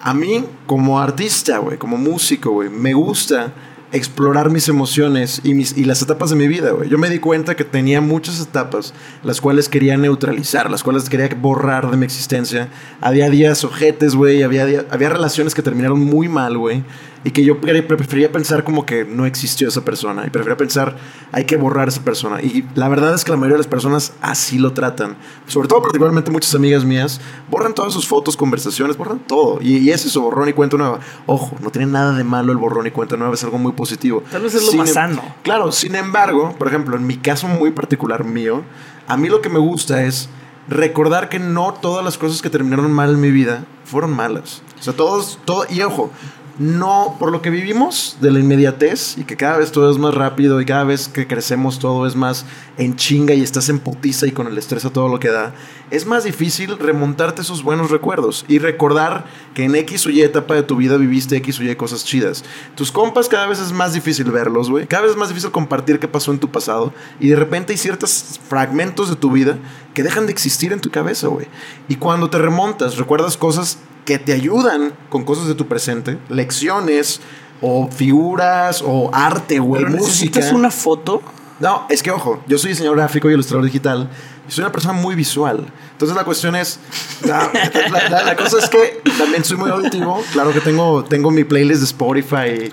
A 0.00 0.14
mí, 0.14 0.44
como 0.66 1.00
artista, 1.00 1.58
güey, 1.58 1.78
como 1.78 1.96
músico, 1.96 2.50
güey, 2.52 2.68
me 2.70 2.94
gusta 2.94 3.52
explorar 3.92 4.50
mis 4.50 4.68
emociones 4.68 5.40
y, 5.44 5.54
mis, 5.54 5.76
y 5.76 5.84
las 5.84 6.02
etapas 6.02 6.30
de 6.30 6.36
mi 6.36 6.48
vida, 6.48 6.70
güey. 6.70 6.88
Yo 6.88 6.98
me 6.98 7.08
di 7.08 7.18
cuenta 7.18 7.54
que 7.54 7.64
tenía 7.64 8.00
muchas 8.00 8.40
etapas 8.40 8.94
las 9.22 9.40
cuales 9.40 9.68
quería 9.68 9.96
neutralizar, 9.96 10.70
las 10.70 10.82
cuales 10.82 11.08
quería 11.08 11.28
borrar 11.40 11.90
de 11.90 11.96
mi 11.96 12.04
existencia. 12.04 12.68
Había 13.00 13.30
días 13.30 13.64
ojetes, 13.64 14.14
güey, 14.14 14.42
había, 14.42 14.84
había 14.90 15.08
relaciones 15.08 15.54
que 15.54 15.62
terminaron 15.62 16.00
muy 16.00 16.28
mal, 16.28 16.58
güey. 16.58 16.82
Y 17.26 17.32
que 17.32 17.44
yo 17.44 17.60
pre- 17.60 17.82
prefería 17.82 18.30
pensar 18.30 18.62
como 18.62 18.86
que 18.86 19.04
no 19.04 19.26
existió 19.26 19.66
esa 19.66 19.84
persona. 19.84 20.24
Y 20.26 20.30
prefería 20.30 20.56
pensar, 20.56 20.96
hay 21.32 21.44
que 21.44 21.56
borrar 21.56 21.86
a 21.86 21.90
esa 21.90 22.02
persona. 22.04 22.40
Y 22.40 22.64
la 22.76 22.88
verdad 22.88 23.12
es 23.14 23.24
que 23.24 23.32
la 23.32 23.36
mayoría 23.36 23.54
de 23.54 23.58
las 23.58 23.66
personas 23.66 24.12
así 24.20 24.58
lo 24.58 24.72
tratan. 24.74 25.16
Sobre 25.48 25.66
todo, 25.66 25.82
particularmente 25.82 26.30
muchas 26.30 26.54
amigas 26.54 26.84
mías, 26.84 27.20
borran 27.50 27.74
todas 27.74 27.92
sus 27.92 28.06
fotos, 28.06 28.36
conversaciones, 28.36 28.96
borran 28.96 29.18
todo. 29.18 29.58
Y, 29.60 29.78
y 29.78 29.90
es 29.90 30.04
eso, 30.06 30.20
borrón 30.20 30.48
y 30.48 30.52
cuenta 30.52 30.76
nueva. 30.76 31.00
Ojo, 31.26 31.56
no 31.60 31.70
tiene 31.70 31.90
nada 31.90 32.16
de 32.16 32.22
malo 32.22 32.52
el 32.52 32.58
borrón 32.58 32.86
y 32.86 32.92
cuenta 32.92 33.16
nueva, 33.16 33.34
es 33.34 33.42
algo 33.42 33.58
muy 33.58 33.72
positivo. 33.72 34.22
Tal 34.30 34.42
vez 34.42 34.54
es 34.54 34.62
lo 34.62 34.68
Sin 34.70 34.78
más 34.78 34.88
em- 34.90 34.94
sano. 34.94 35.22
Claro, 35.42 35.72
sin 35.72 35.96
embargo, 35.96 36.54
por 36.56 36.68
ejemplo, 36.68 36.96
en 36.96 37.08
mi 37.08 37.16
caso 37.16 37.48
muy 37.48 37.72
particular 37.72 38.22
mío, 38.24 38.62
a 39.08 39.16
mí 39.16 39.28
lo 39.28 39.40
que 39.42 39.48
me 39.48 39.58
gusta 39.58 40.04
es 40.04 40.28
recordar 40.68 41.28
que 41.28 41.40
no 41.40 41.74
todas 41.74 42.04
las 42.04 42.18
cosas 42.18 42.40
que 42.40 42.50
terminaron 42.50 42.92
mal 42.92 43.10
en 43.14 43.20
mi 43.20 43.32
vida 43.32 43.64
fueron 43.84 44.14
malas. 44.14 44.62
O 44.78 44.82
sea, 44.84 44.92
todos, 44.92 45.38
todo, 45.44 45.64
y 45.68 45.80
ojo, 45.82 46.10
no, 46.58 47.16
por 47.18 47.32
lo 47.32 47.42
que 47.42 47.50
vivimos 47.50 48.16
de 48.22 48.30
la 48.30 48.38
inmediatez 48.38 49.18
y 49.18 49.24
que 49.24 49.36
cada 49.36 49.58
vez 49.58 49.72
todo 49.72 49.90
es 49.90 49.98
más 49.98 50.14
rápido 50.14 50.58
y 50.60 50.64
cada 50.64 50.84
vez 50.84 51.08
que 51.08 51.26
crecemos 51.26 51.78
todo 51.78 52.06
es 52.06 52.16
más 52.16 52.46
en 52.78 52.96
chinga 52.96 53.34
y 53.34 53.42
estás 53.42 53.68
en 53.68 53.78
putiza 53.78 54.26
y 54.26 54.32
con 54.32 54.46
el 54.46 54.56
estrés 54.56 54.86
a 54.86 54.90
todo 54.90 55.08
lo 55.08 55.20
que 55.20 55.28
da, 55.28 55.54
es 55.90 56.06
más 56.06 56.24
difícil 56.24 56.78
remontarte 56.78 57.42
esos 57.42 57.62
buenos 57.62 57.90
recuerdos 57.90 58.46
y 58.48 58.58
recordar 58.58 59.26
que 59.54 59.64
en 59.64 59.74
X 59.74 60.06
o 60.06 60.10
Y 60.10 60.22
etapa 60.22 60.54
de 60.54 60.62
tu 60.62 60.76
vida 60.76 60.96
viviste 60.96 61.36
X 61.36 61.60
o 61.60 61.62
Y 61.62 61.76
cosas 61.76 62.04
chidas. 62.04 62.42
Tus 62.74 62.90
compas 62.90 63.28
cada 63.28 63.46
vez 63.46 63.60
es 63.60 63.72
más 63.72 63.92
difícil 63.92 64.30
verlos, 64.30 64.70
güey. 64.70 64.86
Cada 64.86 65.02
vez 65.02 65.12
es 65.12 65.18
más 65.18 65.28
difícil 65.28 65.50
compartir 65.50 65.98
qué 65.98 66.08
pasó 66.08 66.32
en 66.32 66.38
tu 66.38 66.50
pasado 66.50 66.92
y 67.20 67.28
de 67.28 67.36
repente 67.36 67.74
hay 67.74 67.78
ciertos 67.78 68.40
fragmentos 68.48 69.10
de 69.10 69.16
tu 69.16 69.30
vida 69.30 69.58
que 69.92 70.02
dejan 70.02 70.24
de 70.24 70.32
existir 70.32 70.72
en 70.72 70.80
tu 70.80 70.90
cabeza, 70.90 71.28
güey. 71.28 71.48
Y 71.88 71.96
cuando 71.96 72.30
te 72.30 72.38
remontas, 72.38 72.96
recuerdas 72.96 73.36
cosas 73.36 73.78
que 74.06 74.18
te 74.18 74.32
ayudan 74.32 74.94
con 75.10 75.24
cosas 75.24 75.46
de 75.48 75.54
tu 75.54 75.66
presente, 75.66 76.16
lecciones 76.30 77.20
o 77.60 77.88
figuras 77.90 78.82
o 78.86 79.10
arte, 79.12 79.58
güey, 79.58 79.82
Pero 79.82 79.96
música. 79.96 80.06
necesitas 80.08 80.52
una 80.52 80.70
foto. 80.70 81.20
No, 81.60 81.86
es 81.88 82.02
que 82.02 82.10
ojo, 82.10 82.42
yo 82.46 82.56
soy 82.58 82.70
diseñador 82.70 82.98
gráfico 82.98 83.28
y 83.30 83.34
ilustrador 83.34 83.64
digital. 83.64 84.08
Y 84.48 84.52
soy 84.52 84.62
una 84.62 84.70
persona 84.72 84.92
muy 84.94 85.14
visual. 85.16 85.66
Entonces 85.92 86.16
la 86.16 86.22
cuestión 86.24 86.54
es. 86.54 86.78
La, 87.24 87.50
la- 87.90 88.08
la- 88.10 88.22
la 88.22 88.36
cosa 88.36 88.58
es 88.58 88.68
que 88.68 89.00
también 89.18 89.42
soy 89.42 89.56
muy 89.56 89.70
auditivo. 89.70 90.22
Claro 90.32 90.52
que 90.52 90.60
tengo, 90.60 91.02
tengo 91.04 91.30
mi 91.32 91.42
playlist 91.44 91.80
de 91.80 91.86
Spotify. 91.86 92.70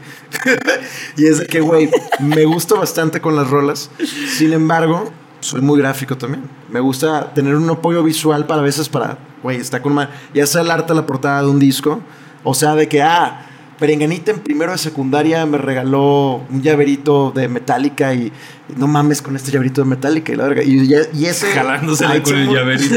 Y, 1.18 1.22
y 1.24 1.26
es 1.28 1.40
de 1.40 1.48
que, 1.48 1.62
güey, 1.62 1.90
me 2.20 2.46
gusta 2.46 2.76
bastante 2.76 3.22
con 3.22 3.36
las 3.36 3.50
rolas. 3.50 3.90
Sin 4.38 4.54
embargo, 4.54 5.10
soy 5.40 5.62
muy 5.62 5.80
gráfico 5.80 6.16
también. 6.18 6.44
Me 6.70 6.80
gusta 6.80 7.34
tener 7.34 7.56
un 7.56 7.70
apoyo 7.70 8.04
visual 8.04 8.46
para 8.46 8.62
a 8.62 8.64
veces 8.66 8.88
para, 8.90 9.18
güey, 9.44 9.58
está 9.58 9.82
con 9.82 9.94
ma- 9.94 10.10
ya 10.34 10.48
sea 10.48 10.62
el 10.62 10.72
arte, 10.72 10.94
la 10.96 11.06
portada 11.06 11.41
de 11.44 11.50
un 11.50 11.60
disco. 11.60 12.02
O 12.44 12.54
sea, 12.56 12.74
de 12.76 12.88
que, 12.88 13.02
ah, 13.04 13.48
Perenganita 13.80 14.32
en 14.32 14.39
primero 14.39 14.72
de 14.72 14.78
secundaria 14.78 15.46
me 15.46 15.58
regaló 15.58 16.44
un 16.50 16.62
llaverito 16.62 17.32
de 17.36 17.50
Metallica 17.50 18.14
y, 18.14 18.28
y 18.70 18.76
no 18.78 18.88
mames 18.88 19.22
con 19.22 19.36
este 19.36 19.52
llaverito 19.52 19.82
de 19.82 19.88
Metallica 19.89 20.32
y 20.32 20.36
la 20.36 20.44
verga. 20.46 20.64
Y, 20.64 20.88
ya- 20.88 21.00
y 21.14 21.26
ese. 21.26 21.48
Jalándosela 21.52 22.12
Ay, 22.12 22.22
con 22.22 22.36
el 22.36 22.50
llaverito. 22.50 22.96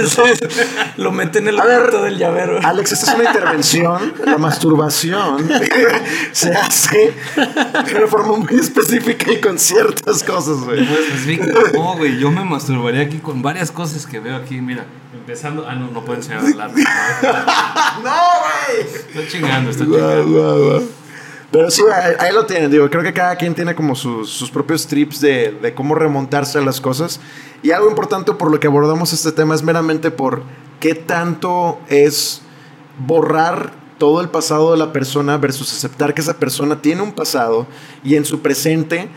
Lo 0.99 1.11
mete 1.12 1.38
en 1.38 1.49
el 1.49 1.59
A 1.59 1.64
ver, 1.64 1.80
objeto 1.80 2.03
del 2.05 2.18
llavero. 2.18 2.61
Alex, 2.62 2.92
esta 2.92 3.12
es 3.12 3.18
una 3.18 3.24
intervención. 3.30 4.12
La 4.26 4.38
masturbación 4.38 5.49
se 6.32 6.53
hace 6.53 7.12
de 7.36 7.97
una 7.97 8.07
forma 8.07 8.36
muy 8.36 8.55
específica 8.61 9.32
y 9.32 9.40
con 9.40 9.59
ciertas 9.59 10.22
cosas, 10.22 10.59
güey. 10.59 10.86
Pues, 10.86 11.38
pues, 11.53 11.72
no, 11.72 11.97
güey, 11.97 12.18
yo 12.18 12.30
me 12.30 12.44
masturbaría 12.44 13.01
aquí 13.01 13.16
con 13.18 13.42
varias 13.42 13.72
cosas 13.72 14.07
que 14.07 14.20
veo 14.20 14.36
aquí, 14.36 14.61
mira, 14.61 14.84
empezando, 15.27 15.66
ah, 15.68 15.74
no, 15.74 15.91
no 15.91 16.05
puedo 16.05 16.20
enseñar 16.20 16.41
lápiz. 16.55 16.85
¡No, 18.05 18.11
güey! 18.12 18.87
Estoy 19.09 19.27
chingando, 19.27 19.70
estoy 19.70 19.89
chingando. 19.89 20.83
Pero 21.51 21.68
sí, 21.68 21.83
ahí, 21.93 22.12
ahí 22.20 22.33
lo 22.33 22.47
tienen. 22.47 22.70
Digo, 22.70 22.89
creo 22.89 23.03
que 23.03 23.12
cada 23.12 23.35
quien 23.35 23.53
tiene 23.53 23.74
como 23.74 23.97
sus, 23.97 24.31
sus 24.31 24.53
propios 24.53 24.87
trips 24.87 25.20
de, 25.20 25.51
de 25.61 25.74
cómo 25.74 25.97
remontarse 25.97 26.59
a 26.59 26.61
las 26.61 26.81
cosas. 26.81 27.18
Y 27.64 27.72
algo 27.72 27.89
importante 27.89 28.33
por 28.35 28.53
lo 28.53 28.61
que 28.61 28.68
abordamos 28.68 29.12
este 29.12 29.33
tema 29.33 29.57
es 29.57 29.64
meramente 29.64 30.12
por 30.12 30.45
qué 30.79 30.95
tanto 30.95 31.81
es 31.89 32.43
borrar 32.97 33.72
todo 33.99 34.20
el 34.20 34.29
pasado 34.29 34.70
de 34.70 34.79
la 34.79 34.93
persona 34.93 35.39
versus 35.39 35.72
aceptar 35.72 36.14
que 36.14 36.20
esa 36.20 36.35
persona 36.35 36.81
tiene 36.81 37.03
un 37.03 37.12
pasado 37.12 37.66
y 38.05 38.14
en 38.14 38.24
su 38.24 38.43
presente 38.43 39.09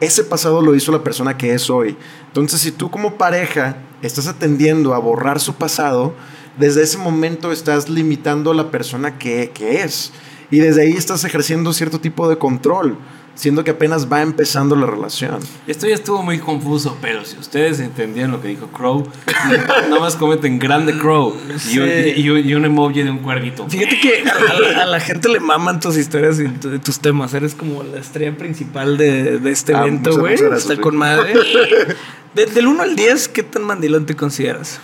ese 0.00 0.24
pasado 0.24 0.62
lo 0.62 0.74
hizo 0.74 0.92
la 0.92 1.04
persona 1.04 1.36
que 1.36 1.52
es 1.52 1.68
hoy. 1.70 1.96
Entonces, 2.26 2.60
si 2.60 2.72
tú 2.72 2.90
como 2.90 3.14
pareja 3.14 3.76
estás 4.02 4.26
atendiendo 4.26 4.94
a 4.94 4.98
borrar 4.98 5.40
su 5.40 5.54
pasado, 5.54 6.14
desde 6.58 6.82
ese 6.82 6.98
momento 6.98 7.52
estás 7.52 7.88
limitando 7.88 8.50
a 8.50 8.54
la 8.54 8.70
persona 8.70 9.18
que, 9.18 9.50
que 9.52 9.82
es. 9.82 10.12
Y 10.50 10.58
desde 10.58 10.82
ahí 10.82 10.92
estás 10.92 11.24
ejerciendo 11.24 11.72
cierto 11.72 12.00
tipo 12.00 12.28
de 12.28 12.38
control, 12.38 12.98
siendo 13.34 13.64
que 13.64 13.70
apenas 13.70 14.12
va 14.12 14.20
empezando 14.22 14.76
la 14.76 14.86
relación. 14.86 15.38
Esto 15.66 15.86
ya 15.88 15.94
estuvo 15.94 16.22
muy 16.22 16.38
confuso, 16.38 16.98
pero 17.00 17.24
si 17.24 17.38
ustedes 17.38 17.80
entendían 17.80 18.30
lo 18.30 18.42
que 18.42 18.48
dijo 18.48 18.66
Crow, 18.68 19.06
nada 19.88 19.98
más 20.00 20.16
comenten 20.16 20.58
grande 20.58 20.98
Crow 20.98 21.34
y, 21.70 21.78
un, 21.78 21.88
Sí. 21.88 22.12
y 22.16 22.28
un- 22.30 22.46
y 22.46 22.54
un 22.54 22.64
emoji 22.66 23.02
de 23.02 23.10
un 23.10 23.18
cuervito. 23.18 23.66
Fíjate 23.68 23.98
que 23.98 24.22
a 24.28 24.34
la, 24.74 24.82
a 24.82 24.86
la 24.86 25.00
gente 25.00 25.28
le 25.30 25.40
maman 25.40 25.80
tus 25.80 25.96
historias 25.96 26.38
y 26.38 26.48
tu- 26.48 26.78
tus 26.80 26.98
temas. 27.00 27.32
Eres 27.32 27.54
como 27.54 27.82
la 27.82 27.98
estrella 28.00 28.36
principal 28.36 28.98
de, 28.98 29.38
de 29.38 29.50
este 29.50 29.74
Ah, 29.74 29.82
evento, 29.82 30.10
muchas- 30.18 30.40
güey. 30.42 30.58
Está 30.58 30.76
con 30.78 30.96
madre. 30.96 31.32
De- 32.34 32.46
del 32.46 32.66
1 32.68 32.82
al 32.82 32.94
10, 32.94 33.28
¿qué 33.28 33.42
tan 33.42 33.64
mandilón 33.64 34.06
te 34.06 34.14
consideras? 34.14 34.78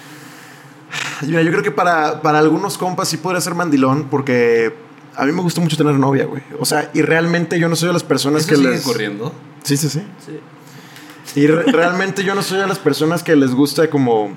Mira, 1.22 1.42
yo 1.42 1.50
creo 1.50 1.62
que 1.62 1.70
para, 1.70 2.20
para 2.22 2.38
algunos 2.38 2.76
compas 2.78 3.08
sí 3.08 3.18
podría 3.18 3.40
ser 3.40 3.54
mandilón, 3.54 4.04
porque 4.10 4.74
a 5.16 5.24
mí 5.24 5.32
me 5.32 5.40
gusta 5.42 5.60
mucho 5.60 5.76
tener 5.76 5.94
novia, 5.94 6.26
güey. 6.26 6.42
O 6.60 6.64
sea, 6.64 6.90
y 6.94 7.02
realmente 7.02 7.58
yo 7.58 7.68
no 7.68 7.76
soy 7.76 7.88
de 7.88 7.92
las 7.94 8.02
personas 8.04 8.42
¿Eso 8.42 8.50
que 8.50 8.56
sigue 8.56 8.70
les... 8.70 8.82
corriendo? 8.82 9.32
Sí, 9.62 9.76
sí, 9.76 9.88
sí. 9.88 10.02
Y 11.34 11.46
re- 11.46 11.64
realmente 11.72 12.24
yo 12.24 12.34
no 12.34 12.42
soy 12.42 12.58
de 12.58 12.66
las 12.66 12.78
personas 12.78 13.22
que 13.22 13.34
les 13.36 13.52
gusta 13.52 13.90
como 13.90 14.30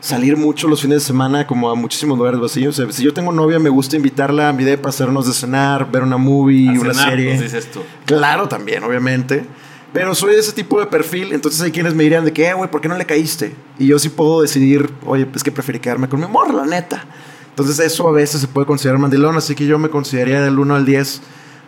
salir 0.00 0.36
mucho 0.36 0.68
los 0.68 0.80
fines 0.82 1.02
de 1.02 1.06
semana, 1.06 1.46
como 1.46 1.68
a 1.70 1.74
muchísimos 1.74 2.16
lugares 2.18 2.40
así. 2.44 2.66
O 2.66 2.72
sea, 2.72 2.90
si 2.92 3.02
yo 3.02 3.12
tengo 3.12 3.32
novia, 3.32 3.58
me 3.58 3.68
gusta 3.70 3.96
invitarla 3.96 4.48
a 4.48 4.52
mi 4.52 4.64
depa, 4.64 4.88
hacernos 4.90 5.26
de 5.26 5.32
cenar, 5.32 5.90
ver 5.90 6.02
una 6.02 6.16
movie, 6.16 6.68
A 6.68 6.80
una 6.80 6.94
cenar, 6.94 7.10
serie. 7.10 7.28
pues, 7.36 7.40
dices 7.52 7.70
tú. 7.70 7.80
Claro, 8.04 8.48
también, 8.48 8.84
obviamente. 8.84 9.44
Pero 9.92 10.14
soy 10.14 10.34
de 10.34 10.40
ese 10.40 10.52
tipo 10.52 10.78
de 10.78 10.86
perfil, 10.86 11.32
entonces 11.32 11.60
hay 11.62 11.72
quienes 11.72 11.94
me 11.94 12.04
dirían 12.04 12.24
de 12.24 12.32
que, 12.32 12.46
eh, 12.48 12.54
güey, 12.54 12.70
¿por 12.70 12.80
qué 12.80 12.88
no 12.88 12.96
le 12.98 13.06
caíste? 13.06 13.54
Y 13.78 13.86
yo 13.86 13.98
sí 13.98 14.10
puedo 14.10 14.42
decidir, 14.42 14.90
oye, 15.06 15.24
pues 15.26 15.42
que 15.42 15.50
preferí 15.50 15.78
quedarme 15.80 16.08
con 16.08 16.20
mi 16.20 16.26
amor, 16.26 16.52
la 16.52 16.66
neta. 16.66 17.04
Entonces 17.56 17.78
eso 17.78 18.06
a 18.06 18.12
veces 18.12 18.42
se 18.42 18.48
puede 18.48 18.66
considerar 18.66 19.00
mandilón, 19.00 19.34
así 19.38 19.54
que 19.54 19.64
yo 19.64 19.78
me 19.78 19.88
consideraría 19.88 20.42
del 20.42 20.58
1 20.58 20.74
al 20.74 20.84
10, 20.84 21.22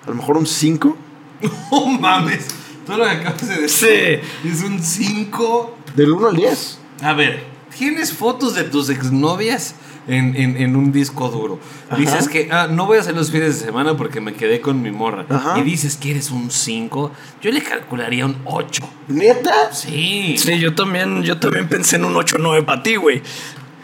a 0.05 0.09
lo 0.11 0.17
mejor 0.17 0.37
un 0.37 0.47
5. 0.47 0.97
¡No 1.73 1.87
mames! 1.87 2.47
Todo 2.85 2.99
lo 2.99 3.05
que 3.05 3.11
acabas 3.13 3.49
de 3.49 3.63
decir 3.63 4.21
es 4.45 4.63
un 4.63 4.83
5. 4.83 5.79
Del 5.97 6.13
1 6.13 6.29
al 6.29 6.37
10. 6.37 6.79
A 7.01 7.15
ver, 7.15 7.43
¿tienes 7.75 8.13
fotos 8.13 8.55
de 8.55 8.65
tus 8.65 8.91
exnovias 8.91 9.77
en, 10.07 10.37
en, 10.37 10.59
en 10.59 10.77
un 10.77 10.93
disco 10.93 11.31
duro? 11.31 11.59
Ajá. 11.89 11.97
Dices 11.97 12.29
que 12.29 12.51
ah, 12.53 12.69
no 12.71 12.85
voy 12.85 12.99
a 12.99 13.01
hacer 13.01 13.15
los 13.15 13.31
fines 13.31 13.59
de 13.59 13.65
semana 13.65 13.97
porque 13.97 14.21
me 14.21 14.35
quedé 14.35 14.61
con 14.61 14.83
mi 14.83 14.91
morra. 14.91 15.25
Ajá. 15.31 15.59
Y 15.59 15.63
dices 15.63 15.97
que 15.97 16.11
eres 16.11 16.31
un 16.31 16.51
5. 16.51 17.13
Yo 17.41 17.51
le 17.51 17.63
calcularía 17.63 18.27
un 18.27 18.37
8. 18.45 18.83
¿Neta? 19.09 19.73
Sí. 19.73 20.37
Sí, 20.37 20.59
yo 20.59 20.75
también, 20.75 21.23
yo 21.23 21.41
también 21.41 21.67
pensé 21.67 21.97
en 21.97 22.05
un 22.05 22.15
8 22.15 22.37
o 22.37 22.43
9 22.43 22.67
para 22.67 22.83
ti, 22.83 22.97
güey. 22.97 23.23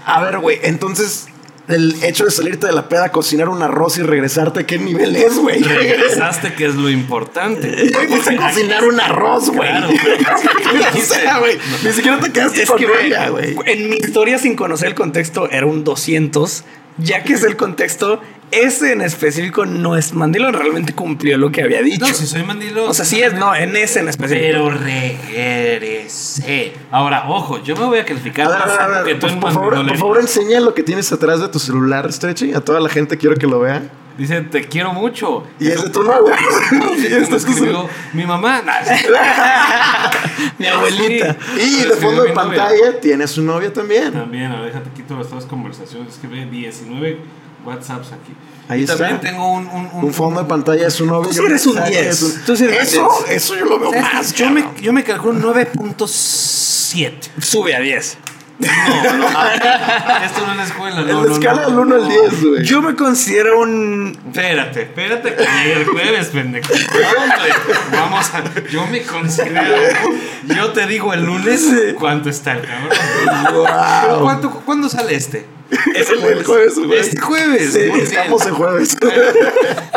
A 0.05 0.23
ver, 0.23 0.39
güey, 0.39 0.59
entonces 0.65 1.29
el 1.69 2.03
hecho 2.03 2.25
de 2.25 2.31
salirte 2.31 2.67
de 2.67 2.73
la 2.73 2.89
peda, 2.89 3.11
cocinar 3.11 3.49
un 3.49 3.63
arroz 3.63 3.99
y 3.99 4.03
regresarte, 4.03 4.67
¿qué 4.67 4.79
nivel 4.79 5.17
es, 5.17 5.39
güey? 5.39 5.63
Regresaste, 5.63 6.55
que 6.55 6.67
es 6.67 6.75
lo 6.75 6.91
importante. 6.91 7.91
Fuiste 8.09 8.35
a 8.35 8.49
cocinar 8.49 8.85
un 8.85 9.01
arroz, 9.01 9.51
güey. 9.51 9.69
Claro, 9.69 9.89
o 10.95 11.01
sea, 11.01 11.39
güey, 11.39 11.59
ni 11.83 11.93
siquiera 11.93 12.19
te 12.21 12.31
quedaste 12.31 12.63
Es 12.63 12.71
con 12.71 12.79
que, 12.79 12.87
ella, 13.03 13.29
güey. 13.29 13.57
en 13.67 13.91
mi 13.91 13.97
historia, 13.97 14.39
sin 14.39 14.57
conocer 14.57 14.89
el 14.89 14.95
contexto, 14.95 15.51
era 15.51 15.67
un 15.67 15.85
200. 15.85 16.65
Ya 16.97 17.25
que 17.25 17.33
es 17.33 17.43
el 17.43 17.57
contexto, 17.57 18.21
ese 18.63 18.93
en 18.93 19.01
específico 19.01 19.67
no 19.67 19.97
es 19.97 20.15
mandilón, 20.15 20.55
realmente 20.55 20.95
cumplió 20.95 21.39
lo 21.39 21.51
que 21.51 21.63
había 21.63 21.83
dicho. 21.83 22.07
No, 22.07 22.15
si 22.15 22.27
soy 22.27 22.45
mandilo. 22.45 22.89
O 22.89 22.95
sea, 22.95 23.05
sí 23.05 23.23
es, 23.23 23.35
no, 23.35 23.55
en 23.55 23.77
ese 23.77 24.01
en 24.01 24.09
específico. 24.09 24.47
Pero 24.47 24.71
regresé. 24.71 26.73
Ahora, 26.91 27.29
ojo, 27.29 27.63
yo 27.63 27.77
me 27.77 27.85
voy 27.85 27.99
a 27.99 28.05
calificar 28.05 28.47
A 28.47 28.51
ver, 28.51 28.63
a 28.63 28.89
ver, 28.89 28.99
a 28.99 29.05
que 29.05 29.15
tú 29.15 29.27
por, 29.41 29.53
favor, 29.53 29.87
por 29.87 29.97
favor, 29.97 30.21
enseña 30.21 30.61
lo 30.61 30.75
que 30.75 30.83
tienes 30.83 31.13
atrás 31.13 31.41
de 31.41 31.49
tu 31.49 31.59
celular, 31.59 32.11
Stretchy. 32.13 32.55
A 32.55 32.61
toda 32.61 32.81
la 32.81 32.89
gente 32.89 33.17
quiero 33.17 33.37
que 33.37 33.47
lo 33.47 33.61
vea. 33.61 33.83
Dice, 34.17 34.43
te 34.43 34.69
quiero 34.69 34.93
mucho. 34.93 35.45
Y 35.59 35.69
es 35.69 35.83
de 35.83 35.91
tu 35.91 36.05
novia. 36.05 36.37
Y 36.97 37.07
Esto 37.07 37.37
es 37.37 37.45
escribió 37.45 37.89
mi 38.13 38.25
mamá. 38.25 38.63
Mi 40.59 40.67
abuelita. 40.67 41.37
Y 41.59 41.83
de 41.83 41.95
fondo 41.95 42.23
de 42.23 42.29
novia. 42.29 42.35
pantalla 42.35 43.01
tiene 43.01 43.27
su 43.27 43.43
novia 43.43 43.73
también. 43.73 44.13
También, 44.13 44.53
a 44.53 44.61
ver, 44.61 44.73
déjate 44.73 44.91
quito 44.91 45.17
las 45.17 45.31
dos 45.31 45.47
conversaciones. 45.47 46.15
Es 46.15 46.19
que 46.19 46.29
ve 46.29 46.47
19 46.47 47.19
WhatsApps 47.65 48.13
aquí. 48.13 48.33
Ahí 48.69 48.81
y 48.81 48.85
está. 48.85 48.97
también 48.97 49.21
tengo 49.21 49.53
un, 49.53 49.67
un, 49.67 49.91
un- 49.93 50.05
Un 50.05 50.15
fondo 50.15 50.41
de 50.43 50.47
pantalla 50.49 50.87
es 50.87 50.95
su 50.95 51.05
novia. 51.07 51.29
Tú 51.29 51.35
sí 51.35 51.43
eres 51.45 51.67
un 51.67 51.75
Yo- 51.77 51.85
10. 51.85 52.07
es 52.07 52.23
un- 52.23 52.45
Tú 52.45 52.57
sí 52.57 52.65
eres 52.65 52.77
un 52.79 52.83
Eso, 53.05 53.25
10. 53.27 53.37
eso 53.43 53.57
yo 53.57 53.65
lo 53.67 53.79
veo 53.79 53.93
más. 53.93 54.33
yo, 54.35 54.51
me, 54.51 54.65
yo 54.81 54.93
me 54.93 55.05
calculo 55.05 55.33
un 55.35 55.43
9.7. 55.43 57.13
Sube 57.43 57.75
a 57.77 57.81
10. 57.81 58.19
No, 58.57 58.69
no, 58.69 59.27
esto 59.27 60.47
no 60.47 60.53
es 60.53 60.57
la 60.59 60.65
escuela. 60.65 61.01
En 61.01 61.09
No, 61.09 61.25
la 61.25 61.33
escala 61.33 61.67
del 61.67 61.77
1 61.77 61.95
al 61.97 62.09
10, 62.09 62.45
güey. 62.45 62.65
Yo 62.65 62.81
me 62.83 62.95
considero 62.95 63.59
un. 63.61 64.17
Espérate, 64.29 64.83
espérate 64.83 65.35
que 65.35 65.43
llegue 65.43 65.73
el 65.81 65.85
jueves, 65.87 66.27
pendejo. 66.29 66.73
Vamos 67.93 68.31
a. 68.33 68.45
Yo 68.71 68.87
me 68.87 69.03
considero. 69.03 69.75
Yo 70.47 70.71
te 70.73 70.87
digo 70.87 71.13
el 71.13 71.25
lunes 71.25 71.69
cuánto 71.99 72.31
está 72.31 72.53
el 72.53 72.63
cabrón. 72.63 74.21
¿cuánto, 74.23 74.51
¿Cuándo 74.65 74.89
sale 74.89 75.17
este? 75.17 75.47
Es 75.95 76.11
el, 76.11 76.23
el 76.39 76.45
jueves, 76.45 76.75
güey. 76.79 76.99
Este 76.99 77.21
jueves. 77.21 77.73
Sí, 77.73 77.81
estamos 78.01 78.47
en 78.47 78.55
jueves. 78.55 78.97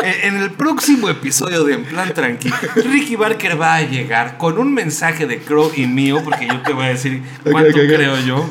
Eh, 0.04 0.20
En 0.28 0.36
el 0.36 0.52
próximo 0.52 1.08
episodio 1.08 1.64
de 1.64 1.74
En 1.74 1.84
Plan 1.84 2.14
Tranqui, 2.14 2.50
Ricky 2.76 3.16
Barker 3.16 3.60
va 3.60 3.74
a 3.74 3.82
llegar 3.82 4.38
con 4.38 4.56
un 4.58 4.72
mensaje 4.72 5.26
de 5.26 5.40
Crow 5.40 5.72
y 5.74 5.86
mío, 5.86 6.20
porque 6.22 6.46
yo 6.46 6.62
te 6.62 6.72
voy 6.72 6.84
a 6.86 6.88
decir 6.90 7.20
cuánto 7.42 7.72
creo 7.72 8.16
yo. 8.20 8.48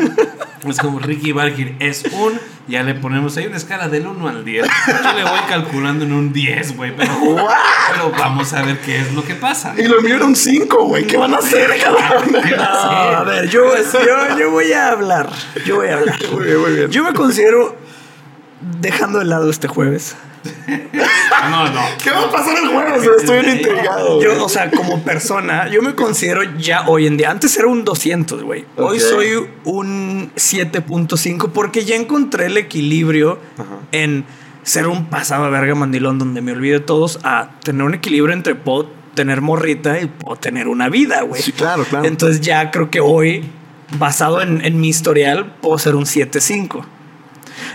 Es 0.71 0.79
como 0.79 0.99
Ricky 0.99 1.31
Barker 1.31 1.75
es 1.79 2.03
un, 2.11 2.39
ya 2.67 2.83
le 2.83 2.93
ponemos 2.95 3.37
ahí 3.37 3.47
una 3.47 3.57
escala 3.57 3.87
del 3.89 4.07
1 4.07 4.27
al 4.27 4.45
10. 4.45 4.65
Yo 4.67 5.13
le 5.13 5.23
voy 5.23 5.39
calculando 5.47 6.05
en 6.05 6.13
un 6.13 6.33
10, 6.33 6.75
güey, 6.75 6.95
pero, 6.95 7.11
pero 7.91 8.11
vamos 8.11 8.53
a 8.53 8.61
ver 8.63 8.79
qué 8.79 8.99
es 8.99 9.13
lo 9.13 9.23
que 9.23 9.35
pasa. 9.35 9.73
y 9.77 9.83
lo 9.83 10.01
mío 10.01 10.15
era 10.15 10.25
un 10.25 10.35
5, 10.35 10.85
güey. 10.85 11.05
¿Qué 11.07 11.17
van 11.17 11.33
a 11.33 11.37
hacer, 11.37 11.69
cabrón? 11.83 12.31
No, 12.57 12.63
a 12.63 13.23
ver, 13.23 13.49
yo, 13.49 13.63
yo, 13.75 14.37
yo 14.37 14.51
voy 14.51 14.71
a 14.73 14.89
hablar. 14.89 15.29
Yo 15.65 15.77
voy 15.77 15.87
a 15.89 15.95
hablar. 15.95 16.17
Muy 16.31 16.45
bien, 16.45 16.59
muy 16.59 16.71
bien. 16.73 16.91
Yo 16.91 17.03
me 17.03 17.13
considero 17.13 17.75
dejando 18.81 19.19
de 19.19 19.25
lado 19.25 19.49
este 19.49 19.67
jueves. 19.67 20.15
No, 21.49 21.69
no. 21.69 21.81
¿Qué 22.03 22.09
va 22.09 22.23
a 22.23 22.31
pasar 22.31 22.57
el 22.57 22.69
jueves? 22.69 23.09
Estoy 23.19 23.41
bien 23.41 23.57
intrigado. 23.57 24.21
Yo, 24.21 24.43
o 24.43 24.49
sea, 24.49 24.69
como 24.71 25.01
persona, 25.01 25.67
yo 25.69 25.81
me 25.81 25.95
considero 25.95 26.41
ya 26.57 26.87
hoy 26.87 27.07
en 27.07 27.17
día. 27.17 27.31
Antes 27.31 27.57
era 27.57 27.67
un 27.67 27.85
200, 27.85 28.43
güey. 28.43 28.65
Hoy 28.75 28.99
soy 28.99 29.47
un 29.63 30.31
7.5 30.35 31.51
porque 31.51 31.85
ya 31.85 31.95
encontré 31.95 32.47
el 32.47 32.57
equilibrio 32.57 33.39
en 33.91 34.25
ser 34.63 34.87
un 34.87 35.05
pasado 35.05 35.49
verga 35.49 35.75
mandilón 35.75 36.19
donde 36.19 36.41
me 36.41 36.51
olvide 36.51 36.73
de 36.73 36.79
todos 36.81 37.19
a 37.23 37.51
tener 37.63 37.83
un 37.83 37.93
equilibrio 37.93 38.33
entre 38.33 38.55
puedo 38.55 38.89
tener 39.13 39.41
morrita 39.41 39.99
y 39.99 40.07
puedo 40.07 40.35
tener 40.35 40.67
una 40.67 40.89
vida, 40.89 41.21
güey. 41.21 41.41
Sí, 41.41 41.51
claro, 41.51 41.85
claro. 41.85 42.05
Entonces 42.05 42.41
ya 42.41 42.69
creo 42.69 42.89
que 42.89 42.99
hoy, 42.99 43.43
basado 43.97 44.41
en, 44.41 44.63
en 44.63 44.79
mi 44.79 44.89
historial, 44.89 45.53
puedo 45.61 45.77
ser 45.77 45.95
un 45.95 46.05
7.5. 46.05 46.85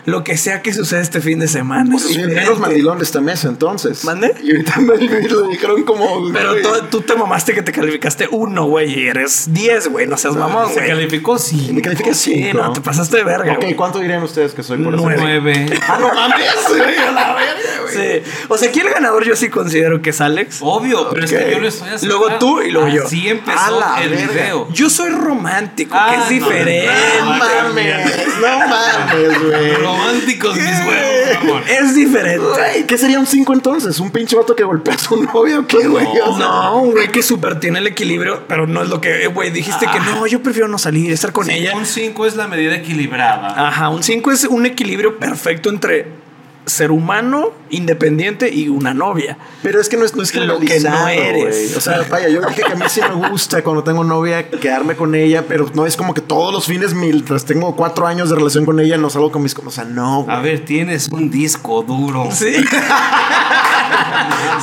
Lo 0.05 0.25
que 0.25 0.37
sea 0.37 0.63
que 0.63 0.73
suceda 0.75 1.01
este 1.01 1.21
fin 1.21 1.39
de 1.39 1.47
semana. 1.47 1.85
es 1.95 2.03
Pues, 2.03 2.09
diferente. 2.09 2.35
menos 2.41 2.59
mandilón 2.59 2.99
de 2.99 3.05
esta 3.05 3.21
mesa, 3.21 3.49
entonces. 3.49 4.05
¿Mande? 4.05 4.35
Y 4.43 4.51
ahorita 4.51 4.81
me, 4.81 4.97
lo 5.29 5.43
dijeron 5.49 5.85
como. 5.85 6.33
Pero 6.33 6.57
tú, 6.61 6.69
tú 6.91 7.01
te 7.03 7.15
mamaste 7.15 7.55
que 7.55 7.63
te 7.63 7.71
calificaste 7.73 8.27
uno, 8.31 8.65
güey, 8.65 8.99
y 8.99 9.07
eres 9.07 9.53
10, 9.55 9.89
güey. 9.89 10.07
No 10.09 10.17
seas 10.17 10.35
mamón, 10.35 10.69
¿Se 10.69 10.75
güey. 10.75 10.89
calificó? 10.89 11.39
Sí. 11.39 11.71
Me 11.73 11.83
calificas 11.83 12.17
Sí, 12.17 12.35
5. 12.51 12.59
no, 12.59 12.73
te 12.73 12.81
pasaste 12.81 13.19
de 13.19 13.25
verga, 13.25 13.53
Ok. 13.53 13.65
¿cuánto 13.77 14.01
dirían 14.01 14.23
ustedes 14.23 14.53
que 14.55 14.63
soy 14.63 14.79
por 14.79 14.93
eso? 14.95 15.03
Nueve. 15.05 15.23
9. 15.43 15.81
Ah, 15.89 15.99
no 16.01 16.13
mames, 16.13 16.47
güey, 16.69 16.97
a 16.97 17.13
la 17.13 17.35
verga, 17.35 17.83
güey. 17.83 17.95
Sí. 18.23 18.31
O 18.49 18.59
sea, 18.59 18.69
aquí 18.71 18.81
el 18.81 18.89
ganador 18.91 19.25
yo 19.25 19.37
sí 19.37 19.51
considero 19.51 20.03
que 20.03 20.11
es 20.11 20.21
Alex. 20.21 20.59
Obvio, 20.63 21.11
pero 21.11 21.25
es 21.25 21.31
que 21.33 21.49
yo 21.53 21.61
lo 21.61 21.69
estoy 21.69 21.91
haciendo. 21.91 22.19
Luego 22.19 22.39
tú 22.39 22.61
y 22.63 22.71
luego 22.71 22.89
yo. 22.89 23.05
Así 23.07 23.29
A 23.29 23.31
empezó 23.33 23.79
la 23.81 24.03
el 24.03 24.11
verga. 24.11 24.33
video. 24.33 24.69
Yo 24.73 24.91
soy 24.91 25.11
romántico, 25.11 25.95
Ah, 25.97 26.09
que 26.11 26.15
es 26.17 26.41
no, 26.43 26.49
diferente. 26.49 26.91
No 27.21 27.27
mames, 27.35 28.29
no 28.41 28.59
mames, 28.69 29.43
güey. 29.43 29.92
Románticos 29.99 30.57
mis 30.57 30.65
huevos. 30.65 31.63
Es 31.69 31.95
diferente. 31.95 32.39
Güey, 32.47 32.87
¿qué 32.87 32.99
sería 32.99 33.19
un 33.19 33.27
5 33.27 33.53
entonces? 33.53 33.99
¿Un 34.01 34.11
pinche 34.11 34.37
vato 34.37 34.55
que 34.55 34.65
golpea 34.65 34.95
a 34.95 34.99
su 34.99 35.23
novia 35.23 35.61
o 35.61 35.67
qué, 35.67 35.87
güey? 35.87 36.07
O 36.25 36.37
sea, 36.37 36.47
No, 36.47 36.83
un 36.83 36.93
güey 36.93 37.11
que 37.11 37.23
súper 37.23 37.61
tiene 37.61 37.79
el 37.79 37.87
equilibrio, 37.87 38.45
pero 38.47 38.67
no 38.67 38.83
es 38.83 38.89
lo 38.89 39.01
que, 39.01 39.25
eh, 39.25 39.27
güey, 39.29 39.51
dijiste 39.51 39.87
que 39.87 40.01
no, 40.01 40.27
yo 40.27 40.43
prefiero 40.43 40.69
no 40.69 40.79
salir, 40.79 41.13
estar 41.13 41.33
con 41.33 41.51
ella. 41.51 41.77
Un 41.77 41.87
5 41.87 42.27
es 42.27 42.37
la 42.37 42.49
medida 42.49 42.75
equilibrada. 42.75 43.69
Ajá, 43.69 43.89
un 43.89 44.03
5 44.03 44.31
es 44.31 44.45
un 44.45 44.67
equilibrio 44.67 45.19
perfecto 45.19 45.69
entre 45.71 46.22
ser 46.67 46.91
humano, 46.91 47.51
independiente 47.71 48.49
y 48.53 48.69
una 48.69 48.95
novia. 48.95 49.37
Pero 49.63 49.81
es 49.81 49.89
que 49.89 49.97
no 49.97 50.05
es, 50.05 50.15
no 50.15 50.23
es 50.23 50.35
Lo 50.35 50.59
que 50.61 50.81
no 50.81 51.09
eres. 51.09 51.69
güey. 51.69 51.75
O 51.77 51.81
sea, 51.81 52.03
vaya, 52.09 52.29
yo 52.29 52.41
dije 52.43 52.63
que 52.63 52.73
a 52.73 52.77
mí 52.77 52.85
sí 52.89 53.01
me 53.01 53.29
gusta 53.29 53.63
cuando 53.63 53.83
tengo 53.83 54.05
novia 54.05 54.49
quedarme 54.49 54.95
con 54.95 55.15
ella, 55.15 55.45
pero 55.47 55.71
no 55.75 55.87
es 55.87 55.97
como 55.97 56.15
que 56.15 56.21
todos 56.21 56.53
los 56.53 56.67
fines, 56.67 56.95
mientras 56.95 57.45
tengo 57.45 57.75
cuatro 57.77 58.07
años 58.07 58.31
de 58.31 58.37
relación 58.37 58.65
con 58.65 58.79
ella, 58.81 58.97
no 58.97 59.11
salgo 59.11 59.33
con 59.33 59.43
mis... 59.43 59.55
O 59.55 59.71
sea, 59.71 59.85
no, 59.85 60.25
güey. 60.25 60.37
A 60.37 60.41
ver, 60.41 60.65
tienes 60.65 61.09
un 61.09 61.31
disco 61.31 61.83
duro. 61.83 62.29
Sí. 62.31 62.55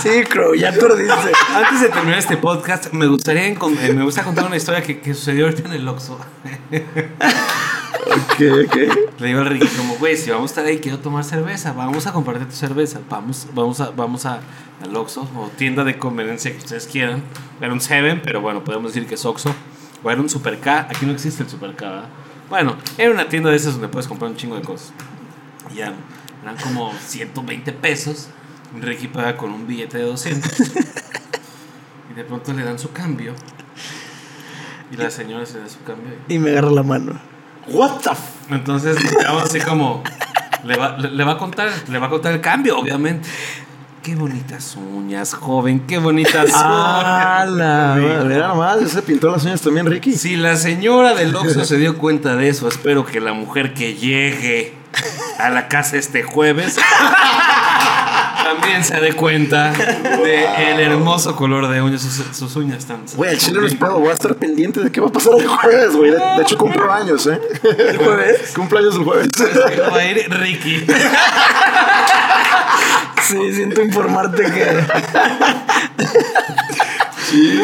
sí, 0.01 0.23
Crow, 0.29 0.53
ya 0.53 0.71
perdiste. 0.71 1.31
Antes 1.55 1.81
de 1.81 1.89
terminar 1.89 2.19
este 2.19 2.37
podcast, 2.37 2.91
me 2.93 3.07
gustaría 3.07 3.47
eh, 3.47 3.57
me 3.93 4.03
gusta 4.03 4.23
contar 4.23 4.45
una 4.45 4.57
historia 4.57 4.81
que, 4.81 4.99
que 4.99 5.13
sucedió 5.13 5.45
ahorita 5.45 5.69
en 5.69 5.75
el 5.75 5.87
Oxxo. 5.87 6.19
¿Qué, 8.37 8.67
qué? 8.71 8.89
Le 9.19 9.27
digo 9.27 9.39
al 9.39 9.45
Ricky 9.47 9.67
como, 9.67 9.95
güey, 9.95 10.17
si 10.17 10.31
vamos 10.31 10.51
a 10.51 10.53
estar 10.53 10.65
ahí, 10.65 10.79
quiero 10.79 10.99
tomar 10.99 11.23
cerveza, 11.23 11.73
vamos 11.73 12.07
a 12.07 12.13
comprarte 12.13 12.45
tu 12.45 12.55
cerveza, 12.55 12.99
vamos, 13.09 13.47
vamos 13.53 13.79
a, 13.81 13.91
vamos 13.91 14.25
a 14.25 14.39
al 14.83 14.95
Oxxo 14.95 15.27
o 15.35 15.49
tienda 15.57 15.83
de 15.83 15.97
conveniencia 15.97 16.51
que 16.51 16.57
ustedes 16.57 16.87
quieran. 16.87 17.23
Era 17.59 17.73
un 17.73 17.81
Seven, 17.81 18.21
pero 18.23 18.41
bueno, 18.41 18.63
podemos 18.63 18.93
decir 18.93 19.07
que 19.07 19.15
es 19.15 19.25
Oxxo. 19.25 19.53
O 20.03 20.09
era 20.09 20.21
un 20.21 20.29
Super 20.29 20.59
K, 20.59 20.87
aquí 20.89 21.05
no 21.05 21.11
existe 21.11 21.43
el 21.43 21.49
Super 21.49 21.75
K, 21.75 21.89
¿verdad? 21.89 22.09
Bueno, 22.49 22.77
era 22.97 23.11
una 23.11 23.27
tienda 23.27 23.49
de 23.49 23.57
esas 23.57 23.73
donde 23.73 23.89
puedes 23.89 24.07
comprar 24.07 24.31
un 24.31 24.37
chingo 24.37 24.55
de 24.55 24.61
cosas. 24.61 24.93
Y 25.71 25.75
ya, 25.75 25.93
eran 26.41 26.55
como 26.57 26.93
120 26.93 27.73
pesos. 27.73 28.29
Ricky 28.79 29.07
paga 29.07 29.35
con 29.37 29.51
un 29.51 29.65
billete 29.67 29.97
de 29.97 30.03
200. 30.03 30.59
y 32.11 32.13
de 32.15 32.23
pronto 32.23 32.53
le 32.53 32.63
dan 32.63 32.77
su 32.79 32.91
cambio. 32.91 33.33
Y 34.91 34.97
la 34.97 35.09
señora 35.11 35.45
se 35.45 35.59
da 35.59 35.69
su 35.69 35.81
cambio. 35.83 36.13
y- 36.27 36.35
Y 36.35 36.39
me 36.39 36.51
agarra 36.51 36.71
la 36.71 36.83
mano. 36.83 37.19
What 37.67 37.99
the 38.01 38.09
f 38.11 38.21
entonces, 38.49 38.97
digamos 38.97 39.43
así 39.43 39.59
como 39.59 40.03
le 40.63 40.75
va, 40.75 40.97
le, 40.97 41.11
le 41.11 41.23
va 41.23 41.33
a 41.33 41.37
contar, 41.37 41.69
le 41.87 41.99
va 41.99 42.07
a 42.07 42.09
contar 42.09 42.33
el 42.33 42.41
cambio, 42.41 42.79
obviamente. 42.79 43.29
Qué 44.01 44.15
bonitas 44.15 44.75
uñas, 44.77 45.33
joven, 45.35 45.81
qué 45.85 45.99
bonitas 45.99 46.49
Ah, 46.55 47.43
uñas. 47.45 47.55
la 47.57 48.23
Mira 48.23 48.47
nomás, 48.47 48.81
ese 48.81 49.01
pintó 49.03 49.29
las 49.29 49.43
uñas 49.43 49.61
también, 49.61 49.85
Ricky. 49.85 50.13
Si 50.13 50.35
la 50.37 50.55
señora 50.55 51.13
del 51.13 51.35
Oxxo 51.35 51.65
se 51.65 51.77
dio 51.77 51.97
cuenta 51.97 52.35
de 52.35 52.47
eso, 52.49 52.67
espero 52.67 53.05
que 53.05 53.19
la 53.19 53.33
mujer 53.33 53.73
que 53.75 53.93
llegue 53.95 54.73
a 55.37 55.49
la 55.51 55.67
casa 55.67 55.97
este 55.97 56.23
jueves 56.23 56.77
también 58.49 58.83
se 58.83 58.99
dé 58.99 59.13
cuenta 59.13 59.71
de 59.71 60.71
el 60.71 60.79
hermoso 60.79 61.35
color 61.35 61.67
de 61.67 61.81
uñas, 61.81 62.01
sus, 62.01 62.35
sus 62.35 62.55
uñas 62.55 62.85
tan. 62.85 63.03
Güey, 63.15 63.31
el 63.31 63.37
chile 63.37 63.61
no 63.61 63.67
es 63.67 63.75
pedo, 63.75 63.99
voy 63.99 64.09
a 64.09 64.13
estar 64.13 64.35
pendiente 64.35 64.81
de 64.81 64.91
qué 64.91 65.01
va 65.01 65.07
a 65.07 65.11
pasar 65.11 65.33
el 65.37 65.47
jueves, 65.47 65.95
güey. 65.95 66.11
De, 66.11 66.17
de 66.17 66.41
hecho, 66.41 66.57
cumplo 66.57 66.91
años, 66.99 67.27
¿eh? 67.27 67.39
¿El 67.63 67.97
jueves? 67.97 68.51
Cumplo 68.55 68.79
años 68.79 68.95
el 68.95 69.03
jueves. 69.03 69.29
Va 69.91 69.97
a 69.97 70.05
ir 70.05 70.29
Ricky. 70.29 70.85
Sí, 73.29 73.53
siento 73.53 73.81
informarte 73.83 74.43
que. 74.43 74.65
Sí, 77.29 77.59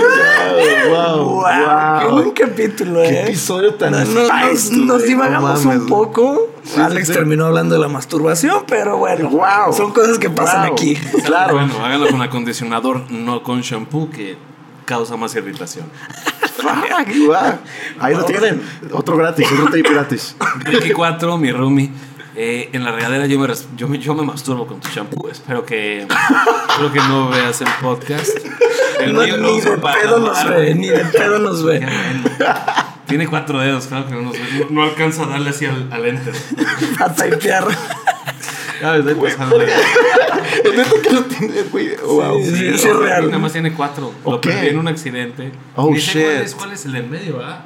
wow, 0.90 1.18
wow, 1.18 1.26
wow, 1.42 2.00
Qué 2.00 2.08
buen 2.08 2.32
capítulo, 2.32 3.02
Qué 3.02 3.08
eh. 3.10 3.24
episodio 3.24 3.74
tan 3.74 3.94
No, 3.94 4.04
nos, 4.04 4.72
nos 4.72 5.04
divagamos 5.04 5.66
no 5.66 5.72
un 5.72 5.88
poco. 5.88 6.52
Sí, 6.64 6.80
Alex 6.80 7.08
sí, 7.08 7.14
sí. 7.14 7.18
terminó 7.18 7.46
hablando 7.48 7.74
de 7.74 7.82
la 7.82 7.88
masturbación, 7.88 8.64
pero 8.68 8.98
bueno. 8.98 9.30
Wow. 9.30 9.74
Son 9.74 9.92
cosas 9.92 10.20
que 10.20 10.30
pasan 10.30 10.66
Wow. 10.68 10.74
aquí. 10.74 10.96
Claro. 11.26 11.56
Bueno, 11.56 11.74
háganlo 11.84 12.08
con 12.10 12.22
acondicionador, 12.22 13.10
no 13.10 13.42
con 13.42 13.62
shampoo, 13.62 14.12
que 14.12 14.38
causa 14.86 15.18
más 15.18 15.34
irritación. 15.36 15.86
Fuck, 16.58 17.26
wow. 17.26 17.58
Ahí 18.00 18.14
lo 18.16 18.24
tienen. 18.26 18.62
Otro 18.92 19.18
gratis, 19.18 19.48
otro 19.52 19.66
tape 19.66 19.82
gratis. 19.82 20.36
Ricky 20.66 20.92
4, 20.92 21.38
mi 21.40 21.52
roomie. 21.52 21.90
Eh, 22.36 22.70
en 22.74 22.84
la 22.84 22.92
regadera 22.92 23.26
yo 23.28 23.40
me, 23.40 23.48
yo, 23.78 23.88
me, 23.88 23.98
yo 24.00 24.14
me 24.16 24.24
masturbo 24.24 24.68
con 24.68 24.80
tu 24.80 24.90
shampoo. 24.90 25.30
Espero 25.30 25.66
que, 25.66 26.02
espero 26.02 26.92
que 26.94 27.00
no 27.00 27.30
veas 27.30 27.62
el 27.62 27.68
podcast. 27.82 28.30
El 29.00 29.14
No, 29.14 29.22
mío 29.24 29.38
lo 29.38 29.52
ni 29.52 29.62
de 29.62 29.72
pedo 29.78 30.20
nos 30.20 30.50
ve, 30.50 30.76
ni 30.76 30.88
de 30.88 31.06
pedo 31.06 31.40
nos 31.40 31.64
ve. 31.64 31.80
bueno. 31.80 32.30
Tiene 33.08 33.28
cuatro 33.28 33.60
dedos, 33.60 33.86
claro 33.88 34.08
que 34.08 34.14
no 34.16 34.22
nos 34.24 34.34
ve. 34.34 34.40
No, 34.60 34.66
no 34.72 34.84
alcanza 34.84 35.24
a 35.24 35.28
darle 35.28 35.52
así 35.52 35.66
al, 35.66 35.88
al 35.92 36.06
enter. 36.06 36.34
A 37.00 37.14
typear. 37.14 37.66
Me 38.82 38.98
estoy 39.00 39.16
pasando. 39.16 39.62
Es 39.62 40.74
neta 40.76 40.92
que 41.02 41.10
lo 41.12 41.24
tiene, 41.26 41.62
güey. 41.72 41.96
Wow. 41.98 42.42
Sí, 42.44 42.56
sí, 42.56 42.78
sí, 42.78 42.88
es 42.88 42.96
real. 42.96 43.26
Nada 43.28 43.38
más 43.40 43.52
tiene 43.54 43.74
cuatro. 43.74 44.12
Lo 44.26 44.32
Ok. 44.32 44.44
perdí 44.44 44.68
en 44.70 44.80
un 44.80 44.88
accidente. 44.88 45.52
Oh, 45.76 45.92
Ni 45.92 46.00
sé 46.02 46.22
¿Cuál 46.24 46.34
shit. 46.36 46.44
es, 46.46 46.56
cuál 46.56 46.72
es 46.74 46.86
el 46.86 46.92
del 46.94 47.10
medio, 47.10 47.42
ah? 47.44 47.64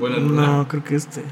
¿O 0.00 0.06
el 0.06 0.14
anular? 0.14 0.48
No, 0.48 0.68
creo 0.68 0.84
que 0.84 0.94
este. 0.96 1.24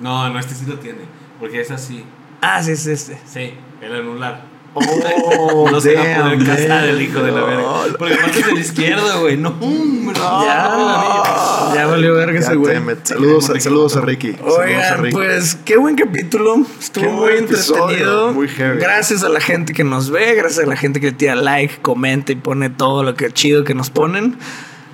No, 0.00 0.28
no, 0.30 0.38
este 0.38 0.54
sí 0.54 0.64
lo 0.66 0.78
tiene. 0.78 1.00
Porque 1.40 1.60
es 1.60 1.70
así. 1.70 2.04
Ah, 2.40 2.62
sí, 2.62 2.72
es 2.72 2.86
este. 2.86 3.18
Sí, 3.26 3.54
el 3.82 3.94
anular. 3.94 4.44
Oh, 4.74 5.68
no 5.72 5.80
se 5.80 5.94
va 5.96 6.02
a 6.02 6.22
poder 6.30 6.44
casar 6.46 6.84
el 6.84 7.00
hijo 7.02 7.20
de 7.22 7.32
la 7.32 7.42
verga. 7.42 7.64
Porque 7.98 8.14
aparte 8.14 8.38
es 8.40 8.46
del 8.46 8.58
izquierdo, 8.58 9.20
güey. 9.22 9.36
No, 9.36 9.48
hombre. 9.60 10.14
Ya, 10.14 11.72
ya 11.74 11.86
valió 11.86 12.14
verga 12.14 12.38
ese 12.38 12.54
güey. 12.54 12.76
Saludos, 13.02 13.50
a- 13.50 13.58
saludos 13.60 13.96
a 13.96 14.02
Ricky. 14.02 14.32
Saludos 14.34 14.58
a 14.58 14.62
Oigan, 14.62 15.02
Ricky. 15.02 15.14
pues 15.16 15.58
qué 15.64 15.76
buen 15.78 15.96
capítulo. 15.96 16.56
Estuvo 16.78 17.04
Qué 17.04 17.10
muy 17.10 17.32
entretenido. 17.32 18.32
muy 18.32 18.46
heavy. 18.48 18.78
Gracias 18.78 19.24
a 19.24 19.28
la 19.28 19.40
gente 19.40 19.72
que 19.72 19.84
nos 19.84 20.10
ve, 20.10 20.34
gracias 20.34 20.64
a 20.64 20.68
la 20.68 20.76
gente 20.76 21.00
que 21.00 21.12
tira 21.12 21.34
like, 21.34 21.78
comenta 21.82 22.30
y 22.32 22.36
pone 22.36 22.70
todo 22.70 23.02
lo 23.02 23.14
que 23.14 23.30
chido 23.32 23.64
que 23.64 23.74
nos 23.74 23.90
ponen. 23.90 24.36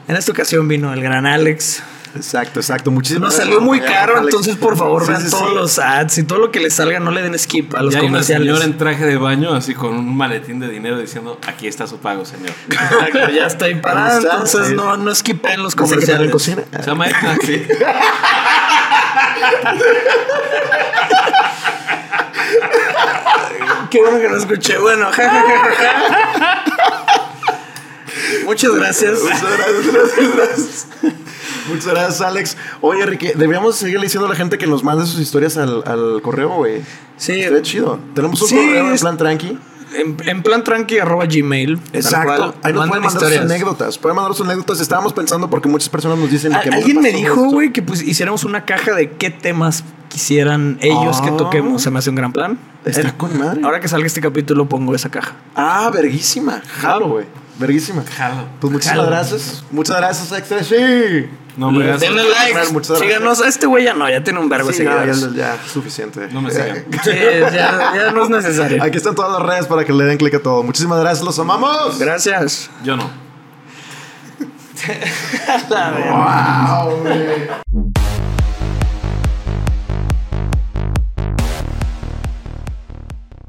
En 0.09 0.17
esta 0.17 0.33
ocasión 0.33 0.67
vino 0.69 0.93
el 0.95 1.03
gran 1.03 1.27
Alex. 1.27 1.83
Exacto, 2.17 2.61
exacto. 2.61 2.91
Muchísimas 2.91 3.29
Nos 3.31 3.35
salió 3.35 3.61
muy 3.61 3.81
caro, 3.81 4.15
Alex. 4.17 4.27
entonces 4.35 4.57
por 4.57 4.77
favor 4.77 5.03
Sí, 5.05 5.11
vean 5.11 5.23
sí, 5.23 5.31
todos 5.31 5.49
sí. 5.49 5.55
los 5.55 5.79
ads 5.79 6.19
y 6.19 6.23
todo 6.25 6.39
lo 6.39 6.51
que 6.51 6.61
les 6.61 6.73
salga, 6.75 7.01
no 7.01 7.11
le 7.11 7.23
den 7.23 7.39
skip 7.39 7.75
a 7.75 7.83
los 7.83 7.93
Y 7.95 7.97
hay 7.97 8.03
una 8.03 8.11
comerciales. 8.13 8.47
señora 8.49 8.65
en 8.65 8.79
traje 8.79 9.05
de 9.05 9.17
baño, 9.17 9.53
así 9.55 9.75
con 9.75 9.95
un 9.95 10.17
maletín 10.17 10.61
de 10.61 10.69
dinero 10.69 10.99
diciendo: 10.99 11.39
Aquí 11.47 11.67
está 11.67 11.87
su 11.87 11.99
pago, 11.99 12.25
señor. 12.25 12.51
ya 13.35 13.47
está 13.47 13.67
está, 13.69 14.17
entonces 14.19 14.69
sí. 14.69 14.75
no, 14.75 14.97
no 14.97 15.15
skipen 15.15 15.63
los 15.63 15.77
¿La 15.77 15.87
secretaria 15.87 16.25
de 16.27 16.31
comerciales. 16.31 16.67
cocina? 16.67 16.83
Se 16.83 16.91
llama 16.91 17.07
Edna, 17.09 17.37
sí. 17.45 17.67
Qué 23.91 24.01
bueno 24.01 24.19
que 24.19 24.29
no 24.29 24.37
escuché. 24.37 24.79
Bueno, 24.79 25.07
ja, 25.13 25.31
ja, 25.31 25.43
ja, 25.43 25.75
ja, 25.75 25.75
ja. 26.35 26.65
Muchas 28.45 28.75
gracias. 28.75 29.21
Muchas 29.23 29.43
gracias, 29.43 29.93
gracias, 29.93 30.37
gracias. 30.37 30.87
Muchas 31.69 31.87
gracias, 31.87 32.21
Alex. 32.21 32.57
Oye, 32.81 33.05
Ricky, 33.07 33.29
deberíamos 33.29 33.77
seguirle 33.77 34.03
diciendo 34.05 34.27
a 34.27 34.31
la 34.31 34.37
gente 34.37 34.59
que 34.59 34.67
nos 34.67 34.83
mande 34.85 35.07
sus 35.07 35.21
historias 35.21 35.57
al, 35.57 35.83
al 35.87 36.21
correo, 36.23 36.51
güey. 36.57 36.83
Sí. 37.17 37.33
Estaría 37.41 37.63
chido. 37.63 37.99
Tenemos 38.15 38.41
un 38.43 38.49
Sí, 38.49 38.57
correo 38.57 38.91
en 38.93 38.99
plan 38.99 39.17
tranqui. 39.17 39.59
En, 39.97 40.17
en 40.27 40.43
plan 40.43 40.65
tranqui 40.65 40.99
arroba 40.99 41.25
gmail. 41.27 41.79
Exacto. 41.93 42.55
Ahí 42.63 42.73
nos 42.73 42.89
pueden 42.89 43.05
mandar 43.05 43.23
sus 43.31 43.39
anécdotas. 43.39 43.99
Pueden 43.99 44.17
mandar 44.17 44.35
sus 44.35 44.45
anécdotas. 44.47 44.81
Estábamos 44.81 45.13
pensando 45.13 45.49
porque 45.49 45.69
muchas 45.69 45.89
personas 45.89 46.19
nos 46.19 46.31
dicen 46.31 46.53
Al- 46.53 46.63
que 46.63 46.69
Alguien 46.71 47.01
me 47.01 47.13
dijo, 47.13 47.45
güey, 47.45 47.73
que 47.73 47.81
pues 47.83 48.03
hiciéramos 48.03 48.43
una 48.45 48.65
caja 48.65 48.93
de 48.95 49.13
qué 49.13 49.31
temas 49.31 49.85
quisieran 50.09 50.79
ellos 50.81 51.21
que 51.21 51.29
Ah. 51.31 51.37
toquemos. 51.37 51.81
Se 51.83 51.91
me 51.91 52.01
hace 52.01 52.11
un 52.11 52.17
gran 52.17 52.33
plan. 52.33 52.59
Está 52.85 53.17
con 53.17 53.39
madre. 53.39 53.61
Ahora 53.65 53.79
que 53.81 53.87
salga 53.89 54.07
este 54.07 54.21
capítulo 54.21 54.69
pongo 54.69 54.95
esa 54.97 55.11
caja. 55.11 55.37
Ah, 55.55 55.89
verguísima. 55.95 56.61
Jalo, 56.81 57.09
güey. 57.09 57.27
Verguísima. 57.59 58.03
Jalo. 58.17 58.47
Pues 58.61 58.73
muchísimas 58.73 58.99
Jalo. 58.99 59.11
gracias. 59.11 59.65
Muchas 59.71 59.97
gracias, 59.97 60.33
Extra. 60.39 60.65
Sí. 60.65 61.27
No 61.57 61.71
me 61.71 61.85
Denle. 61.85 62.23
Muchas 62.73 62.91
gracias. 62.91 62.99
Síganos. 62.99 63.41
A 63.41 63.49
este 63.49 63.67
güey 63.67 63.85
ya 63.85 63.95
no, 63.95 64.09
ya 64.09 64.23
tiene 64.25 64.41
un 64.41 64.49
vergo 64.49 64.69
de 64.69 64.75
Sí, 64.75 64.83
no, 64.83 65.35
ya, 65.35 65.57
suficiente. 65.67 66.29
No 66.33 66.41
me 66.41 66.51
sigan. 66.51 66.85
Sí, 67.05 67.11
ya, 67.13 67.93
ya 67.95 68.11
no 68.13 68.25
es 68.25 68.31
necesario. 68.31 68.83
Aquí 68.83 68.97
están 68.97 69.15
todas 69.15 69.33
las 69.33 69.43
redes 69.43 69.67
para 69.67 69.85
que 69.85 69.93
le 69.93 70.05
den 70.05 70.19
clic 70.19 70.35
a 70.35 70.41
todo. 70.41 70.63
Muchísimas 70.63 71.01
gracias, 71.01 71.25
los 71.25 71.39
amamos. 71.39 71.99
Gracias. 71.99 72.71
Yo 72.83 72.97
no. 72.97 73.11
Wow, 75.71 77.01
güey. 77.01 78.04